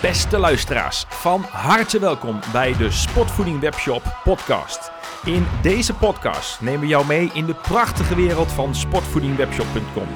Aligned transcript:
Beste 0.00 0.38
luisteraars, 0.38 1.04
van 1.08 1.42
harte 1.50 1.98
welkom 1.98 2.40
bij 2.52 2.76
de 2.76 2.90
Sportvoeding 2.90 3.60
Webshop 3.60 4.02
podcast. 4.24 4.90
In 5.24 5.46
deze 5.62 5.94
podcast 5.94 6.60
nemen 6.60 6.80
we 6.80 6.86
jou 6.86 7.06
mee 7.06 7.30
in 7.32 7.46
de 7.46 7.54
prachtige 7.54 8.14
wereld 8.14 8.52
van 8.52 8.74
sportvoedingwebshop.com. 8.74 10.06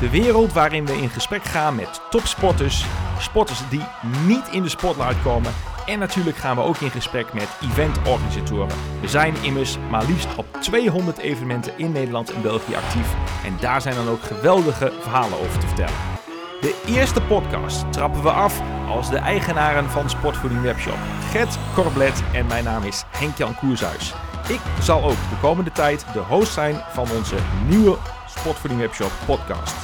De 0.00 0.10
wereld 0.10 0.52
waarin 0.52 0.86
we 0.86 0.92
in 0.92 1.08
gesprek 1.08 1.44
gaan 1.44 1.74
met 1.74 2.00
topsporters, 2.10 2.84
sporters 3.18 3.68
die 3.68 3.84
niet 4.26 4.48
in 4.50 4.62
de 4.62 4.68
spotlight 4.68 5.22
komen 5.22 5.52
en 5.86 5.98
natuurlijk 5.98 6.36
gaan 6.36 6.56
we 6.56 6.62
ook 6.62 6.78
in 6.78 6.90
gesprek 6.90 7.32
met 7.32 7.48
eventorganisatoren. 7.62 8.76
We 9.00 9.08
zijn 9.08 9.34
immers 9.42 9.76
maar 9.90 10.04
liefst 10.04 10.36
op 10.36 10.46
200 10.60 11.18
evenementen 11.18 11.72
in 11.76 11.92
Nederland 11.92 12.32
en 12.32 12.42
België 12.42 12.74
actief 12.74 13.14
en 13.44 13.56
daar 13.60 13.80
zijn 13.80 13.94
dan 13.94 14.08
ook 14.08 14.22
geweldige 14.22 14.92
verhalen 15.00 15.38
over 15.38 15.58
te 15.58 15.66
vertellen. 15.66 16.17
De 16.60 16.82
eerste 16.86 17.22
podcast 17.22 17.92
trappen 17.92 18.22
we 18.22 18.30
af 18.30 18.60
als 18.88 19.10
de 19.10 19.16
eigenaren 19.16 19.90
van 19.90 20.10
Sportvoeding 20.10 20.62
Webshop, 20.62 20.98
Gert 21.30 21.58
Corblet 21.74 22.22
en 22.32 22.46
mijn 22.46 22.64
naam 22.64 22.82
is 22.82 23.04
Henk-Jan 23.10 23.54
Koershuis. 23.54 24.14
Ik 24.48 24.60
zal 24.80 25.04
ook 25.04 25.10
de 25.30 25.36
komende 25.40 25.72
tijd 25.72 26.06
de 26.12 26.18
host 26.18 26.52
zijn 26.52 26.74
van 26.92 27.06
onze 27.16 27.36
nieuwe 27.66 27.96
Sportvoeding 28.28 28.80
Webshop 28.80 29.10
podcast. 29.26 29.74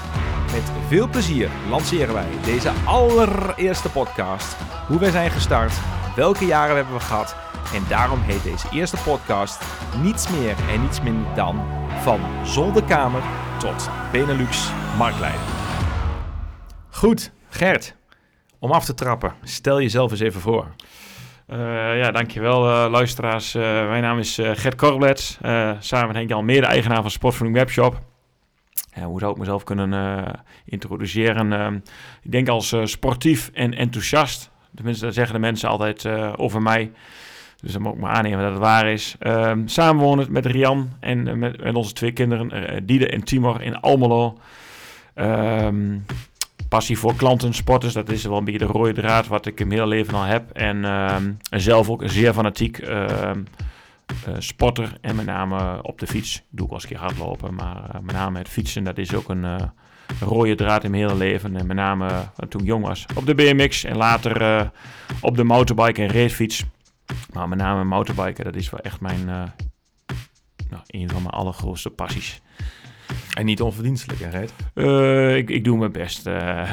Met 0.52 0.72
veel 0.88 1.08
plezier 1.08 1.50
lanceren 1.68 2.14
wij 2.14 2.28
deze 2.44 2.70
allereerste 2.84 3.90
podcast, 3.90 4.56
hoe 4.86 4.98
wij 4.98 5.10
zijn 5.10 5.30
gestart, 5.30 5.72
welke 6.16 6.46
jaren 6.46 6.76
hebben 6.76 6.94
we 6.94 7.00
gehad 7.00 7.36
en 7.74 7.84
daarom 7.88 8.20
heet 8.20 8.42
deze 8.42 8.68
eerste 8.70 8.96
podcast 9.04 9.62
niets 10.02 10.28
meer 10.28 10.54
en 10.70 10.82
niets 10.82 11.00
minder 11.00 11.34
dan 11.34 11.60
van 12.02 12.20
zolderkamer 12.44 13.22
tot 13.58 13.88
Benelux 14.12 14.70
marktleider. 14.96 15.63
Goed, 17.04 17.30
Gert, 17.48 17.94
om 18.58 18.70
af 18.70 18.84
te 18.84 18.94
trappen, 18.94 19.32
stel 19.42 19.80
jezelf 19.80 20.10
eens 20.10 20.20
even 20.20 20.40
voor. 20.40 20.66
Uh, 21.48 21.58
ja, 21.98 22.10
dankjewel 22.10 22.68
uh, 22.68 22.90
luisteraars. 22.90 23.54
Uh, 23.54 23.62
mijn 23.62 24.02
naam 24.02 24.18
is 24.18 24.34
Gert 24.42 24.74
Korblets, 24.74 25.38
samen 25.78 26.06
met 26.06 26.16
Henk 26.16 26.28
Jan 26.28 26.44
Meer, 26.44 26.60
de 26.60 26.66
eigenaar 26.66 27.02
van 27.02 27.10
Sportvoeding 27.10 27.58
Webshop. 27.58 28.00
hoe 29.02 29.20
zou 29.20 29.32
ik 29.32 29.38
mezelf 29.38 29.64
kunnen 29.64 30.42
introduceren? 30.64 31.82
ik 32.22 32.32
denk 32.32 32.48
als 32.48 32.74
sportief 32.84 33.50
en 33.54 33.74
enthousiast. 33.74 34.50
Tenminste, 34.74 35.04
dat 35.04 35.14
zeggen 35.14 35.34
de 35.34 35.40
mensen 35.40 35.68
altijd 35.68 36.06
over 36.36 36.62
mij. 36.62 36.92
Dus 37.60 37.72
dan 37.72 37.82
moet 37.82 37.94
ik 37.94 38.00
maar 38.00 38.12
aannemen 38.12 38.42
dat 38.42 38.50
het 38.50 38.60
waar 38.60 38.86
is. 38.86 39.16
Ehm, 39.18 39.66
samenwonen 39.66 40.32
met 40.32 40.46
Rian 40.46 40.92
en 41.00 41.38
met, 41.38 41.62
met, 41.62 41.74
onze 41.74 41.92
twee 41.92 42.12
kinderen, 42.12 42.86
Diede 42.86 43.08
en 43.08 43.24
Timor 43.24 43.62
in 43.62 43.80
Almelo. 43.80 44.38
Ehm, 45.14 45.96
passie 46.68 46.98
voor 46.98 47.14
klanten, 47.14 47.54
sporters, 47.54 47.92
dat 47.92 48.08
is 48.08 48.24
wel 48.24 48.36
een 48.36 48.44
beetje 48.44 48.66
de 48.66 48.72
rode 48.72 48.92
draad 48.92 49.26
wat 49.26 49.46
ik 49.46 49.60
in 49.60 49.66
mijn 49.66 49.80
hele 49.80 49.94
leven 49.94 50.14
al 50.14 50.22
heb. 50.22 50.50
En, 50.50 50.84
ehm, 50.84 51.32
zelf 51.50 51.90
ook 51.90 52.02
een 52.02 52.10
zeer 52.10 52.32
fanatiek 52.32 52.78
uh, 52.78 53.30
sporter. 54.38 54.96
En 55.00 55.16
met 55.16 55.26
name 55.26 55.82
op 55.82 55.98
de 55.98 56.06
fiets. 56.06 56.42
Doe 56.50 56.64
ik 56.64 56.70
wel 56.70 56.80
eens 56.80 56.82
een 56.82 56.88
keer 56.88 56.98
hardlopen. 56.98 57.54
Maar 57.54 57.76
uh, 57.76 58.00
met 58.00 58.14
name 58.14 58.38
het 58.38 58.48
fietsen, 58.48 58.84
dat 58.84 58.98
is 58.98 59.14
ook 59.14 59.28
een 59.28 59.70
rode 60.20 60.54
draad 60.54 60.84
in 60.84 60.90
mijn 60.90 61.02
hele 61.02 61.16
leven. 61.16 61.56
En 61.56 61.66
met 61.66 61.76
name 61.76 62.08
toen 62.48 62.60
ik 62.60 62.66
jong 62.66 62.86
was 62.86 63.06
op 63.14 63.26
de 63.26 63.34
BMX. 63.34 63.84
En 63.84 63.96
later 63.96 64.70
op 65.20 65.36
de 65.36 65.44
motorbike 65.44 66.02
en 66.02 66.08
racefiets. 66.08 66.64
Maar 67.32 67.48
met 67.48 67.58
name 67.58 67.84
motorbiken, 67.84 68.44
dat 68.44 68.54
is 68.54 68.70
wel 68.70 68.80
echt 68.80 69.00
mijn, 69.00 69.24
nou, 70.70 70.82
een 70.86 71.10
van 71.10 71.22
mijn 71.22 71.34
allergrootste 71.34 71.90
passies. 71.90 72.40
En 73.34 73.44
niet 73.44 73.60
onverdienstelijk, 73.60 74.20
hè, 74.20 74.28
Reet? 74.28 74.54
Uh, 74.74 75.36
ik, 75.36 75.50
ik 75.50 75.64
doe 75.64 75.78
mijn 75.78 75.92
best 75.92 76.26
uh, 76.26 76.72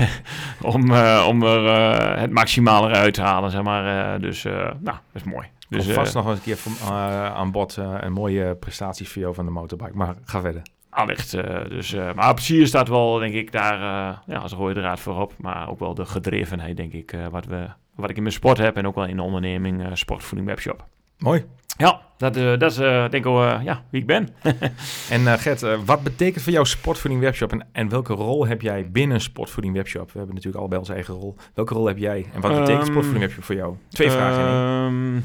om, 0.74 0.90
uh, 0.90 1.24
om 1.28 1.42
er 1.42 2.18
het 2.18 2.30
maximale 2.30 2.88
eruit 2.88 3.14
te 3.14 3.22
halen, 3.22 3.50
zeg 3.50 3.62
maar. 3.62 4.20
dus, 4.20 4.42
nou, 4.42 4.78
dat 4.82 4.96
is 5.12 5.22
mooi. 5.22 5.46
Dus 5.68 5.86
vast 5.92 6.14
nog 6.14 6.26
eens 6.26 6.36
een 6.36 6.42
keer 6.42 6.56
van, 6.56 6.94
aan 7.34 7.50
bod 7.50 7.76
een 7.76 8.12
mooie 8.12 8.54
prestaties 8.54 9.08
voor 9.08 9.22
jou 9.22 9.34
van 9.34 9.44
de 9.44 9.50
motorbike. 9.50 9.96
Maar 9.96 10.14
ga 10.24 10.40
verder. 10.40 10.62
Allicht. 10.90 11.30
dus, 11.68 11.94
maar 12.14 12.34
plezier 12.34 12.66
staat 12.66 12.88
wel, 12.88 13.18
denk 13.18 13.34
ik, 13.34 13.52
daar 13.52 13.78
ja, 14.26 14.38
als 14.38 14.52
rode 14.52 14.80
draad 14.80 15.00
voorop. 15.00 15.32
Maar 15.38 15.68
ook 15.68 15.78
wel 15.78 15.94
de 15.94 16.04
gedrevenheid, 16.04 16.76
denk 16.76 16.92
ik, 16.92 17.16
wat, 17.30 17.46
we, 17.46 17.68
wat 17.94 18.10
ik 18.10 18.16
in 18.16 18.22
mijn 18.22 18.34
sport 18.34 18.58
heb. 18.58 18.76
En 18.76 18.86
ook 18.86 18.94
wel 18.94 19.06
in 19.06 19.16
de 19.16 19.22
onderneming 19.22 19.90
Sportvoeding 19.92 20.48
Webshop. 20.48 20.86
Mooi. 21.22 21.44
Ja, 21.76 22.00
dat, 22.16 22.36
uh, 22.36 22.58
dat 22.58 22.70
is 22.70 22.78
uh, 22.78 23.00
denk 23.00 23.12
ik 23.12 23.24
wel 23.24 23.44
uh, 23.44 23.60
ja, 23.64 23.82
wie 23.90 24.00
ik 24.00 24.06
ben. 24.06 24.28
en 25.10 25.38
Gert, 25.38 25.84
wat 25.84 26.02
betekent 26.02 26.42
voor 26.44 26.52
jou 26.52 26.66
Sportvoeding 26.66 27.22
Webshop 27.22 27.52
en, 27.52 27.66
en 27.72 27.88
welke 27.88 28.12
rol 28.12 28.46
heb 28.46 28.62
jij 28.62 28.90
binnen 28.90 29.20
Sportvoeding 29.20 29.74
Webshop? 29.74 30.12
We 30.12 30.18
hebben 30.18 30.34
natuurlijk 30.34 30.60
allebei 30.60 30.80
onze 30.80 30.94
eigen 30.94 31.14
rol. 31.14 31.36
Welke 31.54 31.74
rol 31.74 31.86
heb 31.86 31.98
jij 31.98 32.26
en 32.34 32.40
wat 32.40 32.50
betekent 32.50 32.78
um, 32.78 32.86
Sportvoeding 32.86 33.24
Webshop 33.24 33.44
voor 33.44 33.54
jou? 33.54 33.76
Twee 33.88 34.10
vragen 34.10 34.44
um, 34.84 35.24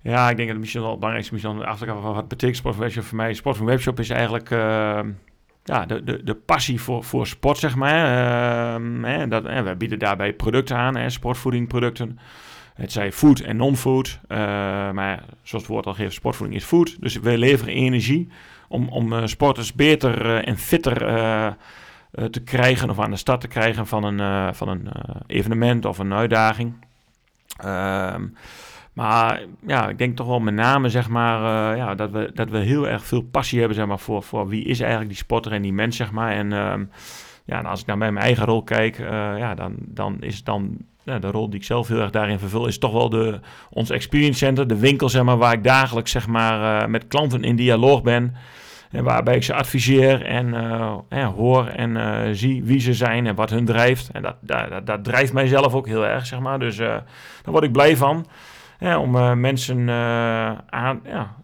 Ja, 0.00 0.30
ik 0.30 0.36
denk 0.36 0.38
dat 0.38 0.48
het 0.48 0.58
misschien 0.58 0.80
wel 0.80 0.90
het 0.90 0.98
belangrijkste 0.98 1.34
misschien 1.34 1.64
af 1.64 2.02
wat 2.02 2.28
betekent 2.28 2.56
Sportvoeding 2.56 2.94
Webshop 2.94 3.04
voor 3.04 3.16
mij. 3.16 3.34
Sportvoeding 3.34 3.76
Webshop 3.76 4.00
is 4.00 4.10
eigenlijk 4.10 4.50
ehm, 4.50 5.10
ja, 5.64 5.86
de, 5.86 6.04
de, 6.04 6.24
de 6.24 6.34
passie 6.34 6.80
voor, 6.80 7.04
voor 7.04 7.26
sport, 7.26 7.58
zeg 7.58 7.76
maar. 7.76 7.94
Hè, 9.02 9.28
dat, 9.28 9.42
we 9.42 9.74
bieden 9.78 9.98
daarbij 9.98 10.32
producten 10.32 10.76
aan, 10.76 10.96
hè, 10.96 11.10
sportvoedingproducten. 11.10 12.18
Het 12.74 12.92
zij 12.92 13.12
food 13.12 13.40
en 13.40 13.56
non-food. 13.56 14.18
Uh, 14.28 14.38
maar 14.90 15.24
zoals 15.42 15.64
het 15.64 15.72
woord 15.72 15.86
al 15.86 15.94
geeft, 15.94 16.12
sportvoeding 16.12 16.60
is 16.60 16.66
food. 16.66 16.96
Dus 17.00 17.16
we 17.16 17.38
leveren 17.38 17.74
energie 17.74 18.28
om, 18.68 18.88
om 18.88 19.12
uh, 19.12 19.26
sporters 19.26 19.72
beter 19.72 20.26
uh, 20.26 20.48
en 20.48 20.58
fitter 20.58 20.98
te 22.30 22.40
krijgen 22.40 22.90
of 22.90 22.98
aan 22.98 23.10
de 23.10 23.16
start 23.16 23.40
te 23.40 23.48
krijgen 23.48 23.86
van 23.86 24.04
een, 24.04 24.54
van 24.54 24.68
een 24.68 24.88
evenement 25.26 25.84
of 25.84 25.98
een 25.98 26.12
uitdaging. 26.12 26.74
Ehm, 27.56 28.26
maar 28.92 29.40
ja, 29.66 29.88
ik 29.88 29.98
denk 29.98 30.16
toch 30.16 30.26
wel 30.26 30.40
met 30.40 30.54
name 30.54 30.88
zeg 30.88 31.08
maar, 31.08 31.76
ja, 31.76 31.94
dat, 31.94 32.10
we, 32.10 32.30
dat 32.34 32.50
we 32.50 32.58
heel 32.58 32.88
erg 32.88 33.04
veel 33.04 33.22
passie 33.22 33.58
hebben 33.58 33.76
zeg 33.76 33.86
maar, 33.86 33.98
voor, 33.98 34.22
voor 34.22 34.48
wie 34.48 34.64
is 34.64 34.80
eigenlijk 34.80 35.10
die 35.10 35.18
sporter 35.18 35.52
en 35.52 35.62
die 35.62 35.72
mens. 35.72 35.96
Zeg 35.96 36.12
maar. 36.12 36.32
En 36.32 36.52
ehm, 36.52 36.84
ja, 37.44 37.58
en 37.58 37.66
als 37.66 37.80
ik 37.80 37.86
naar 37.86 37.98
mijn 37.98 38.18
eigen 38.18 38.44
rol 38.44 38.62
kijk, 38.62 38.98
ja, 38.98 39.54
dan, 39.54 39.74
dan 39.78 40.16
is 40.20 40.44
dan 40.44 40.78
ja, 41.04 41.18
de 41.18 41.30
rol 41.30 41.50
die 41.50 41.58
ik 41.58 41.66
zelf 41.66 41.88
heel 41.88 42.00
erg 42.00 42.10
daarin 42.10 42.38
vervul, 42.38 42.66
is 42.66 42.78
toch 42.78 42.92
wel 42.92 43.08
de, 43.08 43.40
ons 43.70 43.90
experience 43.90 44.38
center, 44.38 44.66
de 44.66 44.78
winkel 44.78 45.08
zeg 45.08 45.22
maar, 45.22 45.36
waar 45.36 45.52
ik 45.52 45.64
dagelijks 45.64 46.10
zeg 46.10 46.26
maar, 46.26 46.82
uh, 46.82 46.88
met 46.88 47.06
klanten 47.06 47.44
in 47.44 47.56
dialoog 47.56 48.02
ben. 48.02 48.34
En 48.90 49.04
waarbij 49.04 49.36
ik 49.36 49.42
ze 49.42 49.54
adviseer 49.54 50.24
en 50.24 50.54
ja, 51.08 51.32
hoor 51.32 51.66
en 51.66 51.96
uh, 51.96 52.20
zie 52.32 52.64
wie 52.64 52.80
ze 52.80 52.94
zijn 52.94 53.26
en 53.26 53.34
wat 53.34 53.50
hun 53.50 53.64
drijft. 53.64 54.10
En 54.10 54.22
dat, 54.22 54.36
dat, 54.40 54.86
dat 54.86 55.04
drijft 55.04 55.32
mijzelf 55.32 55.74
ook 55.74 55.86
heel 55.86 56.06
erg, 56.06 56.26
zeg 56.26 56.38
maar. 56.38 56.58
Dus 56.58 56.76
daar 56.76 57.04
word 57.44 57.64
ik 57.64 57.72
blij 57.72 57.96
van. 57.96 58.26
Ja, 58.78 58.98
om 58.98 59.40
mensen 59.40 59.90
aan, 60.70 61.00
ja, 61.04 61.34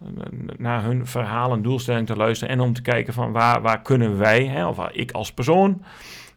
naar 0.57 0.83
hun 0.83 1.07
verhaal 1.07 1.51
en 1.51 1.61
doelstelling 1.61 2.07
te 2.07 2.15
luisteren. 2.15 2.53
En 2.53 2.61
om 2.61 2.73
te 2.73 2.81
kijken 2.81 3.13
van 3.13 3.31
waar, 3.31 3.61
waar 3.61 3.81
kunnen 3.81 4.17
wij, 4.17 4.45
hè, 4.45 4.67
of 4.67 4.75
waar 4.75 4.93
ik 4.93 5.11
als 5.11 5.33
persoon 5.33 5.81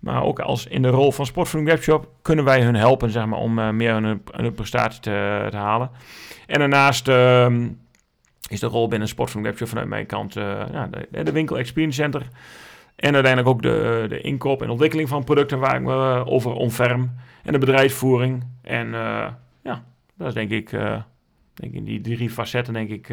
maar 0.03 0.23
ook 0.23 0.41
als 0.41 0.67
in 0.67 0.83
de 0.83 0.89
rol 0.89 1.13
van 1.13 1.27
Sportvoeding 1.27 1.73
Webshop 1.73 2.09
kunnen 2.23 2.45
wij 2.45 2.63
hun 2.63 2.75
helpen 2.75 3.11
zeg 3.11 3.27
maar, 3.27 3.39
om 3.39 3.59
uh, 3.59 3.71
meer 3.71 3.95
hun, 4.33 4.55
prestatie 4.55 5.01
te, 5.01 5.49
halen. 5.53 5.91
En 6.47 6.59
daarnaast 6.59 7.09
uh, 7.09 7.47
is 8.49 8.61
de 8.61 8.67
rol 8.67 8.89
binnen 8.89 9.09
Sportvoeding 9.09 9.47
Webshop 9.47 9.69
vanuit 9.69 9.89
mijn 9.89 10.07
kant 10.07 10.37
uh, 10.37 10.63
ja, 10.73 10.87
de, 11.11 11.23
de, 11.23 11.33
winkel 11.33 11.59
Experience 11.59 12.03
Center. 12.03 12.23
En 12.97 13.15
uiteindelijk 13.15 13.55
ook 13.55 13.63
de, 13.63 14.07
de 14.09 14.21
inkoop 14.21 14.63
en 14.63 14.71
ontwikkeling 14.71 15.09
van 15.09 15.25
producten 15.25 15.59
waar 15.59 15.77
ik 15.77 15.83
me 15.83 16.27
over 16.27 16.53
omferm. 16.53 17.17
En 17.43 17.53
de 17.53 17.59
bedrijfsvoering. 17.59 18.45
En 18.63 18.91
ja, 19.63 19.85
dat 20.17 20.29
is 20.29 20.35
denk 20.35 20.51
ik, 20.51 20.71
denk 21.55 21.73
in 21.73 21.85
die 21.85 22.01
drie 22.01 22.31
facetten 22.31 22.75
denk 22.75 22.91
ik 22.91 23.07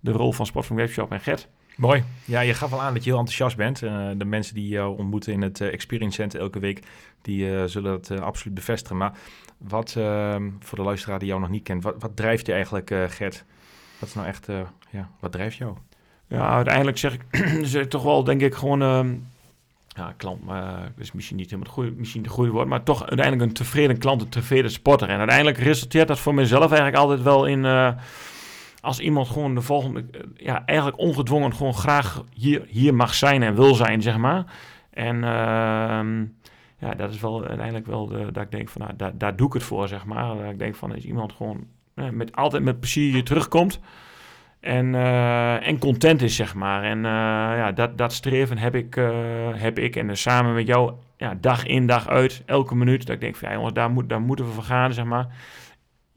de 0.00 0.12
rol 0.12 0.32
van 0.32 0.46
Sportvoeding 0.46 0.88
Webshop 0.88 1.12
en 1.12 1.20
Gert. 1.20 1.48
Mooi. 1.78 2.04
Ja, 2.24 2.40
je 2.40 2.54
gaf 2.54 2.72
al 2.72 2.82
aan 2.82 2.94
dat 2.94 3.04
je 3.04 3.10
heel 3.10 3.18
enthousiast 3.18 3.56
bent. 3.56 3.82
Uh, 3.82 4.08
de 4.16 4.24
mensen 4.24 4.54
die 4.54 4.68
jou 4.68 4.98
ontmoeten 4.98 5.32
in 5.32 5.42
het 5.42 5.60
uh, 5.60 5.72
Experience 5.72 6.20
Center 6.20 6.40
elke 6.40 6.58
week, 6.58 6.82
die 7.22 7.50
uh, 7.50 7.64
zullen 7.64 8.02
dat 8.02 8.20
absoluut 8.20 8.54
bevestigen. 8.54 8.96
Maar 8.96 9.12
wat, 9.58 9.94
ehm, 9.96 10.50
voor 10.60 10.78
de 10.78 10.84
luisteraar 10.84 11.18
die 11.18 11.28
jou 11.28 11.40
nog 11.40 11.48
niet 11.48 11.62
kent, 11.62 11.82
wat, 11.82 11.94
wat 11.98 12.16
drijft 12.16 12.46
je 12.46 12.52
eigenlijk, 12.52 12.88
Gert? 13.08 13.44
Wat 13.98 14.08
is 14.08 14.14
nou 14.14 14.26
echt, 14.26 14.46
ja, 14.90 15.10
wat 15.20 15.32
drijft 15.32 15.56
jou? 15.56 15.76
Ja, 16.26 16.48
uiteindelijk 16.48 16.98
zeg 16.98 17.14
ik, 17.14 17.22
zeg 17.62 17.86
toch 17.96 18.02
wel, 18.02 18.24
denk 18.24 18.40
ik, 18.40 18.54
gewoon, 18.54 18.82
ehm, 18.82 19.14
ja, 19.88 20.14
klant, 20.16 20.44
maar 20.44 20.92
is 20.96 21.12
misschien 21.12 21.36
niet 21.36 21.50
helemaal 21.50 21.66
het 21.66 21.74
goede, 21.74 21.90
misschien 21.96 22.22
de 22.22 22.28
goede 22.28 22.50
woord, 22.50 22.68
maar 22.68 22.82
toch 22.82 23.00
uiteindelijk 23.06 23.48
een 23.48 23.54
tevreden 23.54 23.98
klant, 23.98 24.22
een 24.22 24.28
tevreden 24.28 24.70
sporter. 24.70 25.08
En 25.08 25.18
uiteindelijk 25.18 25.58
resulteert 25.58 26.08
dat 26.08 26.18
voor 26.18 26.34
mezelf 26.34 26.66
eigenlijk 26.66 26.96
altijd 26.96 27.22
wel 27.22 27.46
in 27.46 27.64
als 28.88 28.98
iemand 28.98 29.28
gewoon 29.28 29.54
de 29.54 29.60
volgende, 29.60 30.04
eh, 30.10 30.20
ja, 30.34 30.62
eigenlijk 30.64 30.98
ongedwongen 30.98 31.54
gewoon 31.54 31.74
graag 31.74 32.24
hier, 32.32 32.64
hier 32.68 32.94
mag 32.94 33.14
zijn 33.14 33.42
en 33.42 33.54
wil 33.54 33.74
zijn, 33.74 34.02
zeg 34.02 34.16
maar. 34.16 34.44
En 34.90 35.16
uh, 35.16 36.00
ja, 36.78 36.94
dat 36.96 37.10
is 37.10 37.20
wel 37.20 37.44
uiteindelijk 37.44 37.86
wel 37.86 38.06
de, 38.06 38.32
dat 38.32 38.42
ik 38.42 38.50
denk 38.50 38.68
van, 38.68 38.80
nou, 38.80 38.96
daar, 38.96 39.18
daar 39.18 39.36
doe 39.36 39.46
ik 39.46 39.52
het 39.52 39.62
voor, 39.62 39.88
zeg 39.88 40.04
maar. 40.04 40.36
Dat 40.36 40.50
ik 40.50 40.58
denk 40.58 40.74
van, 40.74 40.94
is 40.94 41.04
iemand 41.04 41.32
gewoon 41.32 41.66
met, 41.94 42.36
altijd 42.36 42.62
met 42.62 42.80
plezier 42.80 43.12
hier 43.12 43.24
terugkomt. 43.24 43.80
En, 44.60 44.86
uh, 44.86 45.66
en 45.66 45.78
content 45.78 46.22
is, 46.22 46.36
zeg 46.36 46.54
maar. 46.54 46.82
En 46.82 47.02
ja, 47.02 47.72
dat, 47.72 47.98
dat 47.98 48.12
streven 48.12 48.58
heb 48.58 48.74
ik, 48.74 48.94
heb 49.52 49.78
ik. 49.78 49.96
En 49.96 50.16
samen 50.16 50.54
met 50.54 50.66
jou, 50.66 50.92
ja, 51.16 51.34
dag 51.40 51.66
in, 51.66 51.86
dag 51.86 52.08
uit, 52.08 52.42
elke 52.46 52.74
minuut. 52.74 53.06
Dat 53.06 53.14
ik 53.14 53.20
denk 53.20 53.36
van, 53.36 53.48
ja 53.48 53.54
jongens, 53.54 53.74
daar, 53.74 53.90
moet, 53.90 54.08
daar 54.08 54.20
moeten 54.20 54.46
we 54.46 54.52
voor 54.52 54.62
gaan, 54.62 54.92
zeg 54.92 55.04
maar. 55.04 55.26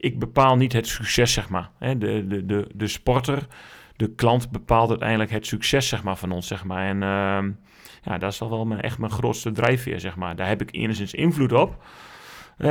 Ik 0.02 0.18
bepaal 0.18 0.56
niet 0.56 0.72
het 0.72 0.86
succes, 0.86 1.32
zeg 1.32 1.48
maar. 1.48 1.70
Hè, 1.78 1.98
de, 1.98 2.26
de, 2.26 2.46
de, 2.46 2.66
de 2.74 2.88
sporter, 2.88 3.46
de 3.96 4.14
klant 4.14 4.50
bepaalt 4.50 4.90
uiteindelijk 4.90 5.30
het 5.30 5.46
succes, 5.46 5.88
zeg 5.88 6.02
maar, 6.02 6.16
van 6.16 6.32
ons, 6.32 6.46
zeg 6.46 6.64
maar. 6.64 6.86
En 6.86 7.02
ehm, 7.02 7.50
ja, 8.02 8.18
dat 8.18 8.32
is 8.32 8.38
toch 8.38 8.48
wel 8.48 8.64
mijn, 8.64 8.80
echt 8.80 8.98
mijn 8.98 9.12
grootste 9.12 9.52
drijfveer, 9.52 10.00
zeg 10.00 10.16
maar. 10.16 10.36
Daar 10.36 10.48
heb 10.48 10.60
ik 10.60 10.74
enigszins 10.74 11.14
invloed 11.14 11.52
op 11.52 11.82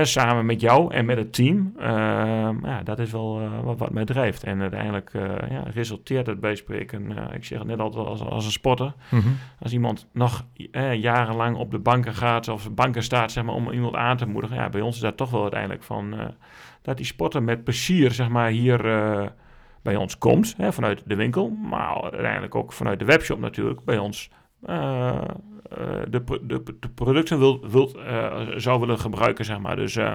samen 0.02 0.46
met 0.46 0.62
jou 0.62 0.94
en 0.94 1.06
met 1.06 1.18
het 1.18 1.34
team. 1.34 1.74
Ehm, 1.78 2.66
ja, 2.66 2.84
dat 2.84 3.00
is 3.00 3.12
wel 3.12 3.42
uh, 3.42 3.64
wat, 3.64 3.78
wat 3.78 3.92
mij 3.92 4.06
drijft. 4.06 4.44
En 4.44 4.62
uiteindelijk 4.62 5.14
uh, 5.14 5.24
ja, 5.50 5.64
resulteert 5.74 6.28
het 6.28 6.40
bij 6.40 6.56
spreken, 6.56 7.12
uh, 7.12 7.24
ik 7.34 7.46
zeg 7.46 7.60
het 7.60 7.68
net 7.68 7.80
altijd 7.80 8.06
als, 8.06 8.22
als 8.22 8.46
een 8.46 8.52
sporter. 8.52 8.94
Mm 9.10 9.20
-hmm. 9.20 9.38
Als 9.60 9.74
iemand 9.74 10.08
nog 10.14 10.46
jarenlang 10.94 11.58
op 11.58 11.72
de 11.72 11.80
banken 11.80 12.14
gaat 12.14 12.48
of 12.48 12.72
banken 12.72 13.04
staat 13.04 13.32
zeg 13.32 13.44
maar, 13.44 13.56
om 13.56 13.72
iemand 13.72 13.96
aan 13.96 14.18
te 14.18 14.26
moedigen. 14.26 14.58
Ja, 14.58 14.70
bij 14.70 14.82
ons 14.82 14.96
is 14.96 15.02
dat 15.02 15.18
toch 15.18 15.30
wel 15.30 15.42
uiteindelijk 15.42 15.84
van 15.84 16.34
dat 16.82 16.98
die 16.98 17.06
sporter 17.06 17.44
met 17.44 17.64
plezier 17.64 18.12
zeg 18.12 18.30
maar, 18.30 18.50
hier 18.50 18.82
bij 19.82 19.96
ons 19.96 20.18
komt. 20.18 20.54
Hè, 20.58 20.74
vanuit 20.74 21.02
de 21.06 21.16
winkel, 21.16 21.50
maar 21.50 22.02
uiteindelijk 22.02 22.56
ook 22.56 22.74
vanuit 22.74 23.00
de 23.00 23.06
webshop 23.06 23.40
natuurlijk 23.40 23.84
bij 23.84 23.98
ons 23.98 24.30
eh, 25.78 26.02
de, 26.10 26.24
de, 26.42 26.64
de, 26.80 26.90
producten 26.90 27.40
wilt, 27.70 27.96
uh, 27.96 28.42
zou 28.56 28.80
willen 28.80 29.00
gebruiken, 29.00 29.46
zeg 29.46 29.60
maar. 29.60 29.76
Dus, 29.76 29.96
uh, 29.96 30.14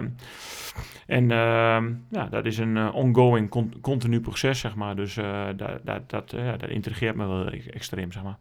en 1.07 1.31
ehm, 1.31 1.93
ja, 2.11 2.27
dat 2.31 2.45
is 2.45 2.59
een 2.59 2.93
ongoing, 2.93 3.51
con 3.51 3.81
continu 3.81 4.21
proces, 4.21 4.61
zeg 4.61 4.75
maar. 4.75 4.97
Dus 4.97 5.15
dat, 5.57 5.81
dat, 5.85 6.11
dat, 6.11 6.31
dat 6.31 6.69
intrigeert 6.69 7.17
me 7.17 7.27
wel 7.27 7.49
extreem, 7.49 8.13
zeg 8.13 8.23
maar. 8.23 8.37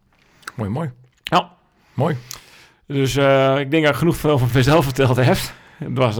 Mooi, 0.55 0.69
mooi. 0.69 0.91
Ja. 1.23 1.51
Mooi. 1.93 2.17
Dus 2.85 3.15
ik 3.59 3.71
denk 3.71 3.83
dat 3.83 3.93
ik 3.93 3.99
genoeg 3.99 4.25
over 4.25 4.47
mezelf 4.53 4.83
verteld 4.83 5.15
heb. 5.15 5.37
Het 5.77 5.97
was 5.97 6.17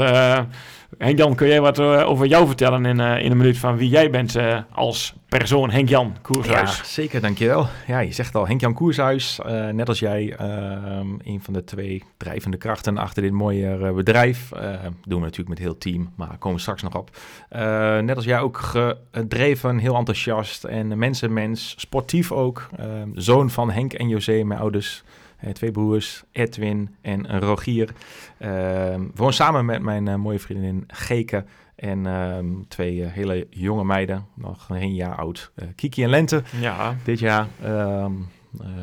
Henk-Jan, 0.98 1.36
kun 1.36 1.48
jij 1.48 1.62
wat 1.62 1.80
uh, 1.80 2.10
over 2.10 2.26
jou 2.26 2.48
vertellen 2.48 2.86
in, 2.86 3.00
uh, 3.00 3.24
in 3.24 3.32
een 3.32 3.38
minuut 3.38 3.58
van 3.58 3.78
wie 3.78 3.90
jij 3.90 4.10
bent 4.10 4.36
als 4.72 5.14
persoon, 5.30 5.72
Henk-Jan 5.72 6.16
Koershuis? 6.22 6.78
Ja, 6.78 6.84
zeker, 6.84 7.22
dankjewel. 7.22 7.68
Ja, 7.88 8.00
je 8.00 8.12
zegt 8.12 8.36
al, 8.36 8.48
Henk-Jan 8.48 8.74
Koershuis, 8.74 9.40
net 9.72 9.88
als 9.88 10.00
jij, 10.00 10.34
een 11.24 11.40
van 11.42 11.54
de 11.54 11.64
twee 11.64 12.04
drijvende 12.18 12.58
krachten 12.58 12.98
achter 12.98 13.22
dit 13.22 13.32
mooie 13.32 13.94
bedrijf. 13.94 14.50
doen 15.04 15.20
we 15.20 15.26
natuurlijk 15.26 15.50
met 15.50 15.60
heel 15.60 15.78
team, 15.78 16.14
maar 16.16 16.38
komen 16.38 16.56
we 16.56 16.62
straks 16.62 16.82
nog 16.82 16.96
op. 16.96 17.18
net 18.02 18.16
als 18.16 18.26
jij 18.26 18.40
ook 18.40 18.58
gedreven, 19.12 19.78
heel 19.78 19.96
enthousiast 19.96 20.64
en 20.64 20.98
mensenmens, 20.98 21.74
sportief 21.78 22.32
ook. 22.32 22.70
zoon 23.14 23.50
van 23.50 23.72
Henk 23.72 23.94
en 23.94 24.08
José, 24.08 24.44
mijn 24.44 24.60
ouders 24.60 25.04
twee 25.54 25.72
broers, 25.72 26.24
Edwin 26.32 26.96
en 27.02 27.40
Rogier. 27.40 27.90
Uh, 28.40 28.96
woon 29.16 29.34
samen 29.34 29.66
met 29.66 29.82
mijn 29.82 30.08
uh, 30.08 30.16
mooie 30.16 30.40
vriendin 30.40 30.84
Geke 30.88 31.46
en 31.76 32.06
ehm, 32.06 32.46
twee 32.68 33.04
eh, 33.04 33.12
hele 33.12 33.48
jonge 33.50 33.84
meiden, 33.84 34.26
nog 34.36 34.70
een 34.70 34.96
jaar 34.96 35.16
oud. 35.16 35.52
Kiki 35.76 36.04
en 36.04 36.10
Lente. 36.10 36.44
Ja. 36.60 36.96
Dit 37.04 37.20
jaar 37.20 37.48
ehm, 37.62 38.12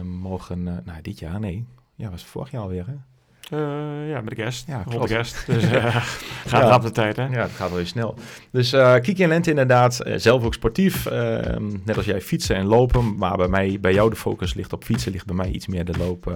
mogen, 0.05 0.62
nou 0.62 1.03
dit 1.03 1.19
jaar, 1.19 1.41
nee, 1.41 1.67
ja, 1.94 2.11
was 2.11 2.25
vorig 2.25 2.50
jaar 2.50 2.62
alweer 2.62 2.87
hè? 2.87 2.94
Uh, 3.52 4.08
ja, 4.08 4.20
met 4.20 4.28
de 4.28 4.34
kerst. 4.34 4.66
Ja, 4.66 4.82
klopt. 4.88 5.08
de 5.08 5.14
kerst. 5.14 5.46
Dus 5.46 5.64
uh, 5.64 5.96
gaat 6.46 6.62
ja. 6.62 6.75
op 6.75 6.82
de 6.82 6.90
tijd, 6.90 7.16
hè? 7.16 7.26
Ja, 7.26 7.43
het 7.43 7.50
gaat 7.50 7.69
wel 7.69 7.76
heel 7.76 7.87
snel. 7.87 8.14
Dus 8.50 8.72
uh, 8.72 8.94
Kiki 8.94 9.22
en 9.22 9.28
Lente 9.28 9.50
inderdaad. 9.50 10.00
zelf 10.16 10.44
ook 10.44 10.54
sportief. 10.54 11.06
Ehm, 11.06 11.70
net 11.84 11.96
als 11.96 12.06
jij 12.06 12.20
fietsen 12.20 12.56
en 12.56 12.66
lopen. 12.66 13.16
Maar 13.16 13.37
bij 13.37 13.49
mij, 13.49 13.78
bij 13.81 13.93
jou 13.93 14.10
de 14.10 14.16
focus 14.16 14.54
ligt 14.54 14.72
op 14.72 14.84
fietsen. 14.84 15.12
Ligt 15.12 15.26
bij 15.26 15.34
mij 15.34 15.49
iets 15.50 15.66
meer 15.66 15.84
de 15.84 15.99
loop. 15.99 16.32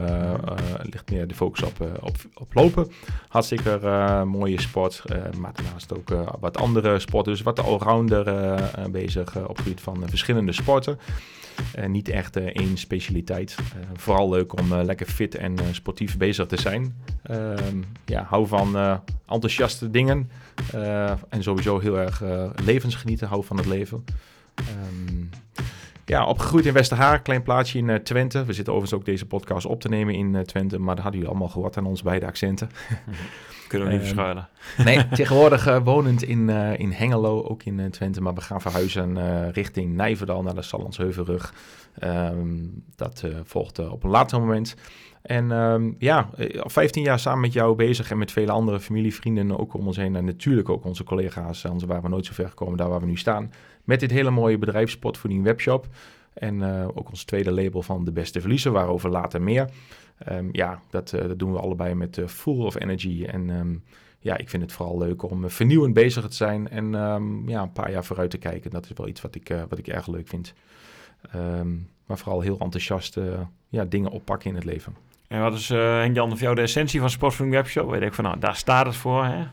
ligt 0.83 1.11
meer 1.11 1.27
de 1.27 1.35
focus 1.35 1.63
op, 1.63 1.81
op, 2.01 2.17
op 2.35 2.55
lopen. 2.55 2.91
Hartstikke 3.29 3.79
mooie 4.27 4.61
sport. 4.61 5.03
maar 5.39 5.53
daarnaast 5.55 5.95
ook 5.95 6.27
wat 6.41 6.59
andere 6.59 6.99
sporten. 6.99 7.33
Dus 7.33 7.43
wat 7.43 7.57
de 7.57 7.63
allrounder 7.63 8.25
bezig 8.91 9.37
op 9.37 9.57
het 9.57 9.59
gebied 9.59 9.81
van 9.81 10.03
verschillende 10.09 10.53
sporten. 10.53 10.99
Uh, 11.79 11.87
niet 11.87 12.09
echt 12.09 12.37
uh, 12.37 12.45
één 12.45 12.77
specialiteit. 12.77 13.57
Uh, 13.59 13.83
vooral 13.95 14.29
leuk 14.29 14.61
om 14.61 14.75
lekker 14.75 15.07
fit 15.07 15.35
en 15.35 15.57
sportief 15.71 16.17
bezig 16.17 16.47
te 16.47 16.61
zijn. 16.61 16.97
Ehm, 17.23 17.83
ja, 18.05 18.23
hou 18.29 18.47
van 18.47 19.01
enthousiaste 19.27 19.91
dingen. 19.91 20.31
en 21.29 21.43
sowieso 21.43 21.79
heel 21.79 21.99
erg 21.99 22.23
levensgenieten. 22.65 23.29
Hou 23.29 23.45
van 23.45 23.57
het 23.57 23.67
leven. 23.67 24.05
Um, 24.59 25.31
ja, 26.05 26.27
opgegroeid 26.27 26.67
in 26.67 26.73
Westerhaar, 26.73 27.23
klein 27.23 27.43
plaatsje 27.43 27.79
in 27.79 28.03
Twente. 28.03 28.45
We 28.45 28.53
zitten 28.53 28.73
overigens 28.73 29.01
ook 29.01 29.07
deze 29.07 29.27
podcast 29.27 29.67
op 29.67 29.81
te 29.81 29.89
nemen 29.89 30.15
in 30.15 30.45
Twente. 30.45 30.79
Maar 30.79 30.95
daar 30.95 31.05
hadden 31.05 31.21
jullie 31.21 31.29
allemaal 31.29 31.55
gehoord 31.55 31.77
aan 31.77 31.87
ons 31.87 32.03
beide 32.03 32.27
accenten. 32.27 32.71
Kunnen 33.69 33.89
we 33.89 33.95
niet 33.95 34.03
ehm, 34.03 34.15
verschuilen. 34.15 34.49
Nee, 34.85 35.09
tegenwoordig 35.17 35.69
uh, 35.69 35.79
wonend 35.85 36.23
in, 36.23 36.49
uh, 36.49 36.79
in 36.79 36.91
Hengelo, 36.91 37.43
ook 37.43 37.63
in 37.63 37.79
uh, 37.79 37.87
Twente. 37.87 38.21
Maar 38.21 38.35
we 38.35 38.41
gaan 38.41 38.61
verhuizen 38.61 39.51
richting 39.53 39.95
Nijverdal 39.95 40.43
naar 40.43 40.55
de 40.55 40.63
Sallandsheuvelrug. 40.63 41.55
Um, 42.05 42.85
dat 42.97 43.25
volgt 43.45 43.79
op 43.79 44.05
een 44.05 44.11
later 44.11 44.41
moment. 44.41 44.77
En 45.23 45.51
um, 45.51 45.97
ja, 45.99 46.31
al 46.61 46.71
15 46.71 47.03
jaar 47.03 47.19
samen 47.19 47.41
met 47.41 47.53
jou 47.53 47.77
bezig 47.77 48.11
en 48.11 48.19
met 48.19 48.33
vele 48.33 48.53
andere 48.53 48.81
familie, 48.81 49.15
vrienden 49.15 49.59
ook 49.59 49.75
om 49.75 49.87
ons 49.87 49.97
heen. 49.97 50.17
En 50.17 50.25
natuurlijk 50.25 50.69
ook 50.69 50.85
onze 50.85 51.05
collega's, 51.05 51.65
anders 51.65 51.85
waren 51.85 52.03
we 52.03 52.09
nooit 52.09 52.27
zo 52.27 52.33
ver 52.33 52.49
gekomen 52.49 52.77
daar 52.77 52.89
waar 52.89 53.01
we 53.01 53.07
nu 53.07 53.17
staan. 53.17 53.53
Met 53.85 54.01
dit 54.01 54.11
hele 54.11 54.31
mooie 54.31 54.59
bedrijf 54.59 54.91
Spotvoeding 54.91 55.45
Webshop. 55.45 55.87
En 56.35 56.63
ook 56.95 57.09
ons 57.09 57.25
tweede 57.25 57.53
label 57.53 57.83
van 57.83 58.05
De 58.05 58.13
Beste 58.13 58.41
Verliezen, 58.41 58.73
waarover 58.73 59.11
later 59.11 59.43
meer. 59.43 59.71
Um, 60.31 60.49
ja, 60.53 60.81
dat, 60.91 61.13
uh, 61.13 61.21
dat, 61.21 61.39
doen 61.39 61.53
we 61.53 61.59
allebei 61.59 61.95
met 61.95 62.17
uh, 62.17 62.27
Full 62.27 62.65
of 62.65 62.81
Energy. 62.81 63.25
En 63.25 63.51
um, 63.51 63.85
ja, 64.19 64.37
ik 64.37 64.49
vind 64.49 64.63
het 64.63 64.73
vooral 64.73 64.99
leuk 64.99 65.23
om 65.23 65.45
uh, 65.45 65.51
vernieuwend 65.51 65.95
bezig 65.95 66.29
te 66.29 66.35
zijn 66.35 66.69
en 66.69 66.95
um, 66.95 67.49
ja, 67.49 67.63
een 67.63 67.73
paar 67.73 67.91
jaar 67.91 68.05
vooruit 68.05 68.31
te 68.31 68.39
kijken. 68.39 68.71
Dat 68.71 68.85
is 68.85 68.93
wel 68.95 69.09
iets 69.09 69.21
wat 69.21 69.35
ik, 69.35 69.55
wat 69.69 69.79
ik 69.79 69.89
erg 69.89 70.07
leuk 70.07 70.29
vind. 70.29 70.55
maar 72.07 72.19
vooral 72.19 72.41
heel 72.41 72.59
enthousiast 72.59 73.19
ja, 73.69 73.85
dingen 73.85 74.11
oppakken 74.11 74.51
in 74.51 74.57
het 74.57 74.65
leven. 74.65 74.97
En 75.29 75.41
wat 75.41 75.55
is, 75.55 75.69
Henk-Jan, 75.69 76.29
voor 76.31 76.39
jou 76.39 76.55
de 76.55 76.61
essentie 76.61 77.01
van 77.01 77.11
Sportswing 77.11 77.51
Webshop? 77.51 77.91
Weet 77.91 78.03
ik 78.03 78.15
van, 78.15 78.25
nou, 78.25 78.39
daar 78.39 78.57
staat 78.57 78.87
het 78.87 78.97
voor, 78.97 79.25
hè? 79.25 79.45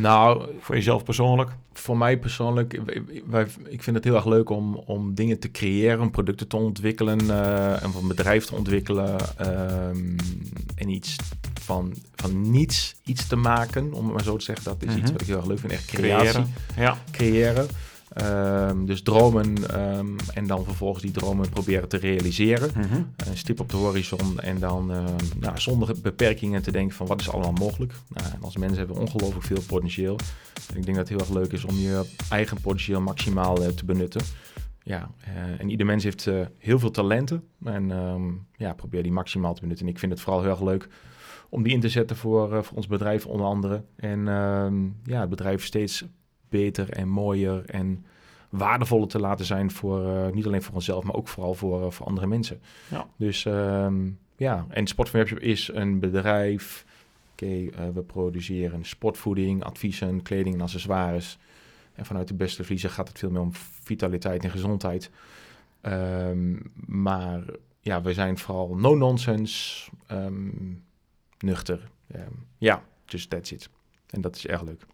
Nou, 0.00 0.48
voor 0.60 0.74
jezelf 0.74 1.04
persoonlijk? 1.04 1.50
Voor 1.72 1.98
mij 1.98 2.18
persoonlijk, 2.18 2.80
wij, 3.26 3.46
ik 3.68 3.82
vind 3.82 3.96
het 3.96 4.04
heel 4.04 4.14
erg 4.14 4.26
leuk 4.26 4.50
om, 4.50 4.74
om 4.74 5.14
dingen 5.14 5.38
te 5.38 5.50
creëren, 5.50 6.10
producten 6.10 6.48
te 6.48 6.56
ontwikkelen 6.56 7.24
uh, 7.24 7.82
en 7.82 7.90
een 8.00 8.08
bedrijf 8.08 8.44
te 8.44 8.54
ontwikkelen 8.54 9.16
um, 9.40 10.16
en 10.74 10.88
iets 10.88 11.16
van, 11.60 11.94
van 12.14 12.50
niets 12.50 12.96
iets 13.04 13.26
te 13.26 13.36
maken, 13.36 13.92
om 13.92 14.04
het 14.04 14.12
maar 14.12 14.24
zo 14.24 14.36
te 14.36 14.44
zeggen. 14.44 14.64
Dat 14.64 14.82
is 14.82 14.88
iets 14.88 15.02
mhm. 15.02 15.12
wat 15.12 15.20
ik 15.20 15.26
heel 15.26 15.36
erg 15.36 15.46
leuk 15.46 15.58
vind, 15.58 15.72
echt 15.72 15.84
creatie. 15.84 16.28
Creëren. 16.28 16.54
Ja. 16.76 16.98
creëren. 17.10 17.68
Um, 18.22 18.86
dus 18.86 19.02
dromen 19.02 19.80
um, 19.96 20.16
en 20.34 20.46
dan 20.46 20.64
vervolgens 20.64 21.02
die 21.02 21.12
dromen 21.12 21.48
proberen 21.48 21.88
te 21.88 21.96
realiseren. 21.96 22.70
Mm 22.74 22.82
-hmm. 22.82 23.12
Een 23.16 23.36
stip 23.36 23.60
op 23.60 23.70
de 23.70 23.76
horizon 23.76 24.40
en 24.40 24.58
dan 24.58 24.90
uh, 24.90 25.04
nou, 25.40 25.58
zonder 25.58 25.94
beperkingen 26.02 26.62
te 26.62 26.70
denken 26.72 26.96
van 26.96 27.06
wat 27.06 27.20
is 27.20 27.30
allemaal 27.30 27.52
mogelijk. 27.52 27.92
Nou, 28.08 28.32
en 28.32 28.42
als 28.42 28.56
mensen 28.56 28.78
hebben 28.78 28.96
we 28.96 29.02
ongelooflijk 29.02 29.44
veel 29.46 29.62
potentieel. 29.66 30.16
En 30.70 30.76
ik 30.76 30.84
denk 30.84 30.96
dat 30.96 31.08
het 31.08 31.08
heel 31.08 31.18
erg 31.18 31.36
leuk 31.38 31.52
is 31.52 31.64
om 31.64 31.74
je 31.74 32.10
eigen 32.30 32.60
potentieel 32.60 33.00
maximaal 33.00 33.62
uh, 33.62 33.68
te 33.68 33.84
benutten. 33.84 34.22
Ja, 34.82 35.10
uh, 35.20 35.60
en 35.60 35.70
ieder 35.70 35.86
mens 35.86 36.04
heeft 36.04 36.26
uh, 36.26 36.46
heel 36.58 36.78
veel 36.78 36.90
talenten 36.90 37.44
en 37.64 37.88
ja, 38.56 38.72
probeer 38.72 39.02
die 39.02 39.12
maximaal 39.12 39.54
te 39.54 39.60
benutten. 39.60 39.86
En 39.86 39.92
ik 39.92 39.98
vind 39.98 40.12
het 40.12 40.20
vooral 40.20 40.42
heel 40.42 40.50
erg 40.50 40.62
leuk 40.62 40.88
om 41.48 41.62
die 41.62 41.72
in 41.72 41.80
te 41.80 41.88
zetten 41.88 42.16
voor, 42.16 42.64
voor 42.64 42.76
ons 42.76 42.86
bedrijf 42.86 43.26
onder 43.26 43.46
andere. 43.46 43.84
En 43.96 44.24
ja, 45.04 45.20
het 45.20 45.28
bedrijf 45.28 45.64
steeds 45.64 46.04
beter 46.48 46.90
en 46.90 47.08
mooier 47.08 47.64
en 47.64 48.04
waardevoller 48.48 49.08
te 49.08 49.20
laten 49.20 49.44
zijn 49.44 49.70
voor 49.70 50.06
uh, 50.06 50.28
niet 50.28 50.46
alleen 50.46 50.62
voor 50.62 50.74
onszelf, 50.74 51.04
maar 51.04 51.14
ook 51.14 51.28
vooral 51.28 51.54
voor, 51.54 51.84
uh, 51.84 51.90
voor 51.90 52.06
andere 52.06 52.26
mensen. 52.26 52.60
Ja. 52.90 53.06
Dus 53.16 53.44
um, 53.44 54.18
ja, 54.36 54.66
en 54.68 54.86
Sport 54.86 55.08
van 55.08 55.18
Webshop 55.18 55.38
is 55.38 55.70
een 55.72 55.98
bedrijf. 56.00 56.84
Oké, 57.32 57.44
okay, 57.44 57.88
uh, 57.88 57.94
we 57.94 58.02
produceren 58.02 58.84
sportvoeding, 58.84 59.64
adviezen, 59.64 60.22
kleding 60.22 60.54
en 60.54 60.60
accessoires. 60.60 61.38
En 61.94 62.06
vanuit 62.06 62.28
de 62.28 62.34
beste 62.34 62.64
vliezen 62.64 62.90
gaat 62.90 63.08
het 63.08 63.18
veel 63.18 63.30
meer 63.30 63.40
om 63.40 63.52
vitaliteit 63.82 64.44
en 64.44 64.50
gezondheid. 64.50 65.10
Um, 65.82 66.72
maar 66.86 67.44
ja, 67.80 68.02
we 68.02 68.12
zijn 68.12 68.38
vooral 68.38 68.74
no-nonsense, 68.74 69.90
um, 70.10 70.84
nuchter. 71.38 71.90
ja, 72.58 72.82
dus 73.04 73.26
that's 73.26 73.50
it. 73.50 73.68
En 74.06 74.20
dat 74.20 74.36
is 74.36 74.46
erg 74.46 74.62
leuk. 74.62 74.86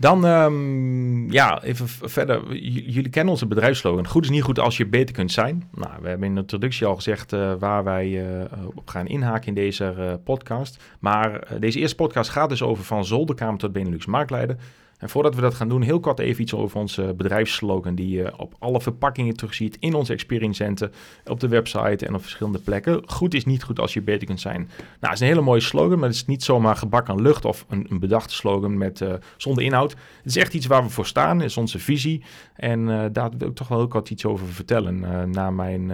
Dan, 0.00 0.24
um, 0.24 1.32
ja, 1.32 1.62
even 1.62 1.88
verder. 1.88 2.54
jullie 2.54 3.08
kennen 3.10 3.32
onze 3.32 3.46
bedrijfsslogan. 3.46 4.06
Goed 4.06 4.24
is 4.24 4.30
niet 4.30 4.42
goed 4.42 4.58
als 4.58 4.76
je 4.76 4.86
beter 4.86 5.14
kunt 5.14 5.32
zijn. 5.32 5.68
Nou, 5.74 5.92
we 6.00 6.08
hebben 6.08 6.28
in 6.28 6.34
de 6.34 6.40
introductie 6.40 6.86
al 6.86 6.94
gezegd 6.94 7.32
uh, 7.32 7.52
waar 7.58 7.84
wij 7.84 8.08
uh, 8.08 8.44
op 8.74 8.88
gaan 8.88 9.06
inhaken 9.06 9.46
in 9.46 9.54
deze 9.54 10.20
podcast. 10.24 10.82
Maar 10.98 11.46
deze 11.58 11.78
eerste 11.78 11.96
podcast 11.96 12.30
gaat 12.30 12.48
dus 12.48 12.62
over 12.62 12.84
van 12.84 13.04
zolderkamer 13.04 13.58
tot 13.58 13.72
Benelux 13.72 14.06
marktleider. 14.06 14.56
En 14.98 15.08
voordat 15.08 15.34
we 15.34 15.40
dat 15.40 15.54
gaan 15.54 15.68
doen, 15.68 15.82
heel 15.82 16.00
kort 16.00 16.18
even 16.18 16.42
iets 16.42 16.54
over 16.54 16.78
onze 16.78 17.14
bedrijfsslogan 17.16 17.94
die 17.94 18.08
je 18.08 18.38
op 18.38 18.54
alle 18.58 18.80
verpakkingen 18.80 19.36
terugziet 19.36 19.76
in 19.80 19.94
onze 19.94 20.12
experience 20.12 20.64
center, 20.64 20.90
op 21.24 21.40
de 21.40 21.48
website 21.48 22.06
en 22.06 22.14
op 22.14 22.20
verschillende 22.20 22.58
plekken. 22.58 23.02
Goed 23.06 23.34
is 23.34 23.44
niet 23.44 23.62
goed 23.62 23.80
als 23.80 23.94
je 23.94 24.02
beter 24.02 24.26
kunt 24.26 24.40
zijn. 24.40 24.60
Nou, 24.76 24.86
het 25.00 25.12
is 25.12 25.20
een 25.20 25.26
hele 25.26 25.40
mooie 25.40 25.60
slogan, 25.60 25.98
maar 25.98 26.08
het 26.08 26.16
is 26.16 26.26
niet 26.26 26.42
zomaar 26.42 26.76
gebak 26.76 27.08
aan 27.08 27.22
lucht 27.22 27.44
of 27.44 27.64
een, 27.68 27.86
een 27.90 27.98
bedachte 27.98 28.34
slogan 28.34 28.78
met, 28.78 29.00
uh, 29.00 29.12
zonder 29.36 29.64
inhoud. 29.64 29.90
Het 29.90 30.26
is 30.26 30.36
echt 30.36 30.54
iets 30.54 30.66
waar 30.66 30.82
we 30.82 30.88
voor 30.88 31.06
staan, 31.06 31.42
is 31.42 31.56
onze 31.56 31.78
visie. 31.78 32.22
En 32.54 32.88
uh, 32.88 33.04
daar 33.12 33.30
wil 33.38 33.48
ik 33.48 33.54
toch 33.54 33.68
wel 33.68 33.78
heel 33.78 33.88
kort 33.88 34.10
iets 34.10 34.24
over 34.24 34.46
vertellen 34.46 34.98
uh, 34.98 35.22
na 35.22 35.50
mijn 35.50 35.92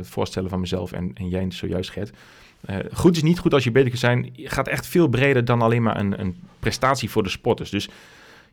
voorstellen 0.00 0.50
van 0.50 0.60
mezelf 0.60 0.92
en, 0.92 1.10
en 1.14 1.28
jij 1.28 1.46
zojuist, 1.48 1.90
Gert. 1.90 2.12
goed 2.92 3.16
is 3.16 3.22
niet 3.22 3.38
goed 3.38 3.54
als 3.54 3.64
je 3.64 3.70
beter 3.70 3.88
kunt 3.88 4.00
zijn, 4.00 4.32
gaat 4.34 4.68
echt 4.68 4.86
veel 4.86 5.08
breder 5.08 5.44
dan 5.44 5.62
alleen 5.62 5.82
maar 5.82 5.98
een, 5.98 6.20
een 6.20 6.36
prestatie 6.58 7.10
voor 7.10 7.22
de 7.22 7.28
sporters. 7.28 7.70
Dus 7.70 7.88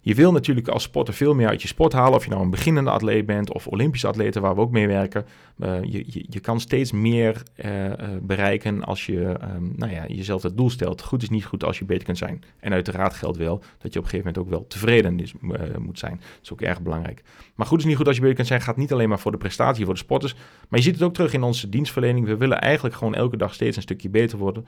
je 0.01 0.15
wil 0.15 0.31
natuurlijk 0.31 0.67
als 0.67 0.83
sporter 0.83 1.13
veel 1.13 1.35
meer 1.35 1.47
uit 1.47 1.61
je 1.61 1.67
sport 1.67 1.93
halen. 1.93 2.13
Of 2.13 2.23
je 2.23 2.29
nou 2.29 2.41
een 2.41 2.49
beginnende 2.49 2.89
atleet 2.89 3.25
bent 3.25 3.53
of 3.53 3.67
Olympische 3.67 4.07
atleten 4.07 4.41
waar 4.41 4.55
we 4.55 4.61
ook 4.61 4.71
mee 4.71 4.87
werken. 4.87 5.25
Uh, 5.59 5.83
je, 5.83 6.25
je, 6.29 6.39
kan 6.39 6.59
steeds 6.59 6.91
meer 6.91 7.43
uh, 7.65 7.91
bereiken 8.21 8.83
als 8.83 9.05
je 9.05 9.35
um, 9.55 9.73
nou 9.75 9.91
ja, 9.91 10.05
jezelf 10.07 10.43
het 10.43 10.57
doel 10.57 10.69
stelt. 10.69 11.01
Goed 11.01 11.23
is 11.23 11.29
niet 11.29 11.45
goed 11.45 11.63
als 11.63 11.79
je 11.79 11.85
beter 11.85 12.03
kunt 12.03 12.17
zijn. 12.17 12.43
En 12.59 12.73
uiteraard 12.73 13.13
geldt 13.13 13.37
wel 13.37 13.63
dat 13.77 13.93
je 13.93 13.99
op 13.99 14.05
een 14.05 14.11
gegeven 14.11 14.17
moment 14.17 14.37
ook 14.37 14.49
wel 14.49 14.67
tevreden 14.67 15.19
is, 15.19 15.33
moet 15.77 15.99
zijn. 15.99 16.17
Dat 16.19 16.39
is 16.43 16.51
ook 16.51 16.61
erg 16.61 16.81
belangrijk. 16.81 17.23
Maar 17.55 17.67
goed 17.67 17.79
is 17.79 17.85
niet 17.85 17.95
goed 17.95 18.07
als 18.07 18.15
je 18.15 18.21
beter 18.21 18.35
kunt 18.35 18.47
zijn 18.47 18.61
gaat 18.61 18.77
niet 18.77 18.93
alleen 18.93 19.09
maar 19.09 19.19
voor 19.19 19.31
de 19.31 19.37
prestatie 19.37 19.85
voor 19.85 19.93
de 19.93 19.99
sporters. 19.99 20.33
Maar 20.67 20.79
je 20.79 20.85
ziet 20.85 20.93
het 20.93 21.03
ook 21.03 21.13
terug 21.13 21.33
in 21.33 21.43
onze 21.43 21.69
dienstverlening. 21.69 22.25
We 22.25 22.37
willen 22.37 22.61
eigenlijk 22.61 22.95
gewoon 22.95 23.15
elke 23.15 23.37
dag 23.37 23.53
steeds 23.53 23.75
een 23.75 23.81
stukje 23.81 24.09
beter 24.09 24.37
worden. 24.37 24.65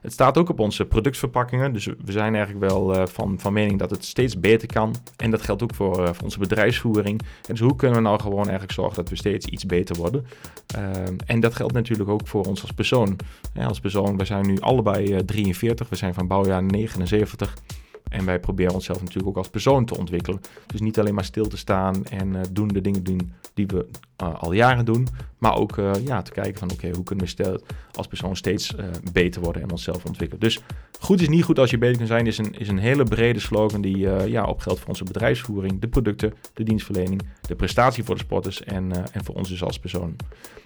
Het 0.00 0.12
staat 0.12 0.38
ook 0.38 0.48
op 0.48 0.60
onze 0.60 0.84
productverpakkingen. 0.84 1.72
Dus 1.72 1.86
we 1.86 2.12
zijn 2.12 2.34
eigenlijk 2.34 2.70
wel 2.70 2.94
uh, 2.94 3.06
van, 3.06 3.40
van 3.40 3.52
mening 3.52 3.78
dat 3.78 3.90
het 3.90 4.04
steeds 4.04 4.40
beter 4.40 4.68
kan. 4.68 4.94
En 5.16 5.30
dat 5.30 5.42
geldt 5.42 5.62
ook 5.62 5.74
voor, 5.74 6.00
uh, 6.00 6.06
voor 6.06 6.24
onze 6.24 6.38
bedrijfsvoering. 6.38 7.20
En 7.20 7.26
dus 7.54 7.60
hoe 7.60 7.76
kunnen 7.76 7.96
we 7.96 8.02
nou 8.02 8.20
gewoon 8.20 8.42
eigenlijk 8.42 8.72
zorgen 8.72 8.96
dat 8.96 9.08
we 9.08 9.16
steeds 9.16 9.46
iets 9.46 9.66
beter 9.66 9.96
worden? 9.96 10.26
Uh, 10.76 10.82
en 11.26 11.40
dat 11.40 11.54
geldt 11.54 11.72
natuurlijk 11.72 12.10
ook 12.10 12.28
voor 12.28 12.44
ons 12.44 12.62
als 12.62 12.72
persoon. 12.72 13.16
Als 13.56 13.80
persoon, 13.80 14.16
we 14.16 14.24
zijn 14.24 14.46
nu 14.46 14.60
allebei 14.60 15.24
43. 15.24 15.86
Eh, 15.86 15.90
we 15.90 15.96
zijn 15.96 16.14
van 16.14 16.26
bouwjaar 16.26 16.62
79. 16.62 17.54
En 18.08 18.24
wij 18.24 18.40
proberen 18.40 18.74
onszelf 18.74 19.00
natuurlijk 19.00 19.28
ook 19.28 19.36
als 19.36 19.48
persoon 19.48 19.84
te 19.84 19.98
ontwikkelen. 19.98 20.40
Dus 20.66 20.80
niet 20.80 20.98
alleen 20.98 21.14
maar 21.14 21.24
stil 21.24 21.46
te 21.46 21.56
staan 21.56 22.04
en 22.04 22.34
uh, 22.34 22.40
doen 22.52 22.68
de 22.68 22.80
dingen 22.80 23.04
doen 23.04 23.32
die 23.54 23.66
we 23.66 23.86
uh, 24.22 24.34
al 24.34 24.52
jaren 24.52 24.84
doen. 24.84 25.08
Maar 25.38 25.54
ook 25.54 25.76
uh, 25.76 25.92
ja, 26.04 26.22
te 26.22 26.30
kijken 26.30 26.58
van 26.58 26.70
oké, 26.70 26.90
hoe 26.90 27.04
kunnen 27.04 27.24
we 27.24 27.30
stel, 27.30 27.60
als 27.92 28.06
persoon 28.06 28.36
steeds 28.36 28.74
beter 29.12 29.42
worden 29.42 29.62
en 29.62 29.70
onszelf 29.70 30.04
ontwikkelen. 30.04 30.40
Dus 30.40 30.60
goed 31.00 31.20
is 31.20 31.28
niet 31.28 31.44
goed 31.44 31.58
als 31.58 31.70
je 31.70 31.78
beter 31.78 31.96
kunt 31.96 32.08
zijn, 32.08 32.26
is 32.26 32.38
een, 32.38 32.58
is 32.58 32.68
een 32.68 32.78
hele 32.78 33.04
brede 33.04 33.40
slogan 33.40 33.80
die 33.80 33.98
ja, 34.28 34.44
opgeldt 34.44 34.80
voor 34.80 34.88
onze 34.88 35.04
bedrijfsvoering, 35.04 35.80
de 35.80 35.88
producten, 35.88 36.34
de 36.54 36.62
dienstverlening, 36.62 37.22
de 37.40 37.54
prestatie 37.54 38.04
voor 38.04 38.14
de 38.14 38.20
sporters 38.20 38.64
en, 38.64 38.92
en 39.12 39.24
voor 39.24 39.34
ons 39.34 39.48
dus 39.48 39.62
als 39.62 39.78
persoon. 39.78 40.16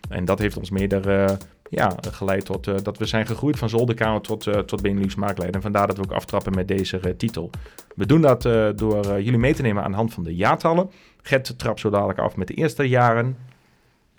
En 0.08 0.25
dat 0.25 0.38
heeft 0.38 0.56
ons 0.56 0.70
mede 0.70 1.38
ja, 1.75 1.95
geleid 2.11 2.45
tot 2.45 2.67
uh, 2.67 2.75
dat 2.83 2.99
we 2.99 3.07
zijn 3.07 3.26
gegroeid 3.26 3.59
van 3.59 3.69
zolderkamer 3.69 4.21
tot, 4.21 4.47
uh, 4.47 4.59
tot 4.59 4.83
Benelux. 4.83 5.14
En 5.14 5.62
vandaar 5.62 5.87
dat 5.87 5.97
we 5.97 6.02
ook 6.02 6.12
aftrappen 6.12 6.55
met 6.55 6.69
deze 6.69 7.00
uh, 7.05 7.12
titel. 7.17 7.50
We 7.95 8.07
doen 8.07 8.21
dat 8.21 8.43
door 8.76 9.21
jullie 9.21 9.38
mee 9.38 9.55
te 9.55 9.62
nemen 9.62 9.83
aan 9.83 9.91
de 9.91 9.97
hand 9.97 10.14
van 10.14 10.23
de 10.23 10.35
jaartallen. 10.35 10.91
Gert 11.23 11.59
trapt 11.59 11.81
zo 11.81 11.91
dadelijk 11.91 12.19
af 12.19 12.37
met 12.37 12.47
de 12.47 12.55
eerste 12.55 12.88
jaren. 12.88 13.37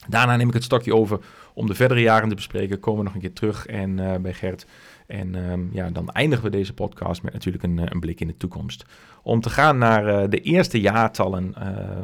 Daarna 0.08 0.36
neem 0.36 0.48
ik 0.48 0.54
het 0.54 0.64
stokje 0.64 0.96
over 0.96 1.20
om 1.54 1.68
de 1.68 1.74
verdere 1.74 2.02
jaren 2.02 2.30
te 2.30 2.36
bespreken. 2.36 2.80
Komen 2.80 3.00
we 3.00 3.06
nog 3.06 3.14
een 3.14 3.22
keer 3.22 3.34
terug 3.34 3.66
en 3.66 4.22
bij 4.22 4.34
Gert. 4.34 4.66
En 5.08 5.36
um, 5.36 5.70
ja, 5.72 5.90
dan 5.90 6.10
eindigen 6.10 6.44
we 6.44 6.50
deze 6.50 6.74
podcast 6.74 7.24
met 7.24 7.34
natuurlijk 7.34 7.64
een, 7.64 7.92
een 7.92 8.00
blik 8.00 8.20
in 8.20 8.28
de 8.28 8.38
toekomst 8.38 8.86
om 9.24 9.42
te 9.42 9.50
gaan 9.50 9.78
naar 9.78 10.08
uh, 10.08 10.30
de 10.30 10.42
eerste 10.42 10.80
jaartallen. 10.82 11.56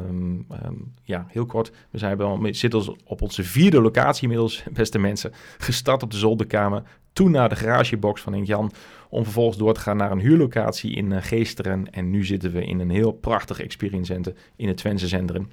Um, 0.08 0.46
um, 0.64 0.92
ja, 1.02 1.26
heel 1.28 1.46
kort. 1.46 1.72
We, 1.90 1.98
zijn 1.98 2.16
wel, 2.16 2.40
we 2.40 2.52
zitten 2.52 2.96
op 3.04 3.22
onze 3.22 3.44
vierde 3.44 3.80
locatie 3.80 4.22
inmiddels, 4.22 4.64
beste 4.72 4.98
mensen. 4.98 5.32
Gestart 5.58 6.02
op 6.02 6.10
de 6.10 6.16
zolderkamer. 6.16 6.82
Toen 7.12 7.30
naar 7.30 7.48
de 7.48 7.56
garagebox 7.56 8.20
van 8.20 8.44
Jan. 8.44 8.72
Om 9.08 9.22
vervolgens 9.22 9.56
door 9.56 9.74
te 9.74 9.80
gaan 9.80 9.96
naar 9.96 10.10
een 10.10 10.20
huurlocatie 10.20 10.94
in 10.94 11.10
uh, 11.10 11.18
Geesteren. 11.20 11.92
En 11.92 12.10
nu 12.10 12.24
zitten 12.24 12.52
we 12.52 12.64
in 12.64 12.80
een 12.80 12.90
heel 12.90 13.12
prachtig 13.12 13.60
experience 13.60 14.12
center 14.12 14.34
in 14.56 14.68
het 14.68 14.76
Twentse 14.76 15.08
Centrum. 15.08 15.48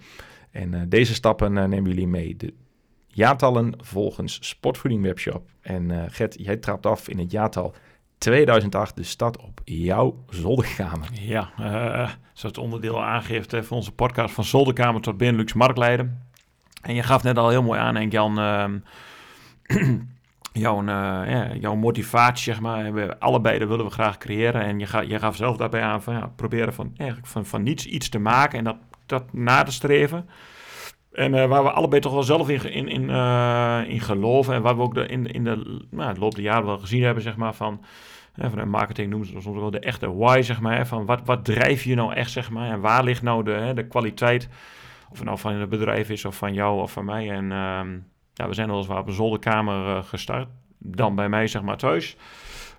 En 0.52 0.90
deze 0.90 1.14
stappen 1.14 1.54
nemen 1.54 1.86
jullie 1.86 2.08
mee. 2.08 2.36
De 2.36 2.54
jaartallen 3.18 3.74
volgens 3.78 4.38
Sportvoeding 4.42 5.04
Webshop. 5.04 5.50
En 5.62 6.12
Gert, 6.12 6.36
jij 6.40 6.58
trapt 6.58 6.86
af 6.86 7.08
in 7.08 7.20
het 7.20 7.32
jaartal 7.32 7.76
2008 8.18 8.96
de 8.96 9.04
stad 9.04 9.38
op 9.38 9.62
jouw 9.64 10.24
zolderkamer. 10.30 11.08
Ja, 11.14 11.50
uh, 11.60 12.10
zoals 12.34 12.56
het 12.56 12.58
onderdeel 12.58 13.04
aangeeft 13.04 13.54
uh, 13.54 13.62
van 13.62 13.78
onze 13.78 13.92
podcast 13.92 14.34
van 14.34 14.44
zolderkamer 14.44 15.02
tot 15.02 15.18
Benelux 15.18 15.54
marktleiden. 15.54 16.26
En 16.82 16.96
je 16.96 17.04
gaf 17.04 17.24
net 17.24 17.38
al 17.38 17.50
heel 17.50 17.64
mooi 17.64 17.80
aan, 17.80 17.96
Henk 17.96 18.12
Jan, 18.12 18.40
uh, 18.40 18.66
jouw, 20.64 20.82
uh, 20.82 20.86
ja, 20.86 21.56
jouw 21.60 21.76
motivatie, 21.76 22.44
zeg 22.44 22.60
maar. 22.60 22.94
We, 22.94 23.20
allebei 23.20 23.60
dat 23.60 23.68
willen 23.68 23.86
we 23.86 23.92
graag 23.92 24.18
creëren. 24.18 24.62
En 24.62 24.80
je, 24.80 24.86
ga, 24.86 25.02
je 25.02 25.20
gaf 25.20 25.36
zelf 25.36 25.58
daarbij 25.58 25.82
aan 25.82 26.04
van 26.04 26.14
ja, 26.14 26.32
proberen 26.36 26.74
van, 26.74 26.94
eigenlijk 26.98 27.30
van, 27.30 27.46
van 27.46 27.64
niets 27.64 27.86
iets 27.86 28.10
te 28.10 28.20
maken 28.20 28.58
en 28.58 28.64
dat, 28.64 28.78
dat 29.06 29.34
na 29.34 29.64
te 29.64 29.72
streven. 29.72 30.30
En 31.18 31.34
uh, 31.34 31.46
waar 31.46 31.64
we 31.64 31.72
allebei 31.72 32.02
toch 32.02 32.14
wel 32.14 32.24
zelf 32.24 32.50
in, 32.50 32.72
in, 32.72 32.88
in, 32.88 33.10
uh, 33.10 33.82
in 33.88 34.00
geloven. 34.00 34.54
En 34.54 34.62
waar 34.62 34.76
we 34.76 34.82
ook 34.82 34.94
de, 34.94 35.06
in, 35.06 35.26
in 35.26 35.44
de 35.44 35.86
nou, 35.90 36.10
het 36.10 36.18
loop 36.18 36.36
der 36.36 36.44
jaren 36.44 36.66
wel 36.66 36.78
gezien 36.78 37.04
hebben, 37.04 37.24
zeg 37.24 37.36
maar, 37.36 37.54
van, 37.54 37.84
hè, 38.34 38.50
van 38.50 38.70
marketing 38.70 39.10
noemen 39.10 39.28
ze 39.28 39.42
soms 39.42 39.60
wel 39.60 39.72
de 39.72 39.80
echte 39.80 40.14
why, 40.16 40.42
zeg 40.42 40.60
maar. 40.62 40.88
van 40.88 41.06
wat, 41.06 41.22
wat 41.26 41.46
drijf 41.46 41.84
je 41.84 41.96
nou 41.96 42.14
echt, 42.14 42.32
zeg 42.32 42.50
maar. 42.50 42.70
En 42.70 42.80
waar 42.80 43.04
ligt 43.04 43.22
nou 43.22 43.44
de, 43.44 43.52
hè, 43.52 43.74
de 43.74 43.88
kwaliteit, 43.88 44.50
of 45.10 45.18
het 45.18 45.28
nou 45.28 45.38
van 45.38 45.54
het 45.54 45.70
bedrijf 45.70 46.10
is, 46.10 46.26
of 46.26 46.36
van 46.36 46.54
jou 46.54 46.82
of 46.82 46.92
van 46.92 47.06
mij. 47.06 47.30
En 47.30 47.44
uh, 47.44 47.82
ja, 48.34 48.48
we 48.48 48.54
zijn 48.54 48.70
al 48.70 48.78
eens 48.78 48.88
op 48.88 49.08
een 49.08 49.14
zolderkamer 49.14 49.96
uh, 49.96 50.04
gestart. 50.04 50.48
Dan 50.78 51.16
bij 51.16 51.30
mij, 51.30 51.48
zeg 51.48 51.62
maar, 51.62 51.78
thuis. 51.78 52.18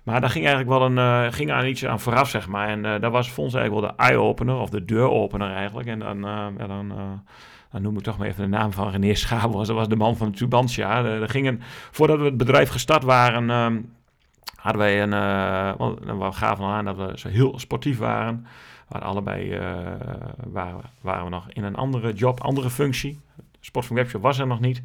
Maar 0.03 0.21
daar 0.21 0.29
ging 0.29 0.45
eigenlijk 0.47 0.79
wel 0.79 0.97
een, 0.97 1.33
ging 1.33 1.51
aan 1.51 1.65
iets 1.65 1.85
aan 1.85 1.99
vooraf, 1.99 2.29
zeg 2.29 2.47
maar. 2.47 2.67
En 2.67 3.01
dat 3.01 3.11
was 3.11 3.31
voor 3.31 3.43
ons 3.43 3.53
eigenlijk 3.53 3.85
wel 3.85 3.95
de 3.95 4.03
eye-opener, 4.03 4.55
of 4.55 4.69
de 4.69 4.85
deuropener 4.85 5.51
eigenlijk. 5.51 5.87
En 5.87 5.99
dan, 5.99 6.19
ja, 6.57 6.67
dan 6.67 6.91
dan 7.71 7.81
noem 7.81 7.97
ik 7.97 8.03
toch 8.03 8.17
maar 8.17 8.27
even 8.27 8.43
de 8.43 8.57
naam 8.57 8.71
van 8.71 8.89
René 8.89 9.13
Schabels. 9.15 9.67
Dat 9.67 9.75
was 9.75 9.87
de 9.87 9.95
man 9.95 10.17
van 10.17 10.31
Tubantia. 10.31 11.03
Er 11.03 11.29
gingen, 11.29 11.61
voordat 11.91 12.19
we 12.19 12.25
het 12.25 12.37
bedrijf 12.37 12.69
gestart 12.69 13.03
waren, 13.03 13.49
ehm, 13.49 13.81
hadden 14.55 14.81
wij 14.81 15.01
een, 15.01 15.11
uh, 15.11 16.19
we 16.19 16.31
gaven 16.31 16.65
al 16.65 16.71
aan 16.71 16.85
dat 16.85 16.97
we 16.97 17.11
zo 17.15 17.29
heel 17.29 17.59
sportief 17.59 17.97
waren. 17.97 18.45
Waren 18.87 19.07
allebei 19.07 19.57
uh, 19.57 19.61
waren, 20.47 20.81
waren 21.01 21.23
we 21.23 21.29
nog 21.29 21.49
in 21.49 21.63
een 21.63 21.75
andere 21.75 22.13
job, 22.13 22.41
andere 22.41 22.69
functie. 22.69 23.19
Sport 23.59 23.85
van 23.85 23.95
Webshop 23.95 24.21
was 24.21 24.39
er 24.39 24.47
nog 24.47 24.59
niet. 24.59 24.81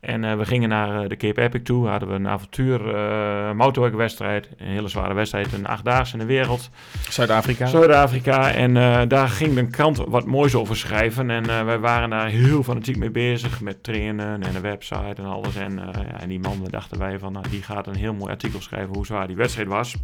En 0.00 0.22
uh, 0.22 0.36
we 0.36 0.44
gingen 0.44 0.68
naar 0.68 1.02
uh, 1.02 1.08
de 1.08 1.16
Cape 1.16 1.40
Epic 1.40 1.62
toe. 1.62 1.88
Hadden 1.88 2.08
we 2.08 2.14
een 2.14 2.28
avontuur, 2.28 2.94
uh, 2.94 3.52
motorwedstrijd. 3.52 4.48
Een 4.56 4.66
hele 4.66 4.88
zware 4.88 5.14
wedstrijd, 5.14 5.52
een 5.52 5.66
achtdaagse 5.66 6.12
in 6.12 6.18
de 6.18 6.24
wereld. 6.24 6.70
Zuid-Afrika. 7.10 7.66
Zuid-Afrika. 7.66 8.52
En 8.52 8.74
daar 9.08 9.28
ging 9.28 9.54
de 9.54 9.66
krant 9.66 9.96
wat 9.96 10.26
moois 10.26 10.54
over 10.54 10.76
schrijven. 10.76 11.30
En 11.30 11.66
wij 11.66 11.78
waren 11.78 12.10
daar 12.10 12.28
heel 12.28 12.62
fanatiek 12.62 12.96
mee 12.96 13.10
bezig. 13.10 13.60
Met 13.60 13.82
trainen 13.82 14.42
en 14.42 14.54
een 14.56 14.62
website 14.62 15.14
en 15.16 15.24
alles. 15.24 15.56
En, 15.56 15.76
ja, 15.76 16.20
en 16.20 16.28
die 16.28 16.40
man, 16.40 16.66
dachten 16.70 16.98
wij 16.98 17.18
van, 17.18 17.32
nou, 17.32 17.44
die 17.50 17.62
gaat 17.62 17.86
een 17.86 17.96
heel 17.96 18.14
mooi 18.14 18.30
artikel 18.30 18.60
schrijven 18.60 18.94
hoe 18.94 19.06
zwaar 19.06 19.26
die 19.26 19.36
wedstrijd 19.36 19.68
was. 19.68 19.96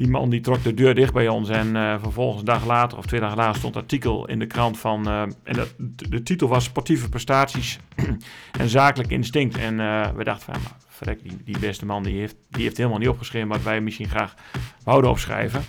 Die 0.00 0.08
man 0.08 0.30
die 0.30 0.40
trok 0.40 0.62
de 0.62 0.74
deur 0.74 0.94
dicht 0.94 1.12
bij 1.12 1.28
ons 1.28 1.48
en 1.48 1.76
uh, 1.76 1.94
vervolgens 2.00 2.38
een 2.38 2.44
dag 2.44 2.66
later 2.66 2.98
of 2.98 3.06
twee 3.06 3.20
dagen 3.20 3.36
later 3.36 3.56
stond 3.56 3.74
een 3.74 3.80
artikel 3.80 4.26
in 4.28 4.38
de 4.38 4.46
krant 4.46 4.78
van... 4.78 5.08
Uh, 5.08 5.22
en 5.22 5.66
de 6.08 6.22
titel 6.22 6.48
was 6.48 6.64
Sportieve 6.64 7.08
prestaties 7.08 7.78
en 8.60 8.68
zakelijk 8.68 9.10
instinct. 9.10 9.58
En 9.58 9.78
uh, 9.78 10.08
we 10.16 10.24
dachten 10.24 10.52
van, 10.52 10.62
verrek, 10.88 11.22
die, 11.22 11.36
die 11.44 11.58
beste 11.58 11.86
man 11.86 12.02
die 12.02 12.18
heeft, 12.18 12.36
die 12.48 12.62
heeft 12.62 12.76
helemaal 12.76 12.98
niet 12.98 13.08
opgeschreven 13.08 13.48
wat 13.48 13.62
wij 13.62 13.80
misschien 13.80 14.08
graag 14.08 14.34
wouden 14.84 15.10
opschrijven. 15.10 15.62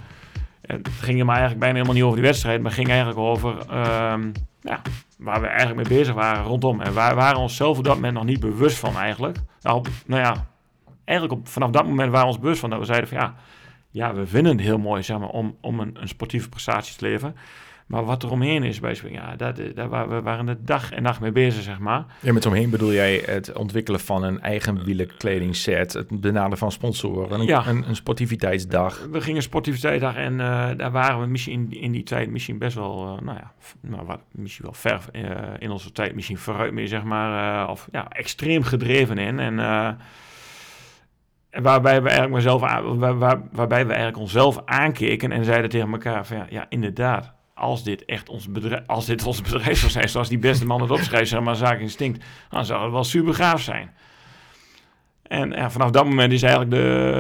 En 0.62 0.78
het 0.78 0.88
ging 0.88 1.24
maar 1.24 1.38
eigenlijk 1.38 1.60
bijna 1.60 1.76
helemaal 1.76 1.96
niet 1.96 2.04
over 2.04 2.18
die 2.18 2.28
wedstrijd, 2.28 2.62
maar 2.62 2.72
ging 2.72 2.88
eigenlijk 2.88 3.20
over 3.20 3.58
ehm, 3.70 4.32
ja, 4.62 4.82
waar 5.18 5.42
we 5.42 5.48
eigenlijk 5.48 5.90
mee 5.90 5.98
bezig 5.98 6.14
waren 6.14 6.44
rondom. 6.44 6.82
En 6.82 6.94
wij 6.94 7.16
waren 7.16 7.40
onszelf 7.40 7.78
op 7.78 7.84
dat 7.84 7.96
moment 7.96 8.14
nog 8.14 8.26
niet 8.26 8.40
bewust 8.40 8.78
van 8.78 8.98
eigenlijk. 8.98 9.38
Nou, 9.62 9.86
nou 10.06 10.22
ja, 10.22 10.48
eigenlijk 11.06 11.40
op, 11.40 11.48
vanaf 11.48 11.70
dat 11.70 11.86
moment 11.86 12.12
waren 12.12 12.28
we 12.28 12.34
ons 12.34 12.42
bewust 12.42 12.60
van 12.60 12.70
dat 12.70 12.80
we 12.80 12.86
zeiden 12.86 13.10
van 13.10 13.18
ja 13.18 13.36
ja, 13.92 14.14
we 14.14 14.28
vinden 14.28 14.52
het 14.58 14.62
heel 14.66 14.78
mooi 14.78 15.04
zeg 15.04 15.20
maar, 15.20 15.30
om, 15.30 15.56
om 15.62 15.80
een, 15.80 15.98
een 16.02 16.08
sportieve 16.08 16.50
prestatie 16.50 16.96
te 16.98 17.06
leveren. 17.06 17.36
Maar 17.92 18.06
wat 18.06 18.24
er 18.24 18.32
omheen 18.32 18.64
is 18.64 18.80
bij 18.80 18.98
ja, 19.10 19.36
dat, 19.36 19.62
daar 19.76 19.90
waren 19.90 20.16
we 20.16 20.22
waren 20.22 20.48
er 20.48 20.66
dag 20.66 20.92
en 20.92 21.04
nacht 21.04 21.20
mee 21.20 21.32
bezig, 21.32 21.64
zeg 21.64 21.80
maar. 21.80 22.06
Ja, 22.20 22.34
met 22.34 22.46
omheen 22.46 22.70
bedoel 22.70 22.94
jij 22.94 23.24
het 23.26 23.54
ontwikkelen 23.54 24.00
van 24.00 24.24
een 24.24 24.42
eigen 24.42 24.84
wielenkledingset, 24.84 25.94
het 25.94 26.22
benaderen 26.22 26.58
van 26.58 26.72
sponsoren, 26.72 27.40
een, 27.40 27.46
Ja. 27.46 27.68
een, 27.68 27.88
een 27.88 27.96
sportiviteitsdag. 27.96 29.08
We 29.12 29.22
gingen 29.22 29.42
sportiviteitsdag 29.42 30.16
en 30.16 30.40
eh, 30.40 30.70
daar 30.78 30.92
waren 30.92 31.22
we 31.22 31.28
misschien 31.28 31.54
in, 31.54 31.82
in 31.82 31.92
die 31.92 32.04
tijd 32.04 32.30
misschien 32.30 32.58
best 32.58 32.76
wel, 32.76 33.18
eh, 33.18 33.26
nou 33.26 33.38
ja, 33.38 33.52
nou, 33.82 34.06
wat, 34.06 34.20
misschien 34.32 34.66
wel 34.66 34.74
ver 34.74 35.02
eh, 35.12 35.22
in 35.60 35.72
onze 35.72 35.92
tijd 35.92 36.16
misschien 36.16 36.38
vooruit 36.38 36.74
mee, 36.74 36.88
zeg 36.88 37.04
maar, 37.04 37.64
eh, 37.64 37.70
of 37.70 37.88
ja, 37.92 38.10
extreem 38.10 38.64
gedreven 38.64 39.18
in. 39.18 39.40
En, 39.40 39.60
eh, 39.60 39.86
en 39.86 39.98
waarbij 41.52 42.02
we 42.02 42.08
eigenlijk 42.10 42.36
mezelf 42.36 42.64
aan, 42.64 43.00
waar, 43.00 43.18
waar- 43.18 43.42
waarbij 43.52 43.82
we 43.86 43.92
eigenlijk 43.94 44.22
onszelf 44.22 44.62
aankeken 44.66 45.32
en 45.32 45.46
zeiden 45.46 45.70
tegen 45.70 45.92
elkaar 45.92 46.26
van 46.26 46.38
ja, 46.38 46.46
ja 46.50 46.66
inderdaad. 46.70 47.34
Als 47.54 47.84
dit 47.84 48.06
echt 48.06 48.30
ons 48.30 48.52
bedrijf, 48.52 48.84
als 48.88 49.06
dit 49.06 49.26
ons 49.26 49.42
bedrijf 49.42 49.78
zou 49.80 49.92
zijn, 49.92 50.10
zoals 50.10 50.30
die 50.30 50.40
beste 50.40 50.66
man 50.66 50.82
het 50.82 50.92
opschrijft, 50.92 51.30
zeg 51.30 51.42
maar, 51.42 51.56
zaak 51.56 51.80
instinct, 51.80 52.26
dan 52.50 52.66
zou 52.66 52.84
het 52.84 52.92
wel 52.92 53.04
super 53.04 53.34
gaaf 53.34 53.62
zijn. 53.62 53.92
En 55.24 55.52
ja, 55.52 55.70
vanaf 55.70 55.92
dat 55.92 56.06
moment 56.06 56.34
is 56.34 56.42
eigenlijk 56.42 56.72
de, 56.72 56.78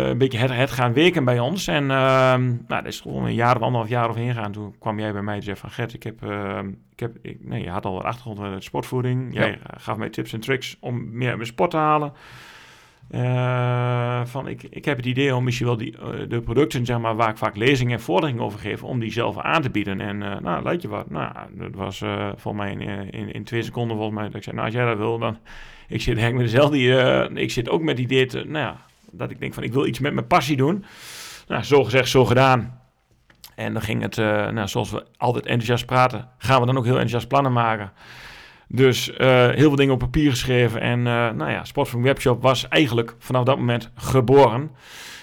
een 0.10 0.18
beetje 0.18 0.38
het, 0.38 0.52
het 0.56 0.72
gaan 0.72 0.94
werken 0.94 1.24
bij 1.26 1.40
ons. 1.40 1.68
En 1.68 1.92
ehm 1.92 2.46
nou, 2.48 2.58
dat 2.68 2.86
is 2.86 3.00
gewoon 3.00 3.26
een 3.26 3.34
jaar 3.34 3.56
of 3.56 3.62
anderhalf 3.62 3.90
jaar 3.90 4.10
overheen 4.10 4.34
gaan. 4.34 4.52
Toen 4.52 4.76
kwam 4.80 5.00
jij 5.00 5.12
bij 5.14 5.22
mij 5.22 5.36
en 5.36 5.44
zei 5.44 5.56
van... 5.56 5.70
Gert, 5.70 5.94
ik 5.94 6.04
heb... 6.04 6.24
ehm, 6.24 6.68
ik 6.92 7.00
heb 7.00 7.18
ik, 7.22 7.38
nee, 7.42 7.64
je 7.64 7.70
had 7.70 7.86
al 7.86 7.94
wat 7.94 8.04
achtergrond 8.04 8.40
met 8.40 8.64
sportvoeding. 8.64 9.34
Jij 9.34 9.50
Ja. 9.50 9.58
gaf 9.78 9.98
mij 9.98 10.10
tips 10.10 10.34
en 10.34 10.40
tricks 10.40 10.78
om 10.80 11.18
meer 11.18 11.36
mijn 11.36 11.48
sport 11.48 11.72
te 11.72 11.78
halen. 11.78 12.14
Eh, 13.12 14.22
van, 14.25 14.48
ik, 14.48 14.63
ik 14.70 14.86
heb 14.86 14.98
het 14.98 15.06
idee 15.06 15.36
om 15.36 15.44
misschien 15.44 15.68
wel 15.68 15.77
die, 15.77 15.98
eh, 15.98 16.30
de 16.30 16.41
producten 16.41 16.86
zeg 16.86 17.00
maar, 17.00 17.15
waar 17.15 17.30
ik 17.30 17.38
vaak 17.38 17.56
lezingen 17.56 17.98
en 17.98 18.03
vorderingen 18.03 18.44
over 18.44 18.60
geef... 18.60 18.84
om 18.84 19.00
die 19.00 19.12
zelf 19.12 19.38
aan 19.38 19.62
te 19.62 19.70
bieden. 19.70 20.01
En 20.01 20.24
eh, 20.24 20.39
nou, 20.39 20.63
weet 20.63 20.82
je 20.82 20.88
wat? 20.88 21.10
Nou, 21.10 21.34
dat 21.51 21.75
was 21.75 21.98
volgens 22.36 22.63
mij 22.63 22.72
in, 23.12 23.34
in, 23.34 23.44
twee 23.44 23.63
seconden 23.63 23.98
volgens 23.98 24.18
mij... 24.18 24.27
dat 24.27 24.36
ik 24.36 24.44
zei, 24.44 24.56
nou, 24.56 24.68
als 24.68 24.75
jij 24.75 24.86
dat 24.86 24.98
wil, 24.98 25.20
dan... 25.20 25.38
Ik 25.88 26.01
zit 26.01 26.15
met 26.15 26.38
dezelfde... 26.38 27.30
ik 27.34 27.51
zit 27.51 27.70
ook 27.70 27.82
met 27.82 27.98
die 27.98 28.25
te, 28.25 28.38
nou 28.38 28.65
ja, 28.65 28.77
dat 29.12 29.32
ik 29.32 29.39
denk 29.39 29.53
van 29.53 29.63
ik 29.63 29.74
wil 29.74 29.86
iets 29.86 30.00
met 30.00 30.13
mijn 30.13 30.27
passie 30.27 30.58
doen. 30.58 30.86
Nou, 31.48 31.63
zo 31.63 31.84
gezegd, 31.84 32.10
zo 32.10 32.25
gedaan. 32.25 32.82
En 33.56 33.74
dan 33.74 33.82
ging 33.82 34.01
het, 34.01 34.15
nou, 34.15 34.68
zoals 34.68 34.91
we 34.91 35.06
altijd 35.18 35.46
enthousiast 35.46 35.86
praten, 35.86 36.30
gaan 36.38 36.60
we 36.60 36.65
dan 36.65 36.77
ook 36.77 36.84
heel 36.84 36.94
enthousiast 36.94 37.27
plannen 37.27 37.53
maken. 37.53 37.91
Dus 38.74 39.13
eh, 39.13 39.28
heel 39.50 39.68
veel 39.68 39.75
dingen 39.75 39.94
op 39.94 40.00
papier 40.00 40.30
geschreven. 40.30 40.82
En 40.82 41.00
uh, 41.00 41.06
nou 41.06 41.51
ja, 41.51 41.63
Sportfunk 41.63 42.04
Webshop 42.04 42.42
was 42.42 42.68
eigenlijk 42.68 43.16
vanaf 43.20 43.44
dat 43.44 43.58
moment 43.58 43.90
geboren. 43.96 44.72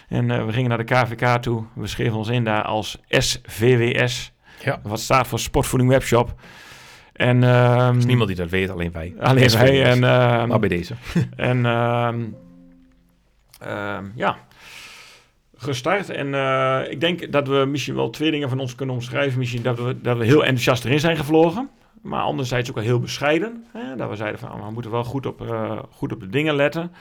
En 0.08 0.28
uh, 0.28 0.44
we 0.44 0.52
gingen 0.52 0.68
naar 0.68 0.78
de 0.78 0.94
KVK 0.94 1.42
toe. 1.42 1.64
We 1.74 1.86
schreven 1.86 2.16
ons 2.16 2.28
in 2.28 2.44
daar 2.44 2.62
als 2.62 2.98
SVWS. 3.08 4.32
Ja. 4.64 4.80
Wat 4.82 5.00
staat 5.00 5.26
voor 5.26 5.38
Sportvoeding 5.38 5.90
Webshop. 5.90 6.34
En, 7.12 7.42
er 7.42 7.96
is 7.96 8.04
niemand 8.04 8.28
die 8.28 8.36
dat 8.36 8.50
weet, 8.50 8.70
alleen 8.70 8.92
wij. 8.92 9.14
Alleen 9.18 9.50
wij. 9.50 9.84
En, 9.84 9.96
uh, 9.96 10.44
maar 10.44 10.58
bij 10.58 10.68
deze. 10.68 10.94
en 11.36 11.66
ehm, 11.66 12.24
ehm, 13.60 14.04
ja, 14.14 14.36
gestart. 15.56 16.10
En 16.10 16.26
uh, 16.26 16.80
ik 16.90 17.00
denk 17.00 17.32
dat 17.32 17.48
we 17.48 17.64
misschien 17.68 17.94
wel 17.94 18.10
twee 18.10 18.30
dingen 18.30 18.48
van 18.48 18.60
ons 18.60 18.74
kunnen 18.74 18.94
omschrijven. 18.94 19.38
Misschien 19.38 19.62
dat 19.62 19.78
we, 19.78 20.00
dat 20.00 20.16
we 20.18 20.24
heel 20.24 20.44
enthousiast 20.44 20.84
erin 20.84 21.00
zijn 21.00 21.16
gevlogen. 21.16 21.70
Maar 22.08 22.22
anderzijds 22.22 22.68
ook 22.68 22.74
wel 22.74 22.84
heel 22.84 23.00
bescheiden. 23.00 23.64
Hè? 23.72 23.96
Dat 23.96 24.08
we 24.08 24.16
zeiden 24.16 24.40
van, 24.40 24.64
we 24.64 24.70
moeten 24.70 24.90
wel 24.90 25.04
goed 25.04 25.26
op, 25.26 25.40
uh, 25.42 25.78
goed 25.90 26.12
op 26.12 26.20
de 26.20 26.28
dingen 26.28 26.54
letten. 26.54 26.92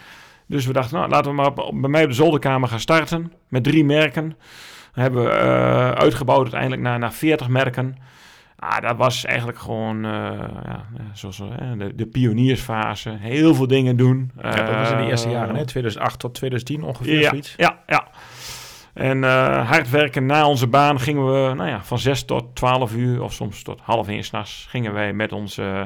Dus 0.48 0.66
we 0.66 0.74
dachten, 0.74 0.98
nou, 0.98 1.10
laten 1.10 1.32
we 1.32 1.38
maar 1.38 1.48
op, 1.48 1.82
bij 1.82 1.90
mij 1.90 2.04
op 2.04 2.10
de 2.10 2.16
zolderkamer 2.16 2.70
gaan 2.70 2.80
starten. 2.80 3.34
Met 3.48 3.64
drie 3.64 3.86
merken. 3.86 4.30
Dat 4.94 5.04
hebben 5.04 5.24
we 5.24 5.30
uh, 5.30 5.92
uitgebouwd 5.92 6.42
uiteindelijk 6.42 6.82
naar, 6.82 7.00
naar 7.00 7.14
40 7.14 7.48
merken. 7.48 7.98
Ah, 8.60 8.82
dat 8.82 8.98
was 8.98 9.26
eigenlijk 9.26 9.58
gewoon, 9.58 10.06
uh, 10.06 10.12
ja, 10.66 10.86
zoals 11.14 11.40
uh, 11.40 11.48
de, 11.78 11.96
de 11.96 12.06
pioniersfase. 12.06 13.10
Heel 13.20 13.56
veel 13.56 13.68
dingen 13.68 13.98
doen. 13.98 14.32
Ja, 14.42 14.52
dat 14.52 14.76
was 14.76 14.92
in 14.92 14.98
de 14.98 15.06
eerste 15.06 15.30
jaren, 15.30 15.56
hè? 15.56 15.66
2008 15.66 16.20
tot 16.20 16.34
2010 16.34 16.84
ongeveer 16.84 17.20
ja, 17.20 17.30
zoiets. 17.30 17.54
Ja, 17.58 17.80
ja. 17.88 18.08
En 18.98 19.18
uh, 19.18 19.70
hard 19.70 19.90
werken 19.90 20.26
na 20.26 20.48
onze 20.48 20.68
baan 20.68 21.00
gingen 21.00 21.26
we 21.26 21.54
nou 21.54 21.70
ja, 21.70 21.84
van 21.84 22.00
6 22.00 22.24
tot 22.24 22.56
12 22.56 22.96
uur 22.96 23.22
of 23.22 23.34
soms 23.34 23.64
tot 23.64 23.80
half 23.82 24.08
1 24.08 24.24
s'nachts 24.24 24.66
gingen 24.70 24.94
wij 24.94 25.14
met 25.14 25.32
ons, 25.32 25.58
uh, 25.58 25.82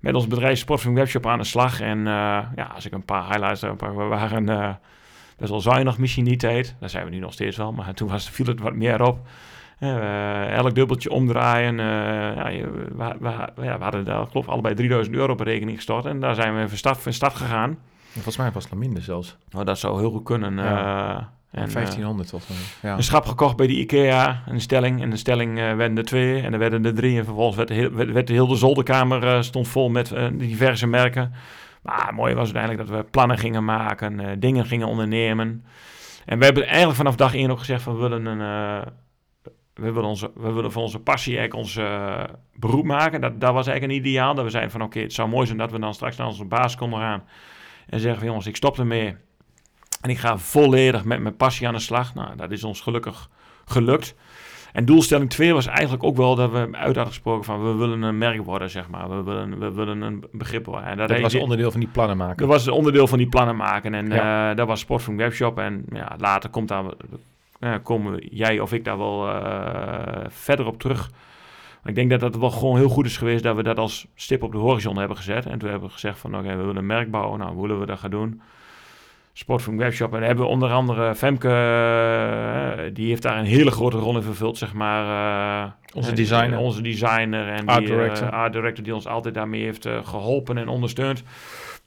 met 0.00 0.14
ons 0.14 0.26
bedrijf 0.26 0.58
Sportfilm 0.58 0.94
Webshop 0.94 1.26
aan 1.26 1.38
de 1.38 1.44
slag. 1.44 1.80
En 1.80 1.98
uh, 1.98 2.04
ja, 2.56 2.70
als 2.74 2.86
ik 2.86 2.92
een 2.92 3.04
paar 3.04 3.26
highlights 3.28 3.60
heb, 3.60 3.80
we 3.80 3.92
waren 3.92 4.78
best 5.36 5.50
wel 5.50 5.60
zuinig 5.60 5.98
misschien 5.98 6.24
die 6.24 6.36
tijd. 6.36 6.76
Daar 6.80 6.88
zijn 6.88 7.04
we 7.04 7.10
nu 7.10 7.18
nog 7.18 7.32
steeds 7.32 7.56
wel, 7.56 7.72
maar 7.72 7.94
toen 7.94 8.08
was, 8.08 8.30
viel 8.30 8.46
het 8.46 8.60
wat 8.60 8.74
meer 8.74 9.02
op. 9.02 9.18
Elk 10.50 10.74
dubbeltje 10.74 11.10
omdraaien. 11.10 11.76
Ja, 11.76 12.44
we, 12.44 13.14
we, 13.18 13.48
we, 13.54 13.64
ja, 13.64 13.78
we 13.78 13.82
hadden 13.82 14.04
daar, 14.04 14.26
geloof 14.26 14.48
allebei 14.48 14.74
3000 14.74 15.16
euro 15.16 15.32
op 15.32 15.40
rekening 15.40 15.76
gestort. 15.76 16.04
En 16.04 16.20
daar 16.20 16.34
zijn 16.34 16.56
we 16.56 16.68
van 16.68 16.78
start, 16.78 16.98
van 16.98 17.12
start 17.12 17.34
gegaan. 17.34 17.78
Volgens 18.12 18.36
mij 18.36 18.52
was 18.52 18.62
het 18.62 18.72
nog 18.72 18.80
minder 18.80 19.02
zelfs. 19.02 19.36
Oh, 19.56 19.64
dat 19.64 19.78
zou 19.78 19.98
heel 19.98 20.10
goed 20.10 20.24
kunnen. 20.24 20.56
Ja. 20.56 21.36
En, 21.50 21.72
1500 21.72 22.28
tot. 22.28 22.46
Ja. 22.82 22.96
Een 22.96 23.02
schap 23.02 23.26
gekocht 23.26 23.56
bij 23.56 23.66
de 23.66 23.72
IKEA, 23.72 24.42
een 24.46 24.60
stelling. 24.60 25.02
En 25.02 25.10
de 25.10 25.16
stelling 25.16 25.58
uh, 25.58 25.74
werden 25.74 25.96
er 25.96 26.04
twee 26.04 26.42
en 26.42 26.52
er 26.52 26.58
werden 26.58 26.84
er 26.84 26.94
drie. 26.94 27.18
En 27.18 27.24
vervolgens 27.24 27.56
werd, 27.56 27.68
heel, 27.68 27.92
werd, 27.92 28.12
werd 28.12 28.26
de 28.26 28.32
hele 28.32 28.56
zolderkamer 28.56 29.22
uh, 29.22 29.42
stond 29.42 29.68
vol 29.68 29.88
met 29.88 30.10
uh, 30.10 30.26
diverse 30.32 30.86
merken. 30.86 31.32
Maar 31.82 32.14
mooi 32.14 32.34
was 32.34 32.54
uiteindelijk 32.54 32.88
dat 32.88 32.98
we 32.98 33.10
plannen 33.10 33.38
gingen 33.38 33.64
maken, 33.64 34.40
dingen 34.40 34.66
gingen 34.66 34.86
ondernemen. 34.86 35.64
En 36.24 36.38
we 36.38 36.44
hebben 36.44 36.66
eigenlijk 36.66 36.96
vanaf 36.96 37.16
dag 37.16 37.34
één 37.34 37.50
ook 37.50 37.58
gezegd 37.58 37.82
van 37.82 37.94
we 37.94 38.00
willen 38.00 38.26
een... 38.26 38.84
We 39.74 39.92
willen, 39.92 40.08
onze, 40.08 40.30
we 40.34 40.52
willen 40.52 40.72
van 40.72 40.82
onze 40.82 40.98
passie 40.98 41.38
eigenlijk 41.38 41.66
ons 41.66 41.80
beroep 42.54 42.84
maken. 42.84 43.20
Dat, 43.20 43.40
dat 43.40 43.52
was 43.52 43.66
eigenlijk 43.66 43.98
een 43.98 44.06
ideaal. 44.06 44.34
Dat 44.34 44.44
we 44.44 44.50
zeiden 44.50 44.72
van 44.72 44.80
oké, 44.80 44.90
okay, 44.90 45.02
het 45.02 45.12
zou 45.12 45.28
mooi 45.28 45.46
zijn 45.46 45.58
dat 45.58 45.70
we 45.70 45.78
dan 45.78 45.94
straks 45.94 46.16
naar 46.16 46.26
onze 46.26 46.44
baas 46.44 46.76
konden 46.76 46.98
gaan. 46.98 47.22
En 47.88 48.00
zeggen 48.00 48.18
van 48.18 48.28
jongens, 48.28 48.46
ik 48.46 48.56
stop 48.56 48.78
ermee. 48.78 49.16
En 50.00 50.10
ik 50.10 50.18
ga 50.18 50.38
volledig 50.38 51.04
met 51.04 51.20
mijn 51.20 51.36
passie 51.36 51.66
aan 51.66 51.74
de 51.74 51.80
slag. 51.80 52.14
Nou, 52.14 52.36
dat 52.36 52.50
is 52.50 52.64
ons 52.64 52.80
gelukkig 52.80 53.28
gelukt. 53.64 54.14
En 54.72 54.84
doelstelling 54.84 55.30
2 55.30 55.54
was 55.54 55.66
eigenlijk 55.66 56.02
ook 56.02 56.16
wel 56.16 56.34
dat 56.34 56.50
we 56.50 56.58
uit 56.58 56.72
hadden 56.72 57.06
gesproken 57.06 57.44
van 57.44 57.62
we 57.62 57.72
willen 57.72 58.02
een 58.02 58.18
merk 58.18 58.44
worden, 58.44 58.70
zeg 58.70 58.88
maar. 58.88 59.08
We 59.08 59.22
willen, 59.22 59.58
we 59.58 59.72
willen 59.72 60.00
een 60.00 60.24
begrip 60.32 60.66
worden. 60.66 60.84
En 60.84 60.96
dat, 60.96 61.08
dat 61.08 61.20
was 61.20 61.34
onderdeel 61.34 61.70
van 61.70 61.80
die 61.80 61.88
plannen 61.88 62.16
maken. 62.16 62.36
Dat 62.36 62.48
was 62.48 62.68
onderdeel 62.68 63.06
van 63.06 63.18
die 63.18 63.28
plannen 63.28 63.56
maken. 63.56 63.94
En 63.94 64.06
ja. 64.06 64.50
uh, 64.50 64.56
dat 64.56 64.66
was 64.66 64.80
Sport 64.80 65.02
van 65.02 65.16
Webshop. 65.16 65.58
En 65.58 65.84
ja, 65.92 66.14
later 66.18 66.50
komt 66.50 66.68
daar, 66.68 66.84
uh, 67.60 67.74
komen 67.82 68.26
jij 68.30 68.60
of 68.60 68.72
ik 68.72 68.84
daar 68.84 68.98
wel 68.98 69.28
uh, 69.28 70.26
verder 70.28 70.66
op 70.66 70.78
terug. 70.80 71.10
Maar 71.82 71.90
ik 71.92 71.94
denk 71.94 72.10
dat 72.10 72.20
dat 72.20 72.36
wel 72.36 72.50
gewoon 72.50 72.76
heel 72.76 72.88
goed 72.88 73.06
is 73.06 73.16
geweest 73.16 73.42
dat 73.42 73.56
we 73.56 73.62
dat 73.62 73.78
als 73.78 74.06
stip 74.14 74.42
op 74.42 74.52
de 74.52 74.58
horizon 74.58 74.98
hebben 74.98 75.16
gezet. 75.16 75.46
En 75.46 75.58
toen 75.58 75.70
hebben 75.70 75.88
we 75.88 75.94
gezegd 75.94 76.18
van 76.18 76.34
oké, 76.34 76.42
okay, 76.42 76.56
we 76.56 76.62
willen 76.62 76.76
een 76.76 76.86
merk 76.86 77.10
bouwen. 77.10 77.38
Nou, 77.38 77.52
hoe 77.52 77.62
willen 77.62 77.80
we 77.80 77.86
dat 77.86 77.98
gaan 77.98 78.10
doen? 78.10 78.40
Sportfunk 79.38 79.78
Webshop. 79.78 80.14
En 80.14 80.22
hebben 80.22 80.48
onder 80.48 80.70
andere 80.70 81.14
Femke, 81.14 81.48
uh, 81.48 82.84
die 82.92 83.08
heeft 83.08 83.22
daar 83.22 83.38
een 83.38 83.44
hele 83.44 83.70
grote 83.70 83.96
rol 83.96 84.16
in 84.16 84.22
vervuld, 84.22 84.58
zeg 84.58 84.72
maar. 84.72 85.04
Uh, 85.64 85.70
onze 85.94 86.12
designer. 86.12 86.52
En, 86.52 86.58
onze 86.58 86.82
designer 86.82 87.48
en 87.48 87.66
art 87.66 87.78
die, 87.78 87.86
director. 87.86 88.30
Art 88.30 88.52
director 88.52 88.84
die 88.84 88.94
ons 88.94 89.06
altijd 89.06 89.34
daarmee 89.34 89.62
heeft 89.62 89.88
geholpen 90.02 90.58
en 90.58 90.68
ondersteund. 90.68 91.22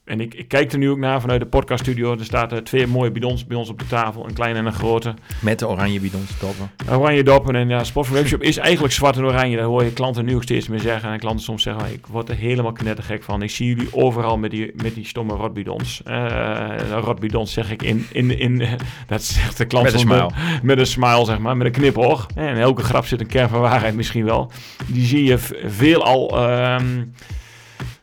En 0.04 0.22
ik, 0.22 0.34
ik, 0.34 0.48
kijk 0.48 0.72
er 0.72 0.78
nu 0.78 0.90
ook 0.90 0.98
naar 0.98 1.22
vanuit 1.22 1.40
de 1.40 1.46
podcaststudio. 1.46 2.18
Er 2.18 2.26
staan 2.26 2.54
uh, 2.54 2.60
twee 2.60 2.88
mooie 2.88 3.12
bidons 3.12 3.46
bij 3.46 3.58
ons 3.58 3.70
op 3.70 3.80
de 3.80 3.88
tafel, 3.88 4.28
een 4.28 4.34
kleine 4.34 4.60
en 4.60 4.66
een 4.66 4.74
grote. 4.74 5.14
Met 5.42 5.60
de 5.60 5.68
oranje 5.68 6.00
bidons, 6.00 6.40
doppen. 6.40 6.72
Oranje 6.90 7.24
doppen. 7.24 7.56
En 7.56 7.70
ja, 7.70 7.84
Sportfunk 7.84 8.20
Webshop 8.20 8.42
is 8.42 8.58
eigenlijk 8.58 8.94
zwart 8.94 9.18
en 9.18 9.26
oranje. 9.26 9.58
Dat 9.58 9.66
hoor 9.66 9.84
je 9.84 9.94
klanten 9.94 10.26
nu 10.26 10.36
ook 10.36 10.44
steeds 10.44 10.68
meer 10.68 10.80
zeggen. 10.80 11.12
En 11.12 11.20
klanten 11.20 11.44
soms 11.44 11.64
zeggen, 11.64 11.94
ik 11.94 12.06
word 12.06 12.30
er 12.30 12.36
helemaal 12.36 12.72
knettergek 12.72 13.24
van. 13.24 13.42
Ik 13.42 13.50
zie 13.50 13.68
jullie 13.68 13.94
overal 13.94 14.38
met 14.38 14.52
die, 14.52 14.72
met 14.76 14.96
die 14.96 15.06
stomme 15.06 15.34
rotbidons. 15.34 16.02
Uh, 16.08 16.70
rotbidons 16.90 17.54
zeg 17.54 17.72
ik 17.72 17.84
in, 17.84 18.06
in, 18.12 18.40
in 18.40 18.64
dat 19.08 19.24
zegt 19.24 19.58
de 19.58 19.66
klant 19.66 19.86
met 19.86 19.94
een 19.94 20.00
smile. 20.00 20.32
Met, 20.52 20.64
met 20.64 20.78
een 20.78 20.86
smile, 20.86 21.26
zeg 21.26 21.40
maar, 21.40 21.58
met 21.58 21.68
een 21.68 21.74
knipoog. 21.74 22.28
En 22.36 22.58
elke 22.58 22.84
grap 22.84 23.06
zit 23.06 23.20
een 23.20 23.28
kern 23.28 23.50
van 23.50 23.62
waarheid 23.62 23.96
misschien 23.96 24.26
wel. 24.26 24.52
Die 24.88 25.06
zie 25.06 25.24
je 25.24 25.38
veel 25.66 26.04
al... 26.04 26.50
Um, 26.50 27.14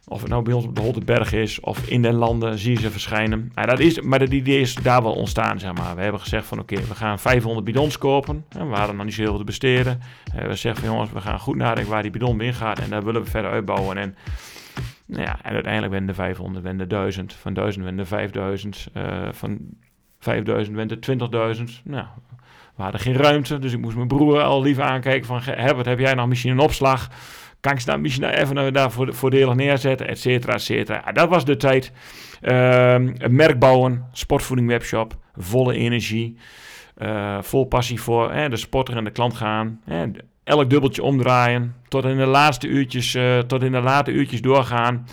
of 0.08 0.20
het 0.20 0.30
nou 0.30 0.42
bij 0.42 0.52
ons 0.52 0.64
op 0.64 0.74
de 0.74 0.80
Holtenberg 0.80 1.32
is 1.32 1.60
of 1.60 1.88
in 1.88 2.02
de 2.02 2.12
landen, 2.12 2.58
zie 2.58 2.72
je 2.72 2.80
ze 2.80 2.90
verschijnen. 2.90 3.52
Dat 3.54 3.78
is, 3.78 4.00
maar 4.00 4.18
dat 4.18 4.32
idee 4.32 4.60
is 4.60 4.74
daar 4.74 5.02
wel 5.02 5.12
ontstaan, 5.12 5.58
zeg 5.58 5.72
maar. 5.72 5.96
We 5.96 6.02
hebben 6.02 6.20
gezegd 6.20 6.46
van 6.46 6.58
oké, 6.58 6.74
we 6.74 6.94
gaan 6.94 7.18
500 7.18 7.64
bidons 7.64 7.98
kopen. 7.98 8.44
En 8.48 8.70
we 8.70 8.76
hadden 8.76 8.96
nog 8.96 9.04
niet 9.04 9.14
zo 9.14 9.20
heel 9.20 9.30
veel 9.30 9.38
te 9.38 9.44
besteden. 9.44 10.00
En 10.34 10.48
we 10.48 10.54
zeggen 10.54 10.84
van 10.84 10.92
jongens, 10.92 11.12
we 11.12 11.20
gaan 11.20 11.40
goed 11.40 11.56
nadenken 11.56 11.92
waar 11.92 12.02
die 12.02 12.10
bidon 12.10 12.40
in 12.40 12.54
gaat. 12.54 12.78
En 12.78 12.90
daar 12.90 13.04
willen 13.04 13.22
we 13.22 13.30
verder 13.30 13.50
uitbouwen. 13.50 13.96
En, 13.96 14.16
nou 15.06 15.22
ja, 15.22 15.38
en 15.42 15.52
uiteindelijk 15.52 15.92
werden 15.92 16.08
de 16.08 16.14
500, 16.14 16.62
werden 16.62 16.88
de 16.88 16.94
1000. 16.94 17.32
Van 17.32 17.54
1000 17.54 17.84
werden 17.84 18.02
de 18.02 18.08
5000. 18.08 18.88
Uh, 18.96 19.28
van 19.32 19.58
5000 20.18 20.76
werden 20.76 21.00
de 21.00 21.56
20.000. 21.56 21.82
Nou, 21.84 22.06
we 22.76 22.82
hadden 22.82 23.00
geen 23.00 23.16
ruimte. 23.16 23.58
Dus 23.58 23.72
ik 23.72 23.80
moest 23.80 23.96
mijn 23.96 24.08
broer 24.08 24.42
al 24.42 24.62
lief 24.62 24.78
aankijken 24.78 25.26
van... 25.26 25.40
Herbert, 25.42 25.86
heb 25.86 25.98
jij 25.98 26.14
nog 26.14 26.28
misschien 26.28 26.52
een 26.52 26.58
opslag? 26.58 27.08
Kan 27.60 27.72
ik 27.72 27.84
daar 27.84 28.00
misschien 28.00 28.24
even 28.24 28.72
daar 28.72 28.90
voordelig 28.92 29.54
neerzetten, 29.54 30.08
et 30.08 30.18
cetera, 30.18 30.52
et 30.52 30.62
cetera. 30.62 31.02
Ja, 31.04 31.12
dat 31.12 31.28
was 31.28 31.44
de 31.44 31.56
tijd. 31.56 31.92
Uh, 32.42 32.92
een 32.92 33.34
merk 33.34 33.58
bouwen, 33.58 34.04
sportvoeding 34.12 34.68
webshop, 34.68 35.16
volle 35.36 35.74
energie. 35.74 36.38
Eh, 36.98 37.42
vol 37.42 37.64
passie 37.64 38.00
voor 38.00 38.32
de 38.48 38.56
sporter 38.56 38.96
en 38.96 39.04
de 39.04 39.10
klant 39.10 39.34
gaan. 39.34 39.80
elk 40.44 40.70
dubbeltje 40.70 41.02
omdraaien. 41.02 41.74
Tot 41.88 42.04
in 42.04 42.16
de 42.16 42.26
laatste 42.26 42.66
uurtjes, 42.66 43.14
uh, 43.14 43.38
tot 43.38 43.62
in 43.62 43.72
de 43.72 43.80
late 43.80 44.10
uurtjes 44.10 44.40
doorgaan. 44.40 45.06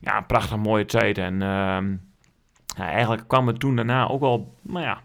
Ja, 0.00 0.16
een 0.16 0.26
prachtig 0.26 0.56
mooie 0.56 0.84
tijd. 0.84 1.18
En 1.18 1.42
ehm, 1.42 1.90
ja, 2.76 2.90
eigenlijk 2.90 3.28
kwam 3.28 3.46
het 3.46 3.60
toen 3.60 3.76
daarna 3.76 4.08
ook 4.08 4.20
wel, 4.20 4.54
nou 4.62 4.84
ja, 4.84 5.00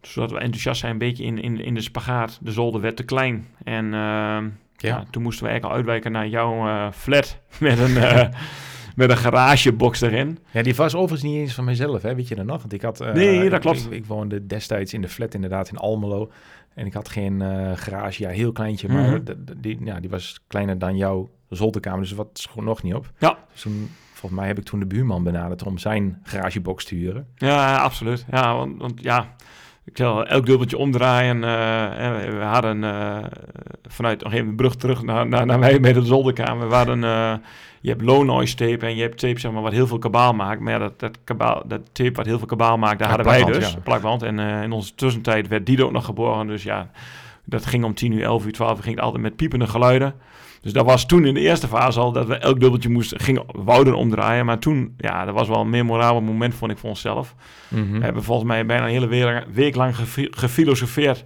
zodat 0.00 0.30
we 0.30 0.38
enthousiast 0.38 0.80
zijn, 0.80 0.92
een 0.92 0.98
beetje 0.98 1.24
in, 1.24 1.42
in, 1.42 1.60
in 1.64 1.74
de 1.74 1.80
spagaat. 1.80 2.38
De 2.42 2.52
zolder 2.52 2.80
werd 2.80 2.96
te 2.96 3.04
klein. 3.04 3.46
En 3.64 3.84
uh, 3.84 4.38
ja. 4.80 5.04
toen 5.10 5.22
moesten 5.22 5.44
we 5.44 5.50
eigenlijk 5.50 5.64
al 5.64 5.72
uitwijken 5.72 6.12
naar 6.12 6.28
jouw 6.28 6.66
uh, 6.66 6.92
flat 6.92 7.38
met 7.60 7.78
een, 7.78 7.90
uh, 7.90 8.28
met 8.96 9.10
een 9.10 9.16
garagebox 9.16 10.00
erin. 10.00 10.38
Ja, 10.50 10.62
die 10.62 10.74
was 10.74 10.94
overigens 10.94 11.30
niet 11.30 11.40
eens 11.40 11.54
van 11.54 11.64
mezelf, 11.64 12.02
hè? 12.02 12.14
weet 12.14 12.28
je 12.28 12.34
dat 12.34 12.46
nog? 12.46 12.60
Want 12.60 12.72
ik 12.72 12.82
had, 12.82 13.00
uh, 13.00 13.12
nee, 13.12 13.50
dat 13.50 13.60
klopt. 13.60 13.86
Ik, 13.86 13.92
ik, 13.92 14.06
woonde 14.06 14.46
destijds 14.46 14.94
in 14.94 15.00
de 15.00 15.08
flat 15.08 15.34
inderdaad 15.34 15.68
in 15.68 15.76
Almelo. 15.76 16.30
En 16.74 16.86
ik 16.86 16.92
had 16.92 17.08
geen 17.08 17.42
garage, 17.76 18.22
ja, 18.22 18.28
heel 18.28 18.52
kleintje, 18.52 18.88
maar 18.88 19.10
mm 19.10 19.22
die, 19.56 19.78
ja, 19.84 20.00
die 20.00 20.10
was 20.10 20.40
kleiner 20.46 20.78
dan 20.78 20.96
jouw 20.96 21.30
zolderkamer. 21.48 22.00
Dus 22.00 22.12
wat 22.12 22.46
gewoon 22.50 22.64
nog 22.64 22.82
niet 22.82 22.94
op. 22.94 23.10
Ja. 23.18 23.38
Dus 23.52 23.60
toen 23.60 23.90
volgens 24.18 24.40
mij 24.40 24.48
heb 24.48 24.58
ik 24.58 24.64
toen 24.64 24.80
de 24.80 24.86
buurman 24.86 25.22
benaderd 25.22 25.62
om 25.62 25.78
zijn 25.78 26.20
garagebox 26.22 26.84
te 26.84 26.94
huren. 26.94 27.26
Ja, 27.34 27.76
absoluut. 27.76 28.24
Ja, 28.30 28.56
want, 28.56 28.78
want 28.78 29.02
ja, 29.02 29.34
ik 29.88 29.96
zal 29.96 30.26
elk 30.26 30.46
dubbeltje 30.46 30.78
omdraaien. 30.78 31.36
Uh, 31.36 32.38
we 32.38 32.44
hadden 32.44 32.82
uh, 32.82 33.18
vanuit 33.86 34.22
nog 34.22 34.32
even 34.32 34.46
de 34.46 34.54
brug 34.54 34.76
terug 34.76 35.02
naar, 35.02 35.28
naar, 35.28 35.46
naar 35.46 35.58
mij 35.58 35.78
met 35.78 35.94
de 35.94 36.04
zolderkamer. 36.04 36.68
We 36.68 36.74
hadden, 36.74 37.02
uh, 37.02 37.34
je 37.80 37.88
hebt 37.88 38.02
low 38.02 38.24
noise 38.24 38.54
tape 38.54 38.86
en 38.86 38.96
je 38.96 39.02
hebt 39.02 39.18
tape 39.18 39.40
zeg 39.40 39.52
maar, 39.52 39.62
wat 39.62 39.72
heel 39.72 39.86
veel 39.86 39.98
kabaal 39.98 40.32
maakt. 40.32 40.60
Maar 40.60 40.72
ja, 40.72 40.78
dat, 40.78 40.98
dat, 41.00 41.18
kabaal, 41.24 41.62
dat 41.66 41.80
tape 41.92 42.12
wat 42.12 42.26
heel 42.26 42.38
veel 42.38 42.46
kabaal 42.46 42.78
maakt, 42.78 42.98
daar 42.98 43.08
hadden 43.08 43.26
wij 43.26 43.44
dus. 43.44 43.72
Ja. 43.72 43.78
Plakband. 43.78 44.22
En 44.22 44.38
in 44.38 44.72
onze 44.72 44.94
tussentijd 44.94 45.48
werd 45.48 45.66
die 45.66 45.84
ook 45.84 45.92
nog 45.92 46.04
geboren. 46.04 46.46
Dus 46.46 46.62
ja, 46.62 46.90
dat 47.44 47.66
ging 47.66 47.84
om 47.84 47.94
10 47.94 48.12
uur, 48.12 48.22
11 48.22 48.46
uur, 48.46 48.52
12 48.52 48.76
uur. 48.76 48.82
Ging 48.82 48.94
het 48.94 49.04
altijd 49.04 49.22
met 49.22 49.36
piepende 49.36 49.66
geluiden. 49.66 50.14
Dus 50.60 50.72
dat 50.72 50.84
was 50.84 51.06
toen 51.06 51.24
in 51.24 51.34
de 51.34 51.40
eerste 51.40 51.68
fase 51.68 52.00
al 52.00 52.12
dat 52.12 52.26
we 52.26 52.34
elk 52.34 52.60
dubbeltje 52.60 52.88
moesten, 52.88 53.20
gingen, 53.20 53.44
wouden 53.46 53.94
omdraaien. 53.94 54.46
Maar 54.46 54.58
toen, 54.58 54.94
ja, 54.96 55.24
dat 55.24 55.34
was 55.34 55.48
wel 55.48 55.60
een 55.60 55.70
memorabel 55.70 56.20
moment, 56.20 56.54
vond 56.54 56.70
ik 56.70 56.78
voor 56.78 56.88
onszelf. 56.88 57.34
Mhm. 57.68 57.98
We 57.98 58.04
hebben 58.04 58.22
volgens 58.22 58.48
mij 58.48 58.66
bijna 58.66 58.84
een 58.84 59.08
hele 59.08 59.44
week, 59.52 59.74
lang 59.74 59.96
gefilosofeerd. 60.30 61.24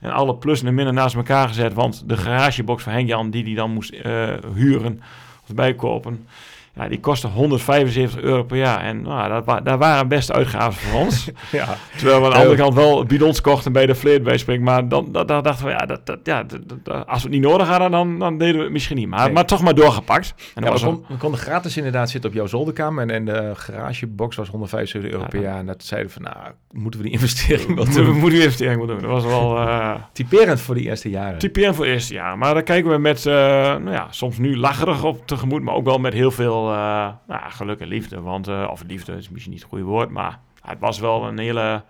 En 0.00 0.10
alle 0.10 0.36
plussen 0.36 0.68
en 0.68 0.74
minnen 0.74 0.94
naast 0.94 1.14
elkaar 1.14 1.48
gezet. 1.48 1.74
Want 1.74 2.08
de 2.08 2.16
garagebox 2.16 2.82
van 2.82 2.92
Henk-Jan, 2.92 3.30
die 3.30 3.44
die 3.44 3.54
dan 3.54 3.70
moest 3.70 3.92
uh, 3.92 4.28
huren 4.54 5.00
of 5.48 5.54
bijkopen... 5.54 6.26
Ja, 6.74 6.88
die 6.88 7.00
kostte 7.00 7.26
175 7.26 8.20
euro 8.20 8.42
per 8.42 8.56
jaar. 8.56 8.80
En 8.80 9.02
nou, 9.02 9.44
dat, 9.44 9.64
dat 9.64 9.78
waren 9.78 10.08
best 10.08 10.32
uitgaven 10.32 10.82
voor 10.82 11.00
ons. 11.00 11.30
ja. 11.50 11.76
Terwijl 11.96 12.18
we 12.20 12.24
aan 12.24 12.30
de 12.30 12.36
andere 12.36 12.56
kant 12.56 12.74
wel 12.74 13.04
bidons 13.04 13.40
kochten 13.40 13.72
bij 13.72 13.86
de 13.86 13.94
Fleetbijspring. 13.94 14.64
Maar 14.64 14.88
dan, 14.88 15.12
dachten 15.12 15.64
we, 15.64 15.70
ja, 15.70 15.86
dat, 15.86 16.06
dat, 16.06 16.18
ja 16.22 16.42
dat, 16.42 17.06
als 17.06 17.22
we 17.22 17.28
het 17.28 17.30
niet 17.30 17.48
nodig 17.50 17.68
hadden, 17.68 17.90
dan, 17.90 18.18
dan 18.18 18.38
deden 18.38 18.56
we 18.56 18.62
het 18.62 18.72
misschien 18.72 18.96
niet. 18.96 19.08
Maar, 19.08 19.32
maar 19.32 19.46
toch 19.46 19.62
maar 19.62 19.74
doorgepakt. 19.74 20.34
En 20.54 20.64
ja, 20.64 20.72
we, 20.72 20.98
we, 21.08 21.16
konden 21.16 21.40
gratis 21.40 21.76
inderdaad 21.76 22.10
zitten 22.10 22.30
op 22.30 22.36
jouw 22.36 22.46
zolderkamer. 22.46 23.02
En, 23.02 23.10
en 23.10 23.24
de 23.24 23.52
garagebox 23.54 24.36
was 24.36 24.48
175 24.48 25.12
euro 25.12 25.26
per 25.28 25.40
jaar. 25.40 25.58
En 25.58 25.66
dat 25.66 25.84
zeiden 25.84 26.08
we 26.08 26.14
van, 26.22 26.22
nou, 26.22 26.52
moeten 26.70 27.00
we 27.00 27.06
die 27.06 27.14
investering 27.14 27.74
wel 27.74 27.84
doen? 27.94 28.04
We 28.04 28.12
moeten 28.12 28.30
die 28.30 28.42
investering 28.42 28.76
wel 28.76 28.86
doen. 28.86 29.00
Dat 29.00 29.10
was 29.10 29.24
wel... 29.24 29.56
Uh, 29.56 29.94
typerend 30.12 30.60
voor 30.60 30.74
die 30.74 30.84
eerste 30.84 31.10
jaren. 31.10 31.38
Typerend 31.38 31.76
voor 31.76 31.84
de 31.84 31.90
eerste 31.90 32.14
jaar. 32.14 32.38
Maar 32.38 32.54
daar 32.54 32.62
kijken 32.62 32.90
we 32.90 32.98
met, 32.98 33.24
uh, 33.24 33.32
nou 33.34 33.90
ja, 33.90 34.06
soms 34.10 34.38
nu 34.38 34.56
lacherig 34.56 35.04
op 35.04 35.26
tegemoet. 35.26 35.62
Maar 35.62 35.74
ook 35.74 35.84
wel 35.84 35.98
met 35.98 36.12
heel 36.12 36.30
veel 36.30 36.61
uh, 36.70 37.12
nou, 37.26 37.50
geluk 37.50 37.80
en 37.80 37.88
liefde. 37.88 38.20
Want, 38.20 38.48
uh, 38.48 38.68
of 38.70 38.82
liefde 38.86 39.12
is 39.12 39.28
misschien 39.28 39.52
niet 39.52 39.62
het 39.62 39.70
goede 39.70 39.84
woord, 39.84 40.10
maar 40.10 40.40
het 40.60 40.78
was 40.78 40.98
wel 40.98 41.24
een 41.24 41.38
hele... 41.38 41.84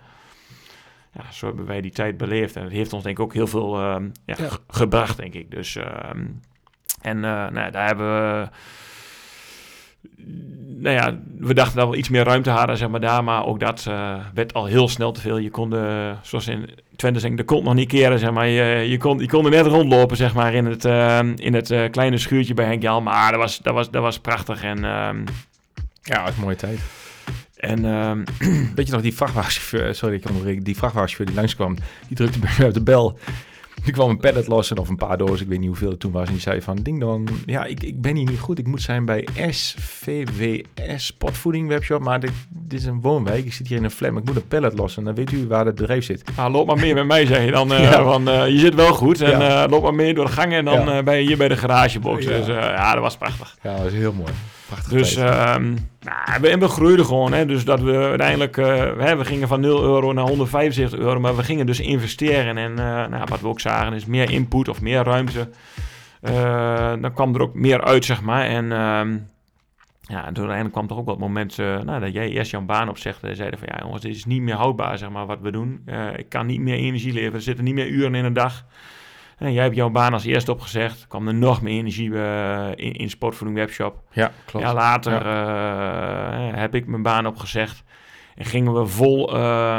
Ja, 1.15 1.33
zo 1.33 1.47
hebben 1.47 1.67
wij 1.67 1.81
die 1.81 1.91
tijd 1.91 2.17
beleefd. 2.17 2.57
En 2.57 2.63
het 2.63 2.73
heeft 2.73 2.93
ons 2.93 3.03
denk 3.03 3.19
ik 3.19 3.25
ook 3.25 3.33
heel 3.33 3.47
veel 3.47 3.81
uh, 3.81 3.97
ja, 4.25 4.35
ja. 4.39 4.49
gebracht, 4.69 5.17
denk 5.17 5.35
ik. 5.35 5.51
Dus, 5.51 5.77
ehm, 5.77 6.27
en 7.01 7.17
uh, 7.17 7.23
nou, 7.23 7.71
daar 7.71 7.87
hebben 7.87 8.07
we... 8.07 8.49
Nou 10.79 10.97
ja, 10.97 11.19
we 11.39 11.55
dachten 11.55 11.77
dat 11.77 11.89
we 11.89 11.97
iets 11.97 12.09
meer 12.09 12.25
ruimte 12.25 12.51
hadden, 12.51 12.77
zeg 12.77 12.89
maar, 12.89 13.01
daar. 13.01 13.25
Maar 13.25 13.47
ook 13.47 13.61
dat 13.61 13.91
werd 14.35 14.55
al 14.55 14.65
heel 14.65 14.89
snel 14.89 15.13
te 15.13 15.21
veel. 15.21 15.39
Je 15.39 15.51
kon, 15.51 15.71
de, 15.71 16.15
zoals 16.23 16.49
in 16.49 16.71
Twente 16.97 17.21
zeggen, 17.21 17.39
de 17.39 17.45
kont 17.45 17.65
nog 17.65 17.75
niet 17.75 17.89
keren, 17.89 18.19
zeg 18.19 18.31
maar. 18.31 18.49
Je, 18.49 18.89
je, 18.89 18.99
kon, 18.99 19.19
je 19.19 19.29
kon 19.29 19.45
er 19.45 19.51
net 19.51 19.67
rondlopen, 19.67 20.17
zeg 20.17 20.35
maar, 20.35 20.55
in 20.55 20.67
het, 20.67 20.85
uh, 20.85 21.19
in 21.37 21.55
het 21.55 21.71
uh, 21.71 21.91
kleine 21.91 22.19
schuurtje 22.19 22.55
bij 22.55 22.67
Henk 22.67 22.83
Jan. 22.83 23.03
Maar 23.03 23.31
dat 23.31 23.41
was, 23.41 23.59
dat 23.59 23.75
was, 23.75 23.91
dat 23.91 24.03
was 24.03 24.19
prachtig. 24.19 24.63
En, 24.63 24.85
um, 24.85 25.25
ja, 26.03 26.25
het 26.25 26.35
een 26.35 26.43
mooie 26.43 26.57
tijd. 26.57 26.81
En 27.57 27.85
um, 27.85 28.25
weet 28.75 28.87
je 28.87 28.93
nog, 28.93 29.03
die 29.03 29.15
vrachtwagenchauffeur, 29.15 29.95
sorry, 29.95 30.15
ik 30.15 30.29
onderbreek, 30.29 30.65
die 30.65 30.77
vrachtwagenchauffeur 30.77 31.27
die 31.27 31.35
langskwam, 31.35 31.77
die 32.09 32.17
drukte 32.17 32.39
bij 32.39 32.51
mij 32.59 32.67
op 32.67 32.75
de 32.75 32.83
bel. 32.83 33.19
Nu 33.87 33.93
kwam 33.93 34.11
een 34.11 34.17
pallet 34.17 34.47
los 34.47 34.71
en 34.71 34.79
of 34.79 34.89
een 34.89 34.97
paar 34.97 35.19
dozen, 35.19 35.41
ik 35.41 35.49
weet 35.49 35.59
niet 35.59 35.69
hoeveel 35.69 35.91
het 35.91 36.01
toen 36.01 36.13
was. 36.13 36.27
En 36.27 36.33
die 36.33 36.43
zei 36.43 36.63
van, 36.63 36.77
ding 36.77 37.01
dan, 37.01 37.29
ja, 37.47 37.65
ik, 37.65 37.83
ik 37.83 38.01
ben 38.01 38.17
hier 38.17 38.31
niet 38.31 38.39
goed. 38.39 38.59
Ik 38.59 38.67
moet 38.67 38.83
zijn 38.83 39.05
bij 39.05 39.29
SVWS, 39.51 41.07
Sportvoeding 41.07 41.69
Webshop. 41.69 42.03
Maar 42.03 42.21
dit, 42.21 42.33
dit 42.49 42.81
is 42.81 42.87
een 42.87 43.01
woonwijk, 43.01 43.45
ik 43.45 43.53
zit 43.53 43.69
hier 43.69 43.77
in 43.77 43.85
een 43.85 43.91
flat, 43.91 44.17
ik 44.17 44.25
moet 44.25 44.37
een 44.37 44.49
pallet 44.49 44.79
los. 44.79 44.97
En 44.97 45.05
dan 45.05 45.15
weet 45.15 45.33
u 45.33 45.47
waar 45.47 45.67
het 45.67 45.75
bedrijf 45.75 46.05
zit. 46.05 46.23
Ah, 46.35 46.53
loop 46.53 46.67
maar 46.67 46.79
meer 46.79 46.95
met 46.95 47.07
mij, 47.07 47.27
zeg 47.27 47.45
je 47.45 47.51
dan. 47.51 47.73
Uh, 47.73 47.83
ja. 47.91 48.03
van, 48.03 48.29
uh, 48.29 48.49
je 48.49 48.59
zit 48.59 48.75
wel 48.75 48.93
goed 48.93 49.21
en 49.21 49.39
ja. 49.39 49.65
uh, 49.65 49.71
loop 49.71 49.83
maar 49.83 49.95
meer 49.95 50.15
door 50.15 50.25
de 50.25 50.33
gangen 50.33 50.59
en 50.59 50.65
dan 50.65 50.95
ja. 50.95 51.03
ben 51.03 51.17
je 51.17 51.27
hier 51.27 51.37
bij 51.37 51.49
de 51.49 51.57
garagebox. 51.57 52.25
Ja. 52.25 52.31
Dus 52.31 52.47
ja, 52.47 52.93
dat 52.93 53.03
was 53.03 53.17
prachtig. 53.17 53.57
Ja, 53.63 53.75
dat 53.75 53.83
was 53.83 53.93
heel 53.93 54.13
mooi. 54.13 54.33
Dus 54.89 55.17
um, 55.17 55.91
nou, 56.01 56.41
we, 56.41 56.59
we 56.59 56.69
groeiden 56.69 57.07
gewoon. 57.07 57.33
Hè, 57.33 57.47
dus 57.47 57.65
dat 57.65 57.81
we 57.81 57.97
uiteindelijk, 57.97 58.57
uh, 58.57 58.67
we, 58.67 59.17
we, 59.17 59.25
gingen 59.25 59.49
van 59.49 59.61
0 59.61 59.83
euro 59.83 60.13
naar 60.13 60.29
175 60.29 60.99
euro. 60.99 61.21
Maar 61.21 61.37
we 61.37 61.43
gingen 61.43 61.67
dus 61.67 61.81
investeren. 61.81 62.57
En 62.57 62.71
uh, 62.71 63.07
nou, 63.07 63.25
wat 63.25 63.41
we 63.41 63.49
ook 63.49 63.61
zagen 63.61 63.93
is 63.93 64.07
meer 64.07 64.31
input 64.31 64.69
of 64.69 64.81
meer 64.81 65.03
ruimte. 65.05 65.49
Uh, 66.23 66.93
dan 67.01 67.13
kwam 67.13 67.35
er 67.35 67.43
ook 67.43 67.55
meer 67.55 67.85
uit, 67.85 68.05
zeg 68.05 68.23
maar. 68.23 68.45
En 68.45 68.65
uh, 68.65 69.21
ja, 70.01 70.27
en 70.27 70.35
toen 70.35 70.49
uiteindelijk 70.49 70.73
kwam 70.73 70.89
er 70.89 70.97
ook 70.97 71.07
wat 71.07 71.19
moment 71.19 71.57
nou, 71.57 72.01
dat 72.01 72.13
jij 72.13 72.29
eerst 72.29 72.51
jouw 72.51 72.61
baan 72.61 72.89
opzegde. 72.89 73.29
En 73.29 73.37
zeiden 73.37 73.59
van 73.59 73.69
ja 73.71 73.79
jongens, 73.83 74.03
dit 74.03 74.17
is 74.17 74.25
niet 74.25 74.43
meer 74.43 74.55
houdbaar, 74.55 74.99
zeg 74.99 75.11
maar, 75.11 75.27
wat 75.27 75.41
we 75.41 75.51
doen. 75.51 75.85
ik 76.17 76.29
kan 76.29 76.47
niet 76.47 76.61
meer 76.61 76.77
energie 76.77 77.13
leveren. 77.13 77.35
Er 77.35 77.43
zitten 77.43 77.65
niet 77.65 77.75
meer 77.75 77.89
uren 77.89 78.15
in 78.15 78.25
een 78.25 78.33
dag. 78.33 78.65
En 79.43 79.53
jij 79.53 79.63
hebt 79.63 79.77
jouw 79.77 79.91
baan 79.91 80.13
als 80.13 80.25
eerste 80.25 80.53
opgezegd. 80.53 81.07
kwam 81.07 81.29
er 81.29 81.35
nog 81.35 81.63
meer 81.63 81.79
energie 81.79 82.09
uh, 82.09 82.69
in, 82.75 82.93
in 82.93 83.11
Sportvoeding 83.11 83.59
Webshop. 83.59 84.03
Ja, 84.13 84.33
klopt. 84.45 84.67
Ja, 84.67 84.75
later 84.75 85.27
ja. 85.27 86.51
Uh, 86.51 86.59
heb 86.59 86.75
ik 86.75 86.87
mijn 86.87 87.03
baan 87.03 87.27
opgezegd. 87.27 87.83
En 88.35 88.45
gingen 88.45 88.75
we 88.75 88.87
vol, 88.87 89.37
uh, 89.37 89.79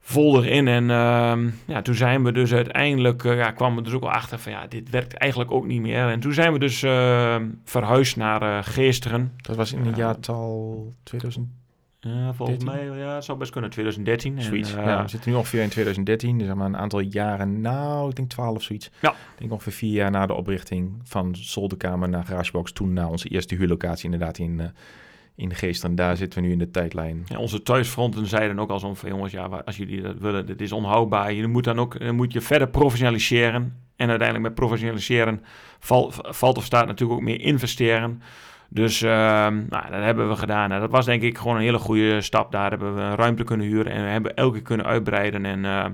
vol 0.00 0.44
erin. 0.44 0.68
En 0.68 0.90
ehm, 0.90 1.50
ja, 1.66 1.82
toen 1.82 1.94
zijn 1.94 2.24
we 2.24 2.32
dus 2.32 2.52
uiteindelijk... 2.52 3.24
Uh, 3.24 3.36
ja, 3.36 3.50
kwamen 3.50 3.76
we 3.76 3.82
dus 3.82 3.92
ook 3.92 4.02
wel 4.02 4.10
achter 4.10 4.38
van... 4.38 4.52
Ja, 4.52 4.66
dit 4.66 4.90
werkt 4.90 5.14
eigenlijk 5.14 5.50
ook 5.50 5.66
niet 5.66 5.80
meer. 5.80 6.08
En 6.08 6.20
toen 6.20 6.32
zijn 6.32 6.52
we 6.52 6.58
dus 6.58 6.82
ehm, 6.82 7.48
verhuisd 7.64 8.16
naar 8.16 8.64
Geesteren. 8.64 9.32
Dat 9.36 9.56
was 9.56 9.72
in 9.72 9.86
het 9.86 9.96
jaartal 9.96 10.92
2000... 11.02 11.48
Ja, 12.06 12.34
volgens 12.34 12.64
13? 12.64 12.88
mij, 12.88 12.98
ja, 12.98 13.20
zou 13.20 13.38
best 13.38 13.50
kunnen, 13.50 13.70
2013. 13.70 14.42
Zoiets. 14.42 14.74
En, 14.74 14.78
uh, 14.78 14.84
ja, 14.84 15.02
we 15.02 15.08
zitten 15.08 15.30
nu 15.30 15.36
ongeveer 15.36 15.62
in 15.62 15.68
2013, 15.68 16.38
dus 16.38 16.54
maar 16.54 16.66
een 16.66 16.76
aantal 16.76 17.00
jaren, 17.00 17.60
nou, 17.60 18.08
ik 18.08 18.16
denk 18.16 18.28
12 18.28 18.56
of 18.56 18.62
zoiets. 18.62 18.90
Ja. 19.00 19.10
Ik 19.10 19.38
denk 19.38 19.52
ongeveer 19.52 19.72
vier 19.72 19.92
jaar 19.92 20.10
na 20.10 20.26
de 20.26 20.34
oprichting 20.34 21.00
van 21.02 21.36
Zolderkamer 21.36 22.08
naar 22.08 22.24
Garagebox, 22.24 22.72
toen 22.72 22.92
naar 22.92 23.08
onze 23.08 23.28
eerste 23.28 23.54
huurlocatie 23.54 24.04
inderdaad 24.04 24.38
in, 24.38 24.58
uh, 24.58 24.66
in 25.34 25.54
Geest. 25.54 25.84
En 25.84 25.94
daar 25.94 26.16
zitten 26.16 26.40
we 26.40 26.46
nu 26.46 26.52
in 26.52 26.58
de 26.58 26.70
tijdlijn. 26.70 27.24
Ja, 27.28 27.38
onze 27.38 27.62
thuisfronten 27.62 28.26
zeiden 28.26 28.58
ook 28.58 28.70
al 28.70 28.78
zo 28.78 28.94
van, 28.94 29.08
jongens, 29.08 29.32
ja, 29.32 29.44
als 29.44 29.76
jullie 29.76 30.02
dat 30.02 30.18
willen, 30.18 30.46
dit 30.46 30.60
is 30.60 30.72
onhoudbaar. 30.72 31.32
Je 31.32 31.46
moet 31.46 31.64
dan 31.64 31.78
ook, 31.78 32.12
moet 32.12 32.32
je 32.32 32.40
verder 32.40 32.68
professionaliseren. 32.68 33.84
En 33.96 34.08
uiteindelijk 34.08 34.48
met 34.48 34.54
professionaliseren 34.54 35.40
val, 35.78 36.12
valt 36.12 36.56
of 36.56 36.64
staat 36.64 36.86
natuurlijk 36.86 37.18
ook 37.18 37.24
meer 37.24 37.40
investeren. 37.40 38.22
Dus 38.68 39.02
uh, 39.02 39.10
nou, 39.10 39.90
dat 39.90 40.02
hebben 40.02 40.28
we 40.28 40.36
gedaan. 40.36 40.72
En 40.72 40.80
dat 40.80 40.90
was 40.90 41.04
denk 41.04 41.22
ik 41.22 41.38
gewoon 41.38 41.56
een 41.56 41.62
hele 41.62 41.78
goede 41.78 42.20
stap. 42.20 42.52
Daar 42.52 42.70
hebben 42.70 42.94
we 42.94 43.14
ruimte 43.14 43.44
kunnen 43.44 43.66
huren 43.66 43.92
en 43.92 44.04
we 44.04 44.10
hebben 44.10 44.34
elke 44.34 44.52
keer 44.52 44.62
kunnen 44.62 44.86
uitbreiden. 44.86 45.44
En 45.44 45.64
uh, 45.64 45.84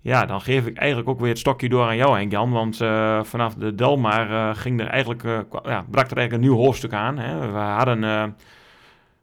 ja, 0.00 0.26
dan 0.26 0.40
geef 0.40 0.66
ik 0.66 0.76
eigenlijk 0.76 1.08
ook 1.08 1.20
weer 1.20 1.28
het 1.28 1.38
stokje 1.38 1.68
door 1.68 1.86
aan 1.86 1.96
jou, 1.96 2.16
Henk 2.16 2.30
Jan. 2.32 2.50
Want 2.50 2.80
uh, 2.80 3.22
vanaf 3.22 3.54
de 3.54 3.74
Delmar 3.74 4.54
ging 4.54 4.80
er 4.80 4.86
eigenlijk, 4.86 5.22
ja, 5.64 5.84
brak 5.90 6.10
er 6.10 6.16
eigenlijk 6.16 6.32
een 6.32 6.40
nieuw 6.40 6.56
hoofdstuk 6.56 6.92
aan. 6.92 7.18
Hè. 7.18 7.52
We, 7.52 7.58
hadden, 7.58 8.00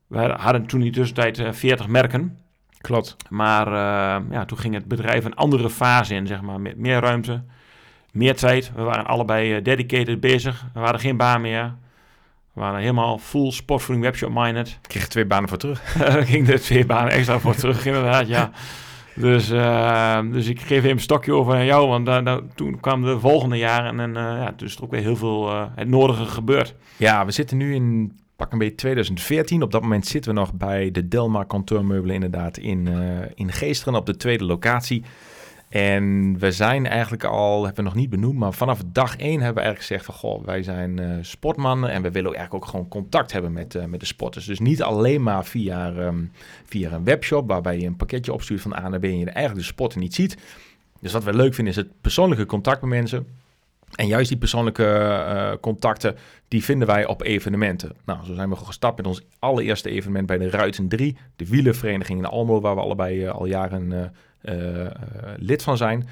we 0.08 0.20
hadden 0.20 0.66
toen 0.66 0.80
in 0.80 0.86
de 0.86 0.92
tussentijd 0.92 1.44
40 1.52 1.88
merken. 1.88 2.38
Klopt. 2.82 3.16
Maar 3.30 3.72
ja, 4.32 4.46
toen 4.46 4.58
ging 4.58 4.74
het 4.74 4.88
bedrijf 4.88 5.26
een 5.26 5.36
andere 5.36 5.70
fase 5.70 6.16
in, 6.16 6.28
zeg 6.28 6.42
maar, 6.42 6.62
met 6.62 6.78
meer 6.78 7.00
ruimte, 7.00 7.44
meer 8.12 8.36
tijd. 8.36 8.72
We 8.76 8.82
waren 8.82 9.06
allebei 9.06 9.62
dedicated 9.62 10.20
bezig. 10.20 10.66
We 10.74 10.80
hadden 10.80 11.02
geen 11.02 11.18
baan 11.18 11.42
meer. 11.42 11.74
We 12.58 12.64
waren 12.64 12.80
helemaal 12.80 13.18
full 13.18 13.52
sportvoeding 13.52 14.06
webshop 14.06 14.32
minded. 14.34 14.68
Ik 14.68 14.78
kreeg 14.88 15.08
twee 15.08 15.26
banen 15.26 15.50
voor 15.50 15.58
terug. 15.58 15.82
ging 16.30 16.50
er 16.50 16.62
twee 16.62 16.86
banen 16.86 17.12
extra 17.12 17.40
voor 17.40 17.56
terug, 17.56 17.86
inderdaad, 17.86 18.28
ja. 18.28 18.52
Dus, 19.16 19.52
uh, 19.52 20.20
dus 20.32 20.48
ik 20.48 20.60
geef 20.60 20.70
even 20.70 20.90
een 20.90 21.00
stokje 21.00 21.34
over 21.34 21.54
aan 21.54 21.66
jou, 21.66 21.88
want 21.88 22.08
uh, 22.08 22.38
toen 22.56 22.80
kwam 22.80 23.04
de 23.04 23.20
volgende 23.20 23.58
jaren 23.58 24.00
en 24.00 24.10
uh, 24.10 24.16
ja, 24.16 24.54
toen 24.56 24.68
is 24.68 24.76
er 24.76 24.84
ook 24.84 24.92
weer 24.92 25.02
heel 25.02 25.16
veel 25.16 25.50
uh, 25.50 25.66
het 25.76 25.88
nodige 25.88 26.26
gebeurd. 26.26 26.76
Ja, 26.96 27.26
we 27.26 27.32
zitten 27.32 27.58
nu 27.58 27.74
in 27.76 28.18
pak 28.36 28.52
een 28.52 28.58
beetje 28.58 28.76
2014. 28.76 29.62
Op 29.62 29.72
dat 29.72 29.82
moment 29.82 30.08
zitten 30.08 30.34
we 30.34 30.40
nog 30.40 30.54
bij 30.54 30.92
de 30.92 31.08
Delmar 31.08 31.46
kantoormeubelen 31.46 32.16
inderdaad 32.16 32.58
in, 32.58 32.88
in 33.36 33.52
Geesteren 33.52 33.96
op 33.96 34.06
de 34.06 34.18
tweede 34.18 34.46
locatie. 34.46 35.04
En 35.70 36.36
we 36.40 36.52
zijn 36.52 36.86
eigenlijk 36.86 37.24
al, 37.24 37.66
hebben 37.66 37.84
we 37.84 37.90
nog 37.90 38.00
niet 38.00 38.10
benoemd, 38.10 38.38
maar 38.38 38.54
vanaf 38.54 38.82
dag 38.92 39.18
één 39.18 39.42
hebben 39.42 39.64
we 39.64 39.70
eigenlijk 39.70 39.80
gezegd 39.80 40.06
van, 40.06 40.14
goh, 40.14 40.46
wij 40.46 40.64
zijn 40.64 40.98
uh, 40.98 41.16
sportmannen 41.22 41.90
en 41.90 42.02
we 42.02 42.12
willen 42.12 42.34
eigenlijk 42.34 42.66
ook 42.66 42.70
gewoon 42.72 42.88
contact 42.88 43.32
hebben 43.32 43.54
met, 43.54 43.76
uh, 43.76 43.86
met 43.86 44.00
de 44.00 44.06
sporters. 44.06 44.46
Dus 44.46 44.60
niet 44.60 44.84
alleen 44.84 45.24
maar 45.24 45.46
via, 45.46 45.90
um, 45.90 46.32
via 46.66 46.92
een 46.92 47.04
webshop 47.04 47.48
waarbij 47.48 47.80
je 47.80 47.86
een 47.86 47.96
pakketje 47.96 48.34
opstuurt 48.34 48.62
van 48.62 48.76
A 48.76 48.90
naar 48.90 49.00
B 49.00 49.04
en 49.04 49.18
je 49.18 49.26
eigenlijk 49.26 49.56
de 49.56 49.74
sporten 49.74 50.00
niet 50.00 50.16
ziet. 50.16 50.38
Dus 51.02 51.12
wat 51.12 51.24
we 51.24 51.36
leuk 51.36 51.54
vinden 51.54 51.74
is 51.74 51.80
het 51.80 52.02
persoonlijke 52.02 52.46
contact 52.46 52.82
met 52.82 52.90
mensen. 52.90 53.28
En 53.96 54.08
juist 54.08 54.30
die 54.30 54.38
persoonlijke 54.38 54.84
uh, 54.84 55.52
contacten, 55.62 56.16
die 56.48 56.64
vinden 56.64 56.88
wij 56.88 57.06
op 57.06 57.22
evenementen. 57.22 57.96
Nou, 58.06 58.26
zo 58.26 58.34
zijn 58.34 58.50
we 58.50 58.56
gestart 58.56 58.98
met 58.98 59.08
ons 59.08 59.22
allereerste 59.40 59.90
evenement 59.90 60.28
bij 60.28 60.38
de 60.38 60.50
Ruiten 60.50 60.88
3, 60.88 61.18
de 61.36 61.48
wielervereniging 61.48 62.20
in 62.20 62.26
Almelo, 62.26 62.62
waar 62.62 62.76
we 62.76 62.82
allebei 62.82 63.28
al 63.28 63.46
jaren 63.46 64.14
lid 65.38 65.64
van 65.64 65.78
zijn. 65.78 66.08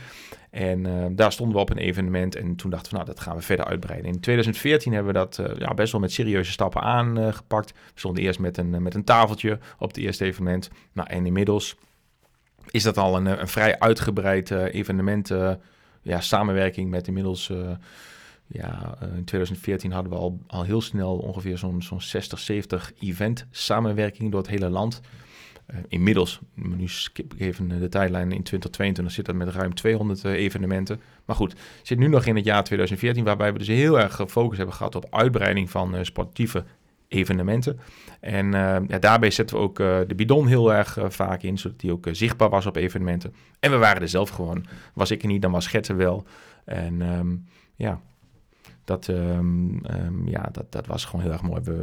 En 0.50 1.16
daar 1.16 1.32
stonden 1.32 1.56
we 1.56 1.62
op 1.62 1.70
een 1.70 1.78
evenement 1.78 2.36
en 2.36 2.56
toen 2.56 2.70
dachten 2.70 2.92
we, 2.92 2.98
nou, 2.98 3.10
dat 3.10 3.20
gaan 3.20 3.36
we 3.36 3.42
verder 3.42 3.66
uitbreiden. 3.66 4.12
In 4.12 4.20
2014 4.20 4.94
hebben 4.94 5.14
we 5.14 5.20
dat 5.20 5.42
ja, 5.58 5.74
best 5.74 5.92
wel 5.92 6.02
met 6.02 6.12
serieuze 6.12 6.52
stappen 6.52 6.82
aangepakt. 6.82 7.72
we 7.72 8.00
stonden 8.00 8.24
eerst 8.24 8.40
met 8.40 8.58
een, 8.58 8.84
met 8.84 8.94
een 8.94 9.04
tafeltje 9.04 9.60
op 9.80 9.88
het 9.88 9.98
eerste 9.98 10.26
evenement. 10.26 10.70
Nou, 10.94 11.10
en 11.10 11.26
inmiddels 11.26 11.76
is 12.72 12.84
dat 12.84 12.98
al 12.98 13.16
een, 13.16 13.26
een 13.26 13.48
vrij 13.48 13.80
uitgebreid 13.80 14.52
evenement 14.52 15.32
ja, 16.02 16.20
samenwerking 16.20 16.90
met 16.90 17.08
inmiddels... 17.08 17.52
ja, 18.48 18.98
in 19.02 19.26
2014 19.26 19.92
hadden 19.92 20.12
we 20.12 20.18
al, 20.18 20.40
al 20.48 20.64
heel 20.64 20.82
snel 20.82 21.18
ongeveer 21.18 21.58
zo'n 21.58 21.82
zo'n 21.82 22.02
60, 22.02 22.40
70 22.40 22.92
event 23.00 23.46
samenwerking 23.52 24.32
door 24.32 24.42
het 24.42 24.50
hele 24.50 24.70
land. 24.70 25.02
Uh, 25.72 25.78
inmiddels, 25.88 26.40
nu 26.54 26.88
skip 26.88 27.34
ik 27.34 27.40
even 27.40 27.68
de 27.68 27.90
tijdlijn, 27.90 28.32
in 28.32 28.44
2022 28.44 29.14
zit 29.14 29.26
dat 29.26 29.36
met 29.36 29.48
ruim 29.48 29.74
200 29.74 30.24
uh, 30.24 30.32
evenementen. 30.32 31.02
Maar 31.26 31.36
goed, 31.36 31.56
zit 31.82 31.98
nu 31.98 32.08
nog 32.08 32.26
in 32.26 32.36
het 32.36 32.46
jaar 32.46 32.64
2014, 32.64 33.24
waarbij 33.24 33.54
we 33.54 33.58
dus 33.58 33.68
heel 33.68 34.00
erg 34.00 34.16
gefocust 34.16 34.58
hebben 34.58 34.76
gehad 34.76 34.96
op 34.96 35.08
uitbreiding 35.10 35.70
van 35.70 36.06
sportieve 36.06 36.64
evenementen. 37.08 37.80
En 38.20 38.52
ja, 38.88 39.00
daarbij 39.00 39.32
zetten 39.32 39.56
we 39.56 39.62
ook 39.62 39.78
de 39.78 40.14
bidon 40.16 40.48
heel 40.48 40.74
erg 40.74 40.98
vaak 41.08 41.42
in, 41.42 41.58
zodat 41.58 41.80
die 41.80 41.92
ook 41.92 42.08
zichtbaar 42.12 42.50
was 42.50 42.66
op 42.66 42.76
evenementen. 42.76 43.34
En 43.60 43.72
we 43.72 43.78
waren 43.78 44.02
er 44.02 44.10
zelf 44.10 44.30
gewoon. 44.30 44.66
Was 44.94 45.12
ik 45.12 45.22
er 45.22 45.28
niet, 45.28 45.42
dan 45.42 45.52
was 45.52 45.68
Gert 45.68 45.88
wel. 45.88 46.26
En 46.66 47.02
um, 47.02 47.46
ja, 47.76 48.02
dat, 48.84 49.08
um, 49.08 49.82
um, 49.92 50.28
ja 50.28 50.50
dat, 50.52 50.72
dat 50.72 50.88
was 50.88 51.06
gewoon 51.06 51.22
heel 51.22 51.32
erg 51.34 51.42
mooi. 51.42 51.62
We, 51.62 51.76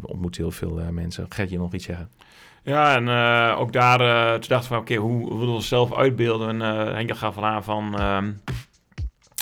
we 0.00 0.06
ontmoeten 0.06 0.42
heel 0.42 0.50
veel 0.50 0.80
mensen. 0.92 1.26
Gert, 1.28 1.50
je 1.50 1.58
nog 1.58 1.72
iets 1.72 1.84
zeggen? 1.84 2.08
Ja, 2.64 2.94
en 2.94 3.08
ook 3.56 3.72
daar, 3.72 3.98
toen 4.40 4.48
dachten 4.48 4.72
we, 4.72 4.78
oké, 4.78 4.94
hoe, 4.94 5.20
hoe 5.20 5.32
willen 5.32 5.46
we 5.46 5.52
onszelf 5.52 5.94
uitbeelden? 5.94 6.60
En 6.62 6.94
Henk 6.94 7.16
gaf 7.16 7.36
al 7.36 7.46
aan 7.46 7.64
van... 7.64 7.94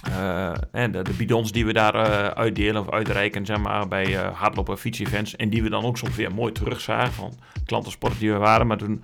Uh, 0.09 0.55
en 0.73 0.93
de, 0.93 1.15
bidons 1.17 1.53
die 1.53 1.67
we 1.67 1.73
daar 1.73 1.95
uh, 1.95 2.27
uitdelen 2.27 2.83
of 2.83 2.91
uitreiken, 2.91 3.47
zeg 3.47 3.59
maar, 3.59 3.89
bij 3.89 4.07
uh, 4.07 4.39
hardlopen 4.39 4.79
fietsevents. 4.79 5.37
En 5.37 5.51
die 5.51 5.63
we 5.63 5.69
dan 5.69 5.85
ook 5.85 5.99
soms 5.99 6.17
weer 6.17 6.35
mooi 6.35 6.53
terugzagen 6.53 7.13
van 7.13 7.33
klantensporten 7.65 8.19
die 8.19 8.33
we 8.33 8.39
waren. 8.39 8.67
Maar 8.67 8.77
toen 8.77 9.03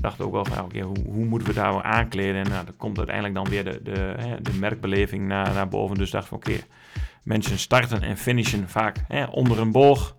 dachten 0.00 0.20
we 0.20 0.26
ook 0.26 0.32
wel 0.32 0.44
van, 0.44 0.64
oké, 0.64 0.80
hoe, 0.80 0.98
hoe, 1.04 1.24
moeten 1.24 1.48
we 1.48 1.54
daar 1.54 1.82
aankleden? 1.82 2.44
En 2.44 2.50
nou, 2.50 2.64
dan 2.64 2.76
komt 2.76 2.98
uiteindelijk 2.98 3.34
dan 3.34 3.48
weer 3.48 3.64
de, 3.64 3.80
de, 3.82 4.14
de 4.42 4.52
merkbeleving 4.52 5.26
naar, 5.26 5.54
naar 5.54 5.68
boven. 5.68 5.96
Dus 5.96 6.10
dachten 6.10 6.30
we, 6.30 6.36
oké, 6.36 6.60
mensen 7.22 7.58
starten 7.58 8.02
en 8.02 8.16
finishen 8.16 8.68
vaak 8.68 8.96
onder 9.30 9.58
een 9.58 9.72
boog. 9.72 10.16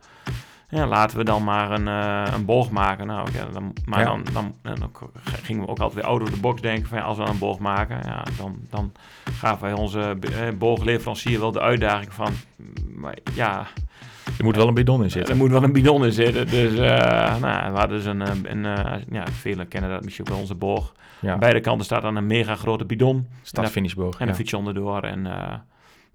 Ja, 0.73 0.88
laten 0.88 1.17
we 1.17 1.23
dan 1.23 1.43
maar 1.43 1.71
een, 1.71 1.88
uh, 1.88 2.33
een 2.33 2.45
boog 2.45 2.69
maken. 2.69 3.07
Nou, 3.07 3.27
ja, 3.33 3.45
dan, 3.51 3.73
maar 3.86 3.99
ja. 3.99 4.05
dan, 4.05 4.25
dan, 4.33 4.53
dan, 4.62 4.91
gingen 5.23 5.63
we 5.63 5.67
ook 5.67 5.79
altijd 5.79 5.93
weer 5.93 6.12
out 6.12 6.21
of 6.21 6.29
the 6.29 6.39
box 6.39 6.62
denken 6.62 6.88
van 6.88 6.97
ja, 6.97 7.03
als 7.03 7.17
we 7.17 7.23
een 7.23 7.38
boog 7.38 7.59
maken, 7.59 7.99
ja, 8.05 8.23
dan, 8.38 8.55
dan 8.69 8.91
gaven 9.31 9.63
wij 9.63 9.73
onze 9.73 10.17
eh, 10.19 10.57
boogleverancier 10.57 11.39
wel 11.39 11.51
de 11.51 11.62
uitdaging 11.62 12.13
van, 12.13 12.33
maar 12.95 13.17
ja... 13.33 13.67
Er 14.38 14.43
moet 14.43 14.55
wel 14.55 14.67
een 14.67 14.73
bidon 14.73 15.03
in 15.03 15.12
zitten. 15.12 15.33
Er 15.33 15.39
moet 15.39 15.51
wel 15.51 15.63
een 15.63 15.71
bidon 15.71 16.05
in 16.05 16.12
zitten. 16.12 16.47
Dus 16.47 16.71
uh, 16.71 17.38
nou, 17.39 17.71
we 17.71 17.77
hadden 17.77 17.97
dus 17.97 18.05
een, 18.05 18.21
een, 18.21 18.63
een 18.63 19.05
ja, 19.09 19.27
velen 19.27 19.67
kennen 19.67 19.89
dat 19.89 20.03
misschien 20.03 20.25
wel 20.25 20.38
onze 20.38 20.55
boog. 20.55 20.93
Ja. 21.19 21.33
Aan 21.33 21.39
beide 21.39 21.59
kanten 21.59 21.86
staat 21.86 22.01
dan 22.01 22.15
een 22.15 22.27
mega 22.27 22.55
grote 22.55 22.86
bidon. 22.86 23.27
Start-finishboog. 23.41 24.13
En, 24.13 24.19
en 24.19 24.27
een 24.27 24.36
fiets 24.36 24.53
onderdoor. 24.53 25.03
En, 25.03 25.19
uh, 25.19 25.33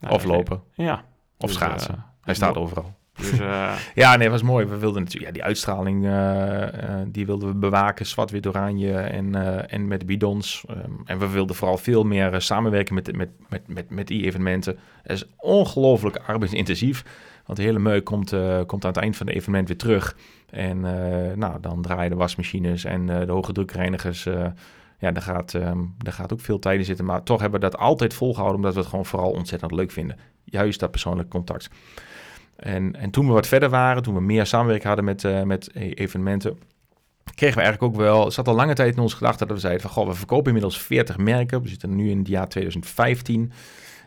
nou, 0.01 0.15
of 0.15 0.25
lopen. 0.25 0.63
Ja. 0.75 1.05
Of 1.39 1.47
dus, 1.47 1.55
schaatsen. 1.55 2.05
Hij 2.21 2.35
staat 2.35 2.57
overal. 2.57 2.95
Dus, 3.19 3.41
uh, 3.41 3.73
ja, 3.95 4.17
nee, 4.17 4.31
was 4.31 4.43
mooi. 4.43 4.67
We 4.67 4.79
wilden 4.79 5.03
natuurlijk 5.03 5.27
ja, 5.27 5.33
die 5.33 5.45
uitstraling, 5.45 6.05
uh, 6.05 6.11
uh, 6.11 6.69
die 7.07 7.27
wilden 7.27 7.49
we 7.49 7.55
bewaken, 7.55 8.07
zwart, 8.07 8.31
wit, 8.31 8.47
oranje 8.47 8.93
en, 8.93 9.35
en 9.69 9.89
met 9.89 10.07
bidons. 10.07 10.65
Um, 10.71 11.01
en 11.05 11.19
we 11.19 11.29
wilden 11.29 11.57
vooral 11.57 11.79
veel 11.79 12.05
meer 12.05 12.41
samenwerken 12.41 12.95
met, 12.95 13.17
met, 13.17 13.29
met, 13.67 13.91
met, 13.91 14.07
die 14.07 14.25
evenementen. 14.25 14.79
Het 15.03 15.13
is 15.13 15.25
ongelooflijk 15.37 16.17
arbeidsintensief, 16.27 17.05
want 17.47 17.59
de 17.59 17.65
hele 17.65 17.79
meuk 17.79 18.05
komt, 18.05 18.35
komt 18.67 18.85
aan 18.85 18.91
het 18.91 19.01
eind 19.01 19.17
van 19.17 19.27
het 19.27 19.37
evenement 19.37 19.69
weer 19.69 19.77
terug. 19.77 20.17
En 20.51 20.81
nou, 21.39 21.61
dan 21.61 21.83
draaien 21.83 22.11
de 22.11 22.17
wasmachines 22.17 22.85
en 22.85 23.07
de 23.07 23.33
hoge 23.33 23.53
drukreinigers 23.53 24.27
ja, 24.99 25.13
daar 25.13 25.23
gaat, 25.23 25.53
um, 25.53 25.95
daar 25.99 26.13
gaat 26.13 26.33
ook 26.33 26.41
veel 26.41 26.59
tijd 26.59 26.79
in 26.79 26.85
zitten. 26.85 27.05
Maar 27.05 27.23
toch 27.23 27.41
hebben 27.41 27.61
we 27.61 27.67
dat 27.67 27.81
altijd 27.81 28.15
volgehouden, 28.15 28.57
omdat 28.57 28.75
we 28.75 28.81
het 28.81 28.89
gewoon 28.89 29.07
vooral 29.07 29.31
ontzettend 29.31 29.73
leuk 29.73 29.91
vinden. 29.91 30.17
Juist 30.45 30.81
dat 30.81 30.91
persoonlijk 30.91 31.29
contact. 31.29 31.71
En, 32.59 32.97
en 32.97 33.11
toen 33.11 33.27
we 33.27 33.33
wat 33.33 33.47
verder 33.47 33.69
waren, 33.69 34.03
toen 34.03 34.15
we 34.15 34.21
meer 34.21 34.47
samenwerking 34.47 34.87
hadden 34.87 35.05
met, 35.05 35.25
uh, 35.25 35.43
met 35.43 35.75
evenementen, 35.75 36.59
kregen 37.35 37.57
we 37.57 37.63
eigenlijk 37.63 37.95
ook 37.95 38.01
wel, 38.01 38.25
het 38.25 38.33
zat 38.33 38.49
al 38.49 38.55
lange 38.55 38.75
tijd 38.75 38.95
in 38.97 39.03
ons 39.03 39.15
gedachten 39.15 39.47
dat 39.47 39.57
we 39.57 39.63
zeiden 39.63 39.83
van, 39.83 39.91
goh, 39.91 40.07
we 40.07 40.15
verkopen 40.15 40.47
inmiddels 40.47 40.81
40 40.81 41.17
merken. 41.17 41.63
We 41.63 41.69
zitten 41.69 41.97
nu 41.97 42.11
in 42.11 42.19
het 42.19 42.29
jaar 42.29 42.49
2015. 42.49 43.53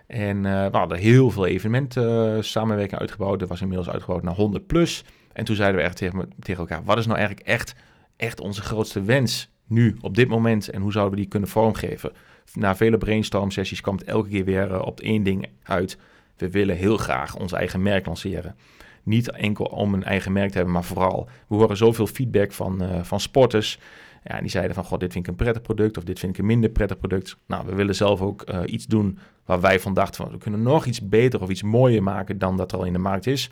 En 0.08 0.38
uh, 0.38 0.66
we 0.66 0.78
hadden 0.78 0.98
heel 0.98 1.30
veel 1.32 1.46
evenementen 1.46 2.36
uh, 2.36 2.42
samenwerking 2.42 3.00
uitgebouwd. 3.00 3.40
Dat 3.40 3.50
was 3.50 3.62
inmiddels 3.62 3.90
uitgebouwd 3.90 4.24
naar 4.24 4.36
100 4.36 4.68
plus. 4.68 5.04
En 5.34 5.46
toen 5.46 5.56
zeiden 5.56 5.80
we 5.80 5.86
echt 5.86 5.98
tegen, 5.98 6.30
tegen 6.40 6.60
elkaar, 6.60 6.84
wat 6.84 6.98
is 6.98 7.06
nou 7.06 7.18
eigenlijk 7.18 7.48
echt, 7.48 7.76
echt 8.16 8.40
onze 8.40 8.62
grootste 8.62 9.02
wens 9.02 9.50
nu, 9.68 9.98
op 10.02 10.16
dit 10.16 10.28
moment? 10.28 10.70
En 10.70 10.82
hoe 10.82 10.92
zouden 10.92 11.14
we 11.14 11.22
die 11.22 11.30
kunnen 11.30 11.50
vormgeven? 11.50 12.12
Na 12.54 12.76
vele 12.76 12.98
brainstorm 12.98 13.52
sessies 13.52 13.82
kwam 13.82 13.96
het 13.96 14.04
elke 14.04 14.30
keer 14.30 14.46
weer 14.46 14.84
op 14.84 15.00
één 15.00 15.24
ding 15.24 15.48
uit 15.64 15.98
we 16.42 16.50
willen 16.50 16.76
heel 16.76 16.98
graag 16.98 17.36
ons 17.36 17.52
eigen 17.52 17.82
merk 17.82 18.06
lanceren. 18.06 18.56
Niet 19.04 19.32
enkel 19.32 19.66
om 19.66 19.94
een 19.94 20.04
eigen 20.04 20.32
merk 20.32 20.50
te 20.50 20.56
hebben, 20.56 20.74
maar 20.74 20.84
vooral, 20.84 21.30
we 21.48 21.56
horen 21.56 21.78
zoveel 21.78 22.08
feedback 22.08 22.52
van, 22.52 22.84
uh, 22.84 23.04
van 23.04 23.20
sporters. 23.20 23.80
Ja, 24.24 24.40
die 24.40 24.50
zeiden 24.50 24.76
van, 24.76 24.84
god, 24.84 25.00
dit 25.00 25.12
vind 25.12 25.26
ik 25.26 25.32
een 25.32 25.38
prettig 25.38 25.62
product 25.62 25.98
of 25.98 26.04
dit 26.04 26.20
vind 26.20 26.34
ik 26.34 26.40
een 26.40 26.46
minder 26.46 26.70
prettig 26.70 26.98
product. 26.98 27.38
Nou, 27.48 27.66
we 27.66 27.76
willen 27.76 27.96
zelf 27.96 28.22
ook 28.22 28.50
uh, 28.50 28.60
iets 28.66 28.86
doen 28.86 29.18
waar 29.46 29.62
wij 29.62 29.80
van 29.80 29.94
dachten 29.94 30.24
van, 30.24 30.32
we 30.32 30.38
kunnen 30.38 30.62
nog 30.62 30.86
iets 30.86 31.08
beter 31.08 31.42
of 31.42 31.50
iets 31.50 31.64
mooier 31.64 32.04
maken 32.04 32.38
dan 32.38 32.58
dat 32.58 32.72
er 32.72 32.78
al 32.78 32.86
in 32.86 32.94
de 32.94 33.00
markt 33.00 33.28
is. 33.28 33.50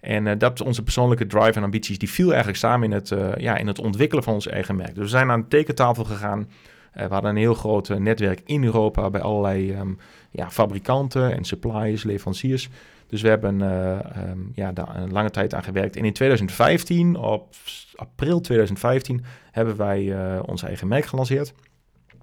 En 0.00 0.26
uh, 0.26 0.32
dat 0.38 0.60
onze 0.60 0.82
persoonlijke 0.82 1.26
drive 1.26 1.52
en 1.52 1.62
ambities, 1.62 1.98
die 1.98 2.10
viel 2.10 2.28
eigenlijk 2.28 2.58
samen 2.58 2.92
in 2.92 2.94
het, 2.94 3.14
ja, 3.36 3.56
in 3.56 3.66
het 3.66 3.78
ontwikkelen 3.78 4.24
van 4.24 4.34
ons 4.34 4.46
eigen 4.46 4.76
merk. 4.76 4.94
Dus 4.94 5.04
we 5.04 5.08
zijn 5.10 5.30
aan 5.30 5.40
de 5.40 5.48
tekentafel 5.48 6.04
gegaan. 6.04 6.48
we 6.92 7.06
hadden 7.08 7.30
een 7.30 7.36
heel 7.36 7.54
groot 7.54 7.98
netwerk 7.98 8.40
in 8.44 8.64
Europa 8.64 9.10
bij 9.10 9.20
allerlei 9.20 9.78
um, 9.78 9.98
ja, 10.34 10.50
fabrikanten 10.50 11.36
en 11.36 11.44
suppliers, 11.44 12.02
leveranciers. 12.02 12.68
Dus 13.06 13.22
we 13.22 13.28
hebben 13.28 13.60
uh, 13.60 13.98
um, 14.30 14.52
ja, 14.54 14.72
daar 14.72 14.96
een 14.96 15.12
lange 15.12 15.30
tijd 15.30 15.54
aan 15.54 15.62
gewerkt. 15.62 15.96
En 15.96 16.04
in 16.04 16.12
2015, 16.12 17.16
op 17.16 17.54
april 17.94 18.40
2015, 18.40 19.24
hebben 19.50 19.76
wij 19.76 20.02
uh, 20.02 20.40
ons 20.46 20.62
eigen 20.62 20.88
merk 20.88 21.04
gelanceerd. 21.04 21.54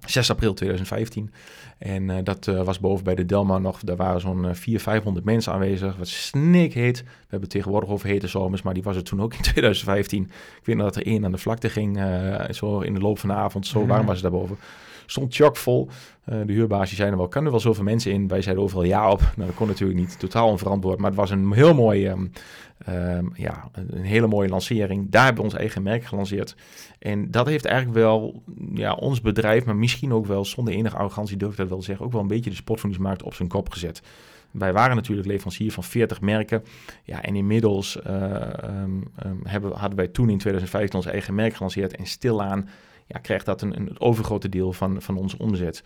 6 0.06 0.30
april 0.30 0.54
2015. 0.54 1.32
En 1.78 2.08
uh, 2.08 2.16
dat 2.22 2.44
was 2.44 2.80
boven 2.80 3.04
bij 3.04 3.14
de 3.14 3.26
Delma 3.26 3.58
nog. 3.58 3.80
Daar 3.80 3.96
waren 3.96 4.20
zo'n 4.20 4.54
400, 4.54 4.82
500 4.82 5.24
mensen 5.24 5.52
aanwezig. 5.52 5.96
Wat 5.96 6.08
snikheet. 6.08 7.02
We 7.02 7.26
hebben 7.28 7.48
tegenwoordig 7.48 7.90
over 7.90 8.08
hete 8.08 8.26
zomers, 8.26 8.62
maar 8.62 8.74
die 8.74 8.82
was 8.82 8.96
het 8.96 9.04
toen 9.04 9.22
ook 9.22 9.34
in 9.34 9.42
2015. 9.52 10.22
Ik 10.58 10.66
weet 10.66 10.76
nog 10.76 10.84
dat 10.84 10.96
er 10.96 11.06
één 11.06 11.24
aan 11.24 11.32
de 11.32 11.38
vlakte 11.38 11.68
ging. 11.68 12.00
Zo 12.50 12.80
in 12.80 12.94
de 12.94 13.00
loop 13.00 13.18
van 13.18 13.28
de 13.28 13.34
avond. 13.34 13.66
Zo 13.66 13.86
warm 13.86 14.06
was 14.06 14.14
het 14.14 14.22
daarboven 14.22 14.56
stond 15.12 15.34
chockvol. 15.34 15.88
Uh, 16.28 16.40
de 16.46 16.52
huurbaasje 16.52 16.94
zei 16.94 17.10
er 17.10 17.16
wel, 17.16 17.28
kan 17.28 17.44
er 17.44 17.50
wel 17.50 17.60
zoveel 17.60 17.84
mensen 17.84 18.12
in? 18.12 18.28
Wij 18.28 18.42
zeiden 18.42 18.64
overal 18.64 18.84
ja 18.84 19.10
op. 19.10 19.20
Nou, 19.20 19.46
dat 19.46 19.54
kon 19.54 19.66
natuurlijk 19.66 19.98
niet. 19.98 20.18
Totaal 20.18 20.48
onverantwoord. 20.48 20.98
Maar 20.98 21.10
het 21.10 21.18
was 21.18 21.30
een 21.30 21.52
heel 21.52 21.74
mooi, 21.74 22.08
um, 22.08 22.32
um, 22.88 23.32
ja, 23.34 23.70
een 23.72 24.04
hele 24.04 24.26
mooie 24.26 24.48
lancering. 24.48 25.10
Daar 25.10 25.24
hebben 25.24 25.42
we 25.44 25.50
ons 25.50 25.58
eigen 25.58 25.82
merk 25.82 26.04
gelanceerd. 26.04 26.56
En 26.98 27.30
dat 27.30 27.46
heeft 27.46 27.64
eigenlijk 27.64 27.96
wel 27.98 28.42
ja, 28.74 28.92
ons 28.92 29.20
bedrijf, 29.20 29.64
maar 29.64 29.76
misschien 29.76 30.12
ook 30.12 30.26
wel 30.26 30.44
zonder 30.44 30.74
enige 30.74 30.96
arrogantie 30.96 31.36
durf 31.36 31.50
ik 31.50 31.56
dat 31.56 31.68
wel 31.68 31.82
zeggen, 31.82 32.04
ook 32.04 32.12
wel 32.12 32.20
een 32.20 32.26
beetje 32.26 32.50
de 32.50 32.56
sportvoedingsmarkt 32.56 33.22
op 33.22 33.34
zijn 33.34 33.48
kop 33.48 33.70
gezet. 33.70 34.02
Wij 34.50 34.72
waren 34.72 34.96
natuurlijk 34.96 35.28
leverancier 35.28 35.72
van 35.72 35.84
40 35.84 36.20
merken. 36.20 36.64
Ja, 37.04 37.22
en 37.22 37.36
inmiddels 37.36 37.98
uh, 38.06 38.46
um, 38.64 39.10
hebben, 39.42 39.72
hadden 39.72 39.96
wij 39.96 40.08
toen 40.08 40.30
in 40.30 40.38
2015 40.38 40.98
ons 40.98 41.06
eigen 41.06 41.34
merk 41.34 41.54
gelanceerd. 41.54 41.96
En 41.96 42.06
stilaan 42.06 42.68
ja, 43.12 43.18
krijgt 43.18 43.46
dat 43.46 43.62
een, 43.62 43.76
een 43.76 44.00
overgrote 44.00 44.48
deel 44.48 44.72
van, 44.72 45.02
van 45.02 45.16
onze 45.16 45.38
omzet. 45.38 45.82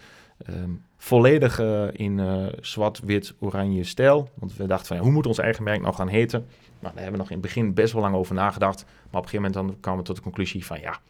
ehm, 0.46 0.70
volledig 0.96 1.58
eh, 1.58 1.86
in 1.92 2.20
eh, 2.20 2.46
zwart, 2.60 3.00
wit, 3.00 3.34
oranje 3.38 3.84
stijl. 3.84 4.30
Want 4.34 4.56
we 4.56 4.66
dachten 4.66 4.86
van, 4.86 4.96
ja, 4.96 5.02
hoe 5.02 5.12
moet 5.12 5.26
ons 5.26 5.38
eigen 5.38 5.64
merk 5.64 5.80
nou 5.80 5.94
gaan 5.94 6.08
heten? 6.08 6.46
Nou, 6.80 6.94
daar 6.94 7.02
hebben 7.02 7.12
we 7.12 7.18
nog 7.18 7.26
in 7.30 7.36
het 7.36 7.42
begin 7.46 7.74
best 7.74 7.92
wel 7.92 8.02
lang 8.02 8.14
over 8.14 8.34
nagedacht. 8.34 8.84
Maar 8.84 8.94
op 8.94 9.12
een 9.12 9.28
gegeven 9.28 9.50
moment 9.50 9.54
dan 9.54 9.80
kwamen 9.80 10.00
we 10.00 10.06
tot 10.06 10.16
de 10.16 10.22
conclusie 10.22 10.66
van, 10.66 10.80
ja, 10.80 11.00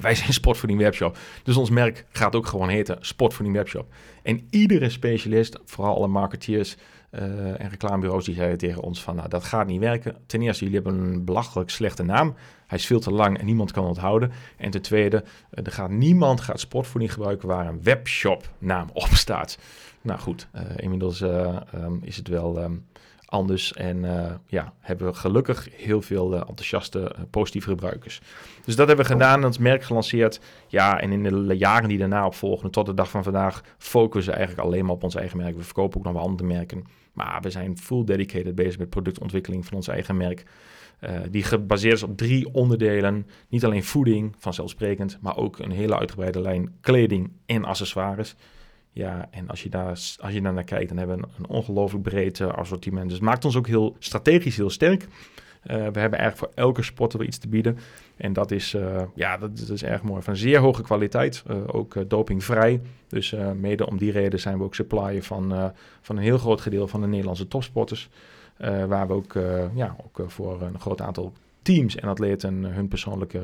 wij 0.00 0.14
zijn 0.14 0.32
Sportvoeding 0.32 0.80
Webshop. 0.80 1.18
Dus 1.42 1.56
ons 1.56 1.70
merk 1.70 2.06
gaat 2.10 2.34
ook 2.34 2.46
gewoon 2.46 2.68
heten 2.68 2.96
Sportvoeding 3.00 3.56
Webshop. 3.56 3.92
En 4.22 4.46
iedere 4.50 4.90
specialist, 4.90 5.58
vooral 5.64 5.96
alle 5.96 6.08
marketeers 6.08 6.76
uh, 7.10 7.60
en 7.60 7.68
reclamebureaus, 7.68 8.24
die 8.24 8.34
zeiden 8.34 8.58
tegen 8.58 8.82
ons 8.82 9.02
van, 9.02 9.16
nou, 9.16 9.28
dat 9.28 9.44
gaat 9.44 9.66
niet 9.66 9.80
werken. 9.80 10.16
Ten 10.26 10.42
eerste, 10.42 10.64
jullie 10.64 10.80
hebben 10.80 11.00
een 11.00 11.24
belachelijk 11.24 11.70
slechte 11.70 12.02
naam. 12.02 12.34
Hij 12.72 12.80
is 12.80 12.86
veel 12.86 13.00
te 13.00 13.10
lang 13.10 13.38
en 13.38 13.44
niemand 13.44 13.72
kan 13.72 13.84
onthouden. 13.84 14.32
En 14.56 14.70
ten 14.70 14.82
tweede, 14.82 15.24
uh, 15.24 15.66
er 15.66 15.72
gaat 15.72 15.90
niemand 15.90 16.40
gaat 16.40 16.60
sportvoeding 16.60 17.12
gebruiken 17.12 17.48
waar 17.48 17.66
een 17.66 17.82
webshop 17.82 18.48
naam 18.58 18.88
op 18.92 19.08
staat. 19.08 19.58
Nou 20.00 20.20
goed, 20.20 20.48
uh, 20.54 20.60
inmiddels 20.76 21.20
um, 21.20 22.00
is 22.00 22.16
het 22.16 22.28
wel 22.28 22.62
um, 22.62 22.86
anders. 23.24 23.72
En 23.72 24.04
ja, 24.46 24.72
hebben 24.80 25.06
we 25.06 25.14
gelukkig 25.14 25.68
heel 25.76 26.02
veel 26.02 26.34
enthousiaste, 26.34 27.14
positieve 27.30 27.68
gebruikers. 27.68 28.20
Dus 28.64 28.76
dat 28.76 28.86
hebben 28.86 29.06
we 29.06 29.12
gedaan, 29.12 29.44
ons 29.44 29.58
merk 29.58 29.82
gelanceerd. 29.82 30.40
Ja, 30.68 31.00
en 31.00 31.12
in 31.12 31.22
de 31.22 31.56
jaren 31.56 31.88
die 31.88 31.98
daarna 31.98 32.26
op 32.26 32.34
volgden, 32.34 32.70
tot 32.70 32.86
de 32.86 32.94
dag 32.94 33.10
van 33.10 33.22
vandaag, 33.22 33.62
focussen 33.78 34.32
we 34.32 34.38
eigenlijk 34.38 34.68
alleen 34.68 34.84
maar 34.84 34.94
op 34.94 35.02
ons 35.02 35.14
eigen 35.14 35.36
merk. 35.36 35.56
We 35.56 35.62
verkopen 35.62 35.98
ook 35.98 36.04
nog 36.04 36.12
wel 36.12 36.22
andere 36.22 36.48
merken. 36.48 36.84
Maar 37.12 37.40
we 37.40 37.50
zijn 37.50 37.78
full 37.78 38.04
dedicated 38.04 38.54
bezig 38.54 38.78
met 38.78 38.90
productontwikkeling 38.90 39.66
van 39.66 39.76
ons 39.76 39.88
eigen 39.88 40.16
merk. 40.16 40.44
Die 41.30 41.42
gebaseerd 41.42 41.94
is 41.94 42.02
op 42.02 42.16
drie 42.16 42.54
onderdelen. 42.54 43.26
Niet 43.48 43.64
alleen 43.64 43.84
voeding, 43.84 44.34
vanzelfsprekend, 44.38 45.18
maar 45.20 45.36
ook 45.36 45.58
een 45.58 45.70
hele 45.70 45.98
uitgebreide 45.98 46.40
lijn 46.40 46.72
kleding 46.80 47.30
en 47.46 47.64
accessoires. 47.64 48.36
Ja, 48.92 49.28
en 49.30 49.48
als 49.48 49.62
je 49.62 49.68
daar, 49.68 49.88
als 50.20 50.32
je 50.32 50.40
daar 50.40 50.52
naar 50.52 50.64
kijkt, 50.64 50.88
dan 50.88 50.98
hebben 50.98 51.16
we 51.16 51.26
een, 51.38 51.48
ongelooflijk 51.48 52.02
breed 52.02 52.38
uh, 52.38 52.48
assortiment. 52.48 53.04
Dus 53.04 53.14
het 53.14 53.22
maakt 53.22 53.44
ons 53.44 53.56
ook 53.56 53.66
heel 53.66 53.96
strategisch 53.98 54.56
heel 54.56 54.70
sterk. 54.70 55.02
Uh, 55.02 55.08
we 55.66 56.00
hebben 56.00 56.18
eigenlijk 56.18 56.36
voor 56.36 56.50
elke 56.54 56.82
sporter 56.82 57.22
iets 57.22 57.38
te 57.38 57.48
bieden. 57.48 57.78
En 58.16 58.32
dat 58.32 58.50
is, 58.50 58.76
ja, 59.14 59.36
dat, 59.36 59.58
dat, 59.58 59.68
is 59.68 59.82
erg 59.82 60.02
mooi. 60.02 60.22
Van 60.22 60.36
zeer 60.36 60.58
hoge 60.58 60.82
kwaliteit, 60.82 61.42
ook 61.66 62.10
dopingvrij. 62.10 62.80
Dus 63.08 63.34
mede 63.56 63.86
om 63.86 63.98
die 63.98 64.12
reden 64.12 64.40
zijn 64.40 64.58
we 64.58 64.64
ook 64.64 64.74
supplier 64.74 65.22
van, 65.22 65.72
van 66.00 66.16
een 66.16 66.22
heel 66.22 66.38
groot 66.38 66.60
gedeelte 66.60 66.90
van 66.90 67.00
de 67.00 67.06
Nederlandse 67.06 67.48
topsporters. 67.48 68.08
Waar 68.88 69.06
we 69.06 69.12
ook, 69.12 69.32
ja, 69.74 69.96
ook 70.04 70.30
voor 70.30 70.62
een 70.62 70.80
groot 70.80 71.00
aantal 71.00 71.32
teams 71.62 71.96
en 71.96 72.08
atleten 72.08 72.64
hun 72.64 72.88
persoonlijke 72.88 73.40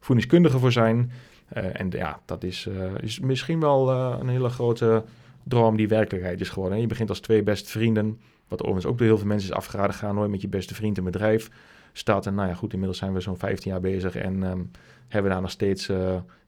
voedingskundige 0.00 0.58
voor 0.58 0.72
zijn. 0.72 1.10
En 1.48 1.90
ja, 1.90 2.20
dat 2.24 2.44
is, 2.44 2.68
is 3.00 3.20
misschien 3.20 3.60
wel 3.60 3.90
een 3.90 4.28
hele 4.28 4.48
grote 4.48 5.04
droom 5.42 5.76
die 5.76 5.88
werkelijkheid 5.88 6.40
is 6.40 6.48
geworden. 6.48 6.76
En 6.76 6.82
je 6.82 6.88
begint 6.88 7.08
als 7.08 7.20
twee 7.20 7.42
beste 7.42 7.70
vrienden, 7.70 8.18
wat 8.48 8.60
overigens 8.60 8.86
ook 8.86 8.98
door 8.98 9.06
heel 9.06 9.18
veel 9.18 9.26
mensen 9.26 9.50
is 9.50 9.56
afgeraden. 9.56 9.94
Ga 9.94 10.12
nooit 10.12 10.30
met 10.30 10.40
je 10.40 10.48
beste 10.48 10.74
vriend 10.74 10.98
een 10.98 11.04
bedrijf 11.04 11.50
starten. 11.92 12.34
Nou 12.34 12.48
ja, 12.48 12.54
goed, 12.54 12.72
inmiddels 12.72 12.98
zijn 12.98 13.12
we 13.12 13.20
zo'n 13.20 13.36
15 13.36 13.70
jaar 13.70 13.80
bezig 13.80 14.16
en 14.16 14.42
um, 14.42 14.70
hebben 15.08 15.30
daar 15.30 15.40
nog 15.40 15.50
steeds 15.50 15.90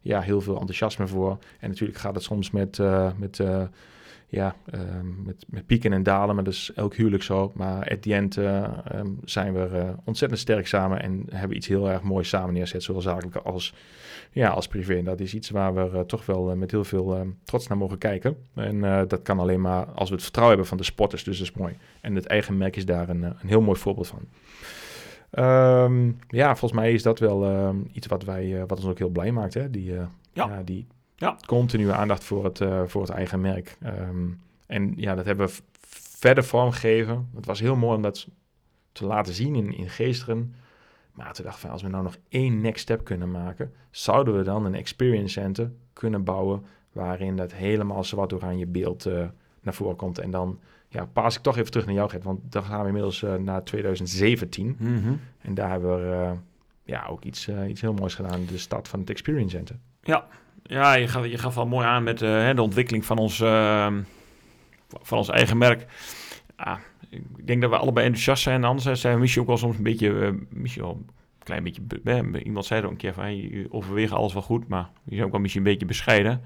ja, 0.00 0.20
heel 0.20 0.40
veel 0.40 0.58
enthousiasme 0.58 1.06
voor. 1.06 1.38
En 1.60 1.68
natuurlijk 1.68 1.98
gaat 1.98 2.14
het 2.14 2.22
soms 2.22 2.50
met, 2.50 2.78
met 3.16 3.40
ja, 4.30 4.54
um, 4.74 5.22
met, 5.24 5.44
met, 5.48 5.66
pieken 5.66 5.92
en 5.92 6.02
dalen, 6.02 6.34
maar 6.34 6.44
dat 6.44 6.52
is 6.52 6.72
elk 6.74 6.94
huwelijk 6.94 7.22
zo. 7.22 7.52
Maar 7.54 7.90
at 7.90 8.02
the 8.02 8.14
end 8.14 8.36
uh, 8.36 8.68
um, 8.94 9.18
zijn 9.24 9.52
we 9.52 9.68
uh, 9.72 9.88
ontzettend 10.04 10.40
sterk 10.40 10.66
samen 10.66 11.02
en 11.02 11.26
hebben 11.30 11.56
iets 11.56 11.66
heel 11.66 11.90
erg 11.90 12.02
moois 12.02 12.28
samen 12.28 12.54
neerzet, 12.54 12.82
zowel 12.82 13.02
zakelijk 13.02 13.36
als, 13.36 13.74
ja, 14.32 14.48
als 14.48 14.66
privé. 14.66 14.96
En 14.96 15.04
dat 15.04 15.20
is 15.20 15.34
iets 15.34 15.50
waar 15.50 15.74
we 15.74 15.90
uh, 15.94 16.00
toch 16.00 16.26
wel 16.26 16.56
met 16.56 16.70
heel 16.70 16.84
veel 16.84 17.26
trots 17.44 17.66
naar 17.66 17.78
mogen 17.78 17.98
kijken. 17.98 18.36
En 18.54 18.80
dat 19.08 19.22
kan 19.22 19.38
alleen 19.38 19.60
maar 19.60 19.84
als 19.84 20.08
we 20.08 20.14
het 20.14 20.24
vertrouwen 20.24 20.56
hebben 20.56 20.76
van 20.76 20.84
de 20.84 20.92
sporters, 20.92 21.24
dus 21.24 21.38
dat 21.38 21.46
is 21.46 21.54
mooi. 21.54 21.76
En 22.00 22.14
het 22.14 22.26
eigen 22.26 22.56
merk 22.56 22.76
is 22.76 22.86
daar 22.86 23.08
een, 23.08 23.22
een 23.22 23.36
heel 23.48 23.60
mooi 23.60 23.78
voorbeeld 23.78 24.06
van. 24.06 24.22
Um, 25.44 26.18
ja, 26.28 26.56
volgens 26.56 26.80
mij 26.80 26.92
is 26.92 27.02
dat 27.02 27.18
wel 27.18 27.74
iets 27.92 28.06
wat, 28.06 28.24
wij, 28.24 28.64
wat 28.66 28.78
ons 28.78 28.86
ook 28.86 28.98
heel 28.98 29.08
blij 29.08 29.32
maakt, 29.32 29.54
hè? 29.54 29.70
Die, 29.70 29.92
ja. 29.92 30.10
ja. 30.32 30.62
die 30.64 30.86
ja. 31.20 31.36
Continue 31.46 31.92
aandacht 31.92 32.24
voor 32.24 32.44
het, 32.44 32.60
uh, 32.60 32.82
voor 32.86 33.00
het 33.00 33.10
eigen 33.10 33.40
merk. 33.40 33.78
Um, 33.86 34.40
en 34.66 34.92
ja, 34.96 35.14
dat 35.14 35.24
hebben 35.24 35.46
we 35.46 35.54
verder 36.18 36.44
vormgegeven. 36.44 37.28
Het 37.34 37.46
was 37.46 37.60
heel 37.60 37.76
mooi 37.76 37.96
om 37.96 38.02
dat 38.02 38.28
te 38.92 39.06
laten 39.06 39.34
zien 39.34 39.54
in, 39.54 39.72
in 39.72 39.88
Geesteren. 39.88 40.54
Maar 41.12 41.32
toen 41.32 41.44
dacht 41.44 41.56
ik 41.56 41.62
van, 41.62 41.70
als 41.70 41.82
we 41.82 41.88
nou 41.88 42.02
nog 42.02 42.16
één 42.28 42.60
next 42.60 42.82
step 42.82 43.04
kunnen 43.04 43.30
maken, 43.30 43.72
zouden 43.90 44.36
we 44.36 44.42
dan 44.42 44.64
een 44.64 44.74
experience 44.74 45.40
center 45.40 45.72
kunnen 45.92 46.24
bouwen 46.24 46.64
waarin 46.92 47.36
dat 47.36 47.52
helemaal 47.52 48.04
zwart-oranje 48.04 48.66
beeld 48.66 49.06
uh, 49.06 49.26
naar 49.60 49.74
voren 49.74 49.96
komt. 49.96 50.18
En 50.18 50.30
dan 50.30 50.58
ja, 50.88 51.04
pas 51.04 51.36
ik 51.36 51.42
toch 51.42 51.56
even 51.56 51.70
terug 51.70 51.86
naar 51.86 51.94
jou, 51.94 52.10
Gert, 52.10 52.24
want 52.24 52.52
dan 52.52 52.62
gaan 52.62 52.80
we 52.80 52.86
inmiddels 52.86 53.22
uh, 53.22 53.34
naar 53.34 53.64
2017. 53.64 54.76
Mm 54.78 55.02
-hmm. 55.02 55.20
En 55.38 55.54
daar 55.54 55.70
hebben 55.70 55.96
we 55.96 56.34
ja, 56.82 57.06
ook 57.06 57.24
iets, 57.24 57.48
iets 57.68 57.80
heel 57.80 57.94
moois 57.94 58.14
gedaan, 58.14 58.44
de 58.46 58.58
start 58.58 58.88
van 58.88 59.00
het 59.00 59.10
experience 59.10 59.56
center. 59.56 59.76
Ja, 60.02 60.26
ja, 60.70 60.94
je 60.94 61.08
gaf, 61.08 61.26
je 61.26 61.38
gaf 61.38 61.54
wel 61.54 61.66
mooi 61.66 61.86
aan 61.86 62.02
met 62.02 62.22
uh, 62.22 62.54
de 62.54 62.62
ontwikkeling 62.62 63.04
van 63.04 63.18
ons, 63.18 63.40
uh, 63.40 63.86
van 65.02 65.18
ons 65.18 65.28
eigen 65.28 65.58
merk. 65.58 65.86
Ja, 66.56 66.78
ik 67.10 67.46
denk 67.46 67.60
dat 67.60 67.70
we 67.70 67.76
allebei 67.76 68.06
enthousiast 68.06 68.42
zijn. 68.42 68.64
Anders 68.64 69.00
zijn 69.00 69.14
we 69.14 69.20
misschien 69.20 69.42
ook 69.42 69.48
wel 69.48 69.56
soms 69.56 69.76
een 69.76 69.82
beetje, 69.82 70.08
uh, 70.08 70.28
misschien 70.48 70.82
wel 70.82 70.92
een 70.92 71.10
klein 71.44 71.62
beetje, 71.62 72.42
iemand 72.42 72.66
zei 72.66 72.82
er 72.82 72.88
een 72.88 72.96
keer 72.96 73.14
van, 73.14 73.22
hey, 73.22 73.36
je 73.36 73.66
overweegt 73.70 74.12
alles 74.12 74.32
wel 74.32 74.42
goed, 74.42 74.68
maar 74.68 74.88
je 75.04 75.14
zijn 75.14 75.24
ook 75.24 75.32
wel 75.32 75.40
misschien 75.40 75.62
een 75.62 75.70
beetje 75.70 75.86
bescheiden. 75.86 76.42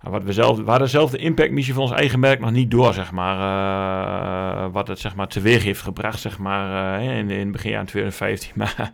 wat 0.00 0.24
we, 0.24 0.32
zelf, 0.32 0.88
zelf 0.90 1.10
de 1.10 1.18
impact 1.18 1.50
missie 1.50 1.74
van 1.74 1.82
ons 1.82 1.92
eigen 1.92 2.20
merk 2.20 2.40
nog 2.40 2.50
niet 2.50 2.70
door, 2.70 2.94
zeg 2.94 3.12
maar. 3.12 4.70
wat 4.70 4.88
het 4.88 4.98
zeg 4.98 5.14
maar 5.14 5.28
teweeg 5.28 5.62
heeft 5.62 5.82
gebracht, 5.82 6.20
zeg 6.20 6.38
maar, 6.38 7.02
in, 7.02 7.30
in 7.30 7.52
begin 7.52 7.76
aan 7.76 7.86
2015. 7.86 8.52
Maar 8.56 8.92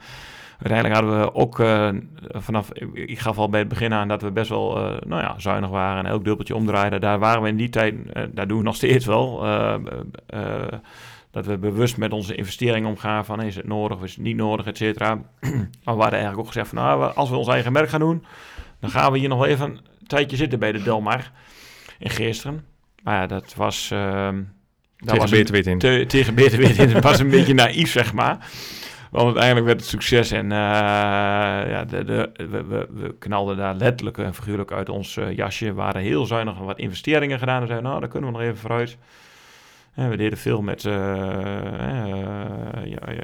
uiteindelijk 0.64 0.94
hadden 0.94 1.20
we 1.20 1.35
ook 1.35 1.59
uh, 1.59 1.88
vanaf, 2.29 2.72
ik 2.92 3.18
gaf 3.18 3.38
al 3.38 3.48
bij 3.48 3.61
het 3.61 3.68
begin 3.68 3.92
aan 3.92 4.09
dat 4.09 4.22
we 4.22 4.31
best 4.31 4.48
wel 4.48 4.79
uh, 4.79 4.96
nou 5.07 5.22
ja, 5.22 5.35
zuinig 5.38 5.70
waren 5.70 6.05
en 6.05 6.11
elk 6.11 6.24
dubbeltje 6.24 6.55
omdraaiden. 6.55 7.00
Daar 7.00 7.18
waren 7.18 7.42
we 7.42 7.48
in 7.48 7.57
die 7.57 7.68
tijd, 7.68 7.94
uh, 7.94 8.22
daar 8.33 8.46
doen 8.46 8.59
we 8.59 8.64
nog 8.64 8.77
steeds 8.77 9.07
wel. 9.07 9.40
dat 11.31 11.46
we 11.46 11.59
bewust 11.59 11.96
met 11.96 12.12
onze 12.12 12.35
investeringen 12.35 12.88
omgaan 12.88 13.24
van 13.24 13.42
is 13.42 13.57
het 13.57 13.66
nodig, 13.66 14.03
is 14.03 14.14
het 14.14 14.24
niet 14.24 14.37
nodig, 14.37 14.66
et 14.66 14.77
cetera. 14.77 15.14
maar 15.85 15.94
we 15.94 16.03
hadden 16.03 16.11
eigenlijk 16.11 16.38
ook 16.38 16.46
gezegd 16.46 16.68
van 16.68 16.79
nou, 16.79 17.14
als 17.14 17.31
we 17.31 17.37
ons 17.37 17.48
eigen 17.48 17.72
merk 17.72 17.88
gaan 17.88 18.00
doen, 18.00 18.24
dan 18.81 18.90
gaan 18.90 19.12
we 19.12 19.18
hier 19.18 19.29
nog 19.29 19.44
even 19.44 19.70
een 19.70 20.07
tijdje 20.07 20.37
zitten 20.37 20.59
bij 20.59 20.72
de 20.72 20.83
Delmar 20.83 21.33
in 21.98 22.11
Geesteren. 22.11 22.64
Maar 23.03 23.14
ja, 23.14 23.27
dat 23.27 23.55
was... 23.55 23.87
Tegen 23.88 25.20
was 25.20 25.31
beter 25.31 25.55
weten 25.55 25.72
in. 25.72 25.79
Te, 25.79 26.05
tegen 26.07 26.35
beter 26.35 26.59
weten 26.59 26.88
in. 26.88 26.94
Het 26.94 27.05
was 27.05 27.18
een 27.18 27.31
beetje 27.31 27.55
naïef, 27.55 27.90
zeg 27.90 28.12
maar. 28.12 28.50
Want 29.14 29.27
uiteindelijk 29.27 29.66
werd 29.66 29.81
het 29.81 29.88
succes 29.88 30.31
en 30.31 30.44
uh, 30.44 30.50
ja, 31.70 31.85
de, 31.85 32.05
de, 32.05 32.31
we, 32.37 32.64
we, 32.64 32.88
we, 32.90 33.14
knalden 33.18 33.57
daar 33.57 33.74
letterlijk 33.74 34.18
en 34.18 34.35
figuurlijk 34.35 34.72
uit 34.72 34.88
ons 34.88 35.16
uh, 35.16 35.37
jasje. 35.37 35.66
We 35.66 35.72
waren 35.72 36.03
heel 36.03 36.27
zuinig 36.27 36.59
wat 36.59 36.79
investeringen 36.79 37.38
gedaan. 37.38 37.61
En 37.61 37.66
zeiden, 37.66 37.88
nou, 37.88 38.00
daar 38.00 38.09
kunnen 38.09 38.31
we 38.31 38.37
nog 38.37 38.46
even 38.46 38.59
vooruit. 38.59 38.98
En 39.94 40.11
we 40.11 40.16
deden 40.16 40.38
veel 40.38 40.62
met 40.62 40.85
uh, 40.85 40.92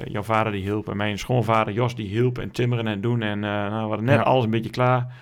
jouw 0.03 0.23
vader 0.23 0.51
die 0.51 0.61
hielp 0.61 0.89
en 0.89 0.97
mijn 0.97 1.19
schoonvader 1.19 1.73
Jos 1.73 1.95
die 1.95 2.07
hielp 2.07 2.37
en 2.37 2.51
timmeren 2.51 2.87
en 2.87 3.01
doen. 3.01 3.21
En 3.21 3.39
nou, 3.39 3.83
we 3.83 3.87
hadden 3.87 4.05
net 4.05 4.15
ja. 4.15 4.21
alles 4.21 4.43
een 4.43 4.49
beetje 4.49 4.69
klaar. 4.69 5.13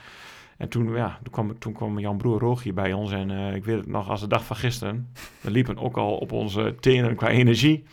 En 0.57 0.69
toen, 0.69 0.95
ja, 0.95 1.19
toen, 1.23 1.31
kwam, 1.31 1.59
toen 1.59 1.73
kwam 1.73 1.99
jouw 1.99 2.15
broer 2.15 2.39
Rogier 2.39 2.73
bij 2.73 2.93
ons 2.93 3.11
en 3.11 3.29
ik 3.55 3.65
weet 3.65 3.77
het 3.77 3.87
nog 3.87 4.09
als 4.09 4.21
de 4.21 4.27
dag 4.27 4.45
van 4.45 4.55
gisteren. 4.55 5.13
We 5.41 5.51
liepen 5.51 5.77
ook 5.77 5.97
al 5.97 6.15
op 6.17 6.31
onze 6.31 6.75
tenen 6.79 7.15
qua 7.15 7.27
energie. 7.27 7.83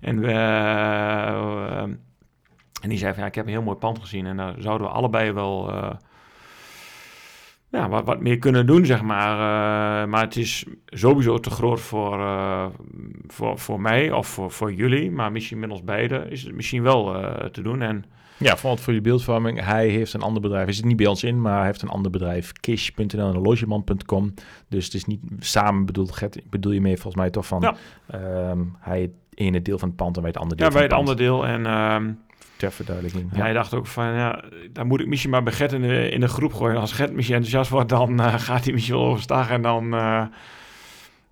En 0.00 0.20
we 0.20 0.32
en 2.82 2.88
die 2.88 2.98
zei 2.98 3.12
van 3.12 3.22
ja, 3.22 3.28
ik 3.28 3.34
heb 3.34 3.44
een 3.44 3.52
heel 3.52 3.62
mooi 3.62 3.76
pand 3.76 3.98
gezien 3.98 4.26
en 4.26 4.36
daar 4.36 4.54
zouden 4.58 4.86
we 4.86 4.92
allebei 4.92 5.32
wel 5.32 5.70
uh, 5.70 5.90
ja, 7.68 7.88
wat, 7.88 8.04
wat, 8.04 8.20
meer 8.20 8.38
kunnen 8.38 8.66
doen, 8.66 8.86
zeg 8.86 9.02
maar. 9.02 9.32
Uh, 9.32 10.10
maar 10.10 10.22
het 10.22 10.36
is 10.36 10.64
sowieso 10.86 11.38
te 11.38 11.50
groot 11.50 11.80
voor, 11.80 12.18
uh, 12.18 12.66
voor, 13.26 13.58
voor 13.58 13.80
mij 13.80 14.12
of 14.12 14.26
voor, 14.26 14.50
voor 14.50 14.72
jullie. 14.72 15.10
Maar 15.10 15.32
misschien 15.32 15.58
met 15.58 15.70
ons 15.70 15.84
beiden 15.84 16.30
is 16.30 16.42
het 16.42 16.54
misschien 16.54 16.82
wel 16.82 17.14
te 17.50 17.62
doen. 17.62 17.82
En, 17.82 18.04
ja, 18.36 18.56
vooral 18.56 18.76
voor 18.76 18.92
je 18.92 19.00
beeldvorming. 19.00 19.64
Hij 19.64 19.88
heeft 19.88 20.12
een 20.12 20.22
ander 20.22 20.42
bedrijf. 20.42 20.64
Hij 20.64 20.74
zit 20.74 20.84
niet 20.84 20.96
bij 20.96 21.06
ons 21.06 21.24
in, 21.24 21.40
maar 21.40 21.56
hij 21.56 21.66
heeft 21.66 21.82
een 21.82 21.88
ander 21.88 22.10
bedrijf. 22.10 22.52
Kish.nl 22.52 23.32
en 23.32 23.40
logement.com. 23.40 24.34
Dus 24.68 24.84
het 24.84 24.94
is 24.94 25.04
niet 25.04 25.20
samen 25.38 25.86
bedoeld. 25.86 26.12
Gert, 26.12 26.50
bedoel 26.50 26.72
je 26.72 26.80
mee 26.80 26.94
volgens 26.94 27.16
mij 27.16 27.30
toch 27.30 27.46
van... 27.46 27.60
Ja. 27.60 27.76
Um, 28.50 28.76
hij 28.78 29.00
het 29.00 29.10
ene 29.34 29.62
deel 29.62 29.78
van 29.78 29.88
het 29.88 29.96
pand 29.96 30.16
en 30.16 30.22
wij 30.22 30.30
het 30.30 30.40
andere 30.40 30.60
deel 30.60 30.66
ja, 30.66 30.72
van 30.72 30.82
het 30.82 30.90
pand. 30.90 31.08
Ja, 31.08 31.14
wij 31.14 31.24
het 31.24 31.28
andere 31.28 31.62
deel. 31.62 31.74
En... 31.74 32.02
Um, 32.02 32.18
ter 32.62 32.72
verduidelijking. 32.72 33.30
Ja. 33.32 33.40
hij 33.40 33.52
dacht 33.52 33.74
ook 33.74 33.86
van, 33.86 34.14
ja, 34.14 34.44
daar 34.70 34.86
moet 34.86 35.00
ik 35.00 35.06
misschien 35.06 35.30
maar 35.30 35.42
bij 35.42 35.52
Gert 35.52 35.72
in 35.72 35.82
de, 35.82 36.10
in 36.10 36.20
de 36.20 36.28
groep 36.28 36.52
gooien. 36.52 36.80
Als 36.80 36.92
Gert 36.92 37.12
misschien 37.12 37.36
enthousiast 37.36 37.70
wordt, 37.70 37.88
dan 37.88 38.20
uh, 38.20 38.34
gaat 38.48 38.64
hij 38.64 38.72
misschien 38.72 38.94
wel 38.94 39.04
overstag. 39.04 39.50
En 39.50 39.62
dan, 39.62 39.84
uh, 39.84 40.24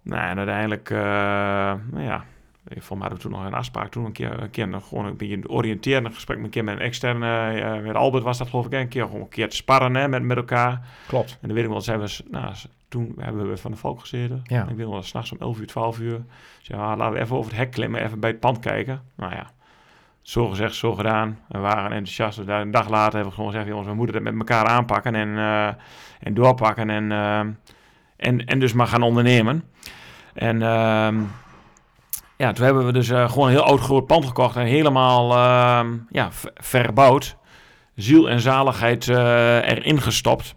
nou, 0.02 0.30
en 0.30 0.36
uiteindelijk, 0.36 0.90
uh, 0.90 0.98
nou 1.90 2.02
ja, 2.02 2.24
ik 2.68 2.82
vond 2.82 3.00
mij 3.00 3.08
toen 3.18 3.30
nog 3.30 3.44
een 3.44 3.54
afspraak. 3.54 3.90
Toen 3.90 4.04
een 4.04 4.12
keer, 4.12 4.42
een 4.42 4.50
keer 4.50 4.68
nog 4.68 4.88
gewoon 4.88 5.06
een 5.06 5.16
beetje 5.16 5.36
een 5.36 5.48
oriënterend 5.48 6.14
gesprek 6.14 6.36
met 6.36 6.46
een 6.46 6.52
keer 6.52 6.64
met 6.64 6.74
een 6.74 6.80
externe. 6.80 7.80
met 7.82 7.94
Albert 7.94 8.24
was 8.24 8.38
dat 8.38 8.48
geloof 8.48 8.66
ik 8.66 8.72
een 8.72 8.88
keer 8.88 9.04
gewoon 9.04 9.20
een 9.20 9.28
keer 9.28 9.48
te 9.48 9.56
sparren 9.56 9.94
hè, 9.94 10.08
met, 10.08 10.22
met 10.22 10.36
elkaar. 10.36 10.86
Klopt. 11.06 11.30
En 11.30 11.46
dan 11.46 11.52
weet 11.52 11.64
ik 11.64 11.70
wel, 11.70 11.80
zijn 11.80 12.00
we, 12.00 12.16
nou, 12.30 12.54
toen 12.88 13.14
hebben 13.18 13.48
we 13.48 13.56
van 13.56 13.70
de 13.70 13.76
Valk 13.76 14.00
gezeten. 14.00 14.42
Ja. 14.44 14.68
Ik 14.68 14.76
weet 14.76 14.86
nog 14.86 15.06
s'nachts 15.06 15.32
om 15.32 15.38
11 15.40 15.58
uur, 15.58 15.66
12 15.66 15.98
uur. 15.98 16.20
Dus 16.58 16.66
ja, 16.68 16.96
laten 16.96 17.14
we 17.14 17.20
even 17.20 17.36
over 17.36 17.50
het 17.50 17.60
hek 17.60 17.70
klimmen, 17.70 18.02
even 18.04 18.20
bij 18.20 18.30
het 18.30 18.40
pand 18.40 18.58
kijken. 18.58 19.02
Nou 19.16 19.34
ja, 19.34 19.50
zo 20.22 20.48
gezegd, 20.48 20.74
zo 20.74 20.94
gedaan. 20.94 21.38
We 21.48 21.58
waren 21.58 21.90
enthousiast. 21.92 22.36
Dus 22.36 22.46
een 22.46 22.70
dag 22.70 22.88
later 22.88 23.12
hebben 23.12 23.28
we 23.28 23.34
gewoon 23.34 23.50
gezegd, 23.50 23.68
jongens, 23.68 23.88
we 23.88 23.94
moeten 23.94 24.14
het 24.14 24.24
met 24.24 24.38
elkaar 24.38 24.66
aanpakken 24.66 25.14
en, 25.14 25.38
eh, 25.38 25.66
en 26.20 26.34
doorpakken. 26.34 26.90
En, 26.90 27.12
eh, 27.12 27.38
en, 28.16 28.44
en 28.44 28.58
dus 28.58 28.72
maar 28.72 28.86
gaan 28.86 29.02
ondernemen. 29.02 29.64
En 30.34 30.62
ehm, 30.62 31.20
ja, 32.36 32.52
toen 32.52 32.64
hebben 32.64 32.86
we 32.86 32.92
dus 32.92 33.08
eh, 33.08 33.30
gewoon 33.30 33.46
een 33.46 33.54
heel 33.54 33.64
oud 33.64 33.80
groot 33.80 34.06
pand 34.06 34.24
gekocht 34.24 34.56
en 34.56 34.66
helemaal 34.66 35.32
ehm, 35.32 35.96
ja, 36.10 36.32
ver- 36.32 36.52
verbouwd. 36.54 37.36
Ziel 37.94 38.30
en 38.30 38.40
zaligheid 38.40 39.08
erin 39.08 40.00
gestopt. 40.00 40.54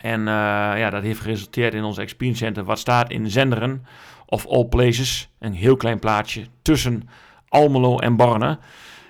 En 0.00 0.24
ja, 0.24 0.90
dat 0.90 1.02
heeft 1.02 1.20
geresulteerd 1.20 1.74
in 1.74 1.84
ons 1.84 1.98
Experience 1.98 2.44
Center, 2.44 2.64
wat 2.64 2.78
staat 2.78 3.10
in 3.10 3.30
Zenderen, 3.30 3.86
of 4.26 4.46
all 4.46 4.64
places. 4.64 5.30
Een 5.38 5.52
heel 5.52 5.76
klein 5.76 5.98
plaatsje 5.98 6.46
tussen 6.62 7.08
Almelo 7.54 7.98
en 7.98 8.16
Borne. 8.16 8.58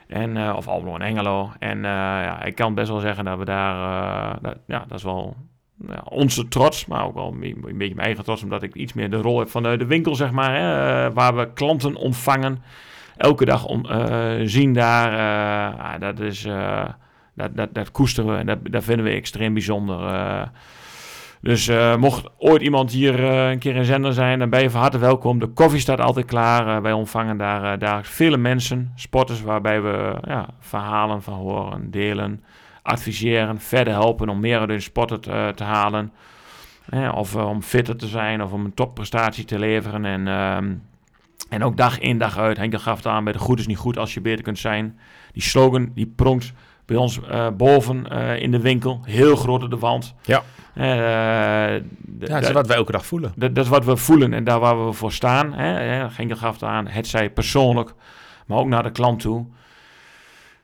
En, 0.08 0.36
eh, 0.36 0.54
of 0.56 0.68
Almelo 0.68 0.94
en 0.94 1.00
Engelo. 1.02 1.50
En 1.58 1.76
eh, 1.84 1.90
ja, 1.90 2.42
ik 2.42 2.54
kan 2.54 2.74
best 2.74 2.88
wel 2.88 3.00
zeggen 3.00 3.24
dat 3.24 3.38
we 3.38 3.44
daar, 3.44 3.74
eh, 3.74 4.36
dat, 4.42 4.56
ja, 4.66 4.84
dat 4.88 4.98
is 4.98 5.04
wel 5.04 5.36
ja, 5.88 6.02
onze 6.08 6.48
trots, 6.48 6.86
maar 6.86 7.04
ook 7.04 7.14
wel 7.14 7.32
een, 7.32 7.38
be- 7.40 7.68
een 7.68 7.78
beetje 7.78 7.94
mijn 7.94 8.06
eigen 8.06 8.24
trots, 8.24 8.42
omdat 8.42 8.62
ik 8.62 8.74
iets 8.74 8.92
meer 8.92 9.10
de 9.10 9.16
rol 9.20 9.38
heb 9.38 9.50
van 9.50 9.62
de, 9.62 9.86
winkel, 9.86 10.14
zeg 10.14 10.30
maar, 10.30 10.54
hè, 10.56 11.12
waar 11.12 11.36
we 11.36 11.52
klanten 11.52 11.94
ontvangen. 11.96 12.62
Elke 13.16 13.44
dag 13.44 13.64
om, 13.66 13.86
zien 14.48 14.72
daar. 14.72 15.10
ah, 15.78 16.00
dat 16.00 16.20
is, 16.20 16.42
dat, 17.34 17.56
dat, 17.56 17.74
dat 17.74 17.90
koesteren 17.90 18.32
we 18.32 18.38
en 18.38 18.46
dat, 18.46 18.58
dat 18.62 18.84
vinden 18.84 19.04
we 19.04 19.10
extreem 19.10 19.52
bijzonder. 19.52 19.98
Dus 21.44 21.68
eh, 21.68 21.96
mocht 21.96 22.28
ooit 22.38 22.62
iemand 22.62 22.90
hier 22.90 23.24
eh, 23.24 23.50
een 23.50 23.58
keer 23.58 23.76
in 23.76 23.84
zender 23.84 24.12
zijn, 24.12 24.38
dan 24.38 24.50
ben 24.50 24.62
je 24.62 24.70
van 24.70 24.80
harte 24.80 24.98
welkom. 24.98 25.38
De 25.38 25.46
koffie 25.46 25.80
staat 25.80 26.00
altijd 26.00 26.26
klaar. 26.26 26.76
eh, 26.76 26.82
wij 26.82 26.92
ontvangen 26.92 27.36
daar, 27.36 27.78
daar 27.78 28.04
vele 28.04 28.36
mensen, 28.36 28.92
sporters, 28.94 29.42
waarbij 29.42 29.82
we 29.82 30.16
ja, 30.26 30.48
verhalen 30.60 31.22
van 31.22 31.34
horen, 31.34 31.90
delen, 31.90 32.44
adviseren, 32.82 33.60
verder 33.60 33.92
helpen 33.92 34.28
om 34.28 34.40
meer 34.40 34.58
uit 34.58 34.68
hun 34.68 34.82
sporten 34.82 35.20
te, 35.54 35.64
halen. 35.64 36.12
Of 37.14 37.34
om 37.36 37.62
fitter 37.62 37.96
te 37.96 38.06
zijn 38.06 38.42
of 38.42 38.52
om 38.52 38.64
een 38.64 38.74
topprestatie 38.74 39.44
te 39.44 39.58
leveren. 39.58 40.04
En, 40.04 40.28
ehm, 40.28 40.74
en 41.48 41.64
ook 41.64 41.76
dag 41.76 41.98
in 41.98 42.18
dag 42.18 42.38
uit. 42.38 42.56
Henk 42.56 42.80
gaf 42.80 42.96
het 42.96 43.06
aan 43.06 43.24
bij 43.24 43.32
de 43.32 43.38
goed 43.38 43.58
is 43.58 43.66
niet 43.66 43.76
goed 43.76 43.98
als 43.98 44.14
je 44.14 44.20
beter 44.20 44.44
kunt 44.44 44.58
zijn. 44.58 44.98
Die 45.32 45.42
slogan 45.42 45.90
die 45.94 46.12
pronkt 46.16 46.52
bij 46.86 46.96
ons 46.96 47.20
eh, 47.20 47.48
boven 47.56 48.08
eh, 48.08 48.42
in 48.42 48.50
de 48.50 48.60
winkel. 48.60 49.00
Heel 49.04 49.36
groot 49.36 49.62
op 49.62 49.70
de 49.70 49.78
wand. 49.78 50.14
Ja. 50.22 50.42
Eh, 50.74 51.82
Ja, 52.18 52.28
dat 52.28 52.42
is 52.42 52.52
wat 52.52 52.66
we 52.66 52.74
elke 52.74 52.92
dag 52.92 53.06
voelen. 53.06 53.32
dat, 53.36 53.54
dat 53.54 53.64
is 53.64 53.70
wat 53.70 53.84
we 53.84 53.96
voelen 53.96 54.32
en 54.32 54.44
daar 54.44 54.60
waar 54.60 54.86
we 54.86 54.92
voor 54.92 55.12
staan. 55.12 55.52
Hè, 55.52 55.66
hè, 55.66 56.10
Genker 56.10 56.36
gaf 56.36 56.62
aan, 56.62 56.86
het 56.86 57.06
zij 57.06 57.30
persoonlijk, 57.30 57.94
maar 58.46 58.58
ook 58.58 58.66
naar 58.66 58.82
de 58.82 58.90
klant 58.90 59.20
toe. 59.20 59.46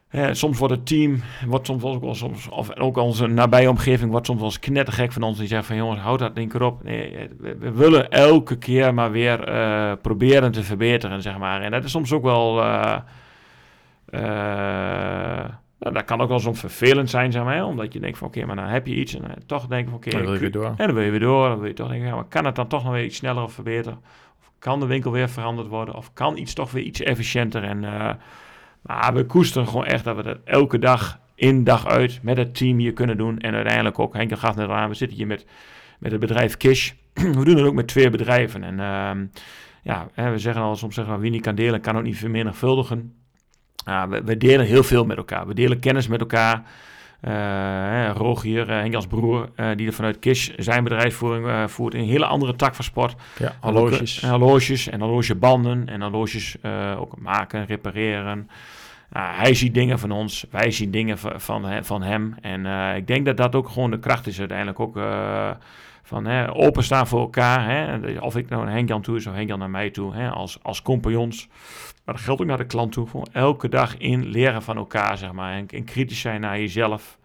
Hè, 0.09 0.35
soms 0.35 0.59
wordt 0.59 0.75
het 0.75 0.87
team, 0.87 1.23
wordt 1.47 1.67
soms 1.67 1.83
ook, 1.83 2.03
wel 2.03 2.15
soms, 2.15 2.49
of 2.49 2.77
ook 2.77 2.97
onze 2.97 3.27
nabije 3.27 3.71
omgeving, 3.71 4.11
wordt 4.11 4.27
soms 4.27 4.39
wel 4.39 4.49
eens 4.49 4.59
knettergek 4.59 5.13
van 5.13 5.23
ons. 5.23 5.39
Die 5.39 5.49
zegt 5.49 5.67
van 5.67 5.77
jongens, 5.77 6.01
houd 6.01 6.19
dat 6.19 6.35
ding 6.35 6.55
erop. 6.55 6.83
Nee, 6.83 7.29
we, 7.39 7.57
we 7.59 7.71
willen 7.71 8.11
elke 8.11 8.57
keer 8.57 8.95
maar 8.95 9.11
weer 9.11 9.39
proberen 10.03 10.53
te 10.53 10.63
verbeteren, 10.63 11.23
zeg 11.23 11.39
maar. 11.39 11.63
En 11.63 11.71
dat 11.71 11.85
is 11.85 11.91
soms 11.91 12.13
ook 12.13 12.23
wel... 12.23 12.63
nou, 15.81 15.95
dat 15.95 16.05
kan 16.05 16.21
ook 16.21 16.29
wel 16.29 16.39
soms 16.39 16.61
vervelend 16.61 17.11
zijn, 17.11 17.33
zeg 17.33 17.45
maar. 17.45 17.55
hè, 17.55 17.65
Omdat 17.65 17.93
je 17.93 18.01
denkt 18.01 18.19
van 18.19 18.27
oké, 18.29 18.45
maar 18.45 18.57
dan 18.57 18.65
heb 18.67 18.87
je 18.87 18.95
iets 18.95 19.15
en 19.15 19.25
toch 19.47 19.67
denk 19.67 19.85
je 19.85 19.91
van 19.91 19.99
oké, 19.99 20.11
Dan 20.11 20.21
wil 20.21 20.33
je 20.33 20.39
weer 20.39 20.51
door. 20.51 20.67
en 20.77 20.87
dan 20.87 20.95
wil 20.95 21.05
je 21.05 21.11
weer 21.11 21.21
door. 21.21 21.49
Dan 21.49 21.59
wil 21.59 21.69
je 21.69 21.75
toch 21.75 21.89
denken, 21.89 22.07
ja, 22.09 22.15
maar 22.15 22.25
kan 22.29 22.45
het 22.45 22.55
dan 22.55 22.69
toch 22.69 22.85
nog 22.85 22.93
weer 22.93 23.05
iets 23.05 23.17
sneller 23.17 23.43
of 23.43 23.53
verbeteren? 23.53 23.99
Of 24.41 24.51
kan 24.59 24.81
de 24.81 24.87
winkel 24.87 25.11
weer 25.13 25.29
veranderd 25.29 25.69
worden? 25.69 25.95
Of 25.95 26.13
kan 26.13 26.37
iets 26.37 26.55
toch 26.55 26.71
weer 26.71 26.83
iets 26.83 27.01
efficiënter? 27.01 27.63
En 27.63 27.85
eh, 27.85 28.11
maar 28.83 29.15
we 29.15 29.25
koesteren 29.27 29.69
gewoon 29.69 29.85
echt 29.87 30.05
dat 30.05 30.17
we 30.17 30.23
dat 30.23 30.39
elke 30.45 30.79
dag 30.79 31.19
in, 31.35 31.65
dag 31.65 31.87
uit 31.87 32.19
met 32.23 32.37
het 32.37 32.55
team 32.57 32.79
hier 32.79 32.93
kunnen 32.93 33.17
doen. 33.17 33.39
En 33.39 33.55
uiteindelijk 33.55 33.99
ook, 33.99 34.15
Henk 34.15 34.39
gaf 34.39 34.57
net 34.57 34.69
aan, 34.69 34.89
we 34.89 34.95
zitten 34.95 35.17
hier 35.17 35.27
met, 35.27 35.47
met 35.99 36.11
het 36.11 36.21
bedrijf 36.21 36.57
Kish. 36.57 36.91
we 37.39 37.45
doen 37.45 37.57
het 37.57 37.67
ook 37.67 37.75
met 37.75 37.89
twee 37.89 38.11
bedrijven. 38.11 38.63
En 38.65 38.81
ehm, 38.81 39.27
ja, 39.83 40.07
we 40.31 40.39
zeggen 40.39 40.63
al, 40.63 40.77
soms 40.77 40.95
zeggen 40.95 41.15
we, 41.15 41.21
wie 41.21 41.31
niet 41.31 41.43
kan 41.43 41.55
delen, 41.55 41.81
kan 41.81 41.97
ook 41.97 42.03
niet 42.03 42.17
vermenigvuldigen. 42.19 43.15
We, 44.09 44.23
we 44.25 44.37
delen 44.37 44.67
heel 44.67 44.83
veel 44.83 45.05
met 45.05 45.17
elkaar. 45.17 45.47
We 45.47 45.55
delen 45.55 45.79
kennis 45.79 46.09
met 46.09 46.21
elkaar. 46.21 46.63
Eh, 47.21 47.33
hè, 47.33 48.09
Rogier, 48.13 48.69
uh, 48.71 48.75
Henk 48.77 48.95
als 48.95 49.07
broer, 49.07 49.49
eh, 49.55 49.67
die 49.77 49.87
er 49.87 49.93
vanuit 49.93 50.19
Kish 50.19 50.49
zijn 50.57 50.85
bedrijfsvoering 50.85 51.47
eh, 51.47 51.67
voert 51.67 51.95
in 51.95 52.01
een 52.01 52.07
hele 52.09 52.27
andere 52.27 52.57
tak 52.57 52.75
van 52.75 52.85
sport. 52.85 53.15
Ja, 53.39 53.53
horloges. 53.61 54.23
En 54.23 54.31
horloges 54.31 54.89
en 54.89 55.01
horlogebanden 55.01 55.89
en 55.89 56.03
horloges 56.03 56.57
eh, 56.63 57.01
ook 57.01 57.13
maken, 57.19 57.67
repareren. 57.67 58.51
Nou, 59.11 59.35
hij 59.35 59.55
ziet 59.55 59.75
dingen 59.75 59.99
van 59.99 60.11
ons, 60.11 60.47
wij 60.51 60.71
zien 60.71 60.91
dingen 60.91 61.19
van, 61.19 61.33
van, 61.41 61.65
he- 61.65 61.85
van 61.85 62.03
hem. 62.03 62.35
En 62.41 62.67
eh, 62.67 62.97
ik 62.97 63.07
denk 63.07 63.27
dat 63.27 63.37
dat 63.37 63.55
ook 63.55 63.69
gewoon 63.69 63.91
de 63.91 63.99
kracht 63.99 64.27
is 64.27 64.39
uiteindelijk 64.39 64.81
ook 64.81 64.97
eh, 64.97 65.51
van 66.11 66.25
hè, 66.25 66.55
openstaan 66.55 67.07
voor 67.07 67.21
elkaar. 67.21 67.71
Hè? 67.71 68.19
Of 68.19 68.37
ik 68.37 68.49
nou 68.49 68.65
naar 68.65 68.75
Henk-Jan 68.75 69.03
toe 69.03 69.17
is 69.17 69.27
of 69.27 69.35
Henk-Jan 69.35 69.59
naar 69.59 69.71
mij 69.71 69.91
toe, 69.91 70.15
hè? 70.15 70.31
Als, 70.31 70.59
als 70.63 70.83
compagnons. 70.83 71.49
Maar 72.05 72.15
dat 72.15 72.25
geldt 72.25 72.41
ook 72.41 72.47
naar 72.47 72.57
de 72.57 72.67
klant 72.67 72.93
toe. 72.93 73.09
Elke 73.33 73.69
dag 73.69 73.97
in 73.99 74.27
leren 74.27 74.63
van 74.63 74.77
elkaar, 74.77 75.19
zeg 75.19 75.33
maar. 75.33 75.65
En, 75.69 75.85
kritisch 75.85 76.21
zijn 76.21 76.41
naar 76.41 76.59
jezelf. 76.59 77.19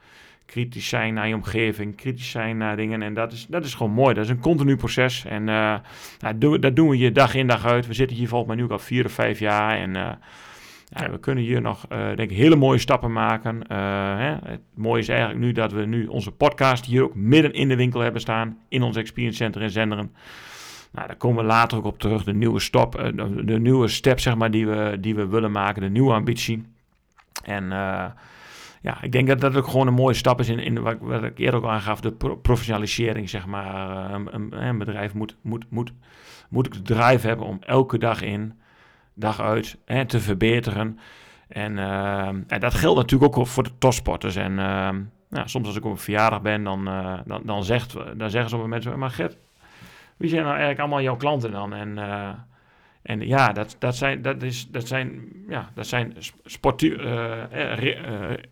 Kritisch 0.46 0.90
zijn 0.90 1.14
naar 1.14 1.28
je 1.28 1.36
omgeving. 1.36 1.96
Kritisch 1.96 2.30
zijn 2.30 2.58
naar 2.58 2.76
dingen. 2.76 3.02
En 3.02 3.14
dat 3.14 3.32
is, 3.32 3.46
dat 3.46 3.66
is 3.66 3.74
gewoon 3.74 3.92
mooi. 3.92 4.14
Dat 4.14 4.24
is 4.24 4.30
een 4.30 4.40
continu 4.40 4.76
proces. 4.76 5.26
En 5.26 5.50
eh, 5.50 5.76
nou, 6.20 6.60
dat 6.60 6.76
doen 6.76 6.90
we 6.90 6.96
hier 6.96 7.14
dag 7.14 7.36
in 7.36 7.48
dag 7.48 7.66
uit. 7.66 7.88
We 7.88 7.94
zitten 7.94 8.18
hier 8.18 8.28
volgens 8.28 8.50
mij 8.50 8.58
nu 8.60 8.64
ook 8.64 8.72
al 8.72 8.86
vier 8.86 9.06
of 9.06 9.12
vijf 9.12 9.40
jaar. 9.40 9.78
En 9.78 9.96
eh, 9.96 10.12
we 10.90 11.20
kunnen 11.20 11.44
hier 11.44 11.62
nog, 11.62 11.86
eh, 11.90 12.06
denk 12.06 12.20
ik, 12.32 12.38
hele 12.38 12.56
mooie 12.56 12.80
stappen 12.80 13.12
maken. 13.12 13.68
Eh, 13.68 13.78
hè? 14.18 14.36
Het 14.50 14.62
mooie 14.74 15.02
is 15.02 15.10
eigenlijk 15.10 15.40
nu 15.40 15.52
dat 15.52 15.72
we 15.72 15.86
nu 15.86 16.08
onze 16.08 16.32
podcast 16.32 16.86
hier 16.86 17.04
ook 17.04 17.16
midden 17.16 17.54
in 17.54 17.68
de 17.68 17.76
winkel 17.76 18.00
hebben 18.00 18.22
staan. 18.22 18.58
In 18.70 18.82
ons 18.82 18.98
Experience 18.98 19.38
Center 19.38 19.62
in 19.62 19.70
Zenderen. 19.70 20.12
Nou, 20.92 21.08
daar 21.08 21.16
komen 21.16 21.44
we 21.44 21.50
later 21.50 21.78
ook 21.78 21.86
op 21.86 22.00
terug. 22.00 22.24
De 22.24 22.34
nieuwe 22.34 22.60
stop, 22.60 22.96
eh, 22.96 23.08
de, 23.46 23.60
nieuwe 23.60 23.88
step, 23.88 24.20
zeg 24.20 24.36
maar, 24.36 24.52
die 24.52 24.68
we, 24.68 24.98
die 25.00 25.16
we 25.16 25.28
willen 25.28 25.52
maken. 25.52 25.82
De 25.82 25.90
nieuwe 25.90 26.14
ambitie. 26.14 26.64
En 27.44 27.70
ja, 28.82 29.02
ik 29.02 29.12
denk 29.12 29.28
dat 29.28 29.42
dat 29.42 29.56
ook 29.56 29.68
gewoon 29.68 29.88
een 29.88 29.94
mooie 29.94 30.16
stap 30.16 30.40
is 30.40 30.50
in, 30.50 30.60
in 30.60 30.82
wat, 30.82 31.24
ik 31.24 31.38
eerder 31.38 31.60
ook 31.60 31.66
aangaf, 31.66 32.02
de 32.02 32.12
pro- 32.12 32.36
professionalisering, 32.36 33.30
zeg 33.30 33.46
maar. 33.46 34.12
Een, 34.14 34.64
een, 34.64 34.78
bedrijf 34.78 35.14
moet, 35.14 35.38
moet, 35.42 35.66
moet, 35.70 35.92
moet 36.50 36.74
de 36.74 36.82
drive 36.82 37.28
hebben 37.28 37.46
om 37.46 37.58
elke 37.62 37.98
dag 37.98 38.22
in, 38.22 38.54
dag 39.16 39.42
uit, 39.42 39.78
hè, 39.86 40.06
te 40.06 40.20
verbeteren. 40.20 41.00
En, 41.48 41.78
eh, 41.78 42.28
en 42.28 42.60
dat 42.60 42.74
geldt 42.74 42.98
natuurlijk 42.98 43.38
ook 43.38 43.48
voor 43.48 43.64
de 43.64 43.78
topsporters. 43.78 44.36
En 44.36 44.58
ja, 45.30 45.48
soms 45.48 45.68
als 45.68 45.76
ik 45.76 45.86
op 45.86 45.92
een 45.92 45.98
verjaardag 45.98 46.42
ben, 46.42 46.64
dan, 46.64 46.88
eh, 46.88 47.14
dan, 47.26 47.42
dan, 47.46 47.64
zegt, 47.64 47.94
dan 47.94 48.30
zeggen 48.30 48.50
sommige 48.50 48.70
mensen, 48.70 49.00
maar 49.00 49.10
Gert, 49.10 49.38
wie 50.18 50.30
zijn 50.30 50.42
nou 50.42 50.52
eigenlijk 50.52 50.80
allemaal 50.80 51.02
jouw 51.02 51.16
klanten 51.16 51.52
dan? 51.52 51.74
En, 51.74 51.98
en 53.02 53.28
ja, 53.28 53.52
dat, 53.52 53.76
dat 53.80 53.96
zijn, 53.96 54.22
dat 54.22 54.44
is, 54.44 54.68
dat 54.68 54.88
zijn, 54.88 55.22
ja, 55.48 55.70
dat 55.74 55.88
zijn 55.88 56.14
sportief, 56.46 56.96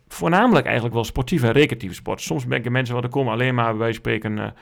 voornamelijk 0.08 0.64
eigenlijk 0.64 0.94
wel 0.94 1.04
sportieve 1.04 1.46
en 1.46 1.52
recreatieve 1.52 1.94
sporten. 1.94 2.24
Soms 2.24 2.46
denken 2.46 2.72
mensen, 2.72 2.94
wat 2.94 3.04
er 3.04 3.10
komen 3.10 3.32
alleen 3.32 3.54
maar 3.54 3.76
bij 3.76 3.92
spreken 3.92 4.54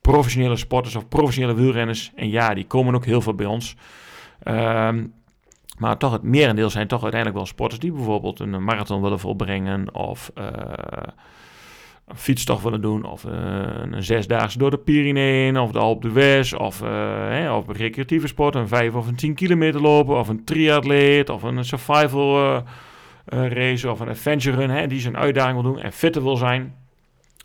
professionele 0.00 0.56
sporters 0.56 0.96
of 0.96 1.08
professionele 1.08 1.54
wielrenners. 1.54 2.12
En 2.14 2.30
ja, 2.30 2.54
die 2.54 2.66
komen 2.66 2.94
ook 2.94 3.04
heel 3.04 3.20
veel 3.20 3.34
bij 3.34 3.46
ons. 3.46 3.76
Ehm, 4.42 5.06
maar 5.78 5.96
toch 5.96 6.12
het 6.12 6.22
merendeel 6.22 6.70
zijn 6.70 6.86
toch 6.86 7.02
uiteindelijk 7.02 7.40
wel 7.40 7.50
sporters 7.50 7.80
die 7.80 7.92
bijvoorbeeld 7.92 8.40
een 8.40 8.64
marathon 8.64 9.02
willen 9.02 9.18
volbrengen 9.18 9.94
of 9.94 10.30
eh, 10.34 10.46
een 12.06 12.16
fietstocht 12.16 12.62
willen 12.62 12.80
doen 12.80 13.04
of 13.04 13.24
eh, 13.24 13.32
een 13.90 14.02
zesdaagse 14.02 14.58
door 14.58 14.70
de 14.70 14.78
Pyreneeën 14.78 15.58
of 15.58 15.72
de 15.72 15.78
Alpe 15.78 16.08
d'Huez 16.08 16.52
of, 16.52 16.82
eh, 16.82 17.54
of 17.56 17.76
recreatieve 17.76 18.26
sport, 18.26 18.54
een 18.54 18.68
5 18.68 18.94
of 18.94 19.06
een 19.06 19.16
10 19.16 19.34
kilometer 19.34 19.80
lopen 19.80 20.18
of 20.18 20.28
een 20.28 20.44
triatleet 20.44 21.30
of 21.30 21.42
een 21.42 21.64
survival 21.64 22.62
race 23.26 23.90
of 23.90 24.00
een 24.00 24.08
adventure 24.08 24.56
run 24.56 24.70
hè, 24.70 24.86
die 24.86 25.00
zijn 25.00 25.16
uitdaging 25.16 25.62
wil 25.62 25.72
doen 25.72 25.82
en 25.82 25.92
fitter 25.92 26.22
wil 26.22 26.36
zijn. 26.36 26.74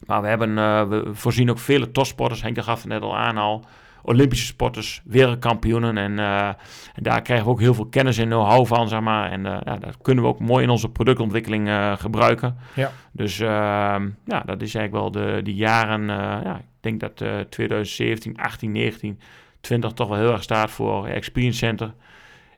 Maar 0.05 0.21
we, 0.21 0.27
hebben, 0.27 0.55
we 0.89 1.09
voorzien 1.13 1.49
ook 1.49 1.59
vele 1.59 1.91
topsporters, 1.91 2.41
Henk 2.41 2.63
gaf 2.63 2.79
het 2.79 2.87
net 2.87 3.01
al 3.01 3.17
aan 3.17 3.37
al, 3.37 3.65
Olympische 4.01 4.45
sporters, 4.45 5.01
wereldkampioenen. 5.05 5.97
En, 5.97 6.19
eh, 6.19 6.47
en 6.93 7.03
daar 7.03 7.21
krijgen 7.21 7.45
we 7.45 7.51
ook 7.51 7.59
heel 7.59 7.73
veel 7.73 7.85
kennis 7.85 8.17
en 8.17 8.25
know-how 8.25 8.65
van, 8.65 8.87
zeg 8.87 8.99
maar. 8.99 9.31
En 9.31 9.45
eh, 9.45 9.57
ja, 9.63 9.77
dat 9.77 9.97
kunnen 10.01 10.23
we 10.23 10.29
ook 10.29 10.39
mooi 10.39 10.63
in 10.63 10.69
onze 10.69 10.89
productontwikkeling 10.89 11.67
eh, 11.67 11.97
gebruiken. 11.97 12.57
Ja. 12.75 12.91
Dus 13.11 13.39
ehm, 13.39 14.09
ja, 14.25 14.39
dat 14.45 14.61
is 14.61 14.75
eigenlijk 14.75 14.91
wel 14.91 15.11
de, 15.11 15.41
de 15.43 15.53
jaren, 15.53 16.07
ja, 16.43 16.57
ik 16.57 16.63
denk 16.79 16.99
dat 16.99 17.21
eh 17.21 17.39
2017, 17.39 18.37
18, 18.37 18.71
19, 18.71 19.19
20 19.61 19.91
toch 19.91 20.07
wel 20.07 20.17
heel 20.17 20.31
erg 20.31 20.43
staat 20.43 20.71
voor 20.71 21.07
Experience 21.07 21.57
Center. 21.57 21.93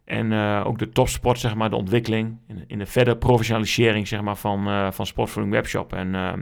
En 0.06 0.34
ook 0.64 0.80
de 0.80 0.89
topsport, 0.89 1.39
zeg 1.39 1.56
maar, 1.56 1.70
de 1.70 1.76
ontwikkeling 1.76 2.38
in, 2.48 2.64
in 2.68 2.80
de 2.80 2.86
verdere 2.86 3.18
professionalisering, 3.18 4.08
zeg 4.08 4.22
maar, 4.22 4.36
van, 4.36 4.94
van 4.94 5.06
Sportvoeding 5.06 5.54
Webshop. 5.54 5.94
En 5.94 6.16
ehm, 6.16 6.39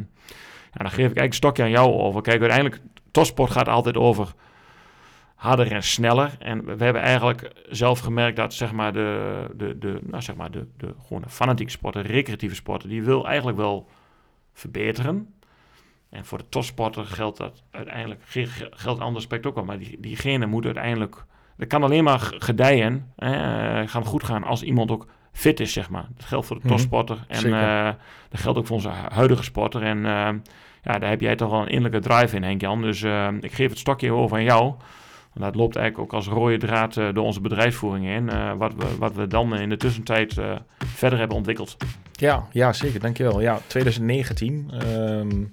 ja, 0.74 0.78
dan 0.84 0.90
geef 0.90 0.96
ik 0.96 1.18
eigenlijk 1.18 1.28
een 1.28 1.34
stokje 1.34 1.64
aan 1.64 1.70
jou 1.70 1.94
over. 1.94 2.22
Kijk, 2.22 2.40
uiteindelijk 2.40 2.82
topsport 3.12 3.52
gaat 3.52 3.68
altijd 3.68 3.98
over 3.98 4.34
harder 5.40 5.72
en 5.72 5.84
sneller. 5.84 6.36
En 6.40 6.78
we 6.78 6.84
hebben 6.84 7.02
eigenlijk 7.02 7.52
zelf 7.70 8.00
gemerkt 8.00 8.36
dat 8.38 8.54
zeg 8.54 8.72
maar 8.72 8.94
de, 8.94 9.46
de, 9.56 9.78
de, 9.78 10.00
nou 10.02 10.22
zeg 10.22 10.36
maar 10.36 10.52
de, 10.52 10.68
de, 10.78 10.94
gewoon 11.06 11.22
de 11.22 11.30
fanatieke 11.30 11.72
sporten, 11.72 12.02
recreatieve 12.02 12.56
sporten, 12.56 12.90
die 12.90 13.04
wil 13.04 13.28
eigenlijk 13.28 13.58
wel 13.58 13.90
verbeteren. 14.54 15.34
En 16.10 16.26
voor 16.26 16.38
de 16.38 16.50
topsporter 16.50 17.06
geldt 17.06 17.38
dat 17.38 17.64
uiteindelijk, 17.72 18.22
geldt 18.72 19.00
een 19.00 19.06
ander 19.06 19.22
aspect 19.22 19.46
ook 19.46 19.56
wel, 19.56 19.64
maar 19.64 19.80
die, 19.80 20.00
diegene 20.00 20.46
moet 20.46 20.66
uiteindelijk, 20.66 21.26
dat 21.58 21.68
kan 21.68 21.84
alleen 21.84 22.04
maar 22.04 22.20
gedijen, 22.20 23.14
hè, 23.16 23.88
gaan 23.88 24.06
goed 24.06 24.24
gaan 24.24 24.44
als 24.44 24.64
iemand 24.64 24.92
ook 24.92 25.08
fit 25.32 25.60
is, 25.60 25.74
zeg 25.74 25.90
maar. 25.90 26.08
Dat 26.16 26.26
geldt 26.26 26.46
voor 26.46 26.56
de 26.56 26.62
mhm. 26.66 26.72
topsporter 26.72 27.18
en 27.28 27.48
uh, 27.48 27.90
dat 28.30 28.40
geldt 28.40 28.58
ook 28.58 28.66
voor 28.68 28.76
onze 28.76 28.90
huidige 28.90 29.44
sporter. 29.44 29.84
En 29.84 29.98
uh, 29.98 30.30
ja, 30.84 31.00
daar 31.00 31.10
heb 31.10 31.22
jij 31.22 31.36
toch 31.36 31.50
wel 31.50 31.62
een 31.62 31.68
innerlijke 31.68 32.08
drive 32.08 32.36
in, 32.36 32.44
Henk-Jan. 32.44 32.82
Dus 32.82 33.02
uh, 33.02 33.28
ik 33.40 33.52
geef 33.52 33.70
het 33.70 33.80
stokje 33.80 34.12
over 34.12 34.38
aan 34.38 34.44
jou. 34.44 34.74
En 35.40 35.46
dat 35.46 35.56
loopt 35.56 35.76
eigenlijk 35.76 36.14
ook 36.14 36.18
als 36.18 36.28
rode 36.28 36.58
draad 36.58 36.96
uh, 36.96 37.14
door 37.14 37.26
onze 37.26 37.42
bedrijfsvoering 37.42 38.06
in. 38.06 38.30
Uh, 38.30 38.54
wat, 38.58 38.74
we, 38.78 38.86
wat 38.98 39.14
we 39.14 39.28
dan 39.28 39.56
in 39.56 39.70
de 39.70 39.78
tussentijd 39.78 40.38
uh, 40.38 40.56
verder 40.78 41.20
hebben 41.20 41.38
ontwikkeld. 41.38 41.78
Ja, 42.12 42.48
ja, 42.52 42.74
zeker. 42.74 43.00
Dankjewel. 43.00 43.42
Ja, 43.42 43.60
2019 43.68 44.72
um, 44.98 45.52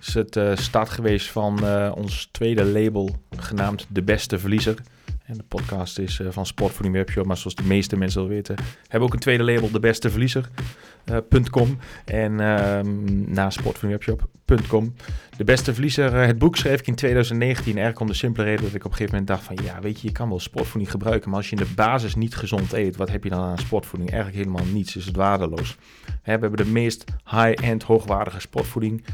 is 0.00 0.14
het 0.14 0.40
start 0.54 0.88
geweest 0.88 1.30
van 1.30 1.64
ons 1.94 2.28
tweede 2.32 2.64
label 2.64 3.10
genaamd 3.36 3.86
De 3.88 4.02
Beste 4.02 4.38
Verliezer. 4.38 4.82
En 5.26 5.36
de 5.36 5.44
podcast 5.48 5.98
is 5.98 6.18
uh, 6.18 6.28
van 6.30 6.46
Webshop, 6.92 7.26
maar 7.26 7.36
zoals 7.36 7.54
de 7.54 7.62
meeste 7.62 7.96
mensen 7.96 8.20
wel 8.20 8.28
weten, 8.28 8.56
hebben 8.88 9.08
ook 9.08 9.14
een 9.14 9.20
tweede 9.20 9.44
label, 9.44 9.70
de 9.70 9.80
beste 9.80 10.10
verliezer.com. 10.10 11.68
Uh, 11.68 12.24
en 12.24 12.40
um, 12.40 13.24
na 13.32 13.50
sportvoedingwebshop.com. 13.50 14.94
De 15.36 15.44
beste 15.44 15.72
verliezer, 15.72 16.14
uh, 16.14 16.26
het 16.26 16.38
boek 16.38 16.56
schreef 16.56 16.80
ik 16.80 16.86
in 16.86 16.94
2019. 16.94 17.66
Eigenlijk 17.66 18.00
om 18.00 18.06
de 18.06 18.14
simpele 18.14 18.46
reden 18.46 18.64
dat 18.64 18.74
ik 18.74 18.84
op 18.84 18.90
een 18.90 18.96
gegeven 18.96 19.18
moment 19.18 19.26
dacht 19.26 19.42
van, 19.42 19.64
ja, 19.64 19.80
weet 19.80 20.00
je, 20.00 20.06
je 20.06 20.12
kan 20.12 20.28
wel 20.28 20.40
sportvoeding 20.40 20.90
gebruiken, 20.90 21.28
maar 21.30 21.38
als 21.38 21.50
je 21.50 21.56
in 21.56 21.62
de 21.62 21.74
basis 21.74 22.14
niet 22.14 22.36
gezond 22.36 22.72
eet, 22.72 22.96
wat 22.96 23.10
heb 23.10 23.24
je 23.24 23.30
dan 23.30 23.40
aan 23.40 23.58
sportvoeding? 23.58 24.10
Eigenlijk 24.10 24.44
helemaal 24.44 24.72
niets, 24.72 24.96
is 24.96 25.06
het 25.06 25.16
waardeloos. 25.16 25.76
we 26.06 26.30
hebben 26.30 26.56
de 26.56 26.66
meest 26.66 27.04
high-end, 27.24 27.82
hoogwaardige 27.82 28.40
sportvoeding. 28.40 29.04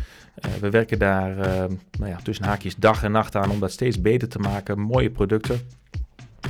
We 0.60 0.70
werken 0.70 0.98
daar 0.98 1.38
uh, 1.38 1.44
nou 1.98 2.10
ja, 2.10 2.16
tussen 2.22 2.44
haakjes 2.44 2.76
dag 2.76 3.02
en 3.02 3.12
nacht 3.12 3.36
aan 3.36 3.50
om 3.50 3.60
dat 3.60 3.72
steeds 3.72 4.00
beter 4.00 4.28
te 4.28 4.38
maken. 4.38 4.78
Mooie 4.78 5.10
producten. 5.10 5.60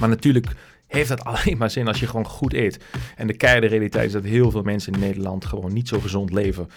Maar 0.03 0.11
natuurlijk 0.11 0.47
heeft 0.87 1.09
dat 1.09 1.25
alleen 1.35 1.59
maar 1.59 1.71
zin 1.71 1.89
als 1.89 2.01
je 2.01 2.07
gewoon 2.07 2.27
goed 2.27 2.55
eet. 2.55 2.85
En 3.17 3.27
de 3.27 3.37
keiharde 3.37 3.67
realiteit 3.67 4.07
is 4.07 4.13
dat 4.13 4.25
heel 4.25 4.51
veel 4.51 4.63
mensen 4.63 4.93
in 4.93 5.01
Nederland 5.01 5.45
gewoon 5.45 5.73
niet 5.73 5.89
zo 5.89 6.01
gezond 6.01 6.33
leven. 6.33 6.69
52% 6.69 6.71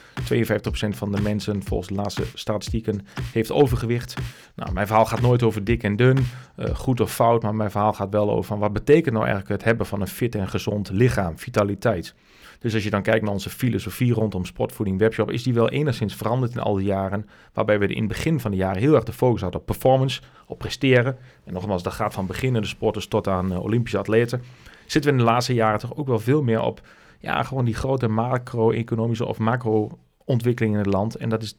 van 0.90 1.12
de 1.12 1.22
mensen, 1.22 1.64
volgens 1.64 1.90
de 1.90 1.96
laatste 1.96 2.24
statistieken, 2.34 3.08
heeft 3.32 3.52
overgewicht. 3.52 4.14
Nou, 4.56 4.74
mijn 4.74 4.88
verhaal 4.88 5.06
gaat 5.06 5.22
nooit 5.22 5.44
over 5.44 5.64
dik 5.64 5.84
en 5.84 5.96
dun, 5.96 6.18
uh, 6.58 6.76
goed 6.76 7.02
of 7.02 7.14
fout, 7.14 7.42
maar 7.42 7.56
mijn 7.56 7.72
verhaal 7.72 7.94
gaat 7.94 8.12
wel 8.12 8.32
over 8.32 8.44
van 8.44 8.60
wat 8.60 8.74
betekent 8.74 9.14
nou 9.14 9.26
eigenlijk 9.26 9.56
het 9.56 9.64
hebben 9.64 9.86
van 9.86 10.02
een 10.02 10.08
fit 10.08 10.36
en 10.36 10.48
gezond 10.48 10.90
lichaam, 10.90 11.40
vitaliteit. 11.40 12.16
Dus 12.60 12.74
als 12.74 12.84
je 12.84 12.90
dan 12.90 13.02
kijkt 13.02 13.24
naar 13.24 13.34
onze 13.34 13.50
filosofie 13.50 14.14
rondom 14.14 14.46
sportvoeding 14.46 15.00
webshop, 15.00 15.32
is 15.32 15.44
die 15.44 15.54
wel 15.54 15.70
enigszins 15.70 16.16
veranderd 16.16 16.52
in 16.52 16.60
al 16.60 16.76
die 16.76 16.86
jaren. 16.86 17.30
Waarbij 17.54 17.80
we 17.80 17.88
in 17.88 18.00
het 18.00 18.08
begin 18.08 18.40
van 18.40 18.52
de 18.52 18.58
jaren 18.58 18.82
heel 18.82 18.96
erg 18.96 19.04
de 19.04 19.14
focus 19.14 19.42
hadden 19.42 19.60
op 19.60 19.66
performance, 19.66 20.22
op 20.48 20.58
presteren. 20.58 21.18
En 21.44 21.54
nogmaals, 21.54 21.84
dat 21.84 21.94
gaat 21.94 22.14
van 22.14 22.26
beginnende 22.26 22.68
sporters 22.68 23.08
tot 23.08 23.28
aan 23.28 23.52
uh, 23.52 23.64
Olympische 23.64 23.98
atleten. 23.98 24.42
Zitten 24.86 25.12
we 25.12 25.18
in 25.18 25.26
de 25.26 25.32
laatste 25.32 25.54
jaren 25.54 25.80
toch 25.80 25.96
ook 25.96 26.08
wel 26.08 26.20
veel 26.20 26.44
meer 26.44 26.62
op 26.62 26.82
ja, 27.20 27.44
gewoon 27.44 27.66
die 27.66 27.76
grote 27.76 28.08
macro-economische 28.08 29.26
of 29.26 29.38
macro-ontwikkeling 29.38 30.74
in 30.74 30.80
het 30.80 30.94
land. 30.94 31.16
En 31.16 31.30
dat 31.30 31.44
is 31.44 31.58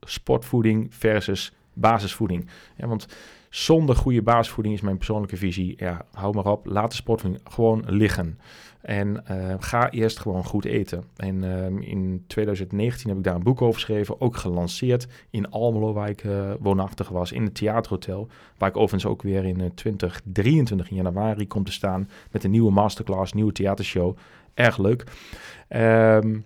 sportvoeding 0.00 0.94
versus 0.94 1.52
basisvoeding. 1.72 2.48
Want 2.76 3.06
zonder 3.50 3.96
goede 3.96 4.22
basisvoeding 4.22 4.74
is 4.74 4.80
mijn 4.80 4.96
persoonlijke 4.96 5.36
visie. 5.36 5.74
Ja, 5.78 6.04
hou 6.12 6.34
maar 6.34 6.46
op. 6.46 6.66
Laat 6.66 6.90
de 6.90 6.96
sportvoeding 6.96 7.42
gewoon 7.50 7.84
liggen. 7.86 8.38
En 8.86 9.24
uh, 9.30 9.54
ga 9.58 9.90
eerst 9.90 10.18
gewoon 10.18 10.44
goed 10.44 10.64
eten. 10.64 11.04
En 11.16 11.42
uh, 11.42 11.88
in 11.88 12.24
2019 12.26 13.08
heb 13.08 13.18
ik 13.18 13.24
daar 13.24 13.34
een 13.34 13.42
boek 13.42 13.62
over 13.62 13.74
geschreven. 13.74 14.20
Ook 14.20 14.36
gelanceerd 14.36 15.06
in 15.30 15.50
Almelo, 15.50 15.92
waar 15.92 16.08
ik 16.08 16.24
uh, 16.24 16.52
woonachtig 16.60 17.08
was. 17.08 17.32
In 17.32 17.44
het 17.44 17.54
theaterhotel. 17.54 18.28
Waar 18.58 18.68
ik 18.68 18.76
overigens 18.76 19.12
ook 19.12 19.22
weer 19.22 19.44
in 19.44 19.74
2023 19.74 20.90
in 20.90 20.96
januari 20.96 21.46
kom 21.46 21.64
te 21.64 21.72
staan. 21.72 22.08
Met 22.30 22.44
een 22.44 22.50
nieuwe 22.50 22.70
masterclass, 22.70 23.32
nieuwe 23.32 23.52
theatershow. 23.52 24.16
Erg 24.54 24.78
leuk. 24.78 25.04
Um, 25.68 26.44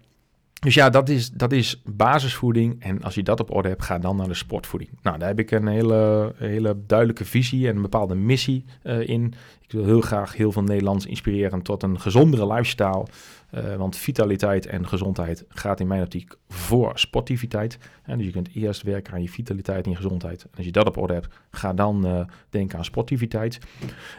dus 0.61 0.75
ja, 0.75 0.91
dat 0.91 1.09
is, 1.09 1.31
dat 1.31 1.53
is 1.53 1.83
basisvoeding. 1.85 2.83
En 2.83 3.03
als 3.03 3.15
je 3.15 3.23
dat 3.23 3.41
op 3.41 3.55
orde 3.55 3.69
hebt, 3.69 3.83
ga 3.83 3.99
dan 3.99 4.17
naar 4.17 4.29
de 4.29 4.35
sportvoeding. 4.35 4.91
Nou, 5.03 5.19
daar 5.19 5.29
heb 5.29 5.39
ik 5.39 5.51
een 5.51 5.67
hele, 5.67 6.33
hele 6.37 6.77
duidelijke 6.87 7.25
visie 7.25 7.69
en 7.69 7.77
een 7.77 7.83
bepaalde 7.83 8.15
missie 8.15 8.65
uh, 8.85 9.09
in. 9.09 9.35
Ik 9.71 9.77
wil 9.77 9.85
heel 9.85 10.01
graag 10.01 10.37
heel 10.37 10.53
veel 10.53 10.63
Nederlands 10.63 11.07
inspireren 11.07 11.63
tot 11.63 11.83
een 11.83 12.01
gezondere 12.01 12.53
lifestyle. 12.53 13.07
Uh, 13.55 13.77
want 13.77 13.97
vitaliteit 13.97 14.67
en 14.67 14.89
gezondheid 14.89 15.45
gaat 15.49 15.81
in 15.81 15.87
mijn 15.87 16.03
optiek 16.03 16.35
voor 16.49 16.93
sportiviteit. 16.95 17.79
En 18.03 18.17
dus 18.17 18.27
je 18.27 18.33
kunt 18.33 18.49
eerst 18.55 18.83
werken 18.83 19.13
aan 19.13 19.23
je 19.23 19.29
vitaliteit 19.29 19.85
en 19.85 19.91
je 19.91 19.97
gezondheid. 19.97 20.43
En 20.43 20.51
als 20.57 20.65
je 20.65 20.73
dat 20.73 20.87
op 20.87 20.97
orde 20.97 21.13
hebt, 21.13 21.29
ga 21.51 21.73
dan 21.73 22.07
uh, 22.07 22.21
denken 22.49 22.79
aan 22.79 22.85
sportiviteit. 22.85 23.59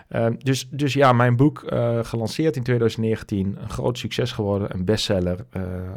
Uh, 0.10 0.28
dus, 0.38 0.68
dus 0.70 0.94
ja, 0.94 1.14
mijn 1.14 1.36
boek 1.36 1.60
gelanceerd 2.02 2.56
in 2.56 2.64
2019, 2.64 3.58
een 3.62 3.70
groot 3.70 3.98
succes 3.98 4.32
geworden, 4.32 4.74
een 4.74 4.86
bestseller. 4.86 5.46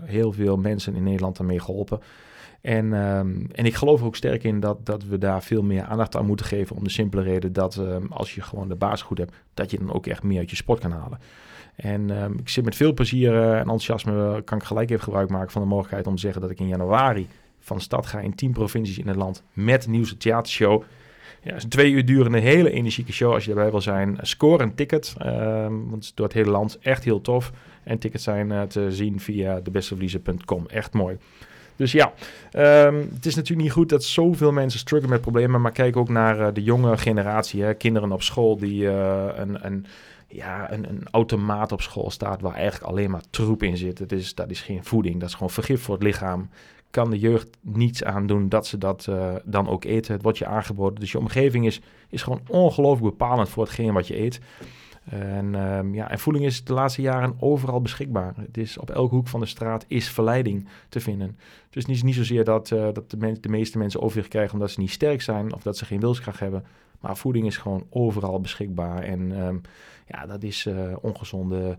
heel 0.04 0.32
veel 0.32 0.56
mensen 0.56 0.94
in 0.94 1.02
Nederland 1.02 1.36
daarmee 1.36 1.60
geholpen. 1.60 2.00
En, 2.64 2.92
um, 2.92 3.46
en 3.52 3.66
ik 3.66 3.74
geloof 3.74 4.02
ook 4.02 4.16
sterk 4.16 4.44
in 4.44 4.60
dat, 4.60 4.86
dat 4.86 5.04
we 5.04 5.18
daar 5.18 5.42
veel 5.42 5.62
meer 5.62 5.82
aandacht 5.82 6.16
aan 6.16 6.26
moeten 6.26 6.46
geven. 6.46 6.76
Om 6.76 6.84
de 6.84 6.90
simpele 6.90 7.22
reden 7.22 7.52
dat 7.52 7.76
um, 7.76 8.06
als 8.10 8.34
je 8.34 8.42
gewoon 8.42 8.68
de 8.68 8.74
basis 8.74 9.02
goed 9.02 9.18
hebt, 9.18 9.34
dat 9.54 9.70
je 9.70 9.78
dan 9.78 9.92
ook 9.92 10.06
echt 10.06 10.22
meer 10.22 10.38
uit 10.38 10.50
je 10.50 10.56
sport 10.56 10.80
kan 10.80 10.90
halen. 10.90 11.18
En 11.76 12.22
um, 12.22 12.38
ik 12.38 12.48
zit 12.48 12.64
met 12.64 12.76
veel 12.76 12.92
plezier 12.92 13.32
uh, 13.32 13.52
en 13.52 13.58
enthousiasme, 13.58 14.42
kan 14.44 14.58
ik 14.58 14.64
gelijk 14.64 14.90
even 14.90 15.02
gebruik 15.02 15.30
maken 15.30 15.50
van 15.50 15.62
de 15.62 15.68
mogelijkheid 15.68 16.06
om 16.06 16.14
te 16.14 16.20
zeggen 16.20 16.40
dat 16.40 16.50
ik 16.50 16.60
in 16.60 16.66
januari 16.66 17.28
van 17.58 17.80
stad 17.80 18.06
ga 18.06 18.20
in 18.20 18.34
10 18.34 18.52
provincies 18.52 18.98
in 18.98 19.08
het 19.08 19.16
land 19.16 19.42
met 19.52 19.86
nieuwste 19.86 20.16
theatershow. 20.16 20.82
Ja, 21.42 21.48
het 21.48 21.56
is 21.56 21.64
een 21.64 21.68
twee 21.68 21.92
uur 21.92 22.04
durende 22.04 22.38
hele 22.38 22.70
energieke 22.70 23.12
show 23.12 23.32
als 23.32 23.44
je 23.44 23.50
erbij 23.50 23.70
wil 23.70 23.80
zijn. 23.80 24.18
Score 24.20 24.62
een 24.62 24.74
ticket, 24.74 25.14
want 25.68 25.94
het 25.94 26.02
is 26.02 26.14
door 26.14 26.26
het 26.26 26.34
hele 26.34 26.50
land 26.50 26.78
echt 26.78 27.04
heel 27.04 27.20
tof. 27.20 27.52
En 27.82 27.98
tickets 27.98 28.24
zijn 28.24 28.50
uh, 28.50 28.62
te 28.62 28.92
zien 28.92 29.20
via 29.20 29.60
debesteverliezen.com. 29.60 30.66
Echt 30.66 30.92
mooi. 30.92 31.16
Dus 31.76 31.92
ja, 31.92 32.12
um, 32.86 33.10
het 33.14 33.26
is 33.26 33.34
natuurlijk 33.34 33.62
niet 33.62 33.72
goed 33.72 33.88
dat 33.88 34.04
zoveel 34.04 34.52
mensen 34.52 34.80
struggelen 34.80 35.12
met 35.12 35.20
problemen. 35.20 35.60
Maar 35.60 35.72
kijk 35.72 35.96
ook 35.96 36.08
naar 36.08 36.40
uh, 36.40 36.46
de 36.52 36.62
jonge 36.62 36.96
generatie. 36.98 37.62
Hè? 37.62 37.74
Kinderen 37.74 38.12
op 38.12 38.22
school 38.22 38.56
die 38.56 38.82
uh, 38.82 39.26
een, 39.34 39.66
een, 39.66 39.86
ja, 40.28 40.72
een, 40.72 40.88
een 40.88 41.02
automaat 41.10 41.72
op 41.72 41.80
school 41.80 42.10
staat 42.10 42.40
waar 42.40 42.54
eigenlijk 42.54 42.90
alleen 42.90 43.10
maar 43.10 43.22
troep 43.30 43.62
in 43.62 43.76
zit. 43.76 43.98
Het 43.98 44.12
is, 44.12 44.34
dat 44.34 44.50
is 44.50 44.60
geen 44.60 44.84
voeding, 44.84 45.20
dat 45.20 45.28
is 45.28 45.34
gewoon 45.34 45.50
vergif 45.50 45.82
voor 45.82 45.94
het 45.94 46.02
lichaam. 46.02 46.48
Kan 46.90 47.10
de 47.10 47.18
jeugd 47.18 47.48
niets 47.60 48.04
aan 48.04 48.26
doen 48.26 48.48
dat 48.48 48.66
ze 48.66 48.78
dat 48.78 49.06
uh, 49.10 49.34
dan 49.44 49.68
ook 49.68 49.84
eten. 49.84 50.12
Het 50.12 50.22
wordt 50.22 50.38
je 50.38 50.46
aangeboden. 50.46 51.00
Dus 51.00 51.12
je 51.12 51.18
omgeving 51.18 51.66
is, 51.66 51.80
is 52.08 52.22
gewoon 52.22 52.40
ongelooflijk 52.48 53.16
bepalend 53.16 53.48
voor 53.48 53.64
hetgeen 53.64 53.92
wat 53.92 54.06
je 54.06 54.20
eet. 54.20 54.40
En, 55.04 55.54
um, 55.54 55.94
ja, 55.94 56.10
en 56.10 56.18
voeding 56.18 56.44
is 56.44 56.64
de 56.64 56.72
laatste 56.72 57.02
jaren 57.02 57.34
overal 57.38 57.80
beschikbaar. 57.80 58.34
Het 58.36 58.56
is 58.56 58.78
op 58.78 58.90
elke 58.90 59.14
hoek 59.14 59.28
van 59.28 59.40
de 59.40 59.46
straat 59.46 59.84
is 59.88 60.08
verleiding 60.08 60.68
te 60.88 61.00
vinden. 61.00 61.38
Dus 61.70 61.86
niet, 61.86 62.02
niet 62.02 62.14
zozeer 62.14 62.44
dat, 62.44 62.70
uh, 62.70 62.88
dat 62.92 63.10
de, 63.40 63.48
meeste 63.48 63.78
mensen 63.78 64.02
overwicht 64.02 64.28
krijgen 64.28 64.52
omdat 64.52 64.70
ze 64.70 64.80
niet 64.80 64.90
sterk 64.90 65.22
zijn 65.22 65.54
of 65.54 65.62
dat 65.62 65.76
ze 65.76 65.84
geen 65.84 66.00
wilskracht 66.00 66.40
hebben. 66.40 66.64
Maar 67.00 67.16
voeding 67.16 67.46
is 67.46 67.56
gewoon 67.56 67.86
overal 67.90 68.40
beschikbaar. 68.40 69.02
En 69.02 69.46
um, 69.46 69.60
ja, 70.06 70.26
dat 70.26 70.42
is 70.42 70.66
uh, 70.66 70.96
ongezonde 71.00 71.76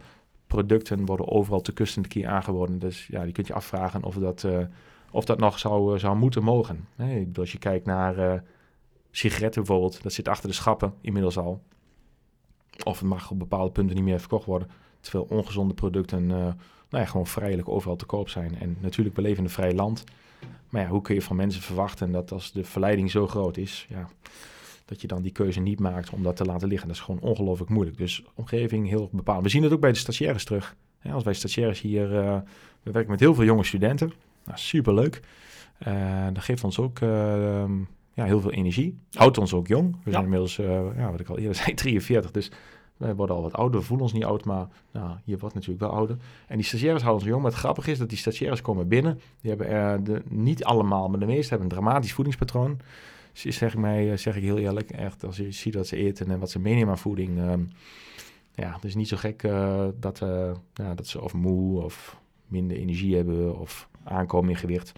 producten 0.48 1.06
worden 1.06 1.28
overal 1.28 1.62
te 1.62 1.74
kust 1.74 1.98
en 1.98 2.10
te 2.10 2.28
aangeboden. 2.28 2.80
Dus 2.80 3.08
ja, 3.08 3.24
die 3.24 3.34
kunt 3.34 3.48
je 3.48 3.54
afvragen 3.54 4.04
of 4.04 4.16
dat, 4.16 4.44
uh, 4.44 4.58
of 5.12 5.26
dat 5.26 5.40
nog 5.40 5.60
zou, 5.60 6.00
zou 6.00 6.18
moeten 6.18 6.44
mogen. 6.44 6.88
Nee, 6.96 7.30
als 7.36 7.52
je 7.52 7.58
kijkt 7.58 7.86
naar 7.86 8.44
sigaretten 9.12 9.64
bijvoorbeeld, 9.64 10.04
dat 10.04 10.14
zit 10.14 10.28
achter 10.28 10.50
de 10.50 10.56
schappen 10.56 10.94
inmiddels 11.02 11.38
al. 11.38 11.62
Of 12.84 13.00
het 13.00 13.08
mag 13.08 13.32
op 13.32 13.40
bepaalde 13.40 13.72
punten 13.72 13.96
niet 13.96 14.06
meer 14.06 14.20
verkocht 14.20 14.46
worden. 14.46 14.70
Terwijl 15.00 15.26
ongezonde 15.30 15.74
producten 15.74 16.24
uh, 16.24 16.30
nou 16.90 17.04
ja, 17.04 17.06
gewoon 17.06 17.28
vrijelijk 17.28 17.70
overal 17.70 17.96
te 17.96 18.06
koop 18.06 18.30
zijn. 18.30 18.60
En 18.60 18.78
natuurlijk, 18.80 19.16
we 19.16 19.22
leven 19.22 19.38
in 19.38 19.44
een 19.44 19.50
vrij 19.50 19.74
land. 19.74 20.04
Maar 20.70 20.82
ja, 20.82 20.88
hoe 20.88 21.02
kun 21.02 21.16
je 21.16 21.22
van 21.22 21.36
mensen 21.36 21.62
verwachten 21.62 22.12
dat 22.12 22.32
als 22.32 22.52
de 22.52 22.64
verleiding 22.64 23.12
zo 23.12 23.28
groot 23.28 23.58
is, 23.58 23.86
ja, 23.90 24.10
dat 24.86 25.02
je 25.02 25.08
dan 25.08 25.22
die 25.22 25.32
keuze 25.32 25.60
niet 25.60 25.80
maakt 25.80 26.10
om 26.10 26.24
dat 26.24 26.36
te 26.36 26.46
laten 26.46 26.68
liggen. 26.68 26.88
Dat 26.88 26.98
is 26.98 27.04
gewoon 27.04 27.22
ongelooflijk 27.22 27.70
moeilijk. 27.70 27.98
Dus 27.98 28.24
omgeving 28.34 28.88
heel 28.88 29.10
bepaald. 29.12 29.44
We 29.44 29.50
zien 29.50 29.64
het 29.64 29.72
ook 29.72 29.80
bij 29.80 29.92
de 29.92 29.98
stagiaires 29.98 30.46
terug. 30.46 30.76
Als 31.12 31.24
wij 31.24 31.34
stagiaires 31.34 31.82
hier, 31.82 32.12
uh, 32.12 32.38
we 32.84 32.92
werken 32.92 33.12
met 33.12 33.20
heel 33.20 33.34
veel 33.34 33.44
jonge 33.44 33.64
studenten. 33.64 34.14
Nou, 34.46 34.58
superleuk. 34.60 35.22
Uh, 35.88 36.28
dat 36.34 36.44
geeft 36.44 36.64
ons 36.64 36.80
ook 36.80 37.00
ja, 38.16 38.26
heel 38.26 38.42
veel 38.42 38.52
energie. 38.52 38.98
Houdt 39.12 39.38
ons 39.38 39.54
ook 39.54 39.68
jong. 39.68 39.98
We 40.04 40.12
zijn 40.12 40.24
inmiddels, 40.24 40.58
uh, 40.58 40.98
ja, 40.98 41.12
wat 41.12 41.20
ik 41.20 41.30
al 41.30 41.38
eerder 41.38 41.56
zei, 41.64 41.74
43. 41.74 42.32
Dus 42.32 42.52
wij 42.98 43.16
worden 43.16 43.36
al 43.36 43.42
wat 43.42 43.54
ouder. 43.54 43.80
We 43.80 43.86
voelen 43.86 44.06
ons 44.06 44.14
niet 44.14 44.26
oud, 44.26 44.46
maar 44.46 44.68
nou, 44.92 45.18
je 45.24 45.38
wordt 45.38 45.56
natuurlijk 45.56 45.82
wel 45.82 45.92
ouder. 45.92 46.18
En 46.48 46.56
die 46.56 46.66
stagiaires 46.66 47.04
houden 47.04 47.22
ons 47.22 47.32
jong. 47.32 47.44
Maar 47.44 47.52
het 47.52 47.62
grappige 47.62 47.92
is 47.92 47.98
dat 47.98 48.10
die 48.10 48.18
stagiaires 48.18 48.62
komen 48.62 48.88
binnen. 48.88 49.20
Die 49.42 49.50
hebben 49.50 49.68
er 49.68 50.04
de, 50.04 50.22
niet 50.30 50.64
allemaal, 50.64 51.10
maar 51.10 51.20
de 51.20 51.26
meeste 51.26 51.50
hebben 51.50 51.70
een 51.70 51.76
dramatisch 51.76 52.14
voedingspatroon. 52.14 52.80
zeg 53.34 53.74
ik, 53.74 53.80
mij, 53.80 54.18
zeg 54.18 54.36
ik 54.36 54.44
heel 54.44 54.58
eerlijk, 54.58 54.92
echt, 54.92 55.26
als 55.26 55.38
je 55.38 55.52
ziet 55.52 55.74
dat 55.74 55.88
ze 55.88 55.96
eten 55.96 56.32
en 56.32 56.40
wat 56.40 56.52
ze 56.52 56.60
meenemen 56.60 56.90
aan 56.90 56.98
voeding... 56.98 57.40
Ehm, 57.40 57.64
ja, 58.54 58.74
het 58.74 58.84
is 58.84 58.96
niet 58.96 59.08
zo 59.08 59.18
gek 59.18 59.42
dat, 60.00 60.18
ja, 60.74 60.94
dat 60.96 61.08
ze 61.08 61.22
of 61.22 61.34
moe 61.34 61.84
of 61.84 62.20
minder 62.48 62.78
energie 62.78 63.16
hebben 63.16 63.60
of 63.60 63.90
aankomen 64.04 64.50
in 64.50 64.56
gewicht. 64.56 64.92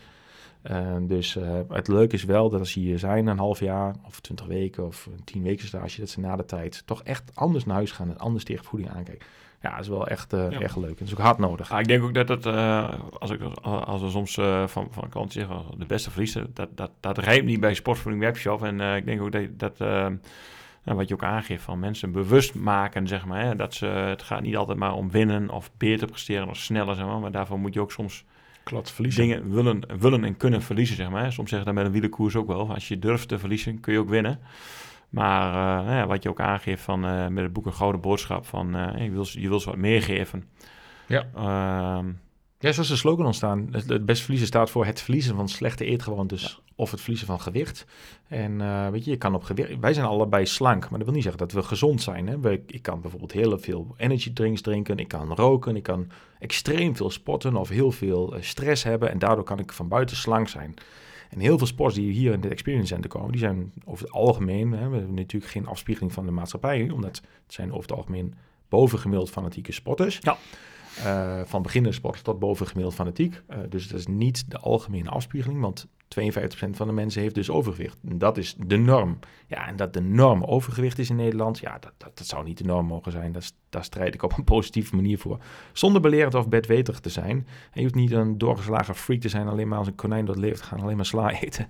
Ehm, 0.61 1.07
dus 1.07 1.35
uh, 1.35 1.59
het 1.69 1.87
leuke 1.87 2.15
is 2.15 2.23
wel 2.23 2.49
dat 2.49 2.59
als 2.59 2.71
ze 2.71 2.79
hier 2.79 2.99
zijn 2.99 3.27
een 3.27 3.37
half 3.37 3.59
jaar 3.59 3.95
of 4.05 4.19
twintig 4.19 4.45
weken 4.45 4.85
of 4.85 5.09
tien 5.23 5.43
weken 5.43 5.67
stage, 5.67 5.99
dat 5.99 6.09
ze 6.09 6.19
na 6.19 6.35
de 6.35 6.45
tijd 6.45 6.83
toch 6.85 7.03
echt 7.03 7.31
anders 7.33 7.65
naar 7.65 7.75
huis 7.75 7.91
gaan 7.91 8.09
en 8.09 8.17
anders 8.17 8.43
tegen 8.43 8.65
voeding 8.65 8.91
aankijken. 8.91 9.27
Ja, 9.61 9.71
dat 9.71 9.79
is 9.79 9.87
wel 9.87 10.07
echt, 10.07 10.33
uh, 10.33 10.61
echt 10.61 10.75
leuk. 10.75 10.97
Dat 10.97 11.07
is 11.07 11.13
ook 11.13 11.19
hard 11.19 11.37
nodig. 11.37 11.71
Ah, 11.71 11.79
ik 11.79 11.87
denk 11.87 12.03
ook 12.03 12.27
dat 12.27 12.45
uh, 12.45 12.93
als, 13.19 13.31
ik, 13.31 13.41
als 13.61 14.01
we 14.01 14.09
soms 14.09 14.33
van, 14.65 14.87
van 14.91 15.09
kant 15.09 15.31
zeggen, 15.31 15.61
de 15.77 15.85
beste 15.85 16.11
verliezen, 16.11 16.51
dat, 16.53 16.69
dat, 16.75 16.91
dat 16.99 17.17
rijmt 17.17 17.45
niet 17.45 17.59
bij 17.59 17.73
Sportvoeding 17.73 18.23
Webshop. 18.23 18.63
En 18.63 18.79
ik 18.79 19.05
denk 19.05 19.21
ook 19.21 19.31
dat, 19.31 19.59
dat 19.59 19.79
nou, 20.87 20.99
wat 20.99 21.07
je 21.07 21.13
ook 21.13 21.23
aangeeft, 21.23 21.63
van 21.63 21.79
mensen 21.79 22.11
bewust 22.11 22.55
maken, 22.55 23.07
zeg 23.07 23.25
maar. 23.25 23.43
Hè, 23.43 23.55
dat 23.55 23.73
ze, 23.73 23.85
het 23.85 24.23
gaat 24.23 24.41
niet 24.41 24.57
altijd 24.57 24.77
maar 24.77 24.93
om 24.93 25.11
winnen 25.11 25.49
of 25.49 25.71
beter 25.77 26.07
presteren 26.07 26.49
of 26.49 26.57
sneller, 26.57 26.95
zeg 26.95 27.05
maar. 27.05 27.19
Maar 27.19 27.31
daarvoor 27.31 27.59
moet 27.59 27.73
je 27.73 27.81
ook 27.81 27.91
soms 27.91 28.25
Verliezen. 28.69 29.21
dingen 29.21 29.53
willen, 29.53 29.99
willen 29.99 30.23
en 30.23 30.37
kunnen 30.37 30.61
verliezen, 30.61 30.95
zeg 30.95 31.09
maar. 31.09 31.31
Soms 31.31 31.49
zeggen 31.49 31.67
dat 31.67 31.75
met 31.75 31.85
een 31.85 31.91
wielerkoers 31.91 32.35
ook 32.35 32.47
wel. 32.47 32.73
Als 32.73 32.87
je 32.87 32.99
durft 32.99 33.27
te 33.27 33.39
verliezen, 33.39 33.79
kun 33.79 33.93
je 33.93 33.99
ook 33.99 34.09
winnen. 34.09 34.39
Maar 35.09 35.83
uh, 35.85 35.91
ja, 35.91 36.07
wat 36.07 36.23
je 36.23 36.29
ook 36.29 36.39
aangeeft 36.39 36.83
van, 36.83 37.05
uh, 37.05 37.27
met 37.27 37.43
het 37.43 37.53
boek 37.53 37.65
Een 37.65 37.73
Gouden 37.73 38.01
Boodschap, 38.01 38.45
van 38.45 38.75
uh, 38.75 39.03
je, 39.03 39.11
wil, 39.11 39.25
je 39.29 39.49
wil 39.49 39.59
ze 39.59 39.69
wat 39.69 39.77
meer 39.77 40.01
geven. 40.01 40.43
Ja. 41.07 41.27
Ehm, 41.35 42.05
ja, 42.59 42.71
zoals 42.71 42.89
de 42.89 42.95
slogan 42.95 43.25
ontstaan. 43.25 43.67
Het, 43.71 44.05
best 44.05 44.21
verliezen 44.21 44.47
staat 44.47 44.69
voor 44.69 44.85
het 44.85 45.01
verliezen 45.01 45.35
van 45.35 45.49
slechte 45.49 45.85
eetgewoontes 45.85 46.61
of 46.75 46.91
het 46.91 46.99
verliezen 46.99 47.27
van 47.27 47.41
gewicht. 47.41 47.85
En 48.27 48.59
uh, 48.59 48.89
weet 48.89 49.05
je, 49.05 49.11
je 49.11 49.17
kan 49.17 49.35
op 49.35 49.43
gewicht. 49.43 49.79
Wij 49.79 49.93
zijn 49.93 50.05
allebei 50.05 50.45
slank, 50.45 50.81
maar 50.81 50.99
dat 50.99 51.03
wil 51.03 51.13
niet 51.13 51.23
zeggen 51.23 51.47
dat 51.47 51.51
we 51.51 51.63
gezond 51.63 52.01
zijn. 52.01 52.27
Hè? 52.27 52.51
ik 52.65 52.81
kan 52.81 53.01
bijvoorbeeld 53.01 53.31
heel 53.31 53.59
veel 53.59 53.95
energy 53.97 54.33
drinks 54.33 54.61
drinken, 54.61 54.97
ik 54.97 55.07
kan 55.07 55.33
roken, 55.33 55.75
ik 55.75 55.83
kan 55.83 56.07
extreem 56.39 56.95
veel 56.95 57.09
sporten 57.09 57.55
of 57.55 57.69
heel 57.69 57.91
veel 57.91 58.35
eh, 58.35 58.41
stress 58.41 58.83
hebben. 58.83 59.11
En 59.11 59.19
daardoor 59.19 59.43
kan 59.43 59.59
ik 59.59 59.71
van 59.71 59.87
buiten 59.87 60.15
slank 60.15 60.49
zijn. 60.49 60.73
En 61.29 61.39
heel 61.39 61.57
veel 61.57 61.67
sports 61.67 61.95
die 61.95 62.11
hier 62.11 62.33
in 62.33 62.41
de 62.41 62.49
Experience 62.49 62.87
Center 62.87 63.09
komen, 63.09 63.31
die 63.31 63.39
zijn 63.39 63.73
over 63.85 64.05
het 64.05 64.13
algemeen, 64.13 64.71
hè, 64.71 64.89
we 64.89 64.97
hebben 64.97 65.13
natuurlijk 65.13 65.51
geen 65.51 65.67
afspiegeling 65.67 66.13
van 66.13 66.25
de 66.25 66.31
maatschappij, 66.31 66.89
omdat 66.89 67.15
het 67.15 67.53
zijn 67.53 67.69
over 67.69 67.89
het 67.89 67.97
algemeen 67.97 68.33
bovengemiddeld 68.69 69.29
fanatieke 69.29 69.71
sporters. 69.71 70.19
Ja. 70.21 70.37
Uh, 71.05 71.41
van 71.45 71.61
beginnersport 71.61 72.23
tot 72.23 72.39
bovengemiddeld 72.39 72.93
fanatiek. 72.93 73.41
Uh, 73.49 73.57
dus 73.69 73.87
dat 73.87 73.99
is 73.99 74.07
niet 74.07 74.51
de 74.51 74.57
algemene 74.57 75.09
afspiegeling, 75.09 75.61
want 75.61 75.87
52% 76.07 76.19
van 76.71 76.87
de 76.87 76.93
mensen 76.93 77.21
heeft 77.21 77.35
dus 77.35 77.49
overgewicht. 77.49 77.97
Dat 78.01 78.37
is 78.37 78.55
de 78.65 78.77
norm. 78.77 79.19
Ja, 79.47 79.67
en 79.67 79.75
dat 79.75 79.93
de 79.93 80.01
norm 80.01 80.43
overgewicht 80.43 80.99
is 80.99 81.09
in 81.09 81.15
Nederland, 81.15 81.59
ja, 81.59 81.77
dat, 81.79 81.93
dat, 81.97 82.17
dat 82.17 82.27
zou 82.27 82.43
niet 82.43 82.57
de 82.57 82.63
norm 82.63 82.85
mogen 82.85 83.11
zijn. 83.11 83.31
Dat, 83.31 83.53
daar 83.69 83.83
strijd 83.83 84.13
ik 84.13 84.23
op 84.23 84.37
een 84.37 84.43
positieve 84.43 84.95
manier 84.95 85.17
voor. 85.17 85.39
Zonder 85.73 86.01
belerend 86.01 86.35
of 86.35 86.49
bedweterig 86.49 86.99
te 86.99 87.09
zijn. 87.09 87.37
En 87.37 87.47
je 87.73 87.81
hoeft 87.81 87.95
niet 87.95 88.11
een 88.11 88.37
doorgeslagen 88.37 88.95
freak 88.95 89.19
te 89.19 89.29
zijn, 89.29 89.47
alleen 89.47 89.67
maar 89.67 89.77
als 89.77 89.87
een 89.87 89.95
konijn 89.95 90.25
dat 90.25 90.37
leeft, 90.37 90.61
gaan 90.61 90.79
alleen 90.79 90.95
maar 90.95 91.05
sla 91.05 91.31
eten. 91.41 91.67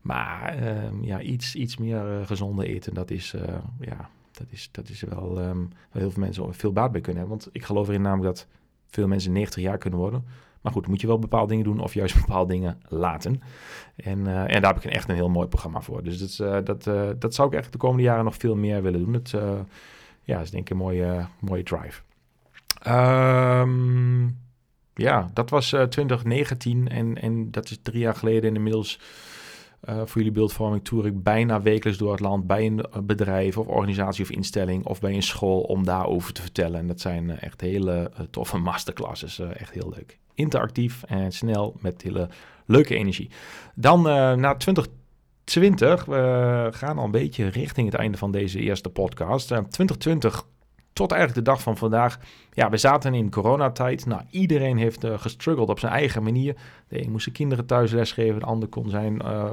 Maar 0.00 0.62
uh, 0.62 1.02
ja, 1.02 1.20
iets, 1.20 1.54
iets 1.54 1.76
meer 1.76 2.18
uh, 2.20 2.26
gezonde 2.26 2.66
eten, 2.66 2.94
dat 2.94 3.10
is, 3.10 3.34
ja, 3.80 4.10
dat 4.32 4.46
is, 4.50 4.68
dat 4.72 4.88
is 4.88 5.00
wel 5.00 5.38
um, 5.38 5.68
waar 5.68 6.02
heel 6.02 6.10
veel 6.10 6.22
mensen 6.22 6.54
veel 6.54 6.72
baat 6.72 6.92
bij 6.92 7.00
kunnen 7.00 7.20
hebben. 7.20 7.38
Want 7.38 7.54
ik 7.54 7.64
geloof 7.64 7.88
erin 7.88 8.02
namelijk 8.02 8.36
dat 8.36 8.46
veel 8.90 9.08
mensen 9.08 9.32
90 9.32 9.62
jaar 9.62 9.78
kunnen 9.78 9.98
worden. 9.98 10.24
Maar 10.60 10.72
goed, 10.72 10.86
moet 10.86 11.00
je 11.00 11.06
wel 11.06 11.18
bepaalde 11.18 11.48
dingen 11.48 11.64
doen 11.64 11.80
of 11.80 11.94
juist 11.94 12.20
bepaalde 12.26 12.52
dingen 12.52 12.80
laten. 12.88 13.42
En, 13.96 14.18
uh, 14.18 14.54
en 14.54 14.62
daar 14.62 14.74
heb 14.74 14.84
ik 14.84 14.90
echt 14.90 15.08
een 15.08 15.14
heel 15.14 15.28
mooi 15.28 15.48
programma 15.48 15.80
voor. 15.80 16.02
Dus 16.02 16.18
dat, 16.18 16.48
uh, 16.48 16.64
dat, 16.64 16.86
uh, 16.86 17.08
dat 17.18 17.34
zou 17.34 17.48
ik 17.48 17.54
echt 17.54 17.72
de 17.72 17.78
komende 17.78 18.02
jaren 18.02 18.24
nog 18.24 18.36
veel 18.36 18.56
meer 18.56 18.82
willen 18.82 19.04
doen. 19.04 19.12
Het 19.12 19.34
ja, 20.22 20.40
is 20.40 20.50
denk 20.50 20.64
ik 20.64 20.70
een 20.70 20.76
mooie, 20.76 21.26
mooie 21.40 21.62
drive. 21.62 22.02
Um, 22.88 24.38
ja, 24.94 25.30
dat 25.32 25.50
was 25.50 25.68
2019 25.68 26.88
en, 26.88 27.20
en 27.20 27.50
dat 27.50 27.70
is 27.70 27.78
drie 27.82 28.00
jaar 28.00 28.14
geleden. 28.14 28.50
En 28.50 28.56
inmiddels 28.56 29.00
uh, 29.88 29.96
voor 29.96 30.16
jullie 30.16 30.32
beeldvorming 30.32 30.84
toer 30.84 31.06
ik 31.06 31.22
bijna 31.22 31.62
wekelijks 31.62 31.98
door 31.98 32.10
het 32.10 32.20
land 32.20 32.46
bij 32.46 32.66
een 32.66 32.86
bedrijf 33.02 33.58
of 33.58 33.66
organisatie 33.66 34.24
of 34.24 34.30
instelling 34.30 34.86
of 34.86 35.00
bij 35.00 35.14
een 35.14 35.22
school 35.22 35.60
om 35.60 35.84
daarover 35.84 36.32
te 36.32 36.42
vertellen. 36.42 36.80
En 36.80 36.86
dat 36.86 37.00
zijn 37.00 37.28
uh, 37.28 37.42
echt 37.42 37.60
hele 37.60 38.10
toffe 38.30 38.58
masterclasses. 38.58 39.38
echt 39.38 39.72
heel 39.72 39.92
leuk. 39.96 40.18
Interactief 40.34 41.02
en 41.02 41.32
snel 41.32 41.76
met 41.80 42.02
hele 42.02 42.28
leuke 42.66 42.94
energie. 42.94 43.30
Dan 43.74 44.02
na 44.40 44.54
2020, 44.56 46.04
we 46.04 46.68
gaan 46.70 46.98
al 46.98 47.04
een 47.04 47.10
beetje 47.10 47.48
richting 47.48 47.90
het 47.90 48.00
einde 48.00 48.18
van 48.18 48.30
deze 48.30 48.58
eerste 48.58 48.88
podcast. 48.88 49.46
2020 49.46 50.46
tot 50.92 51.12
eigenlijk 51.12 51.44
de 51.44 51.50
dag 51.50 51.62
van 51.62 51.76
vandaag. 51.76 52.18
Ja, 52.52 52.70
we 52.70 52.76
zaten 52.76 53.14
in 53.14 53.30
coronatijd. 53.30 54.06
Nou, 54.06 54.22
iedereen 54.30 54.76
heeft 54.76 55.04
uh, 55.04 55.18
gestruggeld 55.18 55.68
op 55.68 55.78
zijn 55.78 55.92
eigen 55.92 56.22
manier. 56.22 56.54
De 56.88 57.04
een 57.04 57.10
moest 57.10 57.22
zijn 57.22 57.34
kinderen 57.34 57.66
thuis 57.66 57.92
lesgeven. 57.92 58.40
De 58.40 58.46
ander 58.46 58.68
kon 58.68 58.90
zijn 58.90 59.22
uh, 59.24 59.52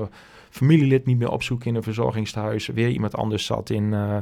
familielid 0.49 1.05
niet 1.05 1.17
meer 1.17 1.31
opzoeken 1.31 1.67
in 1.67 1.75
een 1.75 1.83
verzorgingstehuis. 1.83 2.67
Weer 2.67 2.89
iemand 2.89 3.15
anders 3.15 3.45
zat 3.45 3.69
in, 3.69 3.83
uh, 3.83 4.17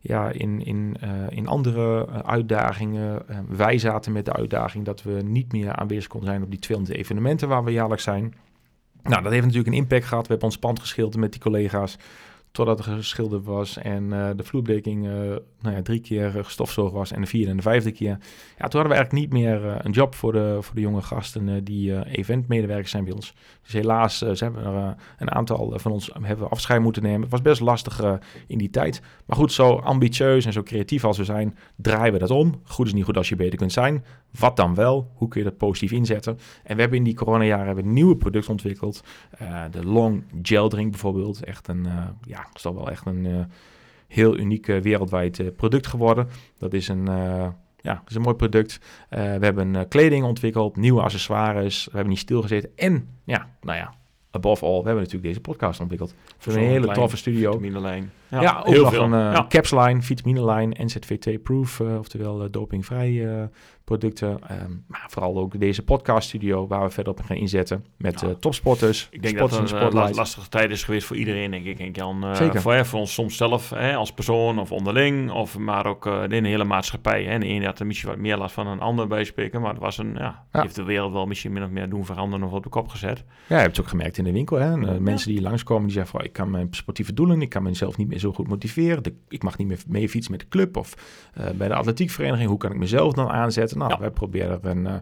ja, 0.00 0.30
in, 0.30 0.64
in, 0.64 0.96
in 1.28 1.46
andere 1.46 2.08
uitdagingen. 2.22 3.22
wij 3.48 3.78
zaten 3.78 4.12
met 4.12 4.24
de 4.24 4.32
uitdaging 4.32 4.84
dat 4.84 5.02
we 5.02 5.22
niet 5.24 5.52
meer 5.52 5.72
aanwezig 5.72 6.06
konden 6.06 6.28
zijn 6.28 6.42
op 6.42 6.50
die 6.50 6.58
200 6.58 6.98
evenementen 6.98 7.48
waar 7.48 7.64
we 7.64 7.70
jaarlijks 7.70 8.04
zijn. 8.04 8.34
Nou, 9.02 9.22
dat 9.22 9.32
heeft 9.32 9.44
natuurlijk 9.44 9.74
een 9.74 9.82
impact 9.82 10.04
gehad. 10.04 10.22
We 10.22 10.30
hebben 10.30 10.48
ons 10.48 10.58
pand 10.58 10.80
geschilderd 10.80 11.20
met 11.20 11.32
die 11.32 11.40
collega's. 11.40 11.98
Totdat 12.58 12.78
er 12.78 12.92
geschilderd 12.92 13.44
was 13.44 13.76
en 13.76 14.04
uh, 14.04 14.28
de 14.36 14.44
vloerbedekking 14.44 15.06
uh, 15.06 15.12
nou 15.60 15.76
ja, 15.76 15.82
drie 15.82 16.00
keer 16.00 16.30
gestofzoogd 16.44 16.92
was 16.92 17.12
en 17.12 17.20
de 17.20 17.26
vierde 17.26 17.50
en 17.50 17.56
de 17.56 17.62
vijfde 17.62 17.92
keer. 17.92 18.18
Ja, 18.58 18.68
toen 18.68 18.80
hadden 18.80 18.88
we 18.88 18.94
eigenlijk 18.94 19.12
niet 19.12 19.32
meer 19.32 19.64
uh, 19.64 19.74
een 19.78 19.90
job 19.90 20.14
voor 20.14 20.32
de, 20.32 20.58
voor 20.60 20.74
de 20.74 20.80
jonge 20.80 21.02
gasten 21.02 21.64
die 21.64 22.06
eventmedewerkers 22.06 22.90
zijn 22.90 23.04
bij 23.04 23.12
ons. 23.12 23.34
Dus 23.62 23.72
helaas 23.72 24.18
ze 24.18 24.44
hebben 24.44 24.64
er 24.64 24.94
een 25.18 25.30
aantal 25.30 25.72
van 25.78 25.92
ons 25.92 26.10
hebben 26.22 26.50
afscheid 26.50 26.80
moeten 26.80 27.02
nemen. 27.02 27.20
Het 27.20 27.30
was 27.30 27.42
best 27.42 27.60
lastig 27.60 28.18
in 28.46 28.58
die 28.58 28.70
tijd. 28.70 29.02
Maar 29.26 29.36
goed, 29.36 29.52
zo 29.52 29.76
ambitieus 29.76 30.44
en 30.44 30.52
zo 30.52 30.62
creatief 30.62 31.04
als 31.04 31.18
we 31.18 31.24
zijn, 31.24 31.56
draaien 31.76 32.12
we 32.12 32.18
dat 32.18 32.30
om. 32.30 32.60
Goed 32.64 32.86
is 32.86 32.92
niet 32.92 33.04
goed 33.04 33.16
als 33.16 33.28
je 33.28 33.36
beter 33.36 33.58
kunt 33.58 33.72
zijn. 33.72 34.04
Wat 34.38 34.56
dan 34.56 34.74
wel? 34.74 35.10
Hoe 35.14 35.28
kun 35.28 35.40
je 35.40 35.48
dat 35.48 35.58
positief 35.58 35.92
inzetten? 35.92 36.38
En 36.64 36.74
we 36.74 36.80
hebben 36.80 36.98
in 36.98 37.04
die 37.04 37.14
coronajaren 37.14 37.66
hebben 37.66 37.92
nieuwe 37.92 38.16
product 38.16 38.48
ontwikkeld. 38.48 39.02
de 39.70 39.84
Long 39.84 40.24
Gel 40.42 40.68
Drink 40.68 40.90
bijvoorbeeld. 40.90 41.44
Echt 41.44 41.68
een, 41.68 41.86
ja, 42.26 42.47
is 42.54 42.62
toch 42.62 42.74
wel 42.74 42.90
echt 42.90 43.06
een 43.06 43.24
uh, 43.24 43.40
heel 44.06 44.38
uniek 44.38 44.66
wereldwijd 44.66 45.38
uh, 45.38 45.48
product 45.56 45.86
geworden. 45.86 46.28
Dat 46.58 46.72
is 46.72 46.88
een, 46.88 47.08
uh, 47.08 47.48
ja, 47.80 47.94
dat 47.94 48.08
is 48.08 48.14
een 48.14 48.22
mooi 48.22 48.36
product. 48.36 48.80
we 49.08 49.16
hebben 49.16 49.88
kleding 49.88 50.24
ontwikkeld, 50.24 50.76
nieuwe 50.76 51.02
accessoires. 51.02 51.84
We 51.84 51.90
hebben 51.90 52.10
niet 52.10 52.18
stilgezeten. 52.18 52.70
En 52.76 53.08
ja, 53.24 53.48
nou 53.60 53.78
ja, 53.78 53.94
above 54.30 54.64
all, 54.64 54.70
we 54.70 54.84
hebben 54.84 55.02
natuurlijk 55.02 55.24
deze 55.24 55.40
podcast 55.40 55.80
ontwikkeld. 55.80 56.14
Voor 56.38 56.52
een 56.52 56.58
hele 56.58 56.92
toffe 56.92 57.16
studio. 57.16 57.50
Vitaminelijn. 57.50 58.10
Ja, 58.30 58.40
ja 58.40 58.58
ook 58.58 58.66
heel 58.66 58.82
nog 58.82 58.92
veel. 58.92 59.02
een 59.02 59.12
uh, 59.12 59.32
ja. 59.32 59.46
capsline, 59.48 60.02
vitaminelijn, 60.02 60.74
NZVT-proof, 60.78 61.78
uh, 61.78 61.98
oftewel 61.98 62.44
uh, 62.44 62.48
dopingvrij 62.50 63.48
producten. 63.84 64.28
Um, 64.28 64.84
maar 64.86 65.06
vooral 65.08 65.38
ook 65.38 65.60
deze 65.60 65.84
podcast 65.84 66.28
studio 66.28 66.66
waar 66.66 66.82
we 66.82 66.90
verder 66.90 67.12
op 67.12 67.20
gaan 67.20 67.36
inzetten 67.36 67.84
met 67.96 68.20
ja. 68.20 68.34
topsporters. 68.34 69.08
Ik 69.10 69.22
denk 69.22 69.38
dat 69.38 69.50
het 69.50 69.70
een 69.70 70.14
lastige 70.14 70.48
tijd 70.48 70.70
is 70.70 70.84
geweest 70.84 71.06
voor 71.06 71.16
iedereen, 71.16 71.50
denk 71.50 71.64
ik. 71.64 71.78
En 71.78 71.90
Jan, 71.90 72.36
Zeker. 72.36 72.60
Voor, 72.60 72.86
voor 72.86 73.00
ons 73.00 73.12
soms 73.12 73.36
zelf, 73.36 73.70
hè, 73.70 73.94
als 73.94 74.12
persoon 74.12 74.58
of 74.58 74.72
onderling, 74.72 75.30
of, 75.30 75.58
maar 75.58 75.86
ook 75.86 76.06
in 76.06 76.42
de 76.42 76.48
hele 76.48 76.64
maatschappij. 76.64 77.24
Hè. 77.24 77.38
De 77.38 77.46
ene 77.46 77.64
had 77.64 77.78
er 77.78 77.86
misschien 77.86 78.08
wat 78.08 78.18
meer 78.18 78.36
last 78.36 78.54
van 78.54 78.66
een 78.66 78.80
ander 78.80 79.06
bij 79.06 79.24
spreken, 79.24 79.60
maar 79.60 79.70
het 79.70 79.80
was 79.80 79.98
een, 79.98 80.14
ja, 80.14 80.44
heeft 80.50 80.74
de 80.74 80.84
wereld 80.84 81.12
wel 81.12 81.26
misschien 81.26 81.52
min 81.52 81.62
of 81.62 81.70
meer 81.70 81.88
doen 81.88 82.04
veranderen 82.04 82.46
of 82.46 82.52
op 82.52 82.62
de 82.62 82.68
kop 82.68 82.88
gezet. 82.88 83.24
Ja, 83.46 83.56
je 83.56 83.62
hebt 83.62 83.76
het 83.76 83.84
ook 83.84 83.90
gemerkt 83.90 84.18
in 84.18 84.24
de 84.24 84.32
winkel. 84.32 84.56
Hè. 84.56 85.00
Mensen 85.00 85.30
die 85.30 85.40
langskomen, 85.40 85.84
die 85.84 85.92
zeggen 85.92 86.12
van, 86.16 86.24
ik 86.24 86.32
kan 86.32 86.50
mijn 86.50 86.68
sportieve 86.70 87.14
doelen, 87.14 87.42
ik 87.42 87.48
kan 87.48 87.62
mezelf 87.62 87.96
niet 87.96 88.08
meer 88.08 88.17
zo 88.18 88.32
goed 88.32 88.48
motiveren. 88.48 89.02
De, 89.02 89.14
ik 89.28 89.42
mag 89.42 89.58
niet 89.58 89.66
meer 89.66 89.82
mee 89.86 90.08
fietsen 90.08 90.32
met 90.32 90.40
de 90.40 90.48
club 90.48 90.76
of 90.76 90.94
uh, 91.38 91.50
bij 91.50 91.68
de 91.68 91.74
atletiekvereniging. 91.74 92.48
Hoe 92.48 92.58
kan 92.58 92.70
ik 92.70 92.78
mezelf 92.78 93.12
dan 93.12 93.28
aanzetten? 93.28 93.78
Nou, 93.78 93.90
ja. 93.90 93.98
wij 93.98 94.10
proberen 94.10 94.58
een... 94.62 94.84
Uh, 94.84 94.94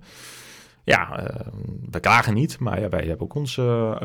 ja, 0.84 1.20
uh, 1.20 1.46
we 1.90 2.00
klagen 2.00 2.34
niet, 2.34 2.58
maar 2.58 2.80
ja, 2.80 2.88
wij 2.88 3.04
hebben 3.04 3.20
ook 3.20 3.34
onze 3.34 3.62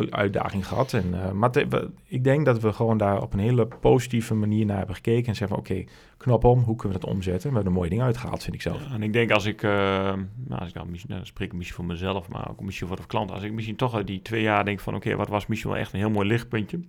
uitdaging 0.09 0.67
gehad. 0.67 0.93
En, 0.93 1.05
uh, 1.13 1.31
maar 1.31 1.51
te, 1.51 1.67
we, 1.67 1.89
ik 2.03 2.23
denk 2.23 2.45
dat 2.45 2.59
we 2.59 2.73
gewoon 2.73 2.97
daar 2.97 3.21
op 3.21 3.33
een 3.33 3.39
hele 3.39 3.67
positieve 3.67 4.33
manier 4.33 4.65
naar 4.65 4.77
hebben 4.77 4.95
gekeken. 4.95 5.27
En 5.27 5.35
zeggen 5.35 5.57
oké, 5.57 5.71
okay, 5.71 5.87
knop 6.17 6.43
om, 6.43 6.59
hoe 6.59 6.75
kunnen 6.75 6.97
we 6.97 7.05
dat 7.05 7.13
omzetten? 7.13 7.49
We 7.49 7.55
hebben 7.55 7.73
er 7.73 7.77
mooie 7.77 7.89
dingen 7.89 8.05
uitgehaald, 8.05 8.43
vind 8.43 8.55
ik 8.55 8.61
zelf. 8.61 8.87
Ja, 8.87 8.93
en 8.93 9.03
ik 9.03 9.13
denk 9.13 9.31
als 9.31 9.45
ik, 9.45 9.61
nou, 9.61 10.25
als 10.49 10.69
ik 10.69 10.75
nou, 10.75 10.89
misschien, 10.89 11.11
nou, 11.11 11.25
spreek 11.25 11.53
misschien 11.53 11.75
voor 11.75 11.85
mezelf, 11.85 12.29
maar 12.29 12.49
ook 12.49 12.61
misschien 12.61 12.87
voor 12.87 12.97
de 12.97 13.07
klant. 13.07 13.31
Als 13.31 13.43
ik 13.43 13.53
misschien 13.53 13.75
toch 13.75 14.03
die 14.03 14.21
twee 14.21 14.41
jaar 14.41 14.65
denk 14.65 14.79
van 14.79 14.95
oké, 14.95 15.05
okay, 15.05 15.17
wat 15.17 15.29
was 15.29 15.47
misschien 15.47 15.71
wel 15.71 15.79
echt 15.79 15.93
een 15.93 15.99
heel 15.99 16.09
mooi 16.09 16.27
lichtpuntje. 16.27 16.79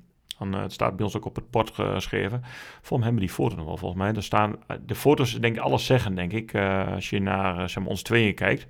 Dan, 0.43 0.55
uh, 0.55 0.63
het 0.63 0.73
staat 0.73 0.97
bij 0.97 1.05
ons 1.05 1.17
ook 1.17 1.25
op 1.25 1.35
het 1.35 1.51
port 1.51 1.71
geschreven. 1.71 2.43
Volgens 2.81 3.03
hebben 3.03 3.27
die 3.27 3.35
foto's 3.35 3.57
nog 3.57 3.67
wel, 3.67 3.77
volgens 3.77 4.01
mij. 4.01 4.13
Er 4.13 4.23
staan, 4.23 4.57
de 4.87 4.95
foto's 4.95 5.33
denk 5.41 5.57
ik 5.57 5.63
alles 5.63 5.87
zeggen, 5.87 6.15
denk 6.15 6.33
ik. 6.33 6.53
Uh, 6.53 6.93
als 6.95 7.11
je 7.11 7.21
naar 7.21 7.69
zeg 7.71 7.83
maar, 7.83 7.91
ons 7.91 8.03
tweeën 8.03 8.35
kijkt. 8.35 8.67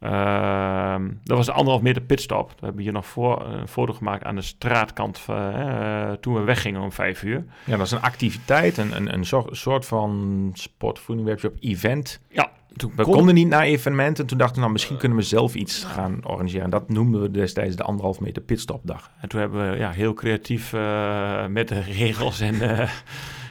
Ehm, 0.00 1.10
dat 1.24 1.36
was 1.36 1.46
de 1.46 1.52
anderhalf 1.52 1.82
meter 1.82 2.02
pitstop. 2.02 2.50
We 2.50 2.64
hebben 2.66 2.82
hier 2.82 2.92
nog 2.92 3.06
voor, 3.06 3.46
een 3.46 3.68
foto 3.68 3.92
gemaakt 3.92 4.24
aan 4.24 4.34
de 4.34 4.42
straatkant 4.42 5.26
uh, 5.30 6.12
toen 6.12 6.34
we 6.34 6.40
weggingen 6.40 6.80
om 6.80 6.92
vijf 6.92 7.22
uur. 7.22 7.44
Ja, 7.64 7.76
dat 7.76 7.86
is 7.86 7.92
een 7.92 8.00
activiteit, 8.00 8.76
een, 8.76 8.96
een, 8.96 9.14
een 9.14 9.46
soort 9.50 9.86
van 9.86 10.50
sportvoeding 10.54 11.28
webshop 11.28 11.56
event. 11.60 12.20
Ja. 12.28 12.50
Toen 12.76 12.92
we 12.96 13.02
konden 13.02 13.34
niet 13.34 13.48
naar 13.48 13.62
evenementen. 13.62 14.26
Toen 14.26 14.38
dachten 14.38 14.54
we, 14.54 14.60
nou, 14.60 14.72
misschien 14.72 14.96
kunnen 14.96 15.18
we 15.18 15.24
zelf 15.24 15.54
iets 15.54 15.84
gaan 15.84 16.20
organiseren. 16.22 16.70
Dat 16.70 16.88
noemden 16.88 17.20
we 17.20 17.30
destijds 17.30 17.76
de 17.76 17.82
anderhalf 17.82 18.20
meter 18.20 18.42
pitstopdag. 18.42 19.10
En 19.20 19.28
toen 19.28 19.40
hebben 19.40 19.70
we 19.70 19.76
ja, 19.76 19.90
heel 19.90 20.14
creatief 20.14 20.72
uh, 20.72 21.46
met 21.46 21.68
de 21.68 21.80
regels 21.80 22.40
en 22.40 22.54
uh, 22.54 22.90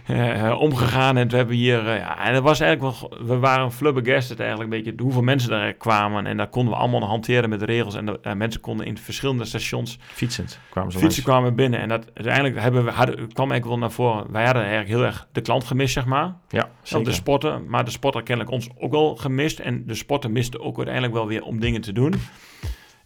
omgegaan. 0.58 1.18
En 1.18 1.30
we 1.30 1.36
hebben 1.36 1.56
hier, 1.56 1.86
uh, 1.86 1.98
ja, 1.98 2.26
en 2.26 2.34
het 2.34 2.44
was 2.44 2.60
eigenlijk 2.60 3.00
wel, 3.00 3.12
we 3.26 3.38
waren 3.38 3.72
flubbergasted 3.72 4.40
eigenlijk 4.40 4.74
een 4.74 4.84
beetje 4.84 5.04
hoeveel 5.04 5.22
mensen 5.22 5.50
daar 5.50 5.74
kwamen. 5.74 6.26
En 6.26 6.38
daar 6.38 6.48
konden 6.48 6.74
we 6.74 6.80
allemaal 6.80 7.04
hanteren 7.04 7.50
met 7.50 7.60
de 7.60 7.66
regels. 7.66 7.96
En 7.96 8.06
de, 8.06 8.36
mensen 8.36 8.62
konden 8.62 8.86
in 8.86 8.98
verschillende 8.98 9.46
stations 9.46 10.00
fietsend 10.02 10.60
kwamen 10.70 10.92
ze 10.92 11.00
fietsen 11.00 11.24
kwamen 11.24 11.56
binnen. 11.56 11.80
En 11.80 11.90
dat 11.90 12.06
uiteindelijk 12.14 12.60
hebben 12.60 12.86
we, 12.86 12.92
hadden, 12.92 13.16
kwam 13.16 13.52
eigenlijk 13.52 13.66
wel 13.66 13.78
naar 13.78 13.92
voren. 13.92 14.32
Wij 14.32 14.46
hadden 14.46 14.64
eigenlijk 14.64 14.92
heel 14.92 15.06
erg 15.06 15.28
de 15.32 15.42
klant 15.42 15.64
gemist, 15.64 15.94
zeg 15.94 16.06
maar. 16.06 16.34
Ja, 16.50 16.70
zeker. 16.82 17.06
De 17.06 17.12
sporten, 17.12 17.66
maar 17.68 17.86
de 17.86 17.92
sporter 17.92 18.24
kennelijk 18.24 18.54
ons 18.54 18.70
ook 18.78 18.92
wel 18.92 19.16
gemist. 19.16 19.60
En 19.60 19.84
de 19.86 19.96
sporter 19.96 20.32
miste 20.32 20.60
ook 20.60 20.76
uiteindelijk 20.76 21.14
wel 21.14 21.28
weer 21.28 21.44
om 21.44 21.60
dingen 21.60 21.82
te 21.82 21.92
doen. 21.92 22.14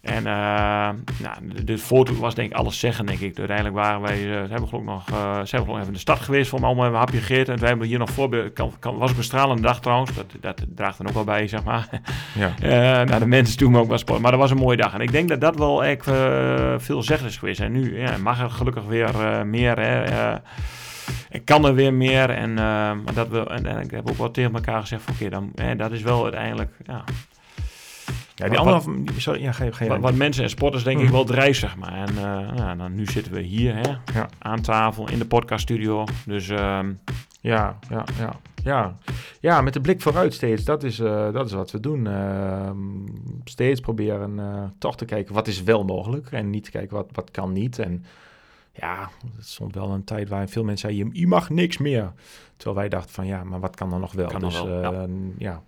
En 0.00 0.16
uh, 0.16 0.88
nou, 1.22 1.64
de, 1.64 1.78
foto 1.78 2.14
was 2.14 2.34
denk 2.34 2.50
ik 2.50 2.56
alles 2.56 2.78
zeggen, 2.78 3.06
denk 3.06 3.18
ik. 3.18 3.38
Uiteindelijk 3.38 3.76
waren 3.76 4.00
wij, 4.00 4.22
uh, 4.22 4.50
hebben 4.50 4.68
geloof 4.68 4.84
nog, 4.84 5.10
uh, 5.10 5.32
zijn 5.32 5.62
we 5.62 5.66
geloof 5.66 5.76
even 5.76 5.86
in 5.86 5.92
de 5.92 5.98
stad 5.98 6.20
geweest 6.20 6.50
voor 6.50 6.64
allemaal 6.64 6.86
een 6.86 6.94
hapje 6.94 7.18
gegeten. 7.18 7.52
En 7.52 7.58
toen 7.58 7.68
hebben 7.68 7.84
we 7.84 7.90
hier 7.90 7.98
nog 7.98 8.10
voorbeeld, 8.10 8.52
kan, 8.52 8.72
kan, 8.78 8.98
was 8.98 9.10
ook 9.10 9.16
een 9.16 9.24
stralende 9.24 9.62
dag 9.62 9.80
trouwens, 9.80 10.14
dat, 10.14 10.26
dat 10.40 10.64
draagt 10.74 10.98
dan 10.98 11.08
ook 11.08 11.14
wel 11.14 11.24
bij, 11.24 11.48
zeg 11.48 11.64
maar. 11.64 11.88
Ja. 12.34 12.54
nou, 13.04 13.18
de 13.18 13.26
mensen 13.26 13.58
doen 13.58 13.76
ook 13.76 13.88
wel 13.88 13.98
sport, 13.98 14.20
maar 14.20 14.30
dat 14.30 14.40
was 14.40 14.50
een 14.50 14.56
mooie 14.56 14.76
dag. 14.76 14.94
En 14.94 15.00
ik 15.00 15.12
denk 15.12 15.28
dat 15.28 15.40
dat 15.40 15.56
wel 15.56 15.84
echt 15.84 16.04
veel 16.76 17.02
zeggen 17.02 17.26
is 17.26 17.36
geweest. 17.36 17.60
En 17.60 17.72
nu 17.72 17.98
ja, 17.98 18.16
mag 18.16 18.40
er 18.40 18.50
gelukkig 18.50 18.84
weer 18.84 19.46
meer, 19.46 19.78
hè. 19.78 20.34
ik 21.30 21.44
kan 21.44 21.64
er 21.64 21.74
weer 21.74 21.94
meer. 21.94 22.30
En, 22.30 22.54
maar 22.54 23.14
dat 23.14 23.28
we, 23.28 23.46
en, 23.46 23.66
en 23.66 23.80
ik 23.80 23.90
heb 23.90 24.10
ook 24.10 24.18
wel 24.18 24.30
tegen 24.30 24.54
elkaar 24.54 24.80
gezegd 24.80 25.02
van, 25.02 25.14
oké, 25.14 25.24
okay, 25.24 25.50
dan, 25.64 25.76
dat 25.76 25.92
is 25.92 26.02
wel 26.02 26.22
uiteindelijk, 26.22 26.70
ja... 26.86 27.04
Ja, 28.40 28.48
die 28.48 28.58
anderhalf... 28.58 28.86
Sorry, 29.16 29.42
ja, 29.42 29.52
ga, 29.52 29.70
ga 29.70 29.86
wat, 29.86 30.00
wat, 30.00 30.14
mensen 30.14 30.42
en 30.42 30.50
sporters 30.50 30.84
denk 30.84 30.98
mm. 30.98 31.04
ik 31.04 31.10
wel 31.10 31.24
drijft, 31.24 31.58
zeg 31.58 31.76
maar. 31.76 31.92
En 31.92 32.14
uh, 32.14 32.56
ja, 32.56 32.74
dan, 32.74 32.94
nu 32.94 33.06
zitten 33.06 33.32
we 33.32 33.40
hier, 33.40 33.74
hè, 33.74 33.90
ja. 34.14 34.28
aan 34.38 34.60
tafel, 34.60 35.10
in 35.10 35.18
de 35.18 35.26
podcaststudio. 35.26 36.04
Dus... 36.26 36.48
Um, 36.48 36.98
ja, 37.40 37.78
ja, 37.88 38.04
ja. 38.18 38.40
Ja. 38.64 38.96
ja, 39.40 39.60
met 39.60 39.72
de 39.72 39.80
blik 39.80 40.00
vooruit 40.00 40.34
steeds. 40.34 40.64
Dat 40.64 40.82
is, 40.82 40.98
uh, 40.98 41.32
dat 41.32 41.46
is 41.46 41.52
wat 41.52 41.70
we 41.70 41.80
doen. 41.80 42.04
Uh, 42.04 42.70
steeds 43.44 43.80
proberen 43.80 44.38
uh, 44.38 44.64
toch 44.78 44.96
te 44.96 45.04
kijken 45.04 45.34
wat 45.34 45.48
is 45.48 45.62
wel 45.62 45.84
mogelijk. 45.84 46.32
En 46.32 46.50
niet 46.50 46.64
te 46.64 46.70
kijken 46.70 46.96
wat, 46.96 47.08
wat 47.12 47.30
kan 47.30 47.52
niet. 47.52 47.78
En 47.78 48.04
ja, 48.72 49.10
het 49.36 49.46
stond 49.46 49.74
wel 49.74 49.90
een 49.90 50.04
tijd 50.04 50.28
waar 50.28 50.48
veel 50.48 50.64
mensen 50.64 50.90
zeiden, 50.90 51.12
je, 51.12 51.20
je 51.20 51.26
mag 51.26 51.50
niks 51.50 51.78
meer. 51.78 52.12
Terwijl 52.56 52.76
wij 52.76 52.88
dachten 52.88 53.14
van 53.14 53.26
ja, 53.26 53.44
maar 53.44 53.60
wat 53.60 53.76
kan 53.76 53.90
dan 53.90 54.00
nog 54.00 54.12
wel? 54.12 54.28
Kan 54.28 54.40
dus 54.40 54.62
wel, 54.62 54.92
ja. 54.92 55.06
ja. 55.38 55.62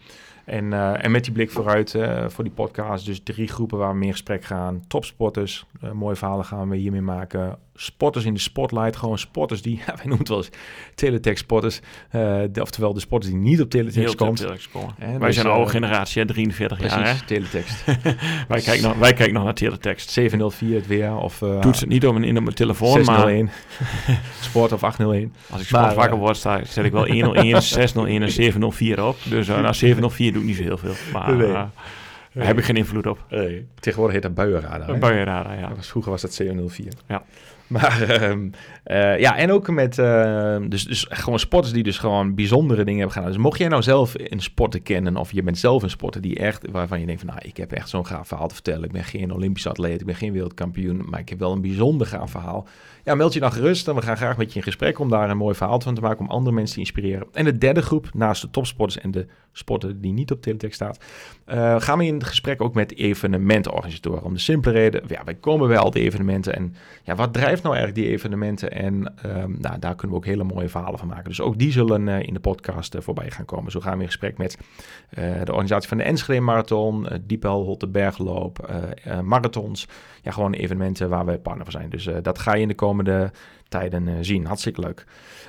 En, 0.45 0.65
uh, 0.65 1.05
en 1.05 1.11
met 1.11 1.25
die 1.25 1.33
blik 1.33 1.51
vooruit 1.51 1.95
uh, 1.95 2.29
voor 2.29 2.45
die 2.45 2.53
podcast, 2.53 3.07
dus 3.07 3.21
drie 3.23 3.49
groepen 3.49 3.79
waar 3.79 3.93
we 3.93 3.99
meer 3.99 4.13
gesprek 4.13 4.45
gaan. 4.45 4.85
Topsporters, 4.89 5.67
uh, 5.85 5.91
mooie 5.91 6.17
verhalen 6.17 6.45
gaan 6.45 6.69
we 6.69 6.77
hiermee 6.77 7.01
maken. 7.01 7.59
Sporters 7.83 8.25
in 8.25 8.35
de 8.35 8.41
spotlight, 8.41 8.97
gewoon 8.97 9.19
sporters 9.19 9.63
die, 9.63 9.77
ja, 9.87 9.95
wij 9.95 9.97
noemen 9.97 10.19
het 10.19 10.29
wel 10.29 10.39
eens 10.39 10.51
teletext 10.95 11.43
sporters. 11.43 11.81
de, 12.11 12.61
oftewel 12.61 12.93
de 12.93 13.01
sporters 13.01 13.33
die 13.33 13.41
niet 13.41 13.61
op 13.61 13.71
teletext 13.71 14.15
komen. 14.15 14.57
wij 14.97 15.19
dus, 15.19 15.35
zijn 15.35 15.47
een 15.47 15.53
oude 15.53 15.71
generatie, 15.71 16.23
hè, 16.23 16.29
43 16.29 16.79
precies, 16.79 16.97
jaar. 16.97 17.07
Hè? 17.07 17.25
teletext. 17.27 17.85
wij, 18.49 18.61
kijken 18.61 18.83
nog, 18.83 18.97
wij 18.97 19.13
kijken 19.13 19.35
nog 19.35 19.45
naar 19.45 19.55
teletext. 19.55 20.11
704 20.11 20.75
het 20.75 20.87
weer. 20.87 21.17
Of, 21.17 21.39
Doet 21.39 21.81
het 21.81 21.89
niet 21.89 22.07
om 22.07 22.17
in, 22.17 22.25
in 22.25 22.43
mijn 22.43 22.55
telefoon, 22.55 22.93
601. 23.05 23.45
maar... 23.45 24.21
Sport 24.41 24.73
of 24.73 24.85
801. 24.85 25.35
Als 25.51 25.61
ik 25.61 25.67
sport 25.67 25.95
wakker 25.95 26.19
word, 26.19 26.37
sta, 26.37 26.65
zet 26.65 26.85
ik 26.85 26.93
wel 26.93 27.07
101, 27.07 27.63
601 27.63 28.23
en 28.23 28.31
704 28.31 29.05
op. 29.05 29.17
Dus 29.29 29.47
naar 29.47 29.75
704 29.75 30.33
doe 30.33 30.41
ik 30.41 30.49
niet 30.49 30.57
zo 30.57 30.63
heel 30.63 30.79
veel. 30.79 30.95
Maar 31.13 31.37
Nee. 31.37 31.49
uh, 31.49 31.63
daar 32.33 32.47
heb 32.47 32.59
ik 32.59 32.65
geen 32.65 32.77
invloed 32.77 33.07
op. 33.07 33.25
Nee. 33.29 33.67
Tegenwoordig 33.81 34.15
heet 34.15 34.23
dat 34.23 34.35
buienradar. 34.35 34.89
Een 34.89 34.99
buienradar, 34.99 35.59
ja. 35.59 35.69
Dat 35.69 35.77
was, 35.77 35.89
vroeger 35.89 36.11
was 36.11 36.23
dat 36.23 36.35
704. 36.35 36.93
Ja. 37.09 37.23
Maar 37.73 38.03
ehm, 38.03 38.49
eh, 38.85 39.19
ja, 39.19 39.37
en 39.37 39.53
ook 39.53 39.71
met 39.71 39.99
ehm, 39.99 40.69
dus, 40.69 40.85
dus 40.85 41.07
gewoon 41.09 41.39
sporters 41.39 41.75
die 41.75 41.83
dus 41.83 41.99
gewoon 41.99 42.35
bijzondere 42.35 42.85
dingen 42.85 42.99
hebben 42.99 43.17
gedaan. 43.17 43.33
Dus 43.33 43.43
mocht 43.43 43.59
jij 43.59 43.69
nou 43.69 43.83
zelf 43.83 44.15
een 44.17 44.41
sporter 44.41 44.83
kennen 44.83 45.17
of 45.17 45.33
je 45.33 45.43
bent 45.43 45.59
zelf 45.59 45.83
een 45.83 45.91
sporter 45.91 46.21
die 46.21 46.37
echt, 46.37 46.71
waarvan 46.71 47.01
je 47.01 47.07
denkt 47.07 47.21
van 47.21 47.31
nou, 47.31 47.49
ik 47.49 47.57
heb 47.57 47.73
echt 47.73 47.89
zo'n 47.89 48.07
gaaf 48.07 48.29
verhaal 48.29 48.49
te 48.49 48.55
vertellen. 48.55 48.85
Ik 48.85 48.93
ben 48.93 49.05
geen 49.05 49.33
Olympisch 49.33 49.67
atleet, 49.67 50.01
ik 50.01 50.07
ben 50.07 50.15
geen 50.15 50.33
wereldkampioen, 50.33 51.03
maar 51.09 51.21
ik 51.21 51.29
heb 51.29 51.39
wel 51.39 51.53
een 51.53 51.61
bijzonder 51.61 52.07
gaaf 52.07 52.31
verhaal. 52.31 52.67
Ja, 53.05 53.15
meld 53.15 53.33
je 53.33 53.41
dan 53.41 53.53
gerust 53.53 53.89
en 53.89 53.95
we 53.95 54.03
gaan 54.03 54.17
graag 54.17 54.37
met 54.37 54.53
je 54.53 54.59
in 54.59 54.65
gesprek 54.65 54.99
om 54.99 55.09
daar 55.09 55.31
een 55.31 55.37
mooi 55.37 55.55
verhaal 55.55 55.81
van 55.81 55.95
te 55.95 56.01
maken, 56.01 56.21
om 56.21 56.31
andere 56.31 56.55
mensen 56.55 56.75
te 56.75 56.81
inspireren. 56.81 57.27
En 57.33 57.45
de 57.45 57.59
derde 57.59 57.83
groep, 57.83 58.09
naast 58.15 58.43
de 58.43 58.51
topsporters 58.51 59.03
en 59.03 59.11
de 59.11 59.27
sporter 59.53 60.01
die 60.01 60.13
niet 60.13 60.31
op 60.31 60.43
teletext 60.43 60.75
staat, 60.75 61.05
uh, 61.47 61.81
gaan 61.81 61.99
we 61.99 62.07
in 62.07 62.25
gesprek 62.25 62.63
ook 62.63 62.75
met 62.75 62.97
evenementorganisatoren. 62.97 64.23
Om 64.23 64.33
de 64.33 64.39
simpele 64.39 64.75
reden, 64.75 65.03
ja, 65.07 65.25
wij 65.25 65.35
komen 65.35 65.69
bij 65.69 65.79
al 65.79 65.91
die 65.91 66.03
evenementen 66.03 66.55
en 66.55 66.75
ja, 67.03 67.15
wat 67.15 67.33
drijft 67.33 67.63
nou 67.63 67.75
eigenlijk 67.75 68.07
die 68.07 68.15
evenementen? 68.15 68.73
En 68.73 69.15
um, 69.27 69.57
nou, 69.59 69.79
daar 69.79 69.95
kunnen 69.95 70.11
we 70.11 70.23
ook 70.23 70.27
hele 70.27 70.45
mooie 70.45 70.69
verhalen 70.69 70.99
van 70.99 71.09
maken. 71.09 71.29
Dus 71.29 71.41
ook 71.41 71.59
die 71.59 71.73
zullen 71.73 72.07
uh, 72.07 72.23
in 72.23 72.35
de 72.35 72.41
podcast 72.41 72.95
uh, 72.95 73.01
voorbij 73.01 73.31
gaan 73.31 73.45
komen. 73.45 73.71
Zo 73.71 73.81
gaan 73.81 73.97
we 73.97 74.03
in 74.03 74.07
gesprek 74.07 74.39
met 74.39 74.59
de 75.45 75.53
organisatie 75.53 75.89
van 75.89 75.99
de 75.99 76.05
Enschede 76.05 76.41
Marathon, 76.41 77.05
uh, 77.05 77.19
Diepel 77.23 77.65
Holte 77.65 77.89
Bergloop, 77.89 78.71
marathons. 79.23 79.89
Ja, 80.23 80.31
gewoon 80.31 80.53
evenementen 80.53 81.09
waar 81.09 81.27
we 81.27 81.39
partner 81.39 81.65
voor 81.65 81.73
zijn. 81.73 81.91
Dus 81.91 82.09
dat 82.23 82.39
ga 82.39 82.55
je 82.55 82.63
in 82.63 82.69
de 82.69 82.75
komende 82.75 82.92
om 82.93 83.05
det. 83.05 83.31
Tijden 83.73 84.25
zien. 84.25 84.47
Hartstikke 84.47 84.81
leuk. 84.81 85.07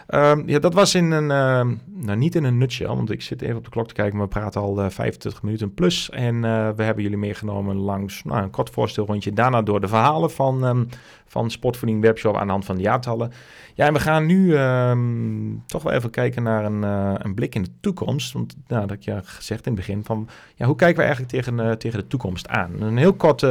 Um, 0.08 0.44
ja, 0.48 0.60
dat 0.60 0.74
was 0.74 0.96
in 0.96 1.12
een, 1.12 1.24
uh, 1.24 1.76
nou 2.06 2.18
niet 2.18 2.36
in 2.36 2.44
een 2.44 2.58
nutshell, 2.58 2.88
want 2.88 3.12
ik 3.12 3.22
zit 3.22 3.42
even 3.42 3.56
op 3.58 3.64
de 3.64 3.70
klok 3.70 3.88
te 3.88 3.94
kijken, 3.94 4.18
maar 4.18 4.26
we 4.26 4.32
praten 4.32 4.62
al 4.62 4.84
uh, 4.84 4.90
25 4.90 5.42
minuten 5.42 5.74
plus. 5.74 6.10
En 6.10 6.36
uh, 6.36 6.70
we 6.76 6.84
hebben 6.84 7.04
jullie 7.04 7.18
meegenomen 7.18 7.76
langs 7.76 8.24
nou, 8.24 8.44
een 8.44 8.50
kort 8.50 8.70
voorstelrondje. 8.70 9.34
Daarna 9.34 9.62
door 9.62 9.82
de 9.82 9.88
verhalen 9.88 10.32
van, 10.32 10.64
um, 10.64 10.90
van 11.26 11.52
Sportvoeding 11.52 12.02
Webshop 12.02 12.38
aan 12.38 12.46
de 12.46 12.52
hand 12.52 12.66
van 12.66 12.76
de 12.76 12.82
jaartallen. 12.82 13.32
Ja, 13.74 13.86
en 13.86 13.94
we 13.94 14.00
gaan 14.00 14.26
nu 14.26 14.58
um, 14.58 15.64
toch 15.68 15.84
wel 15.84 15.94
even 15.94 16.10
kijken 16.10 16.44
naar 16.44 16.66
een, 16.66 16.82
een 17.26 17.34
blik 17.34 17.56
in 17.56 17.64
de 17.64 17.72
toekomst. 17.80 18.34
Want 18.34 18.56
nou, 18.68 18.88
dat 18.88 19.04
je 19.04 19.20
gezegd 19.24 19.66
in 19.66 19.72
het 19.72 19.86
begin 19.86 20.04
van, 20.04 20.30
ja, 20.56 20.66
hoe 20.66 20.76
kijken 20.76 20.98
we 20.98 21.04
eigenlijk 21.04 21.34
tegen, 21.34 21.78
tegen 21.78 22.00
de 22.00 22.08
toekomst 22.08 22.48
aan? 22.48 22.82
Een 22.82 22.98
heel 22.98 23.14
kort, 23.14 23.42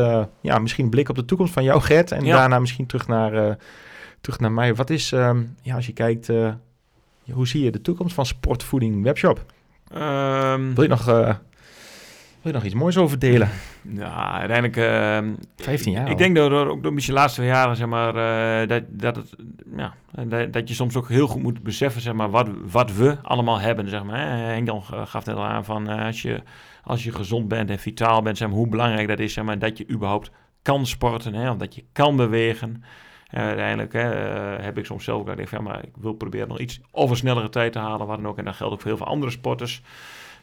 ja, 0.41 0.59
misschien 0.59 0.91
blik 0.91 1.09
op 1.09 1.17
de 1.17 1.25
toekomst 1.25 1.53
van 1.53 1.65
jou, 1.65 1.81
Gert. 1.81 2.13
En 2.13 2.25
Ja. 2.25 2.37
daarna 2.37 2.59
misschien 2.59 2.87
terug 2.87 3.07
naar 3.07 3.57
terug 4.23 4.41
naar 4.41 4.53
mij. 4.53 4.75
Wat 4.75 4.91
is, 4.91 5.13
um, 5.13 5.55
ja, 5.63 5.75
als 5.75 5.87
je 5.87 5.93
kijkt, 5.93 6.29
uh, 6.29 6.53
hoe 7.33 7.47
zie 7.47 7.65
je 7.65 7.71
de 7.71 7.81
toekomst 7.81 8.15
van 8.15 8.27
Sportvoeding 8.27 9.03
Webshop? 9.03 9.45
Um, 9.95 10.75
Wil 10.75 10.83
je 10.83 10.89
nog, 10.89 11.09
uh, 11.09 11.35
wil 12.43 12.53
je 12.53 12.53
nog 12.53 12.65
iets 12.65 12.75
moois 12.75 12.97
over 12.97 13.19
delen? 13.19 13.49
Ja, 13.83 14.33
uiteindelijk... 14.33 14.77
Uh, 14.77 15.33
15 15.57 15.93
jaar 15.93 16.11
Ik 16.11 16.19
denk 16.19 16.37
dat 16.37 16.51
door, 16.51 16.67
ook 16.67 16.83
door 16.83 16.97
de 16.97 17.13
laatste 17.13 17.45
jaren, 17.45 17.77
zeg 17.77 17.87
maar, 17.87 18.17
uh, 18.63 18.69
dat, 18.69 18.83
dat, 18.89 19.17
het, 19.17 19.35
ja, 19.77 19.95
dat, 20.25 20.53
dat 20.53 20.69
je 20.69 20.75
soms 20.75 20.97
ook 20.97 21.09
heel 21.09 21.27
goed 21.27 21.43
moet 21.43 21.63
beseffen, 21.63 22.01
zeg 22.01 22.15
maar, 22.15 22.31
wat, 22.31 22.49
wat 22.71 22.95
we 22.95 23.17
allemaal 23.23 23.61
hebben, 23.61 23.89
zeg 23.89 24.05
maar. 24.05 24.39
Henk 24.39 24.67
dan 24.67 24.83
gaf 24.83 25.25
net 25.25 25.37
al 25.37 25.45
aan 25.45 25.65
van, 25.65 25.89
als, 25.89 26.23
je, 26.23 26.43
als 26.85 27.05
je 27.05 27.13
gezond 27.13 27.49
bent 27.49 27.71
en 27.71 27.79
vitaal 27.79 28.23
bent, 28.23 28.37
zeg 28.37 28.49
maar, 28.49 28.57
hoe 28.57 28.69
belangrijk 28.69 29.09
dat 29.09 29.19
is, 29.19 29.33
zeg 29.33 29.45
maar, 29.45 29.59
dat 29.59 29.79
je 29.79 29.89
überhaupt 29.91 30.31
kan 30.63 30.87
sporten, 30.87 31.35
hè, 31.35 31.51
of 31.51 31.57
dat 31.57 31.75
je 31.75 31.85
kan 31.93 32.17
bewegen. 32.17 32.83
Uh, 33.35 33.41
uiteindelijk 33.41 33.95
uh, 33.95 34.03
heb 34.65 34.79
ik 34.79 34.85
soms 34.85 35.05
zelf 35.05 35.21
ook 35.21 35.29
gedacht, 35.29 35.51
ja, 35.51 35.61
maar 35.61 35.85
ik 35.85 35.93
wil 36.01 36.13
proberen 36.13 36.49
nog 36.49 36.59
iets 36.59 36.81
of 36.91 37.11
een 37.11 37.17
snellere 37.17 37.49
tijd 37.49 37.73
te 37.73 37.79
halen, 37.79 38.07
wat 38.07 38.17
dan 38.17 38.29
ook. 38.29 38.39
En 38.39 38.45
dat 38.45 38.55
geldt 38.55 38.73
ook 38.73 38.81
voor 38.81 38.89
heel 38.89 38.99
veel 38.99 39.07
andere 39.07 39.33
sporters. 39.33 39.83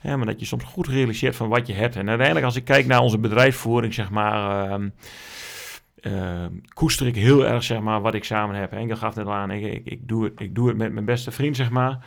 Ja, 0.02 0.18
maar 0.18 0.26
dat 0.26 0.40
je 0.40 0.46
soms 0.46 0.64
goed 0.64 0.88
realiseert 0.88 1.36
van 1.36 1.50
wat 1.50 1.68
je 1.68 1.74
hebt. 1.74 1.96
En 1.96 2.08
uiteindelijk 2.08 2.46
als 2.46 2.56
ik 2.56 2.66
kijk 2.66 2.86
naar 2.86 3.00
onze 3.00 3.18
bedrijfsvoering, 3.18 3.94
zeg 3.94 4.10
maar, 4.10 4.80
uh, 6.02 6.46
koester 6.74 7.08
ik 7.08 7.16
heel 7.16 7.46
erg, 7.46 7.64
zeg 7.64 7.80
maar, 7.80 8.02
wat 8.02 8.14
ik 8.14 8.24
samen 8.24 8.56
heb. 8.56 8.72
Enkel 8.72 8.98
gaf 8.98 9.16
net 9.16 9.26
al 9.26 9.34
aan, 9.34 9.52
ik, 9.52 9.82
ik, 9.86 10.08
doe 10.08 10.24
het, 10.24 10.40
ik 10.40 10.56
doe 10.56 10.68
het 10.68 10.78
met 10.78 10.94
mijn 10.94 11.06
beste 11.06 11.32
vriend, 11.32 11.56
zeg 11.56 11.70
maar. 11.70 12.06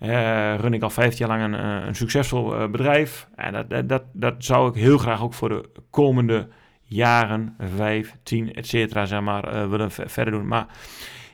Uh, 0.00 0.54
run 0.58 0.74
ik 0.74 0.82
al 0.82 0.90
15 0.90 1.26
jaar 1.26 1.38
lang 1.38 1.54
een, 1.54 1.86
een 1.86 1.94
succesvol 1.94 2.70
bedrijf. 2.70 3.28
En 3.34 3.52
dat, 3.52 3.70
dat, 3.70 3.88
dat, 3.88 4.02
dat 4.12 4.34
zou 4.38 4.68
ik 4.68 4.74
heel 4.74 4.98
graag 4.98 5.22
ook 5.22 5.34
voor 5.34 5.48
de 5.48 5.68
komende 5.90 6.48
jaren, 6.86 7.54
vijf, 7.76 8.16
tien, 8.22 8.54
et 8.54 8.66
cetera, 8.66 9.06
zeg 9.06 9.20
maar, 9.20 9.54
uh, 9.54 9.68
willen 9.68 9.90
verder 9.90 10.30
doen. 10.32 10.46
Maar 10.46 10.66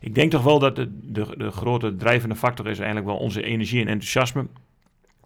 ik 0.00 0.14
denk 0.14 0.30
toch 0.30 0.42
wel 0.42 0.58
dat 0.58 0.76
de, 0.76 0.98
de, 1.02 1.34
de 1.36 1.50
grote 1.50 1.96
drijvende 1.96 2.36
factor 2.36 2.68
is 2.68 2.78
eigenlijk 2.78 3.06
wel 3.06 3.16
onze 3.16 3.42
energie 3.42 3.80
en 3.80 3.88
enthousiasme. 3.88 4.46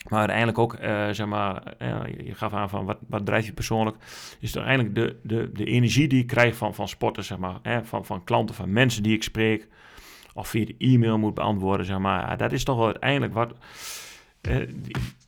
Maar 0.09 0.19
uiteindelijk 0.19 0.59
ook, 0.59 0.77
uh, 0.81 1.09
zeg 1.11 1.27
maar, 1.27 1.63
uh, 1.83 2.01
je 2.25 2.35
gaf 2.35 2.53
aan 2.53 2.69
van 2.69 2.85
wat, 2.85 2.99
wat 3.09 3.27
drijft 3.27 3.47
je 3.47 3.53
persoonlijk, 3.53 3.97
is 4.41 4.53
toch 4.53 4.65
eigenlijk 4.65 4.95
de, 4.95 5.17
de, 5.23 5.51
de 5.53 5.65
energie 5.65 6.09
die 6.09 6.21
ik 6.21 6.27
krijg 6.27 6.57
van, 6.57 6.75
van 6.75 6.89
sporters, 6.89 7.27
zeg 7.27 7.39
maar, 7.39 7.61
van, 7.85 8.05
van 8.05 8.25
klanten, 8.25 8.55
van 8.55 8.73
mensen 8.73 9.03
die 9.03 9.15
ik 9.15 9.23
spreek, 9.23 9.69
of 10.35 10.49
via 10.49 10.65
de 10.65 10.75
e-mail 10.79 11.19
moet 11.19 11.35
beantwoorden, 11.35 11.87
zeg 11.87 11.99
maar. 11.99 12.37
Dat 12.37 12.53
is 12.53 12.65
toch 12.65 12.77
wel 12.77 12.87
uiteindelijk 12.87 13.35
wat... 13.35 13.53
Uh, 14.49 14.57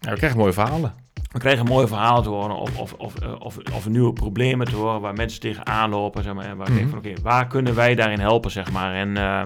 we 0.01 0.13
krijgen 0.15 0.39
mooie 0.39 0.53
verhalen. 0.53 0.95
We 1.29 1.39
kregen 1.39 1.65
mooie 1.65 1.87
verhalen 1.87 2.23
te 2.23 2.29
horen 2.29 2.57
of, 2.57 2.79
of, 2.79 2.93
of, 2.93 3.15
of, 3.39 3.57
of 3.75 3.89
nieuwe 3.89 4.13
problemen 4.13 4.67
te 4.67 4.77
horen 4.77 5.01
waar 5.01 5.15
mensen 5.15 5.41
tegenaan 5.41 5.91
lopen. 5.91 6.23
Zeg 6.23 6.35
maar, 6.35 6.45
en 6.45 6.57
waar 6.57 6.69
ik 6.69 6.75
denk 6.75 6.87
Mhm. 6.91 7.01
van 7.03 7.11
oké, 7.11 7.23
waar 7.23 7.47
kunnen 7.47 7.75
wij 7.75 7.95
daarin 7.95 8.21
helpen, 8.21 8.51
zeg 8.51 8.73
maar. 8.73 8.95
En 8.95 9.17
eh, 9.17 9.43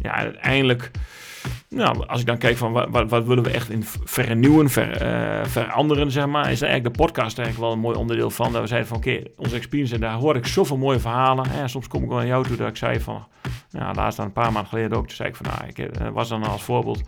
ja, 0.00 0.12
uiteindelijk, 0.14 0.90
nou, 1.68 2.06
als 2.06 2.20
ik 2.20 2.26
dan 2.26 2.38
kijk 2.38 2.56
van 2.56 2.72
wat, 2.72 3.08
wat, 3.10 3.24
willen 3.24 3.44
we 3.44 3.50
echt 3.50 3.70
in 3.70 3.84
vernieuwen, 4.04 4.70
ver, 4.70 4.90
eh, 5.02 5.44
veranderen, 5.44 6.10
zeg 6.10 6.26
maar, 6.26 6.50
is 6.50 6.60
eigenlijk 6.62 6.96
de 6.96 7.02
podcast 7.02 7.38
eigenlijk 7.38 7.66
wel 7.68 7.76
een 7.76 7.82
mooi 7.84 7.96
onderdeel 7.96 8.30
van. 8.30 8.52
Dat 8.52 8.60
we 8.60 8.66
zeiden 8.68 8.88
van 8.88 8.96
oké, 8.96 9.20
onze 9.36 9.56
experience, 9.56 9.94
en 9.94 10.00
daar 10.00 10.14
hoor 10.14 10.36
ik 10.36 10.46
zoveel 10.46 10.76
mooie 10.76 10.98
verhalen. 11.00 11.50
En 11.50 11.68
soms 11.68 11.88
kom 11.88 12.02
ik 12.02 12.08
wel 12.08 12.16
naar 12.18 12.26
jou 12.26 12.44
toe 12.46 12.56
dat 12.56 12.68
ik 12.68 12.76
zei 12.76 13.00
van, 13.00 13.26
nou, 13.70 13.94
laatst 13.94 14.16
dan 14.16 14.26
een 14.26 14.32
paar 14.32 14.52
maanden 14.52 14.70
geleden 14.70 14.98
ook, 14.98 15.06
toen 15.06 15.16
zei 15.16 15.28
ik 15.28 15.36
van, 15.36 15.46
nou, 15.46 15.66
ik 15.68 15.78
eh, 15.78 16.08
was 16.08 16.28
dan 16.28 16.44
als 16.44 16.62
voorbeeld, 16.62 17.00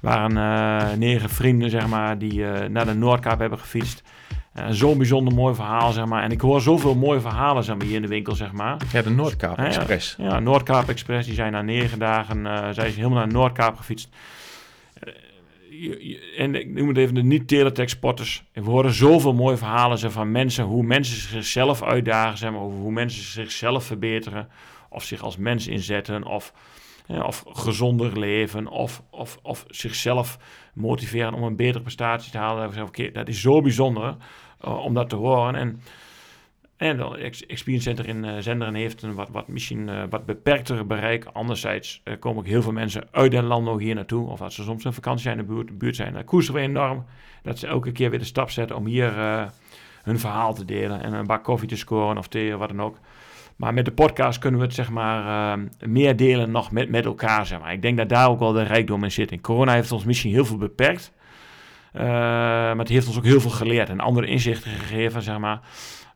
waren 0.00 0.36
eh, 0.36 0.96
negen 0.96 1.28
vrienden, 1.28 1.70
zeg 1.70 1.86
maar, 1.86 2.18
die 2.18 2.46
eh, 2.46 2.68
naar 2.68 2.84
de 2.84 2.94
Noordkaap 2.94 3.38
hebben 3.38 3.58
gefietst. 3.58 4.02
Eh, 4.52 4.66
Zo'n 4.70 4.98
bijzonder 4.98 5.34
mooi 5.34 5.54
verhaal, 5.54 5.92
zeg 5.92 6.04
maar. 6.04 6.22
En 6.22 6.30
ik 6.30 6.40
hoor 6.40 6.60
zoveel 6.60 6.94
mooie 6.94 7.20
verhalen, 7.20 7.64
zeg 7.64 7.76
maar, 7.76 7.86
hier 7.86 7.96
in 7.96 8.02
de 8.02 8.08
winkel, 8.08 8.34
zeg 8.34 8.52
maar. 8.52 8.76
Ja, 8.92 9.02
de 9.02 9.10
Noordkaap 9.10 9.56
ja. 9.56 9.64
Express. 9.64 10.14
Ja, 10.18 10.38
Noordkaap 10.38 10.88
Express, 10.88 11.26
die 11.26 11.34
zijn 11.34 11.52
na 11.52 11.62
negen 11.62 11.98
dagen, 11.98 12.44
zijn 12.74 12.90
ze 12.90 12.96
helemaal 12.96 13.18
naar 13.18 13.32
Noordkaap 13.32 13.76
gefietst. 13.76 14.08
En 16.36 16.54
ik 16.54 16.68
noem 16.68 16.88
het 16.88 16.96
even 16.96 17.14
de. 17.14 18.42
En 18.52 18.64
we 18.64 18.70
horen 18.70 18.92
zoveel 18.92 19.34
mooie 19.34 19.56
verhalen 19.56 19.98
van 20.10 20.30
mensen, 20.30 20.64
hoe 20.64 20.82
mensen 20.82 21.28
zichzelf 21.28 21.82
uitdagen, 21.82 22.38
zeg 22.38 22.50
maar, 22.50 22.60
over 22.60 22.78
hoe 22.78 22.92
mensen 22.92 23.22
zichzelf 23.22 23.84
verbeteren, 23.84 24.48
of 24.88 25.04
zich 25.04 25.22
als 25.22 25.36
mens 25.36 25.66
inzetten, 25.66 26.24
of, 26.24 26.52
of 27.06 27.44
gezonder 27.46 28.18
leven, 28.18 28.68
of, 28.68 29.02
of, 29.10 29.38
of 29.42 29.64
zichzelf 29.68 30.38
motiveren 30.74 31.34
om 31.34 31.42
een 31.42 31.56
betere 31.56 31.82
prestatie 31.82 32.32
te 32.32 32.38
halen. 32.38 32.88
Dat 33.12 33.28
is 33.28 33.40
zo 33.40 33.60
bijzonder 33.60 34.16
eh, 34.60 34.76
om 34.76 34.94
dat 34.94 35.08
te 35.08 35.16
horen. 35.16 35.54
En 35.54 35.80
en 36.76 36.96
dan 36.96 37.16
Ex- 37.16 37.46
Experience 37.46 37.88
Center 37.88 38.08
in 38.08 38.24
eh, 38.24 38.36
Zenderen 38.38 38.74
heeft 38.74 39.02
een 39.02 39.14
wat, 39.14 39.28
wat 39.28 39.48
misschien 39.48 39.88
eh, 39.88 40.02
wat 40.10 40.26
beperkter 40.26 40.86
bereik. 40.86 41.24
Anderzijds 41.24 42.02
komen 42.18 42.38
ook 42.38 42.48
heel 42.48 42.62
veel 42.62 42.72
mensen 42.72 43.08
uit 43.10 43.30
den 43.30 43.44
land 43.44 43.64
nog 43.64 43.78
hier 43.78 43.94
naartoe. 43.94 44.28
Of 44.28 44.40
als 44.40 44.54
ze 44.54 44.62
soms 44.62 44.84
een 44.84 44.92
vakantie 44.92 45.22
zijn 45.22 45.38
in 45.38 45.46
de 45.46 45.52
buurt, 45.52 45.78
buurt 45.78 45.96
zijn. 45.96 46.12
Dan 46.12 46.24
koesteren 46.24 46.60
we 46.60 46.66
enorm 46.66 47.04
dat 47.42 47.58
ze 47.58 47.66
elke 47.66 47.92
keer 47.92 48.10
weer 48.10 48.18
de 48.18 48.24
stap 48.24 48.50
zetten 48.50 48.76
om 48.76 48.86
hier 48.86 49.12
hun 50.02 50.18
verhaal 50.18 50.54
te 50.54 50.64
delen. 50.64 51.02
En 51.02 51.12
een 51.12 51.26
bak 51.26 51.44
koffie 51.44 51.68
te 51.68 51.76
scoren 51.76 52.18
of 52.18 52.28
thee 52.28 52.52
of 52.52 52.58
wat 52.58 52.68
dan 52.68 52.82
ook. 52.82 52.98
Maar 53.56 53.74
met 53.74 53.84
de 53.84 53.92
podcast 53.92 54.38
kunnen 54.38 54.60
we 54.60 54.66
het 54.66 54.74
zeg 54.74 54.90
maar 54.90 55.52
eh, 55.58 55.64
meer 55.88 56.16
delen 56.16 56.50
nog 56.50 56.70
met, 56.70 56.88
met 56.90 57.04
elkaar. 57.04 57.46
Zeg 57.46 57.60
maar. 57.60 57.72
Ik 57.72 57.82
denk 57.82 57.96
dat 57.96 58.08
daar 58.08 58.28
ook 58.28 58.38
wel 58.38 58.52
de 58.52 58.62
rijkdom 58.62 59.04
in 59.04 59.12
zit. 59.12 59.32
En 59.32 59.40
corona 59.40 59.72
heeft 59.72 59.92
ons 59.92 60.04
misschien 60.04 60.32
heel 60.32 60.44
veel 60.44 60.56
beperkt. 60.56 61.12
Eh, 61.92 62.02
maar 62.04 62.76
het 62.78 62.88
heeft 62.88 63.06
ons 63.06 63.16
ook 63.18 63.24
heel 63.24 63.40
veel 63.40 63.50
geleerd 63.50 63.88
en 63.88 64.00
andere 64.00 64.26
inzichten 64.26 64.70
gegeven, 64.70 65.22
zeg 65.22 65.38
maar. 65.38 65.60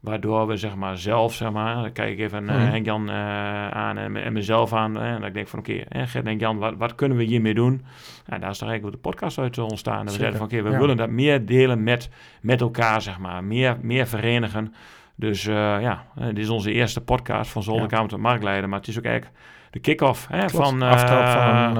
Waardoor 0.01 0.47
we 0.47 0.57
zeg 0.57 0.75
maar 0.75 0.99
zelf, 0.99 1.35
zeg 1.35 1.51
maar, 1.53 1.75
dan 1.75 1.93
kijk 1.93 2.13
ik 2.13 2.19
even 2.19 2.49
eh, 2.49 2.55
Mhm. 2.57 2.65
Henk-Jan 2.67 3.11
aan 3.11 3.99
en, 3.99 4.13
me- 4.13 4.21
en 4.21 4.33
mezelf 4.33 4.73
aan. 4.73 5.01
en 5.01 5.19
dat 5.19 5.29
ik 5.29 5.35
denk 5.35 5.49
van 5.49 5.59
oké, 5.59 5.73
eh, 5.73 6.03
Gert 6.07 6.27
en 6.27 6.39
Jan, 6.39 6.59
wat, 6.59 6.75
wat 6.77 6.95
kunnen 6.95 7.17
we 7.19 7.25
hiermee 7.25 7.55
doen? 7.55 7.85
Nou, 8.27 8.41
daar 8.41 8.51
is 8.51 8.59
dan 8.59 8.69
eigenlijk 8.69 9.03
de 9.03 9.09
podcast 9.09 9.39
uit 9.39 9.59
ontstaan. 9.59 9.99
En 9.99 10.05
we 10.05 10.11
zeiden 10.11 10.39
van 10.39 10.47
oké, 10.47 10.63
we 10.63 10.71
ja. 10.71 10.79
willen 10.79 10.97
dat 10.97 11.11
meer 11.11 11.47
delen 11.47 11.83
met, 11.83 12.09
met 12.41 12.61
elkaar, 12.61 13.03
zeg 13.03 13.19
maar. 13.19 13.45
Meer, 13.45 13.77
meer 13.83 14.07
verenigen. 14.07 14.75
Dus 15.17 15.47
eh, 15.47 15.55
ja, 15.55 16.05
eh, 16.17 16.27
dit 16.27 16.39
is 16.39 16.49
onze 16.49 16.73
eerste 16.73 17.01
podcast 17.01 17.51
van 17.51 17.63
Zolderkamer 17.63 18.09
tot 18.09 18.19
Marktleider. 18.19 18.69
Maar 18.69 18.79
het 18.79 18.89
is 18.89 18.99
ook 18.99 19.05
eigenlijk 19.05 19.39
de 19.71 19.79
kick-off 19.79 20.27
hè, 20.29 20.39
Klopt. 20.45 20.69
van... 20.69 20.83
eh, 20.83 20.91
aftrap 20.91 21.27
van 21.27 21.77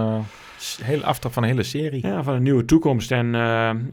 een 0.79 0.85
hele 0.85 1.05
aftrap 1.05 1.33
van 1.33 1.43
een 1.43 1.49
hele 1.49 1.63
serie. 1.63 2.07
ja, 2.07 2.23
van 2.23 2.35
een 2.35 2.43
nieuwe 2.43 2.65
toekomst. 2.65 3.11
En 3.13 3.27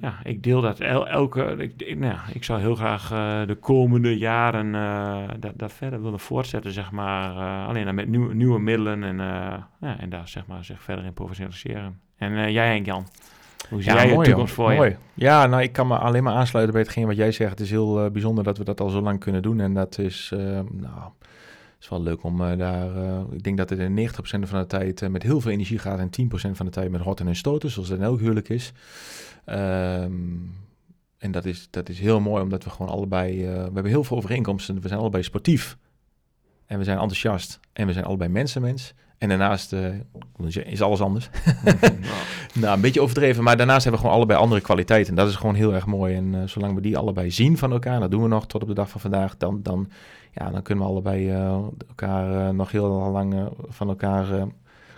ja, 0.02 0.14
ik 0.24 0.44
deel 0.44 0.62
dat 0.62 0.80
el- 0.80 1.08
elke. 1.08 1.56
Ik, 1.58 1.74
ik, 1.78 1.98
nou 2.00 2.14
ja, 2.14 2.22
ik 2.34 2.44
zou 2.44 2.60
heel 2.60 2.76
graag 2.76 3.08
de 3.48 3.58
komende 3.60 4.18
jaren 4.18 4.72
dat, 5.40 5.52
dat 5.56 5.74
verder 5.74 6.02
willen 6.04 6.20
voortzetten, 6.20 6.72
zeg 6.72 6.92
maar. 6.92 7.32
alleen 7.68 7.86
dan 7.86 7.96
met 7.96 8.08
nieuw, 8.08 8.32
nieuwe 8.32 8.60
middelen 8.60 9.04
en, 9.04 9.18
ja, 9.80 10.00
en 10.00 10.10
daar 10.10 10.28
zeg 10.28 10.46
maar 10.46 10.64
zich 10.64 10.82
verder 10.82 11.06
in 11.06 11.14
professionaliseren. 11.14 12.00
En 12.18 12.52
jij, 12.52 12.68
Henk 12.68 12.86
Jan, 12.86 13.08
hoe 13.70 13.82
zie 13.82 13.94
jij 13.94 14.14
mooi, 14.14 14.28
toekomst 14.28 14.56
joh. 14.56 14.66
voor 14.66 14.76
mooi. 14.76 14.90
je? 14.90 14.96
Ja, 15.14 15.46
nou, 15.46 15.62
ik 15.62 15.72
kan 15.72 15.88
me 15.88 15.98
alleen 15.98 16.24
maar 16.24 16.34
aansluiten 16.34 16.74
bij 16.74 16.84
hetgeen 16.84 17.06
wat 17.06 17.16
jij 17.16 17.32
zegt. 17.32 17.50
Het 17.50 17.60
is 17.60 17.70
heel 17.70 18.06
eh, 18.06 18.12
bijzonder 18.12 18.44
dat 18.44 18.58
we 18.58 18.64
dat 18.64 18.82
al 18.82 18.90
zo 18.90 19.02
lang 19.02 19.20
kunnen 19.20 19.42
doen. 19.42 19.60
En 19.60 19.74
dat 19.74 19.98
is, 19.98 20.30
eh, 20.34 20.40
nou, 20.72 21.12
is 21.80 21.90
wel 21.90 22.02
leuk 22.02 22.24
om 22.24 22.42
eh, 22.42 22.58
daar... 22.58 22.92
ik 23.32 23.44
denk 23.44 23.58
dat 23.58 23.70
het 23.70 23.80
in 23.80 24.10
90% 24.10 24.14
van 24.22 24.60
de 24.60 24.68
tijd 24.68 25.10
met 25.10 25.24
heel 25.24 25.42
veel 25.42 25.52
energie 25.52 25.80
gaat... 25.80 26.00
en 26.00 26.10
10% 26.10 26.52
van 26.52 26.66
de 26.66 26.72
tijd 26.72 26.92
met 26.92 27.02
horten 27.02 27.28
en 27.28 27.36
stoten, 27.36 27.70
zoals 27.70 27.90
het 27.90 28.00
in 28.00 28.06
elk 28.06 28.20
huwelijk 28.20 28.50
is. 28.50 28.72
Ehm, 29.46 30.12
en 31.18 31.32
dat 31.32 31.46
is, 31.46 31.68
dat 31.70 31.90
is 31.90 32.00
heel 32.00 32.20
mooi, 32.20 32.44
omdat 32.44 32.64
we 32.64 32.70
gewoon 32.70 32.92
allebei... 32.92 33.46
we 33.46 33.48
hebben 33.48 33.86
heel 33.86 34.04
veel 34.04 34.18
overeenkomsten. 34.18 34.82
We 34.82 34.88
zijn 34.88 35.00
allebei 35.00 35.24
sportief. 35.24 35.78
En 36.66 36.78
we 36.78 36.84
zijn 36.84 36.98
enthousiast. 36.98 37.60
En 37.74 37.88
we 37.88 37.94
zijn 37.94 38.06
allebei 38.06 38.30
mensenmens. 38.30 38.94
En 39.24 39.30
daarnaast 39.30 39.74
eh, 39.74 40.66
is 40.66 40.82
alles 40.82 41.02
anders. 41.02 41.30
Nou, 42.54 42.76
een 42.76 42.82
beetje 42.82 43.02
overdreven, 43.02 43.44
maar 43.44 43.58
daarnaast 43.58 43.84
hebben 43.84 44.02
we 44.02 44.06
gewoon 44.08 44.22
allebei 44.22 44.40
andere 44.40 44.62
kwaliteiten. 44.62 45.10
En 45.10 45.16
dat 45.16 45.30
is 45.30 45.36
gewoon 45.36 45.56
heel 45.56 45.74
erg 45.74 45.86
mooi. 45.86 46.16
En 46.16 46.36
eh, 46.36 46.48
zolang 46.48 46.76
we 46.76 46.82
die 46.82 46.98
allebei 46.98 47.32
zien 47.32 47.58
van 47.58 47.72
elkaar, 47.72 48.00
dat 48.00 48.12
doen 48.12 48.22
we 48.22 48.28
nog 48.28 48.48
tot 48.48 48.62
op 48.62 48.68
de 48.68 48.74
dag 48.74 48.90
van 48.90 49.02
vandaag, 49.02 49.38
dan, 49.38 49.60
dan, 49.62 49.90
ja, 50.32 50.50
dan 50.50 50.62
kunnen 50.62 50.84
we 50.84 50.90
allebei 50.90 51.30
eh, 51.30 51.58
elkaar 51.88 52.54
nog 52.54 52.72
heel 52.72 52.88
lang 52.88 53.50
van 53.70 53.88
elkaar 53.88 54.26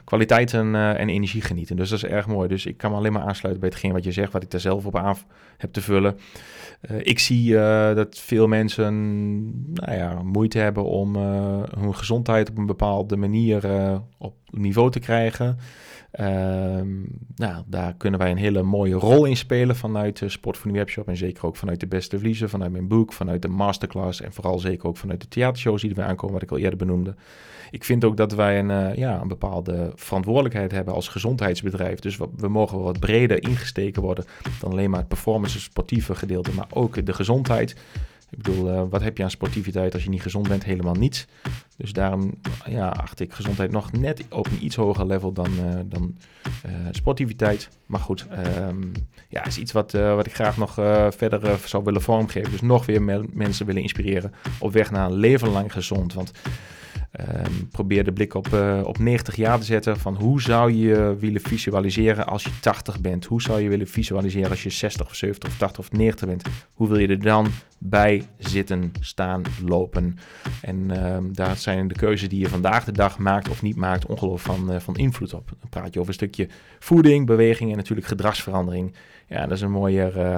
eh, 0.06 0.16
kwaliteiten 0.16 0.76
eh, 0.76 1.00
en 1.00 1.10
energie 1.10 1.42
genieten. 1.42 1.76
Dus 1.76 1.90
dat 1.90 2.04
is 2.04 2.10
erg 2.10 2.28
mooi. 2.28 2.48
Dus 2.48 2.66
ik 2.66 2.78
kan 2.78 2.92
me 2.92 2.98
alleen 2.98 3.14
maar 3.14 3.22
aansluiten 3.22 3.62
bij 3.62 3.70
hetgeen 3.70 3.92
wat 3.92 4.04
je 4.04 4.12
zegt, 4.12 4.34
wat 4.34 4.44
ik 4.44 4.52
daar 4.52 4.60
zelf 4.60 4.86
op 4.86 4.98
aan 4.98 5.18
heb 5.58 5.74
te 5.74 5.82
vullen. 5.82 6.18
Eh, 6.82 6.98
ik 7.00 7.20
zie 7.20 7.58
eh, 7.58 7.96
dat 7.96 8.20
veel 8.20 8.48
mensen 8.48 8.94
nou 9.74 9.98
ja, 9.98 10.22
moeite 10.24 10.58
hebben 10.58 10.84
om 10.84 11.16
hun 11.16 11.96
gezondheid 11.96 12.50
op 12.50 12.58
een 12.58 12.66
bepaalde 12.66 13.16
manier 13.16 13.64
op 14.18 14.36
niveau 14.50 14.92
te 14.92 15.00
krijgen. 15.00 15.58
Ehm, 16.12 16.88
nou, 17.36 17.64
daar 17.66 17.96
kunnen 17.98 18.20
wij 18.20 18.32
een 18.32 18.38
hele 18.38 18.64
mooie 18.64 18.96
rol 18.96 19.26
in 19.26 19.38
spelen 19.38 19.76
vanuit 19.76 20.20
de 20.20 20.30
Sportvoeding 20.30 20.78
Webshop. 20.78 21.08
En 21.08 21.18
zeker 21.18 21.46
ook 21.46 21.56
vanuit 21.56 21.80
de 21.80 21.88
Beste 21.88 22.20
Vliezen, 22.20 22.50
vanuit 22.50 22.72
mijn 22.72 22.88
boek, 22.88 23.14
vanuit 23.14 23.42
de 23.42 23.48
masterclass. 23.48 24.22
En 24.22 24.34
vooral 24.34 24.60
zeker 24.60 24.88
ook 24.88 24.98
vanuit 24.98 25.22
de 25.22 25.28
theatershows 25.28 25.82
die 25.82 25.96
er 25.96 26.04
aankomen, 26.04 26.34
wat 26.34 26.44
ik 26.44 26.52
al 26.52 26.58
eerder 26.58 26.78
benoemde. 26.78 27.16
Ik 27.76 27.84
vind 27.84 28.04
ook 28.04 28.18
dat 28.18 28.34
wij 28.34 28.60
een, 28.60 28.72
eh, 28.72 28.96
ja, 28.96 29.22
een 29.22 29.28
bepaalde 29.28 29.92
verantwoordelijkheid 29.96 30.72
hebben 30.72 30.94
als 30.94 31.08
gezondheidsbedrijf. 31.08 32.00
Dus 32.00 32.18
we, 32.36 32.48
mogen 32.48 32.82
wat 32.82 33.00
breder 33.00 33.44
ingesteken 33.44 34.02
worden 34.02 34.26
dan 34.60 34.72
alleen 34.72 34.90
maar 34.90 35.00
het 35.00 35.08
performance 35.08 35.60
sportieve 35.60 36.16
gedeelte, 36.16 36.52
maar 36.54 36.68
ook 36.74 37.06
de 37.06 37.14
gezondheid. 37.14 37.72
Ik 38.30 38.42
bedoel, 38.42 38.70
eh, 38.70 38.84
wat 38.90 39.02
heb 39.02 39.18
je 39.18 39.24
aan 39.24 39.30
sportiviteit 39.30 39.94
als 39.94 40.04
je 40.04 40.10
niet 40.10 40.22
gezond 40.22 40.48
bent? 40.48 40.64
Helemaal 40.64 40.94
niets. 40.94 41.28
Dus 41.78 41.94
daarom 41.94 42.34
ja, 42.66 42.90
acht 42.90 43.20
ik 43.20 43.34
gezondheid 43.34 43.72
nog 43.72 43.92
net 43.92 44.24
op 44.30 44.46
een 44.48 44.66
iets 44.66 44.76
hoger 44.76 45.06
level 45.06 45.32
dan, 45.32 45.52
eh, 45.60 45.80
dan 45.86 46.18
sportiviteit. 46.92 47.70
Maar 47.86 48.00
goed, 48.00 48.28
ehm, 48.30 48.84
ja, 49.30 49.46
is 49.46 49.58
iets 49.58 49.72
wat, 49.72 49.92
wat 49.92 50.26
ik 50.26 50.34
graag 50.36 50.58
nog 50.58 50.74
verder 51.16 51.60
zou 51.66 51.84
willen 51.84 52.02
vormgeven. 52.02 52.52
Dus 52.52 52.62
nog 52.62 52.86
weer 52.86 53.02
me- 53.02 53.26
mensen 53.34 53.66
willen 53.66 53.82
inspireren 53.82 54.34
op 54.60 54.74
weg 54.74 54.92
naar 54.92 55.06
een 55.06 55.16
leven 55.16 55.50
lang 55.50 55.72
gezond. 55.72 56.14
Want 56.14 56.32
ehm, 57.16 57.52
probeer 57.72 58.04
de 58.04 58.14
blik 58.14 58.34
op, 58.34 58.54
eh, 58.54 58.82
op 58.84 59.00
90 59.00 59.36
jaar 59.36 59.60
te 59.60 59.66
zetten 59.66 60.00
van 60.00 60.16
hoe 60.16 60.42
zou 60.42 60.72
je 60.72 61.16
willen 61.20 61.42
visualiseren 61.42 62.28
als 62.28 62.44
je 62.44 62.60
80 62.60 63.02
bent? 63.02 63.26
Hoe 63.26 63.42
zou 63.42 63.62
je 63.62 63.70
willen 63.70 63.88
visualiseren 63.88 64.50
als 64.50 64.64
je 64.64 64.70
60 64.70 65.06
of 65.06 65.16
70 65.16 65.50
of 65.50 65.58
80 65.58 65.80
of 65.80 65.92
90 65.92 66.28
bent? 66.28 66.44
Hoe 66.74 66.88
wil 66.88 66.98
je 66.98 67.08
er 67.08 67.22
dan 67.22 67.48
bij 67.78 68.24
zitten, 68.38 68.92
staan, 69.00 69.42
lopen? 69.66 70.18
En 70.62 70.92
ehm, 70.92 71.24
daar 71.32 71.58
zijn 71.58 71.88
de 71.88 71.96
keuzes 71.96 72.30
die 72.30 72.40
je 72.40 72.50
vandaag 72.50 72.84
de 72.84 72.92
dag 72.92 73.18
maakt 73.18 73.50
of 73.50 73.62
niet 73.62 73.76
maakt 73.76 74.06
ongelooflijk 74.06 74.60
van, 74.60 74.72
eh, 74.72 74.80
van 74.80 74.96
invloed 74.96 75.34
op. 75.34 75.52
Dan 75.60 75.70
praat 75.70 75.94
je 75.94 76.00
over 76.00 76.10
een 76.10 76.20
stukje 76.20 76.48
voeding, 76.80 77.26
beweging 77.26 77.72
en 77.72 77.78
natuurlijk 77.78 78.08
gedragsverandering. 78.08 78.94
Ja, 79.28 79.42
dat 79.42 79.52
is 79.52 79.62
een 79.62 79.72
mooie, 79.72 80.12
eh, 80.12 80.38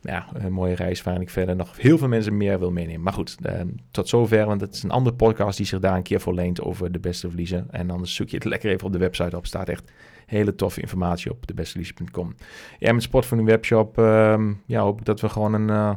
ja, 0.00 0.26
een 0.32 0.52
mooie 0.52 0.74
reis 0.74 1.02
waarin 1.02 1.22
ik 1.22 1.30
verder 1.30 1.56
nog 1.56 1.76
heel 1.76 1.98
veel 1.98 2.08
mensen 2.08 2.36
meer 2.36 2.58
wil 2.58 2.70
meenemen. 2.70 3.02
Maar 3.02 3.12
goed, 3.12 3.36
eh, 3.42 3.60
tot 3.90 4.08
zover, 4.08 4.46
want 4.46 4.60
het 4.60 4.74
is 4.74 4.82
een 4.82 4.90
andere 4.90 5.16
podcast 5.16 5.56
die 5.56 5.66
zich 5.66 5.80
daar 5.80 5.96
een 5.96 6.02
keer 6.02 6.20
voor 6.20 6.34
leent 6.34 6.60
over 6.60 6.92
de 6.92 6.98
beste 6.98 7.28
verliezen. 7.28 7.66
En 7.70 7.90
anders 7.90 8.14
zoek 8.14 8.28
je 8.28 8.36
het 8.36 8.44
lekker 8.44 8.70
even 8.70 8.86
op 8.86 8.92
de 8.92 8.98
website 8.98 9.36
op. 9.36 9.46
staat 9.46 9.68
echt 9.68 9.92
hele 10.26 10.54
toffe 10.54 10.80
informatie 10.80 11.30
op 11.30 11.46
debesteverliezen.com. 11.46 12.34
Ja, 12.78 12.92
met 12.92 13.02
Sportvoeding 13.02 13.50
Webshop 13.50 13.98
ehm, 13.98 14.52
ja, 14.66 14.80
hoop 14.80 14.98
ik 14.98 15.04
dat 15.04 15.20
we 15.20 15.28
gewoon 15.28 15.54
een, 15.54 15.70
eh, 15.70 15.94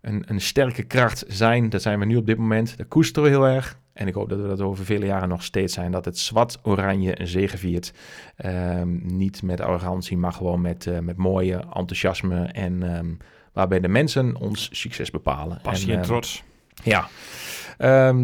een, 0.00 0.24
een 0.26 0.40
sterke 0.40 0.82
kracht 0.82 1.24
zijn. 1.28 1.68
Dat 1.68 1.82
zijn 1.82 1.98
we 1.98 2.04
nu 2.04 2.16
op 2.16 2.26
dit 2.26 2.38
moment. 2.38 2.76
Dat 2.76 2.88
koesteren 2.88 3.30
we 3.30 3.36
heel 3.36 3.48
erg. 3.48 3.78
En 4.00 4.06
ik 4.06 4.14
hoop 4.14 4.28
dat 4.28 4.40
we 4.40 4.48
dat 4.48 4.60
over 4.60 4.84
vele 4.84 5.06
jaren 5.06 5.28
nog 5.28 5.42
steeds 5.42 5.74
zijn. 5.74 5.92
Dat 5.92 6.04
het 6.04 6.18
zwart-oranje 6.18 7.20
een 7.20 7.26
zegeviert. 7.26 7.92
Ehm, 8.36 9.16
niet 9.16 9.42
met 9.42 9.60
arrogantie, 9.60 10.16
maar 10.16 10.32
gewoon 10.32 10.60
met, 10.60 10.86
eh, 10.86 10.98
met 10.98 11.16
mooie 11.16 11.54
enthousiasme. 11.54 12.44
En 12.44 12.94
ehm, 12.94 13.06
waarbij 13.52 13.80
de 13.80 13.88
mensen 13.88 14.36
ons 14.36 14.68
succes 14.72 15.10
bepalen. 15.10 15.58
Passie 15.62 15.88
en, 15.88 15.94
en 15.94 16.00
ehm, 16.00 16.08
trots. 16.08 16.42
Ja. 16.82 17.08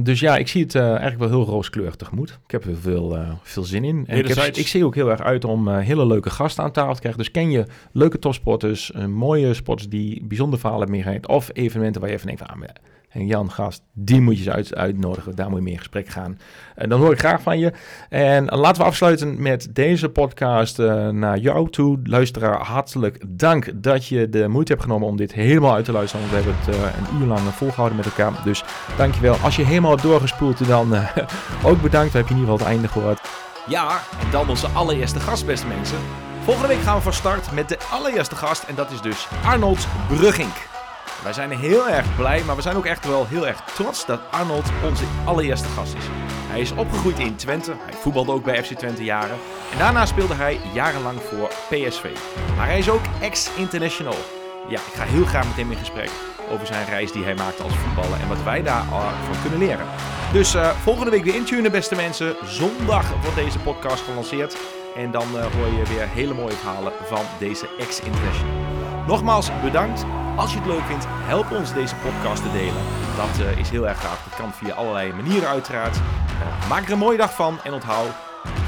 Dus 0.02 0.20
ja, 0.20 0.36
ik 0.36 0.48
zie 0.48 0.62
het 0.62 0.74
eh, 0.74 0.82
eigenlijk 0.82 1.18
wel 1.18 1.28
heel 1.28 1.44
rooskleurig 1.44 1.96
tegemoet. 1.96 2.38
Ik 2.44 2.50
heb 2.50 2.64
er 2.64 2.76
veel, 2.76 3.16
uh, 3.16 3.30
veel 3.42 3.64
zin 3.64 3.84
in. 3.84 4.04
En 4.06 4.18
ik, 4.18 4.28
heb, 4.28 4.56
ik, 4.56 4.66
zie 4.66 4.84
ook 4.84 4.94
heel 4.94 5.10
erg 5.10 5.20
uit 5.20 5.44
om 5.44 5.68
uh, 5.68 5.78
hele 5.78 6.06
leuke 6.06 6.30
gasten 6.30 6.64
aan 6.64 6.72
tafel 6.72 6.94
te 6.94 7.00
krijgen. 7.00 7.22
Dus 7.22 7.30
ken 7.30 7.50
je 7.50 7.66
leuke 7.92 8.18
topsporters, 8.18 8.92
mooie 9.08 9.54
sporters 9.54 9.88
die 9.88 10.24
bijzonder 10.24 10.58
verhalen 10.58 10.86
hebben 10.86 11.04
meegegeven. 11.04 11.34
Of 11.34 11.50
evenementen 11.52 12.00
waar 12.00 12.10
je 12.10 12.16
even 12.16 12.26
denkt 12.26 12.42
van... 12.46 12.50
Ah, 12.50 12.68
en 13.16 13.26
Jan 13.26 13.50
Gast, 13.50 13.82
die 13.92 14.20
moet 14.20 14.38
je 14.38 14.44
eens 14.44 14.52
uit, 14.52 14.74
uitnodigen. 14.74 15.36
Daar 15.36 15.48
moet 15.48 15.58
je 15.58 15.62
meer 15.64 15.72
in 15.72 15.78
gesprek 15.78 16.08
gaan. 16.08 16.38
En 16.74 16.88
dan 16.88 17.00
hoor 17.00 17.12
ik 17.12 17.18
graag 17.18 17.42
van 17.42 17.58
je. 17.58 17.72
En 18.08 18.44
laten 18.44 18.82
we 18.82 18.88
afsluiten 18.88 19.42
met 19.42 19.68
deze 19.74 20.08
podcast 20.08 20.78
uh, 20.78 21.08
naar 21.08 21.38
jou 21.38 21.70
toe. 21.70 21.98
Luisteraar, 22.04 22.60
hartelijk 22.60 23.24
dank 23.28 23.82
dat 23.82 24.06
je 24.06 24.28
de 24.28 24.48
moeite 24.48 24.72
hebt 24.72 24.84
genomen 24.84 25.08
om 25.08 25.16
dit 25.16 25.32
helemaal 25.32 25.74
uit 25.74 25.84
te 25.84 25.92
luisteren. 25.92 26.28
Want 26.28 26.44
we 26.44 26.50
hebben 26.50 26.64
het 26.64 26.74
uh, 26.74 27.10
een 27.10 27.20
uur 27.20 27.26
lang 27.26 27.40
volgehouden 27.40 27.96
met 27.96 28.06
elkaar. 28.06 28.32
Dus 28.44 28.64
dankjewel. 28.96 29.36
Als 29.36 29.56
je 29.56 29.64
helemaal 29.64 29.90
hebt 29.90 30.02
doorgespoeld, 30.02 30.66
dan 30.66 30.94
uh, 30.94 31.16
ook 31.70 31.82
bedankt. 31.82 32.12
We 32.12 32.18
hebben 32.18 32.36
in 32.36 32.40
ieder 32.40 32.52
geval 32.52 32.58
het 32.58 32.66
einde 32.66 32.88
gehoord. 32.88 33.20
Ja, 33.68 34.00
en 34.20 34.30
dan 34.30 34.48
onze 34.48 34.68
allereerste 34.68 35.20
gast, 35.20 35.46
beste 35.46 35.66
mensen. 35.66 35.98
Volgende 36.40 36.68
week 36.68 36.80
gaan 36.82 36.96
we 36.96 37.02
van 37.02 37.12
start 37.12 37.52
met 37.52 37.68
de 37.68 37.78
allereerste 37.90 38.36
gast. 38.36 38.62
En 38.62 38.74
dat 38.74 38.90
is 38.90 39.00
dus 39.00 39.28
Arnold 39.44 39.86
Brugging. 40.08 40.75
Wij 41.26 41.34
zijn 41.34 41.50
heel 41.50 41.88
erg 41.88 42.16
blij, 42.16 42.42
maar 42.44 42.56
we 42.56 42.62
zijn 42.62 42.76
ook 42.76 42.86
echt 42.86 43.06
wel 43.06 43.26
heel 43.26 43.46
erg 43.46 43.60
trots 43.60 44.06
dat 44.06 44.20
Arnold 44.30 44.70
onze 44.84 45.04
allereerste 45.24 45.68
gast 45.68 45.94
is. 45.94 46.04
Hij 46.48 46.60
is 46.60 46.72
opgegroeid 46.72 47.18
in 47.18 47.36
Twente, 47.36 47.72
hij 47.78 47.94
voetbalde 47.94 48.32
ook 48.32 48.44
bij 48.44 48.64
FC 48.64 48.72
Twente 48.72 49.04
jaren 49.04 49.36
en 49.72 49.78
daarna 49.78 50.06
speelde 50.06 50.34
hij 50.34 50.60
jarenlang 50.72 51.20
voor 51.20 51.48
PSV. 51.48 52.04
Maar 52.56 52.66
hij 52.66 52.78
is 52.78 52.90
ook 52.90 53.00
ex-international. 53.20 54.14
Ja, 54.68 54.78
ik 54.78 54.92
ga 54.94 55.04
heel 55.04 55.24
graag 55.24 55.46
met 55.46 55.56
hem 55.56 55.70
in 55.70 55.76
gesprek 55.76 56.10
over 56.50 56.66
zijn 56.66 56.86
reis 56.86 57.12
die 57.12 57.24
hij 57.24 57.34
maakte 57.34 57.62
als 57.62 57.74
voetballer 57.74 58.20
en 58.20 58.28
wat 58.28 58.42
wij 58.42 58.62
daarvan 58.62 59.40
kunnen 59.40 59.58
leren. 59.58 59.86
Dus 60.32 60.54
uh, 60.54 60.70
volgende 60.70 61.10
week 61.10 61.24
weer 61.24 61.34
intunen, 61.34 61.70
beste 61.70 61.94
mensen. 61.94 62.36
Zondag 62.44 63.10
wordt 63.20 63.36
deze 63.36 63.58
podcast 63.58 64.02
gelanceerd. 64.04 64.56
En 64.96 65.10
dan 65.10 65.26
uh, 65.34 65.44
hoor 65.44 65.78
je 65.78 65.84
weer 65.88 66.08
hele 66.08 66.34
mooie 66.34 66.56
verhalen 66.56 66.92
van 67.04 67.22
deze 67.38 67.68
ex-international. 67.78 68.54
Nogmaals 69.06 69.50
bedankt. 69.62 70.04
Als 70.36 70.52
je 70.52 70.58
het 70.58 70.66
leuk 70.66 70.82
vindt, 70.82 71.04
help 71.08 71.50
ons 71.50 71.72
deze 71.72 71.94
podcast 71.94 72.42
te 72.42 72.52
delen. 72.52 72.82
Dat 73.16 73.46
uh, 73.46 73.58
is 73.58 73.70
heel 73.70 73.88
erg 73.88 74.00
gaaf. 74.00 74.24
Dat 74.24 74.38
kan 74.38 74.52
via 74.52 74.74
allerlei 74.74 75.12
manieren 75.12 75.48
uiteraard. 75.48 75.96
Uh, 75.96 76.68
maak 76.68 76.84
er 76.84 76.92
een 76.92 76.98
mooie 76.98 77.18
dag 77.18 77.34
van 77.34 77.58
en 77.62 77.72
onthoud, 77.72 78.10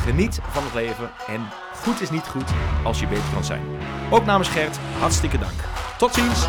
geniet 0.02 0.40
van 0.50 0.62
het 0.64 0.74
leven. 0.74 1.10
En 1.26 1.48
goed 1.84 2.00
is 2.00 2.10
niet 2.10 2.28
goed 2.28 2.50
als 2.84 3.00
je 3.00 3.06
beter 3.06 3.32
kan 3.32 3.44
zijn. 3.44 3.62
Ook 4.10 4.24
namens 4.24 4.48
Gert, 4.48 4.78
hartstikke 4.98 5.38
dank. 5.38 5.60
Tot 5.98 6.14
ziens! 6.14 6.46